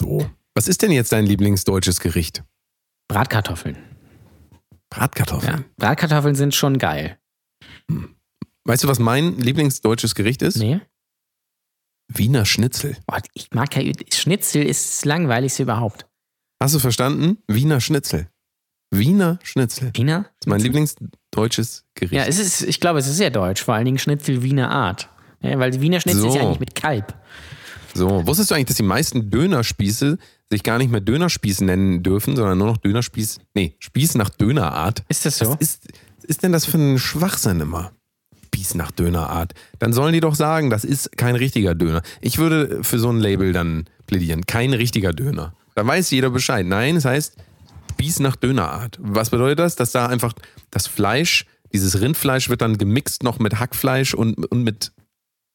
So. 0.00 0.26
Was 0.54 0.68
ist 0.68 0.82
denn 0.82 0.92
jetzt 0.92 1.12
dein 1.12 1.26
Lieblingsdeutsches 1.26 2.00
Gericht? 2.00 2.44
Bratkartoffeln. 3.08 3.76
Bratkartoffeln. 4.90 5.58
Ja, 5.58 5.64
Bratkartoffeln 5.76 6.34
sind 6.34 6.54
schon 6.54 6.78
geil. 6.78 7.18
Weißt 8.64 8.84
du, 8.84 8.88
was 8.88 8.98
mein 8.98 9.36
Lieblingsdeutsches 9.38 10.14
Gericht 10.14 10.42
ist? 10.42 10.56
Nee? 10.56 10.80
Wiener 12.08 12.44
Schnitzel. 12.46 12.96
Oh, 13.10 13.16
ich 13.32 13.50
mag 13.52 13.74
ja, 13.76 13.92
Schnitzel 14.12 14.62
ist 14.62 14.90
das 14.98 15.04
langweiligste 15.04 15.62
überhaupt. 15.64 16.06
Hast 16.62 16.74
du 16.74 16.78
verstanden? 16.78 17.38
Wiener 17.48 17.80
Schnitzel. 17.80 18.28
Wiener 18.90 19.40
Schnitzel. 19.42 19.90
Wiener? 19.94 20.26
ist 20.40 20.46
mein 20.46 20.60
Lieblingsdeutsches 20.60 21.84
Gericht. 21.94 22.14
Ja, 22.14 22.24
es 22.26 22.38
ist, 22.38 22.62
ich 22.62 22.78
glaube, 22.78 23.00
es 23.00 23.08
ist 23.08 23.16
sehr 23.16 23.30
deutsch, 23.30 23.62
vor 23.64 23.74
allen 23.74 23.86
Dingen 23.86 23.98
Schnitzel 23.98 24.42
Wiener 24.42 24.70
Art. 24.70 25.08
Ja, 25.40 25.58
weil 25.58 25.80
Wiener 25.80 26.00
Schnitzel 26.00 26.26
ist 26.28 26.34
ja 26.34 26.42
So. 26.42 26.46
eigentlich 26.46 26.60
mit 26.60 26.74
Kalb. 26.74 27.14
So, 27.94 28.26
wusstest 28.26 28.50
du 28.50 28.54
eigentlich, 28.54 28.66
dass 28.66 28.76
die 28.76 28.82
meisten 28.82 29.30
Dönerspieße 29.30 30.18
sich 30.50 30.62
gar 30.62 30.78
nicht 30.78 30.90
mehr 30.90 31.00
Dönerspieß 31.00 31.62
nennen 31.62 32.02
dürfen, 32.02 32.36
sondern 32.36 32.58
nur 32.58 32.68
noch 32.68 32.76
Dönerspieß, 32.76 33.38
nee, 33.54 33.76
Spieß 33.78 34.14
nach 34.16 34.30
Dönerart? 34.30 35.04
Ist 35.08 35.26
das 35.26 35.38
so? 35.38 35.50
Was 35.50 35.56
ist, 35.60 35.88
ist 36.22 36.42
denn 36.42 36.52
das 36.52 36.66
für 36.66 36.78
ein 36.78 36.98
Schwachsinn 36.98 37.60
immer? 37.60 37.92
Spieß 38.46 38.76
nach 38.76 38.92
Dönerart. 38.92 39.52
Dann 39.78 39.92
sollen 39.92 40.12
die 40.12 40.20
doch 40.20 40.34
sagen, 40.34 40.70
das 40.70 40.84
ist 40.84 41.16
kein 41.16 41.34
richtiger 41.34 41.74
Döner. 41.74 42.02
Ich 42.20 42.38
würde 42.38 42.84
für 42.84 42.98
so 42.98 43.10
ein 43.10 43.18
Label 43.18 43.52
dann 43.52 43.86
plädieren. 44.06 44.46
Kein 44.46 44.72
richtiger 44.72 45.12
Döner. 45.12 45.54
Da 45.74 45.84
weiß 45.86 46.10
jeder 46.10 46.30
Bescheid. 46.30 46.64
Nein, 46.64 46.96
es 46.96 47.04
heißt 47.04 47.36
Spieß 47.92 48.20
nach 48.20 48.36
Dönerart. 48.36 48.98
Was 49.00 49.30
bedeutet 49.30 49.58
das? 49.58 49.76
Dass 49.76 49.92
da 49.92 50.06
einfach 50.06 50.34
das 50.70 50.86
Fleisch, 50.86 51.46
dieses 51.72 52.00
Rindfleisch 52.00 52.48
wird 52.48 52.60
dann 52.60 52.78
gemixt 52.78 53.22
noch 53.22 53.38
mit 53.38 53.58
Hackfleisch 53.58 54.14
und, 54.14 54.34
und 54.46 54.62
mit 54.62 54.92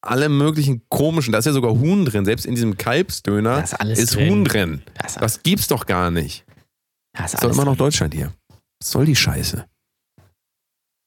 allem 0.02 0.36
möglichen 0.38 0.82
komischen. 0.88 1.32
Da 1.32 1.38
ist 1.38 1.44
ja 1.46 1.52
sogar 1.52 1.72
Huhn 1.72 2.04
drin. 2.04 2.24
Selbst 2.24 2.46
in 2.46 2.54
diesem 2.54 2.76
Kalbsdöner 2.76 3.62
ist 3.62 3.74
ist 3.82 4.14
drin. 4.14 4.30
Huhn 4.30 4.44
drin. 4.44 4.82
Da 4.94 5.06
ist, 5.06 5.20
Das 5.20 5.42
gibt's 5.42 5.68
doch 5.68 5.86
gar 5.86 6.10
nicht. 6.10 6.44
da 7.12 7.24
ist 7.24 7.34
Das 7.34 7.40
soll 7.40 7.50
alles 7.50 7.56
immer 7.58 7.64
noch. 7.66 7.76
Deutschland 7.76 8.14
hier. 8.14 8.32
Was 8.80 8.90
soll 8.90 9.04
die 9.06 9.16
Scheiße? 9.16 9.66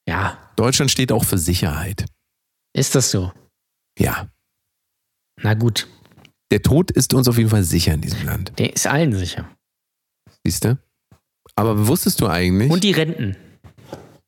Ja, 0.08 0.38
Deutschland 0.56 0.92
steht 0.92 1.12
auch 1.12 1.24
für 1.24 1.38
Sicherheit. 1.38 2.06
ist 2.76 2.94
das 2.96 3.10
so? 3.12 3.32
Ja. 3.98 4.28
Na 5.42 5.54
gut, 5.54 5.88
Der 6.52 6.62
Tod 6.62 6.92
ist 6.92 7.14
uns 7.16 7.28
auf 7.28 7.38
jeden 7.38 7.50
Fall 7.50 7.64
sicher 7.64 7.94
in 7.94 8.02
diesem 8.02 8.26
Land. 8.26 8.52
der 8.60 8.74
ist 8.74 8.86
allen 8.86 9.14
sicher. 9.16 9.50
Siehst 10.46 10.66
du? 10.66 10.78
Aber 11.56 11.88
wusstest 11.88 12.20
du 12.22 12.28
eigentlich, 12.28 12.70
Und 12.72 12.84
die 12.84 12.92
Renten. 12.92 13.36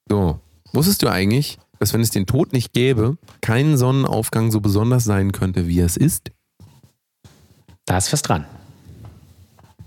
so, 0.09 0.39
wusstest 0.73 1.03
du 1.03 1.07
eigentlich, 1.09 1.59
dass 1.79 1.93
wenn 1.93 2.01
es 2.01 2.11
den 2.11 2.25
Tod 2.25 2.53
nicht 2.53 2.73
gäbe, 2.73 3.17
kein 3.41 3.77
Sonnenaufgang 3.77 4.51
so 4.51 4.61
besonders 4.61 5.03
sein 5.03 5.31
könnte, 5.31 5.67
wie 5.67 5.79
es 5.79 5.97
ist? 5.97 6.31
Da 7.85 7.97
ist 7.97 8.11
was 8.11 8.21
dran. 8.21 8.45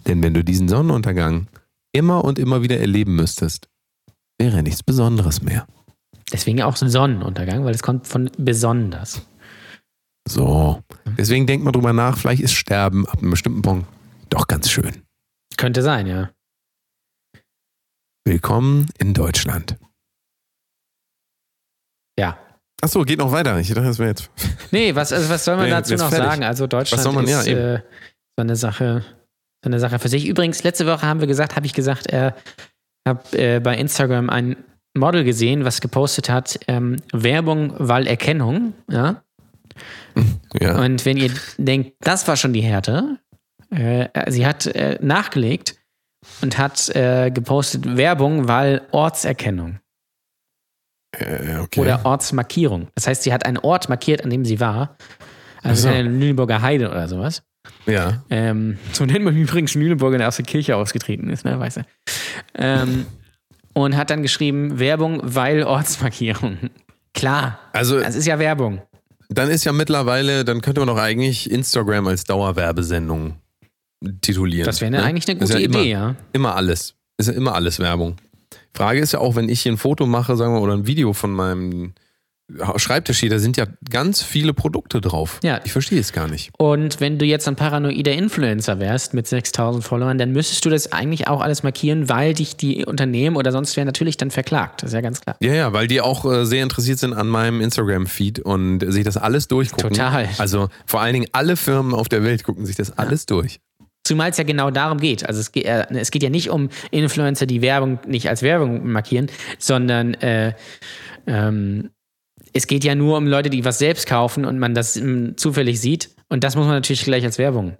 Denn 0.06 0.22
wenn 0.22 0.34
du 0.34 0.42
diesen 0.42 0.68
Sonnenuntergang 0.68 1.48
immer 1.92 2.24
und 2.24 2.38
immer 2.38 2.62
wieder 2.62 2.78
erleben 2.78 3.16
müsstest, 3.16 3.68
wäre 4.38 4.62
nichts 4.62 4.82
Besonderes 4.82 5.42
mehr. 5.42 5.66
Deswegen 6.32 6.62
auch 6.62 6.76
Sonnenuntergang, 6.76 7.64
weil 7.64 7.74
es 7.74 7.82
kommt 7.82 8.06
von 8.06 8.30
besonders. 8.38 9.22
So. 10.28 10.82
Deswegen 11.16 11.46
denkt 11.46 11.64
mal 11.64 11.72
drüber 11.72 11.92
nach, 11.92 12.18
vielleicht 12.18 12.42
ist 12.42 12.52
Sterben 12.52 13.06
ab 13.06 13.18
einem 13.18 13.30
bestimmten 13.30 13.62
Punkt 13.62 13.86
doch 14.28 14.46
ganz 14.46 14.70
schön. 14.70 15.02
Könnte 15.56 15.82
sein, 15.82 16.06
ja. 16.06 16.30
Willkommen 18.24 18.88
in 18.98 19.14
Deutschland. 19.14 19.76
Ja. 22.18 22.36
Achso, 22.80 23.02
geht 23.02 23.18
noch 23.18 23.32
weiter. 23.32 23.58
Ich 23.58 23.68
dachte, 23.68 23.82
das 23.82 23.98
wäre 23.98 24.10
jetzt. 24.10 24.30
Nee, 24.70 24.94
was, 24.94 25.12
also 25.12 25.28
was 25.30 25.44
soll 25.44 25.56
man 25.56 25.64
Nee, 25.66 25.70
dazu 25.70 25.94
noch 25.94 26.10
fertig. 26.10 26.26
sagen? 26.28 26.44
Also 26.44 26.66
Deutschland 26.66 27.12
man- 27.14 27.24
ist 27.24 27.46
ja, 27.46 27.74
äh, 27.74 27.80
so 28.36 28.42
eine 28.42 28.54
Sache, 28.56 29.04
so 29.64 29.70
eine 29.70 29.80
Sache 29.80 29.98
für 29.98 30.08
sich. 30.08 30.26
Übrigens, 30.28 30.62
letzte 30.62 30.86
Woche 30.86 31.02
haben 31.06 31.20
wir 31.20 31.26
gesagt, 31.26 31.56
habe 31.56 31.66
ich 31.66 31.72
gesagt, 31.74 32.12
äh, 32.12 32.32
habe 33.06 33.38
äh, 33.38 33.60
bei 33.60 33.76
Instagram 33.76 34.30
ein 34.30 34.56
Model 34.96 35.24
gesehen, 35.24 35.64
was 35.64 35.80
gepostet 35.80 36.28
hat, 36.28 36.58
ähm, 36.68 36.96
Werbung, 37.12 37.72
weil 37.78 38.06
Erkennung, 38.06 38.74
ja. 38.90 39.22
Ja. 40.60 40.78
Und 40.78 41.04
wenn 41.04 41.16
ihr 41.16 41.30
denkt, 41.56 41.92
das 42.00 42.26
war 42.26 42.36
schon 42.36 42.52
die 42.52 42.62
Härte, 42.62 43.18
äh, 43.70 44.08
sie 44.30 44.44
hat 44.46 44.66
äh, 44.66 44.98
nachgelegt 45.00 45.76
und 46.42 46.58
hat 46.58 46.88
äh, 46.96 47.30
gepostet 47.30 47.96
Werbung, 47.96 48.48
weil 48.48 48.82
Ortserkennung 48.90 49.78
Äh, 51.12 51.56
okay. 51.58 51.80
oder 51.80 52.04
Ortsmarkierung. 52.04 52.88
Das 52.94 53.06
heißt, 53.06 53.22
sie 53.22 53.32
hat 53.32 53.46
einen 53.46 53.58
Ort 53.58 53.88
markiert, 53.88 54.22
an 54.24 54.30
dem 54.30 54.44
sie 54.44 54.60
war. 54.60 54.96
Also 55.62 55.82
so. 55.82 55.88
eine 55.88 56.08
Lüneburger 56.08 56.62
Heide 56.62 56.90
oder 56.90 57.08
sowas. 57.08 57.42
ja. 57.86 58.22
Ähm, 58.30 58.78
so 58.92 59.04
nennt 59.04 59.24
man 59.24 59.36
übrigens 59.36 59.74
Lüneburger, 59.74 60.18
der 60.18 60.28
aus 60.28 60.36
der 60.36 60.44
Kirche 60.44 60.76
ausgetreten 60.76 61.30
ist, 61.30 61.44
ne, 61.44 61.58
weißt 61.58 61.78
du. 61.78 61.80
Ähm, 62.54 63.06
und 63.72 63.96
hat 63.96 64.10
dann 64.10 64.22
geschrieben, 64.22 64.78
Werbung, 64.78 65.20
weil 65.22 65.62
Ortsmarkierung. 65.62 66.58
Klar, 67.14 67.58
Also, 67.72 67.98
das 68.00 68.14
ist 68.14 68.26
ja 68.26 68.38
Werbung. 68.38 68.82
dann 69.28 69.48
ist 69.50 69.64
ja 69.64 69.72
mittlerweile, 69.72 70.44
dann 70.44 70.60
könnte 70.60 70.80
man 70.80 70.88
doch 70.88 70.98
eigentlich 70.98 71.50
Instagram 71.50 72.06
als 72.06 72.24
Dauerwerbesendung 72.24 73.36
titulieren. 74.20 74.66
Das 74.66 74.80
wäre 74.80 74.92
ne? 74.92 75.02
eigentlich 75.02 75.28
eine 75.28 75.40
gute 75.40 75.54
ja 75.54 75.58
immer, 75.58 75.80
Idee, 75.80 75.90
ja. 75.90 76.14
Immer 76.32 76.54
alles. 76.54 76.94
Ist 77.16 77.26
ja 77.26 77.32
immer 77.32 77.54
alles 77.54 77.80
Werbung. 77.80 78.16
Frage 78.78 79.00
ist 79.00 79.12
ja 79.12 79.18
auch, 79.18 79.34
wenn 79.34 79.48
ich 79.48 79.62
hier 79.62 79.72
ein 79.72 79.76
Foto 79.76 80.06
mache, 80.06 80.36
sagen 80.36 80.54
wir, 80.54 80.60
oder 80.60 80.74
ein 80.74 80.86
Video 80.86 81.12
von 81.12 81.32
meinem 81.32 81.94
Schreibtisch 82.76 83.18
hier, 83.18 83.28
da 83.28 83.40
sind 83.40 83.56
ja 83.56 83.66
ganz 83.90 84.22
viele 84.22 84.54
Produkte 84.54 85.00
drauf. 85.00 85.40
Ja. 85.42 85.60
Ich 85.64 85.72
verstehe 85.72 86.00
es 86.00 86.12
gar 86.12 86.28
nicht. 86.28 86.50
Und 86.56 86.98
wenn 86.98 87.18
du 87.18 87.26
jetzt 87.26 87.46
ein 87.46 87.56
paranoider 87.56 88.12
Influencer 88.12 88.80
wärst 88.80 89.12
mit 89.12 89.26
6000 89.26 89.84
Followern, 89.84 90.16
dann 90.16 90.32
müsstest 90.32 90.64
du 90.64 90.70
das 90.70 90.92
eigentlich 90.92 91.28
auch 91.28 91.42
alles 91.42 91.62
markieren, 91.62 92.08
weil 92.08 92.32
dich 92.34 92.56
die 92.56 92.86
Unternehmen 92.86 93.36
oder 93.36 93.52
sonst 93.52 93.76
wer 93.76 93.84
natürlich 93.84 94.16
dann 94.16 94.30
verklagt. 94.30 94.82
Das 94.82 94.90
ist 94.90 94.94
ja 94.94 95.00
ganz 95.02 95.20
klar. 95.20 95.36
Ja, 95.40 95.52
ja, 95.52 95.72
weil 95.74 95.88
die 95.88 96.00
auch 96.00 96.24
äh, 96.24 96.46
sehr 96.46 96.62
interessiert 96.62 97.00
sind 97.00 97.12
an 97.12 97.26
meinem 97.26 97.60
Instagram-Feed 97.60 98.38
und 98.38 98.80
sich 98.92 99.04
das 99.04 99.18
alles 99.18 99.48
durchgucken. 99.48 99.90
Total. 99.90 100.28
Also 100.38 100.68
vor 100.86 101.02
allen 101.02 101.14
Dingen 101.14 101.26
alle 101.32 101.56
Firmen 101.56 101.92
auf 101.92 102.08
der 102.08 102.22
Welt 102.22 102.44
gucken 102.44 102.64
sich 102.64 102.76
das 102.76 102.96
alles 102.96 103.26
durch. 103.26 103.60
Zumal 104.08 104.30
es 104.30 104.38
ja 104.38 104.44
genau 104.44 104.70
darum 104.70 104.98
geht. 105.00 105.26
Also 105.26 105.38
es 105.38 105.52
geht, 105.52 105.66
äh, 105.66 105.84
es 105.90 106.10
geht 106.10 106.22
ja 106.22 106.30
nicht 106.30 106.48
um 106.48 106.70
Influencer, 106.90 107.44
die 107.44 107.60
Werbung 107.60 107.98
nicht 108.06 108.30
als 108.30 108.42
Werbung 108.42 108.90
markieren, 108.90 109.30
sondern 109.58 110.14
äh, 110.14 110.54
ähm, 111.26 111.90
es 112.54 112.66
geht 112.66 112.84
ja 112.84 112.94
nur 112.94 113.18
um 113.18 113.26
Leute, 113.26 113.50
die 113.50 113.66
was 113.66 113.78
selbst 113.78 114.06
kaufen 114.06 114.46
und 114.46 114.58
man 114.58 114.74
das 114.74 114.96
ähm, 114.96 115.36
zufällig 115.36 115.78
sieht. 115.78 116.08
Und 116.30 116.42
das 116.42 116.56
muss 116.56 116.64
man 116.64 116.76
natürlich 116.76 117.04
gleich 117.04 117.22
als 117.22 117.36
Werbung 117.36 117.76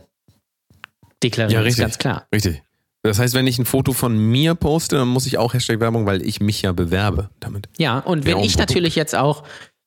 deklarieren. 1.22 1.62
Ja, 1.62 1.66
ist 1.66 1.66
richtig. 1.66 1.82
ganz 1.82 1.98
klar. 1.98 2.26
Richtig. 2.30 2.62
Das 3.02 3.18
heißt, 3.18 3.32
wenn 3.32 3.46
ich 3.46 3.58
ein 3.58 3.64
Foto 3.64 3.94
von 3.94 4.18
mir 4.18 4.54
poste, 4.54 4.96
dann 4.96 5.08
muss 5.08 5.24
ich 5.24 5.38
auch 5.38 5.54
Hashtag 5.54 5.80
Werbung, 5.80 6.04
weil 6.04 6.20
ich 6.20 6.40
mich 6.40 6.60
ja 6.60 6.72
bewerbe 6.72 7.30
damit. 7.40 7.70
Ja, 7.78 8.00
und 8.00 8.26
wenn 8.26 8.40
ich 8.40 8.58
natürlich 8.58 8.96
jetzt 8.96 9.14
auch, 9.14 9.44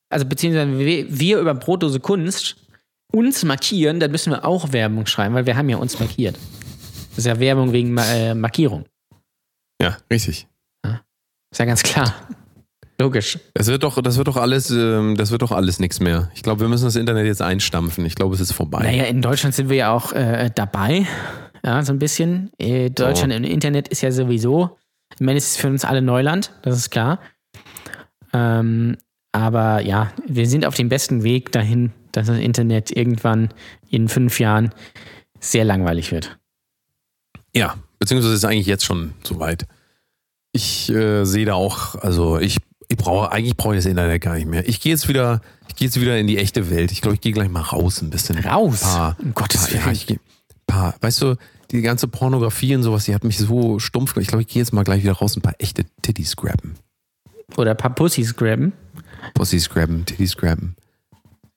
also 0.09 0.25
beziehungsweise 0.25 0.79
wir, 0.79 1.05
wir 1.07 1.37
über 1.37 1.53
Brotdose 1.53 1.99
Kunst 1.99 2.55
uns 3.12 3.43
markieren, 3.43 3.99
dann 3.99 4.12
müssen 4.12 4.32
wir 4.32 4.45
auch 4.45 4.72
Werbung 4.74 5.05
schreiben, 5.05 5.36
weil 5.36 5.45
wir 5.45 5.57
haben 5.57 5.70
ja 5.70 5.78
uns 5.78 5.99
markiert. 5.99 6.38
Das 7.09 7.20
ist 7.20 7.26
ja 7.26 7.39
Werbung 7.39 7.74
wegen 7.74 7.97
äh, 7.97 8.34
Markierung. 8.34 8.86
Ja, 9.82 9.97
richtig. 10.12 10.47
Ist 11.51 11.59
ja 11.59 11.66
ganz 11.66 11.84
klar. 11.84 12.14
Logisch. 12.99 13.39
Das 13.55 13.68
wird 13.68 13.84
doch, 13.84 14.01
das 14.01 14.18
wird 14.18 14.28
doch 14.28 14.38
alles, 14.38 14.70
ähm, 14.70 15.18
das 15.18 15.32
wird 15.32 15.41
doch 15.41 15.51
alles 15.51 15.80
nichts 15.80 15.99
mehr. 15.99 16.30
Ich 16.36 16.43
glaube, 16.43 16.62
wir 16.62 16.68
müssen 16.68 16.86
das 16.86 16.95
Internet 16.95 17.26
jetzt 17.26 17.41
einstampfen. 17.41 18.05
Ich 18.05 18.16
glaube, 18.16 18.36
es 18.36 18.41
ist 18.41 18.51
vorbei. 18.53 18.84
Naja, 18.84 19.05
in 19.05 19.22
Deutschland 19.22 19.55
sind 19.55 19.70
wir 19.70 19.76
ja 19.76 19.91
auch 19.91 20.14
äh, 20.14 20.51
dabei. 20.53 21.07
Ja, 21.66 21.84
so 21.84 21.93
ein 21.93 21.99
bisschen. 21.99 22.51
Äh, 22.59 22.91
Deutschland 22.91 23.34
im 23.34 23.43
Internet 23.43 23.88
ist 23.88 24.01
ja 24.01 24.12
sowieso, 24.12 24.78
ich 25.16 25.20
meine, 25.20 25.38
es 25.38 25.47
ist 25.47 25.57
für 25.57 25.68
uns 25.68 25.84
alle 25.84 26.01
Neuland, 26.01 26.51
das 26.62 26.78
ist 26.78 26.91
klar. 26.91 27.20
Ähm, 28.34 28.97
aber 29.32 29.82
ja, 29.82 30.12
wir 30.28 30.47
sind 30.47 30.66
auf 30.66 30.76
dem 30.76 30.89
besten 30.89 31.24
Weg 31.24 31.51
dahin, 31.51 31.91
dass 32.12 32.28
das 32.28 32.39
Internet 32.39 32.91
irgendwann 32.95 33.49
in 33.89 34.07
fünf 34.07 34.39
Jahren 34.39 34.74
sehr 35.39 35.66
langweilig 35.66 36.12
wird. 36.12 36.38
Ja, 37.55 37.76
beziehungsweise 37.99 38.36
ist 38.36 38.45
eigentlich 38.45 38.68
jetzt 38.68 38.86
schon 38.86 39.14
soweit. 39.24 39.66
Ich 40.53 40.89
äh, 40.89 41.24
sehe 41.26 41.45
da 41.45 41.53
auch, 41.53 41.95
also 41.95 42.38
ich, 42.39 42.57
ich 42.88 42.97
brauche, 42.97 43.32
eigentlich 43.32 43.55
brauche 43.57 43.74
ich 43.74 43.80
das 43.80 43.86
Internet 43.86 44.22
gar 44.22 44.36
nicht 44.36 44.47
mehr. 44.47 44.68
Ich 44.68 44.82
gehe 44.82 44.91
jetzt 44.91 45.07
wieder, 45.07 45.41
ich 45.68 45.76
gehe 45.76 45.88
jetzt 45.88 45.99
wieder 45.99 46.18
in 46.18 46.28
die 46.28 46.38
echte 46.38 46.70
Welt. 46.70 46.91
Ich 46.91 47.01
glaube, 47.01 47.16
ich 47.16 47.22
gehe 47.22 47.32
gleich 47.32 47.49
mal 47.49 47.62
raus 47.62 48.01
ein 48.01 48.09
bisschen. 48.09 48.38
Raus? 48.39 48.82
Paar, 48.82 49.18
Um 49.22 49.34
Gottes 49.34 49.68
paar, 49.68 49.76
ja, 49.76 49.86
Willen. 49.86 49.95
ich 49.95 50.07
gehe, 50.07 50.20
paar, 50.68 50.95
weißt 51.01 51.22
du, 51.22 51.36
die 51.72 51.82
ganze 51.82 52.07
Pornografie 52.07 52.76
und 52.76 52.84
sowas, 52.84 53.05
die 53.05 53.16
hat 53.16 53.24
mich 53.24 53.38
so 53.38 53.80
stumpf 53.80 54.14
gemacht. 54.14 54.24
Ich 54.24 54.28
glaube, 54.28 54.41
ich 54.41 54.47
gehe 54.49 54.62
jetzt 54.62 54.74
mal 54.74 54.84
gleich 54.84 55.03
wieder 55.03 55.14
raus 55.14 55.36
und 55.36 55.39
ein 55.39 55.43
paar 55.43 55.55
echte 55.59 55.86
Titties 56.01 56.36
grabben. 56.36 56.76
Oder 57.57 57.72
ein 57.72 57.78
paar 57.78 57.95
Pussys 57.95 58.36
grabben. 58.36 58.74
Pussys 59.34 59.70
grabben, 59.70 60.05
Titties 60.05 60.36
grabben. 60.36 60.76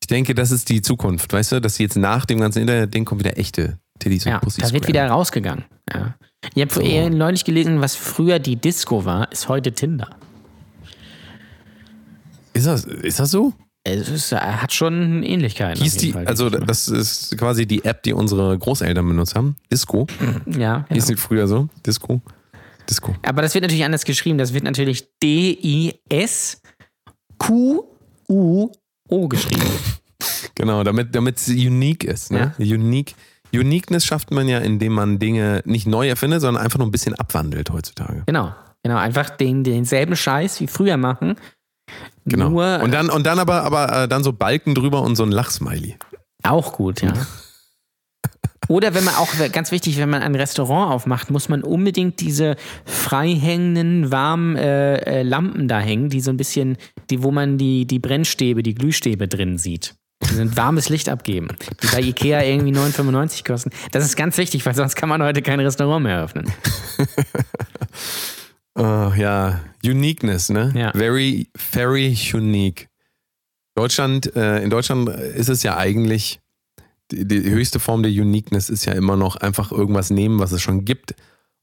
Ich 0.04 0.08
denke, 0.08 0.34
das 0.34 0.50
ist 0.50 0.68
die 0.68 0.82
Zukunft, 0.82 1.32
weißt 1.32 1.52
du, 1.52 1.60
dass 1.62 1.78
jetzt 1.78 1.96
nach 1.96 2.26
dem 2.26 2.38
ganzen 2.38 2.58
Internet-Ding 2.60 3.06
kommen 3.06 3.20
wieder 3.20 3.38
echte 3.38 3.78
Titties 3.98 4.24
Ja, 4.24 4.34
und 4.34 4.42
Pussys 4.42 4.68
da 4.68 4.74
wird 4.74 4.86
wieder 4.86 5.08
rausgegangen. 5.08 5.64
Ja. 5.90 6.14
Ich 6.54 6.60
habe 6.60 6.82
eher 6.82 7.08
neulich 7.08 7.46
gelesen, 7.46 7.80
was 7.80 7.96
früher 7.96 8.38
die 8.38 8.56
Disco 8.56 9.06
war, 9.06 9.32
ist 9.32 9.48
heute 9.48 9.72
Tinder. 9.72 10.10
Ist 12.52 12.66
das, 12.66 12.84
ist 12.84 13.18
das 13.18 13.30
so? 13.30 13.54
Es 13.82 14.10
ist, 14.10 14.32
äh, 14.32 14.36
hat 14.36 14.74
schon 14.74 15.22
Ähnlichkeiten. 15.22 15.82
Hieß 15.82 15.96
die, 15.96 16.12
Fall, 16.12 16.26
also 16.26 16.50
das 16.50 16.88
ist 16.88 17.38
quasi 17.38 17.64
die 17.64 17.82
App, 17.86 18.02
die 18.02 18.12
unsere 18.12 18.58
Großeltern 18.58 19.08
benutzt 19.08 19.34
haben. 19.34 19.56
Disco. 19.72 20.06
mal. 20.20 20.60
ja, 20.60 20.84
Hieß 20.90 21.06
genau. 21.06 21.16
die 21.16 21.16
früher 21.16 21.46
so? 21.48 21.70
Disco. 21.86 22.20
Disco. 22.90 23.16
Aber 23.22 23.40
das 23.40 23.54
wird 23.54 23.62
natürlich 23.62 23.86
anders 23.86 24.04
geschrieben. 24.04 24.36
Das 24.36 24.52
wird 24.52 24.64
natürlich 24.64 25.08
D-I-S-Q-U-O 29.08 29.28
geschrieben. 29.28 29.62
Genau, 30.56 30.84
damit 30.84 31.36
es 31.36 31.48
unique 31.48 32.04
ist. 32.04 32.30
Ne? 32.30 32.54
Unique. 32.58 33.16
Uniqueness 33.52 34.04
schafft 34.04 34.30
man 34.30 34.46
ja, 34.48 34.58
indem 34.58 34.92
man 34.92 35.18
Dinge 35.18 35.62
nicht 35.64 35.86
neu 35.86 36.08
erfindet, 36.08 36.42
sondern 36.42 36.62
einfach 36.62 36.78
nur 36.78 36.86
ein 36.86 36.92
bisschen 36.92 37.14
abwandelt 37.14 37.70
heutzutage. 37.70 38.22
Genau. 38.26 38.54
Genau, 38.84 38.96
einfach 38.96 39.30
den, 39.30 39.64
denselben 39.64 40.14
Scheiß 40.14 40.60
wie 40.60 40.68
früher 40.68 40.96
machen. 40.96 41.36
Genau. 42.24 42.50
Nur 42.50 42.80
und 42.82 42.92
dann 42.92 43.10
und 43.10 43.26
dann 43.26 43.40
aber 43.40 43.62
aber 43.64 44.04
äh, 44.04 44.08
dann 44.08 44.22
so 44.22 44.32
Balken 44.32 44.74
drüber 44.76 45.02
und 45.02 45.16
so 45.16 45.24
ein 45.24 45.32
Lachsmiley. 45.32 45.96
auch 46.44 46.72
gut, 46.72 47.02
ja. 47.02 47.12
Oder 48.68 48.94
wenn 48.94 49.04
man 49.04 49.14
auch, 49.14 49.28
ganz 49.52 49.70
wichtig, 49.70 49.98
wenn 49.98 50.10
man 50.10 50.22
ein 50.22 50.34
Restaurant 50.34 50.92
aufmacht, 50.92 51.30
muss 51.30 51.48
man 51.48 51.62
unbedingt 51.62 52.20
diese 52.20 52.56
freihängenden, 52.84 54.10
warmen 54.10 54.56
äh, 54.56 54.96
äh, 54.96 55.22
Lampen 55.22 55.68
da 55.68 55.80
hängen, 55.80 56.08
die 56.08 56.20
so 56.20 56.30
ein 56.30 56.36
bisschen, 56.36 56.76
die, 57.10 57.22
wo 57.22 57.30
man 57.30 57.58
die, 57.58 57.86
die 57.86 57.98
Brennstäbe, 57.98 58.62
die 58.62 58.74
Glühstäbe 58.74 59.28
drin 59.28 59.58
sieht. 59.58 59.94
Die 60.30 60.34
sind 60.34 60.56
warmes 60.56 60.88
Licht 60.88 61.08
abgeben. 61.08 61.48
Die 61.82 61.86
bei 61.88 62.00
Ikea 62.00 62.42
irgendwie 62.42 62.72
9,95 62.72 63.46
kosten. 63.46 63.70
Das 63.92 64.04
ist 64.04 64.16
ganz 64.16 64.38
wichtig, 64.38 64.64
weil 64.64 64.74
sonst 64.74 64.94
kann 64.94 65.08
man 65.08 65.22
heute 65.22 65.42
kein 65.42 65.60
Restaurant 65.60 66.02
mehr 66.02 66.22
öffnen. 66.22 66.50
Oh, 68.76 69.12
ja, 69.16 69.60
Uniqueness, 69.84 70.48
ne? 70.48 70.72
Ja. 70.74 70.90
Very, 70.92 71.48
very 71.56 72.16
unique. 72.32 72.88
Deutschland, 73.76 74.34
äh, 74.34 74.62
in 74.62 74.70
Deutschland 74.70 75.08
ist 75.08 75.48
es 75.48 75.62
ja 75.62 75.76
eigentlich, 75.76 76.40
die, 77.12 77.26
die 77.26 77.42
höchste 77.50 77.80
Form 77.80 78.02
der 78.02 78.10
Uniqueness 78.12 78.70
ist 78.70 78.84
ja 78.86 78.92
immer 78.94 79.16
noch 79.16 79.36
einfach 79.36 79.72
irgendwas 79.72 80.10
nehmen, 80.10 80.38
was 80.38 80.52
es 80.52 80.62
schon 80.62 80.84
gibt 80.84 81.14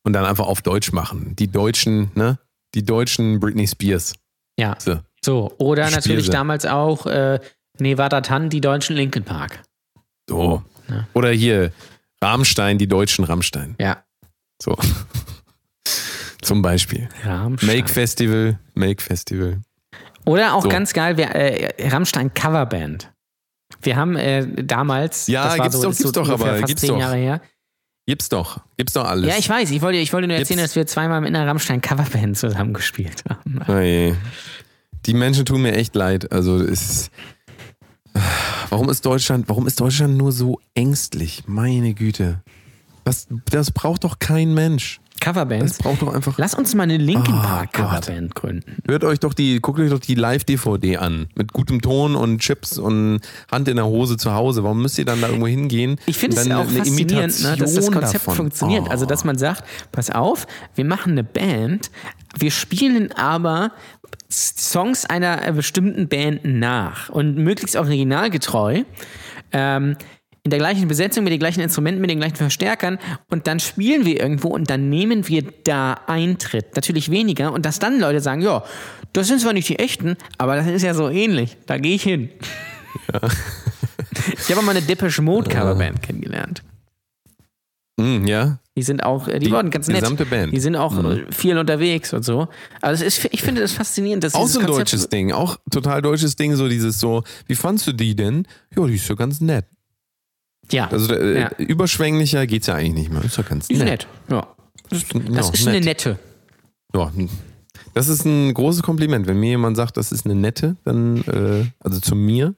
und 0.03 0.13
dann 0.13 0.25
einfach 0.25 0.45
auf 0.47 0.61
Deutsch 0.61 0.91
machen. 0.91 1.35
Die 1.37 1.47
deutschen, 1.49 2.11
ne? 2.15 2.39
Die 2.75 2.83
deutschen 2.83 3.39
Britney 3.39 3.67
Spears. 3.67 4.13
Ja. 4.57 4.75
So. 4.79 4.99
So, 5.23 5.53
oder 5.59 5.85
Spiel 5.87 5.95
natürlich 5.97 6.29
damals 6.29 6.65
auch 6.65 7.05
äh, 7.05 7.39
Nevada 7.79 8.21
Tan, 8.21 8.49
die 8.49 8.61
deutschen 8.61 8.95
Linkin 8.95 9.23
Park. 9.23 9.61
so. 10.29 10.63
Ja. 10.89 11.07
Oder 11.13 11.29
hier, 11.31 11.71
Rammstein, 12.23 12.77
die 12.77 12.87
deutschen 12.87 13.23
Rammstein. 13.23 13.75
Ja. 13.79 14.03
So. 14.61 14.75
Zum 16.41 16.61
Beispiel. 16.61 17.07
Rammstein. 17.23 17.75
Make 17.77 17.87
Festival, 17.89 18.59
Make 18.73 19.01
Festival. 19.01 19.61
Oder 20.25 20.53
auch 20.53 20.63
So. 20.63 20.69
ganz 20.69 20.93
geil, 20.93 21.17
wir, 21.17 21.29
äh, 21.35 21.89
Rammstein 21.89 22.33
Coverband. 22.33 23.11
Wir 23.83 23.95
haben 23.95 24.15
äh, 24.15 24.45
damals, 24.63 25.27
Ja, 25.27 25.45
das 25.45 25.57
war 25.57 25.65
gibt's 25.65 25.77
so, 25.77 25.83
doch, 25.83 25.89
gibt's 25.89 26.03
so 26.03 26.11
doch, 26.11 26.29
aber 26.29 26.45
fast 26.45 26.65
gibt's 26.67 26.81
zehn 26.81 26.89
doch. 26.91 26.99
Jahre 26.99 27.15
her. 27.17 27.41
Gibt's 28.07 28.29
doch. 28.29 28.59
Gibt's 28.77 28.93
doch 28.93 29.05
alles. 29.05 29.27
Ja, 29.29 29.37
ich 29.37 29.47
weiß, 29.49 29.71
ich 29.71 29.81
wollte, 29.81 29.97
ich 29.99 30.11
wollte 30.13 30.27
nur 30.27 30.37
erzählen, 30.37 30.59
Gibt's- 30.59 30.71
dass 30.71 30.75
wir 30.75 30.87
zweimal 30.87 31.21
mit 31.21 31.29
einer 31.35 31.45
Rammstein 31.47 31.81
Coverband 31.81 32.37
zusammengespielt 32.37 33.23
haben. 33.29 33.59
Oh. 33.67 34.15
Die 35.05 35.13
Menschen 35.13 35.45
tun 35.45 35.61
mir 35.63 35.73
echt 35.75 35.95
leid. 35.95 36.31
Also 36.31 36.57
es 36.57 36.89
ist, 36.89 37.11
warum 38.69 38.89
ist 38.89 39.05
Deutschland, 39.05 39.49
warum 39.49 39.67
ist 39.67 39.79
Deutschland 39.79 40.17
nur 40.17 40.31
so 40.31 40.59
ängstlich? 40.75 41.43
Meine 41.47 41.93
Güte. 41.93 42.41
Das, 43.03 43.27
das 43.49 43.71
braucht 43.71 44.03
doch 44.03 44.19
kein 44.19 44.53
Mensch. 44.53 45.00
Coverbands. 45.21 45.77
Braucht 45.77 46.01
doch 46.01 46.13
einfach. 46.13 46.37
Lass 46.37 46.53
uns 46.55 46.75
mal 46.75 46.83
eine 46.83 46.97
Linkin 46.97 47.35
Oh 47.35 47.41
Park. 47.41 47.73
Coverband 47.73 48.35
gründen. 48.35 48.77
Hört 48.87 49.05
euch 49.05 49.19
doch 49.19 49.33
die, 49.33 49.61
guckt 49.61 49.79
euch 49.79 49.89
doch 49.89 49.99
die 49.99 50.15
Live-DVD 50.15 50.97
an. 50.97 51.27
Mit 51.35 51.53
gutem 51.53 51.81
Ton 51.81 52.15
und 52.15 52.39
Chips 52.39 52.77
und 52.77 53.21
Hand 53.49 53.67
in 53.69 53.77
der 53.77 53.85
Hose 53.85 54.17
zu 54.17 54.33
Hause. 54.33 54.63
Warum 54.63 54.81
müsst 54.81 54.97
ihr 54.97 55.05
dann 55.05 55.21
da 55.21 55.27
irgendwo 55.27 55.47
hingehen? 55.47 55.97
Ich 56.07 56.17
finde 56.17 56.35
es 56.35 56.47
dann 56.47 56.57
auch 56.57 56.69
faszinierend, 56.69 57.41
ne, 57.43 57.55
dass 57.55 57.73
das 57.73 57.91
Konzept 57.91 58.15
davon? 58.15 58.35
funktioniert. 58.35 58.85
Oh. 58.87 58.91
Also, 58.91 59.05
dass 59.05 59.23
man 59.23 59.37
sagt, 59.37 59.63
pass 59.91 60.09
auf, 60.09 60.47
wir 60.75 60.85
machen 60.85 61.13
eine 61.13 61.23
Band, 61.23 61.91
wir 62.37 62.51
spielen 62.51 63.11
aber 63.13 63.71
Songs 64.29 65.05
einer 65.05 65.51
bestimmten 65.51 66.07
Band 66.07 66.41
nach 66.43 67.09
und 67.09 67.37
möglichst 67.37 67.75
originalgetreu. 67.75 68.83
Ähm, 69.51 69.97
in 70.43 70.49
der 70.49 70.59
gleichen 70.59 70.87
Besetzung, 70.87 71.23
mit 71.23 71.31
den 71.31 71.39
gleichen 71.39 71.61
Instrumenten, 71.61 72.01
mit 72.01 72.09
den 72.09 72.17
gleichen 72.19 72.35
Verstärkern 72.35 72.97
und 73.29 73.45
dann 73.47 73.59
spielen 73.59 74.05
wir 74.05 74.19
irgendwo 74.19 74.47
und 74.49 74.69
dann 74.69 74.89
nehmen 74.89 75.27
wir 75.27 75.43
da 75.63 75.93
Eintritt. 76.07 76.75
Natürlich 76.75 77.11
weniger 77.11 77.53
und 77.53 77.65
dass 77.65 77.77
dann 77.79 77.99
Leute 77.99 78.21
sagen, 78.21 78.41
ja, 78.41 78.63
das 79.13 79.27
sind 79.27 79.39
zwar 79.41 79.53
nicht 79.53 79.69
die 79.69 79.77
echten, 79.77 80.15
aber 80.39 80.55
das 80.55 80.65
ist 80.67 80.81
ja 80.81 80.93
so 80.95 81.09
ähnlich, 81.09 81.57
da 81.67 81.77
gehe 81.77 81.93
ich 81.95 82.03
hin. 82.03 82.29
ich 83.13 84.51
habe 84.55 84.61
mal 84.65 84.71
eine 84.71 84.81
Depeche 84.81 85.21
Mode 85.21 85.49
Coverband 85.49 86.01
kennengelernt. 86.01 86.63
Mm, 87.97 88.25
ja, 88.25 88.59
Die 88.77 88.83
sind 88.83 89.03
auch, 89.03 89.27
äh, 89.27 89.37
die, 89.39 89.47
Die 89.47 89.51
waren 89.51 89.69
ganz 89.69 89.87
nett. 89.87 89.99
gesamte 90.01 90.25
Band. 90.25 90.47
Mhm. 90.47 90.55
Die 90.55 90.59
sind 90.61 90.75
auch 90.75 90.97
äh, 91.03 91.25
viel 91.31 91.57
unterwegs 91.57 92.13
und 92.13 92.23
so. 92.23 92.47
Also 92.81 93.03
ist, 93.05 93.27
ich 93.31 93.41
finde 93.41 93.61
das 93.61 93.73
faszinierend, 93.73 94.23
dass 94.23 94.33
auch 94.33 94.47
so 94.47 94.59
ein 94.59 94.65
Konzept- 94.65 94.93
deutsches 94.93 95.09
Ding. 95.09 95.31
Auch 95.33 95.57
total 95.69 96.01
deutsches 96.01 96.35
Ding. 96.35 96.55
So 96.55 96.67
dieses 96.67 96.99
so, 96.99 97.23
wie 97.47 97.55
fandst 97.55 97.85
du 97.87 97.91
die 97.93 98.15
denn? 98.15 98.47
Ja, 98.75 98.87
die 98.87 98.95
ist 98.95 99.07
ja 99.07 99.15
ganz 99.15 99.41
nett. 99.41 99.65
Ja, 100.71 100.87
Also 100.89 101.13
äh, 101.13 101.41
Ja. 101.41 101.51
überschwänglicher 101.57 102.47
geht's 102.47 102.67
ja 102.67 102.75
eigentlich 102.75 102.93
nicht 102.93 103.11
mehr. 103.11 103.23
Ist 103.23 103.37
ja 103.37 103.43
ganz 103.43 103.67
die 103.67 103.73
ist 103.73 103.79
nett. 103.79 103.89
nett. 103.89 104.07
Ja. 104.29 104.47
Das 104.89 105.03
Ja, 105.13 105.39
ist 105.53 105.65
nett. 105.65 105.75
eine 105.75 105.85
nette. 105.85 106.19
Ja, 106.93 107.11
das 107.93 108.07
ist 108.07 108.25
ein 108.25 108.53
großes 108.53 108.83
Kompliment. 108.83 109.27
Wenn 109.27 109.39
mir 109.39 109.49
jemand 109.51 109.77
sagt, 109.77 109.97
das 109.97 110.11
ist 110.11 110.25
eine 110.25 110.35
nette, 110.35 110.75
dann, 110.83 111.17
äh, 111.23 111.65
also 111.79 111.99
zu 111.99 112.15
mir, 112.15 112.53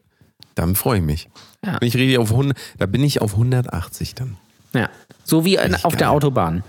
dann 0.56 0.76
freue 0.76 0.98
ich 1.00 1.04
mich. 1.04 1.30
Ja. 1.66 1.78
Wenn 1.80 1.88
ich 1.88 1.96
rede 1.96 2.20
auf 2.20 2.32
100, 2.32 2.58
da 2.78 2.86
bin 2.88 3.04
ich 3.04 3.22
auf 3.22 3.34
180 3.34 4.16
dann. 4.16 4.38
Ja. 4.74 4.90
So 5.24 5.46
wie 5.46 5.56
in, 5.56 5.76
auf 5.76 5.94
der 5.96 6.08
geil. 6.08 6.10
Autobahn. 6.10 6.64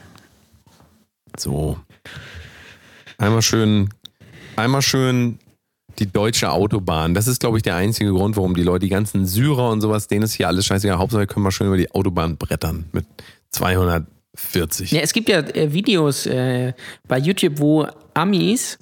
So. 1.38 1.78
Einmal 3.18 3.42
schön, 3.42 3.88
einmal 4.57 4.82
schön 4.82 5.38
die 5.99 6.07
deutsche 6.07 6.51
Autobahn. 6.51 7.14
Das 7.14 7.26
ist, 7.26 7.40
glaube 7.40 7.57
ich, 7.59 7.62
der 7.62 7.76
einzige 7.76 8.11
Grund, 8.11 8.36
warum 8.36 8.55
die 8.55 8.62
Leute, 8.62 8.80
die 8.80 8.88
ganzen 8.88 9.26
Syrer 9.26 9.70
und 9.70 9.80
sowas, 9.80 10.09
denen 10.09 10.22
ist 10.24 10.34
hier 10.34 10.49
alles 10.49 10.66
scheißegal. 10.66 10.99
Hauptsache 10.99 11.26
können 11.26 11.45
wir 11.45 11.53
schön 11.53 11.66
über 11.68 11.76
die 11.76 11.90
Autobahn 11.92 12.36
brettern 12.36 12.84
mit 12.92 13.07
240. 13.51 14.90
Ja, 14.90 15.01
es 15.01 15.12
gibt 15.12 15.28
ja 15.28 15.38
äh, 15.40 15.72
Videos 15.72 16.26
äh, 16.26 16.72
bei 17.07 17.18
YouTube, 17.18 17.59
wo 17.59 17.86
Amis, 18.14 18.78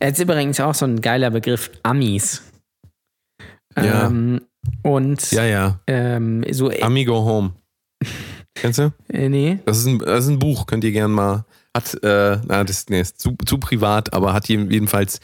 jetzt 0.00 0.18
ist 0.18 0.24
übrigens 0.24 0.60
auch 0.60 0.74
so 0.74 0.84
ein 0.86 1.00
geiler 1.00 1.30
Begriff, 1.30 1.70
Amis. 1.82 2.42
Ja. 3.76 4.06
Ähm, 4.06 4.40
und 4.82 5.30
Ja, 5.32 5.44
ja. 5.44 5.80
ähm, 5.88 6.44
so, 6.52 6.70
äh, 6.70 6.80
Amigo 6.82 7.14
Home. 7.24 7.52
Kennst 8.54 8.78
du? 8.78 8.92
äh, 9.12 9.28
nee, 9.28 9.58
Das 9.66 9.78
ist 9.78 9.86
ein, 9.86 9.98
das 9.98 10.24
ist 10.24 10.30
ein 10.30 10.38
Buch, 10.38 10.66
könnt 10.66 10.84
ihr 10.84 10.92
gerne 10.92 11.12
mal. 11.12 11.44
Hat, 11.76 11.92
äh, 12.04 12.38
na, 12.46 12.62
das 12.62 12.86
nee, 12.88 13.00
ist 13.00 13.20
zu, 13.20 13.34
zu 13.44 13.58
privat, 13.58 14.12
aber 14.12 14.32
hat 14.32 14.48
je- 14.48 14.64
jedenfalls 14.70 15.18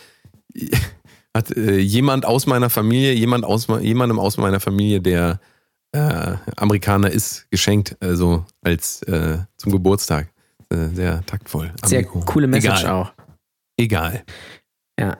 hat 1.36 1.50
äh, 1.56 1.78
jemand 1.78 2.24
aus 2.26 2.46
meiner 2.46 2.70
Familie, 2.70 3.12
jemand 3.12 3.44
aus, 3.44 3.66
jemandem 3.80 4.18
aus 4.18 4.36
meiner 4.36 4.60
Familie, 4.60 5.00
der 5.00 5.40
äh, 5.92 6.34
Amerikaner 6.56 7.10
ist, 7.10 7.48
geschenkt, 7.50 7.96
also 8.00 8.44
als 8.62 9.02
äh, 9.02 9.38
zum 9.56 9.72
Geburtstag. 9.72 10.28
Äh, 10.72 10.88
sehr 10.94 11.24
taktvoll. 11.26 11.72
sehr 11.84 12.00
Amigo. 12.00 12.20
coole 12.20 12.46
Message 12.46 12.82
Egal. 12.82 12.92
auch. 12.92 13.12
Egal. 13.76 14.22
Ja. 14.98 15.18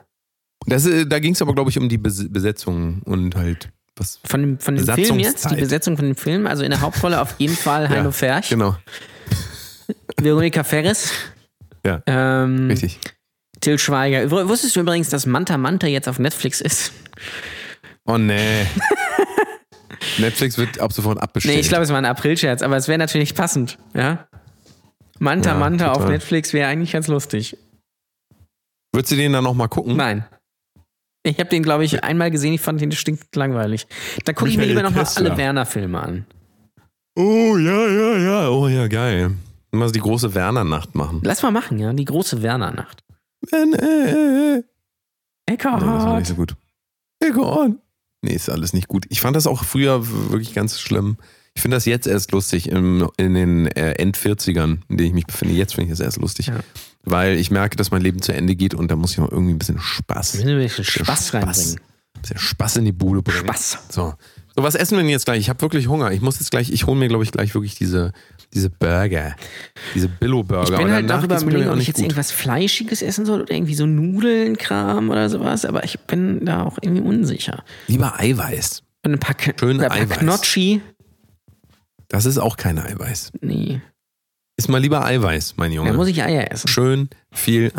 Das, 0.65 0.85
äh, 0.85 1.05
da 1.05 1.19
ging 1.19 1.33
es 1.33 1.41
aber, 1.41 1.53
glaube 1.53 1.69
ich, 1.71 1.77
um 1.77 1.89
die 1.89 1.97
Bes 1.97 2.31
Besetzung 2.31 3.01
und 3.03 3.35
halt 3.35 3.69
was. 3.97 4.19
Von 4.23 4.41
dem, 4.41 4.59
von 4.59 4.75
dem 4.75 4.85
Film 4.85 5.19
jetzt, 5.19 5.49
die. 5.51 5.55
Besetzung 5.55 5.97
von 5.97 6.05
dem 6.05 6.15
Film, 6.15 6.47
also 6.47 6.63
in 6.63 6.69
der 6.69 6.79
Hauptrolle 6.81 7.19
auf 7.19 7.35
jeden 7.39 7.55
Fall 7.55 7.89
Heino 7.89 8.05
Ja, 8.05 8.11
Ferch, 8.11 8.49
Genau, 8.49 8.75
Veronika 10.17 10.63
Ferris, 10.63 11.11
Ja. 11.85 12.01
ähm, 12.05 12.67
richtig. 12.67 12.99
Till 13.61 13.77
Schweiger. 13.79 14.29
Wusstest 14.31 14.75
du 14.75 14.81
übrigens, 14.81 15.09
dass 15.09 15.25
Manta 15.25 15.57
Manta 15.57 15.87
jetzt 15.87 16.09
auf 16.09 16.19
Netflix 16.19 16.61
ist? 16.61 16.91
Oh 18.05 18.17
nee. 18.17 18.65
Netflix 20.17 20.57
wird 20.57 20.79
ab 20.79 20.91
sofort 20.91 21.21
abbestellt. 21.21 21.55
Nee, 21.55 21.61
ich 21.61 21.69
glaube, 21.69 21.83
es 21.83 21.89
war 21.89 21.97
ein 21.97 22.05
Aprilscherz, 22.05 22.61
aber 22.63 22.75
es 22.75 22.87
wäre 22.87 22.97
natürlich 22.97 23.35
passend, 23.35 23.77
ja? 23.93 24.27
Manta 25.19 25.51
Ja, 25.51 25.57
Manta 25.59 25.91
auf 25.91 25.97
total. 25.99 26.11
Netflix 26.13 26.53
wäre 26.53 26.67
eigentlich 26.67 26.91
ganz 26.91 27.07
lustig. 27.07 27.55
Würdest 28.91 29.11
du 29.11 29.15
den 29.15 29.33
dann 29.33 29.43
nochmal 29.43 29.69
gucken? 29.69 29.95
Nein. 29.95 30.25
Ich 31.23 31.37
habe 31.37 31.49
den, 31.49 31.61
glaube 31.61 31.85
ich, 31.85 32.03
einmal 32.03 32.31
gesehen, 32.31 32.53
ich 32.53 32.61
fand 32.61 32.81
den 32.81 32.91
stinkend 32.91 33.35
langweilig. 33.35 33.85
Da 34.25 34.33
gucke 34.33 34.49
ich 34.49 34.57
mir 34.57 34.65
lieber 34.65 34.81
nochmal 34.81 35.05
alle 35.15 35.37
Werner-Filme 35.37 36.01
an. 36.01 36.25
Oh, 37.15 37.57
ja, 37.57 37.87
ja, 37.87 38.17
ja. 38.17 38.49
Oh, 38.49 38.67
ja, 38.67 38.87
geil. 38.87 39.31
Mal 39.71 39.91
die 39.91 39.99
große 39.99 40.33
Werner-Nacht 40.33 40.95
machen. 40.95 41.21
Lass 41.23 41.43
mal 41.43 41.51
machen, 41.51 41.77
ja, 41.77 41.93
die 41.93 42.05
große 42.05 42.41
Werner-Nacht. 42.41 43.03
Wenn, 43.49 43.73
äh, 43.73 44.57
äh. 44.57 44.63
Nee, 45.49 45.57
das 45.57 46.05
war 46.05 46.19
nicht 46.19 46.27
so 46.27 46.35
gut. 46.35 46.55
Egal. 47.19 47.75
Nee, 48.21 48.33
ist 48.33 48.49
alles 48.49 48.73
nicht 48.73 48.87
gut. 48.87 49.05
Ich 49.09 49.21
fand 49.21 49.35
das 49.35 49.47
auch 49.47 49.63
früher 49.63 50.07
wirklich 50.29 50.53
ganz 50.53 50.79
schlimm. 50.79 51.17
Ich 51.53 51.61
finde 51.61 51.75
das 51.75 51.85
jetzt 51.85 52.07
erst 52.07 52.31
lustig, 52.31 52.69
im, 52.69 53.09
in 53.17 53.33
den 53.33 53.67
äh, 53.67 53.93
End-40ern, 53.93 54.79
in 54.87 54.97
denen 54.97 55.07
ich 55.07 55.13
mich 55.13 55.25
befinde. 55.25 55.53
Jetzt 55.53 55.75
finde 55.75 55.85
ich 55.85 55.97
das 55.97 55.99
erst 55.99 56.17
lustig. 56.17 56.47
Ja. 56.47 56.59
Weil 57.03 57.37
ich 57.37 57.51
merke, 57.51 57.75
dass 57.75 57.91
mein 57.91 58.01
Leben 58.01 58.21
zu 58.21 58.31
Ende 58.33 58.55
geht 58.55 58.73
und 58.73 58.89
da 58.89 58.95
muss 58.95 59.11
ich 59.11 59.17
noch 59.17 59.31
irgendwie 59.31 59.53
ein 59.53 59.59
bisschen 59.59 59.79
Spaß, 59.79 60.35
ein 60.35 60.43
bisschen 60.43 60.59
bisschen 60.59 60.85
Spaß 60.85 61.33
reinbringen. 61.33 61.79
ein 62.15 62.21
bisschen 62.21 62.37
Spaß 62.37 62.77
in 62.77 62.85
die 62.85 62.91
Bude 62.91 63.21
bringen. 63.21 63.39
Spaß. 63.39 63.79
So. 63.89 64.13
So, 64.61 64.67
was 64.67 64.75
essen 64.75 64.95
wir 64.95 64.99
denn 64.99 65.09
jetzt 65.09 65.25
gleich? 65.25 65.39
Ich 65.39 65.49
habe 65.49 65.59
wirklich 65.61 65.87
Hunger. 65.87 66.11
Ich 66.11 66.21
muss 66.21 66.39
jetzt 66.39 66.51
gleich, 66.51 66.71
ich 66.71 66.85
hole 66.85 66.95
mir, 66.95 67.07
glaube 67.07 67.23
ich, 67.23 67.31
gleich 67.31 67.55
wirklich 67.55 67.73
diese, 67.73 68.11
diese 68.53 68.69
Burger. 68.69 69.35
Diese 69.95 70.07
Billo-Burger. 70.07 70.73
Ich 70.73 70.77
bin 70.77 70.91
halt 70.91 71.09
darüber 71.09 71.33
mir 71.37 71.41
überlegen, 71.41 71.69
ob 71.71 71.79
ich 71.79 71.87
jetzt 71.87 71.95
gut. 71.95 72.05
irgendwas 72.05 72.31
Fleischiges 72.31 73.01
essen 73.01 73.25
soll 73.25 73.41
oder 73.41 73.51
irgendwie 73.51 73.73
so 73.73 73.87
Nudelnkram 73.87 75.09
oder 75.09 75.31
sowas, 75.31 75.65
aber 75.65 75.83
ich 75.83 75.99
bin 76.01 76.45
da 76.45 76.63
auch 76.63 76.77
irgendwie 76.79 77.01
unsicher. 77.01 77.63
Lieber 77.87 78.19
Eiweiß. 78.19 78.83
Und 79.03 79.13
ein 79.13 79.19
paar, 79.19 79.35
Schön 79.59 79.81
ein 79.81 79.89
paar 79.89 79.97
Eiweiß. 79.97 80.19
Gnocchi. 80.19 80.81
Das 82.07 82.25
ist 82.25 82.37
auch 82.37 82.55
kein 82.55 82.77
Eiweiß. 82.77 83.31
Nee, 83.41 83.81
Ist 84.57 84.69
mal 84.69 84.77
lieber 84.79 85.03
Eiweiß, 85.03 85.55
mein 85.57 85.71
Junge. 85.71 85.89
da 85.89 85.95
muss 85.95 86.07
ich 86.07 86.21
Eier 86.21 86.51
essen. 86.51 86.67
Schön 86.67 87.09
viel. 87.31 87.71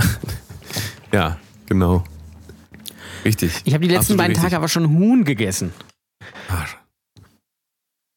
ja, 1.13 1.39
genau. 1.67 2.03
Richtig. 3.25 3.53
Ich 3.63 3.73
habe 3.73 3.83
die 3.83 3.89
letzten 3.89 4.15
Absolut 4.15 4.19
beiden 4.19 4.33
richtig. 4.33 4.43
Tage 4.43 4.57
aber 4.57 4.67
schon 4.67 4.89
Huhn 4.89 5.25
gegessen. 5.25 5.73
Arsch. 6.49 6.77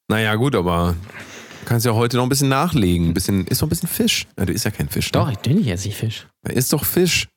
Naja, 0.07 0.35
gut, 0.35 0.55
aber 0.55 0.95
du 1.61 1.65
kannst 1.65 1.85
ja 1.85 1.93
heute 1.93 2.17
noch 2.17 2.23
ein 2.23 2.29
bisschen 2.29 2.49
nachlegen. 2.49 3.09
Ein 3.09 3.13
bisschen, 3.13 3.47
ist 3.47 3.61
doch 3.61 3.67
ein 3.67 3.69
bisschen 3.69 3.89
Fisch. 3.89 4.27
Ja, 4.37 4.45
du 4.45 4.53
isst 4.53 4.65
ja 4.65 4.71
kein 4.71 4.89
Fisch. 4.89 5.11
Doch, 5.11 5.27
Ne? 5.27 5.33
natürlich 5.33 5.67
esse 5.67 5.87
ich 5.87 5.95
Fisch. 5.95 6.27
Da 6.43 6.53
Ist 6.53 6.73
doch 6.73 6.85
Fisch. 6.85 7.27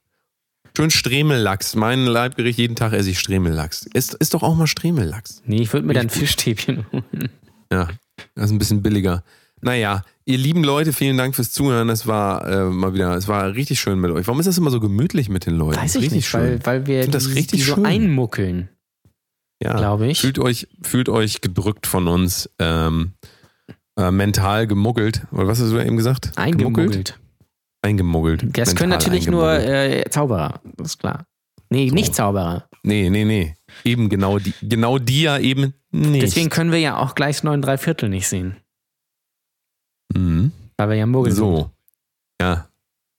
Schön 0.76 0.90
Stremellachs. 0.90 1.74
Mein 1.74 2.04
Leibgericht, 2.06 2.58
jeden 2.58 2.76
Tag 2.76 2.92
esse 2.92 3.10
ich 3.10 3.18
Stremellachs. 3.18 3.86
Ist, 3.94 4.14
ist 4.14 4.34
doch 4.34 4.42
auch 4.44 4.54
mal 4.54 4.66
Stremellachs. 4.68 5.42
Nee, 5.44 5.62
ich 5.62 5.72
würde 5.72 5.86
mir 5.86 5.94
dann 5.94 6.08
Fischstäbchen 6.10 6.86
holen. 6.92 7.30
Ja, 7.72 7.88
das 8.36 8.44
ist 8.46 8.50
ein 8.52 8.58
bisschen 8.58 8.82
billiger. 8.82 9.24
Naja, 9.60 10.04
ihr 10.24 10.38
lieben 10.38 10.62
Leute, 10.62 10.92
vielen 10.92 11.16
Dank 11.16 11.34
fürs 11.34 11.50
Zuhören. 11.50 11.88
Es 11.88 12.06
war 12.06 12.46
äh, 12.46 12.64
mal 12.70 12.94
wieder, 12.94 13.16
es 13.16 13.26
war 13.26 13.54
richtig 13.54 13.80
schön 13.80 13.98
mit 13.98 14.12
euch. 14.12 14.28
Warum 14.28 14.38
ist 14.38 14.46
das 14.46 14.56
immer 14.56 14.70
so 14.70 14.78
gemütlich 14.78 15.28
mit 15.28 15.46
den 15.46 15.54
Leuten? 15.56 15.80
Weiß 15.80 15.96
ich 15.96 16.02
richtig 16.02 16.16
nicht, 16.18 16.34
weil, 16.34 16.64
weil 16.64 16.86
wir 16.86 17.08
das 17.08 17.24
die, 17.26 17.32
richtig 17.32 17.60
die 17.60 17.66
so 17.66 17.74
schön. 17.74 17.84
einmuckeln, 17.86 18.68
ja. 19.62 19.76
glaube 19.76 20.06
ich. 20.09 20.20
Fühlt 20.20 20.38
euch, 20.38 20.68
fühlt 20.82 21.09
euch 21.09 21.40
gedrückt 21.40 21.86
von 21.86 22.09
uns, 22.09 22.51
ähm, 22.59 23.12
äh, 23.98 24.10
mental 24.10 24.66
gemuggelt. 24.66 25.26
Oder 25.32 25.48
was 25.48 25.60
hast 25.60 25.72
du 25.72 25.78
eben 25.78 25.97
gesagt? 25.97 26.32
Eingemuggelt. 26.36 27.18
Eingemuggelt. 27.82 28.56
Das 28.56 28.74
können 28.74 28.90
Mental 28.90 29.10
natürlich 29.10 29.28
nur 29.28 29.52
äh, 29.52 30.05
Zauberer, 30.10 30.60
das 30.76 30.93
ist 30.93 30.98
klar. 30.98 31.26
Nee, 31.70 31.90
nicht 31.90 32.14
Zauberer. 32.14 32.68
Nee, 32.82 33.10
nee, 33.10 33.24
nee. 33.24 33.55
Eben 33.85 34.09
genau 34.09 34.39
die, 34.39 34.55
genau 34.62 34.98
die 34.98 35.22
ja 35.22 35.39
eben 35.39 35.74
nicht. 35.90 36.22
Deswegen 36.22 36.48
können 36.48 36.72
wir 36.72 36.78
ja 36.78 36.97
auch 36.97 37.14
gleich 37.14 37.43
neun 37.43 37.60
drei 37.60 37.76
Viertel 37.76 38.09
nicht 38.09 38.26
sehen. 38.26 38.56
Mhm. 40.14 40.52
Weil 40.76 40.89
wir 40.89 40.97
ja 40.97 41.06
Muggel 41.06 41.32
sind. 41.32 41.44
So. 41.44 41.70
Ja. 42.40 42.68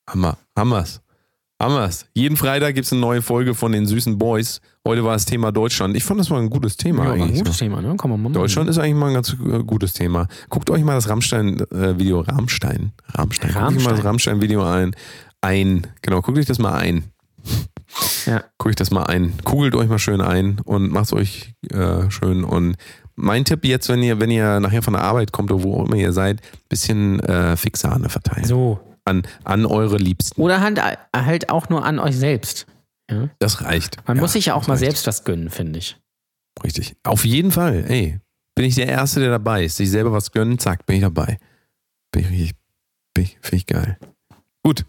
Hammer. 0.10 0.38
Hammers. 0.56 1.02
Hammers. 1.62 2.06
Jeden 2.14 2.38
Freitag 2.38 2.76
gibt 2.76 2.86
es 2.86 2.94
eine 2.94 3.02
neue 3.02 3.22
Folge 3.22 3.54
von 3.54 3.72
den 3.74 3.86
süßen 3.86 4.18
Boys. 4.18 4.62
Heute 4.88 5.04
war 5.04 5.14
das 5.14 5.26
Thema 5.26 5.52
Deutschland. 5.52 5.96
Ich 5.98 6.06
fand 6.06 6.20
das 6.20 6.30
mal 6.30 6.40
ein 6.42 6.50
gutes 6.50 6.78
Thema 6.78 7.04
Ja, 7.04 7.10
war 7.10 7.16
ein 7.16 7.22
eigentlich. 7.24 7.40
gutes 7.40 7.58
Thema, 7.58 7.82
ne? 7.82 7.90
Man 7.90 7.98
mal 7.98 8.18
machen. 8.18 8.34
Deutschland 8.34 8.70
ist 8.70 8.78
eigentlich 8.78 8.96
mal 8.96 9.08
ein 9.08 9.14
ganz 9.16 9.34
äh, 9.34 9.64
gutes 9.64 9.94
Thema. 9.94 10.28
Guckt 10.50 10.70
euch 10.70 10.84
mal 10.84 10.96
das 10.96 11.10
Rammstein-Video, 11.10 12.22
Rammstein, 12.22 12.94
Rammstein, 13.14 13.52
guckt 13.54 13.78
euch 13.78 13.84
mal 13.84 13.96
das 13.96 14.04
Rammstein-Video 14.06 14.64
ein. 14.64 14.96
Ein, 15.42 15.88
genau, 16.02 16.22
guckt 16.22 16.38
euch 16.38 16.46
das 16.46 16.60
mal 16.60 16.74
ein. 16.76 17.06
Ja. 18.26 18.44
Guckt 18.58 18.70
euch 18.70 18.76
das 18.76 18.92
mal 18.92 19.04
ein. 19.04 19.34
Kugelt 19.44 19.76
euch 19.76 19.90
mal 19.90 20.00
schön 20.00 20.22
ein 20.22 20.60
und 20.64 20.92
macht 20.92 21.12
euch 21.12 21.56
äh, 21.72 22.10
schön. 22.10 22.44
Und 22.46 22.76
mein 23.16 23.44
Tipp 23.44 23.66
jetzt, 23.66 23.90
wenn 23.90 24.02
ihr, 24.02 24.20
wenn 24.22 24.32
ihr 24.32 24.62
nachher 24.62 24.82
von 24.82 24.94
der 24.94 25.04
Arbeit 25.04 25.34
kommt 25.34 25.52
oder 25.52 25.64
wo 25.64 25.76
auch 25.76 25.88
immer 25.88 25.98
ihr 25.98 26.14
seid, 26.14 26.40
bisschen 26.70 27.20
äh, 27.20 27.58
Fixsahne 27.58 28.08
verteilen. 28.08 28.46
So. 28.46 28.80
An, 29.10 29.24
an 29.44 29.66
eure 29.66 29.98
Liebsten. 29.98 30.40
Oder 30.42 30.62
halt, 30.62 30.80
halt 31.16 31.50
auch 31.50 31.70
nur 31.70 31.84
an 31.86 32.00
euch 32.00 32.16
selbst. 32.18 32.66
Ja? 33.10 33.30
Das 33.40 33.62
reicht. 33.64 33.98
Man 34.08 34.18
Ja, 34.18 34.22
muss 34.22 34.34
sich 34.34 34.46
ja 34.48 34.54
auch 34.54 34.68
mal 34.68 34.74
reicht. 34.76 34.86
selbst 34.86 35.08
was 35.08 35.24
gönnen, 35.24 35.50
finde 35.50 35.80
ich. 35.80 35.98
Richtig. 36.64 36.96
Auf 37.04 37.26
jeden 37.26 37.52
Fall. 37.52 37.86
Ey, 37.88 38.20
bin 38.56 38.66
ich 38.66 38.76
der 38.76 38.88
Erste, 38.88 39.20
der 39.20 39.30
dabei 39.32 39.66
ist. 39.66 39.78
Sich 39.78 39.90
selber 39.90 40.12
was 40.12 40.32
gönnen, 40.32 40.60
zack, 40.60 40.86
bin 40.86 40.98
ich 40.98 41.02
dabei. 41.02 41.38
Bin 42.12 42.24
ich 42.24 42.30
richtig, 42.30 42.56
bin 43.14 43.24
ich, 43.26 43.38
finde 43.42 43.56
ich 43.58 43.66
geil. 43.66 43.98
Gut. 44.64 44.86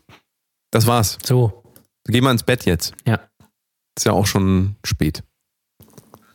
Das 0.72 0.86
war's. 0.86 1.18
So, 1.24 1.62
Gehen 2.06 2.24
wir 2.24 2.30
ins 2.30 2.42
Bett 2.42 2.64
jetzt. 2.66 2.94
ja. 3.06 3.20
Ist 3.96 4.04
ja 4.06 4.12
auch 4.12 4.26
schon 4.26 4.76
spät. 4.84 5.22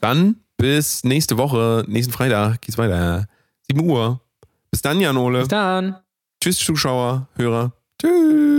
Dann 0.01 0.41
bis 0.57 1.03
nächste 1.03 1.37
Woche, 1.37 1.83
nächsten 1.87 2.13
Freitag 2.13 2.61
geht's 2.61 2.77
weiter. 2.77 3.27
7 3.67 3.79
Uhr. 3.89 4.21
Bis 4.71 4.81
dann, 4.81 4.99
Jan 4.99 5.17
Ole. 5.17 5.39
Bis 5.39 5.47
dann. 5.47 5.95
Tschüss, 6.45 6.59
Zuschauer, 6.59 7.27
Hörer. 7.37 7.71
Tschüss. 7.99 8.54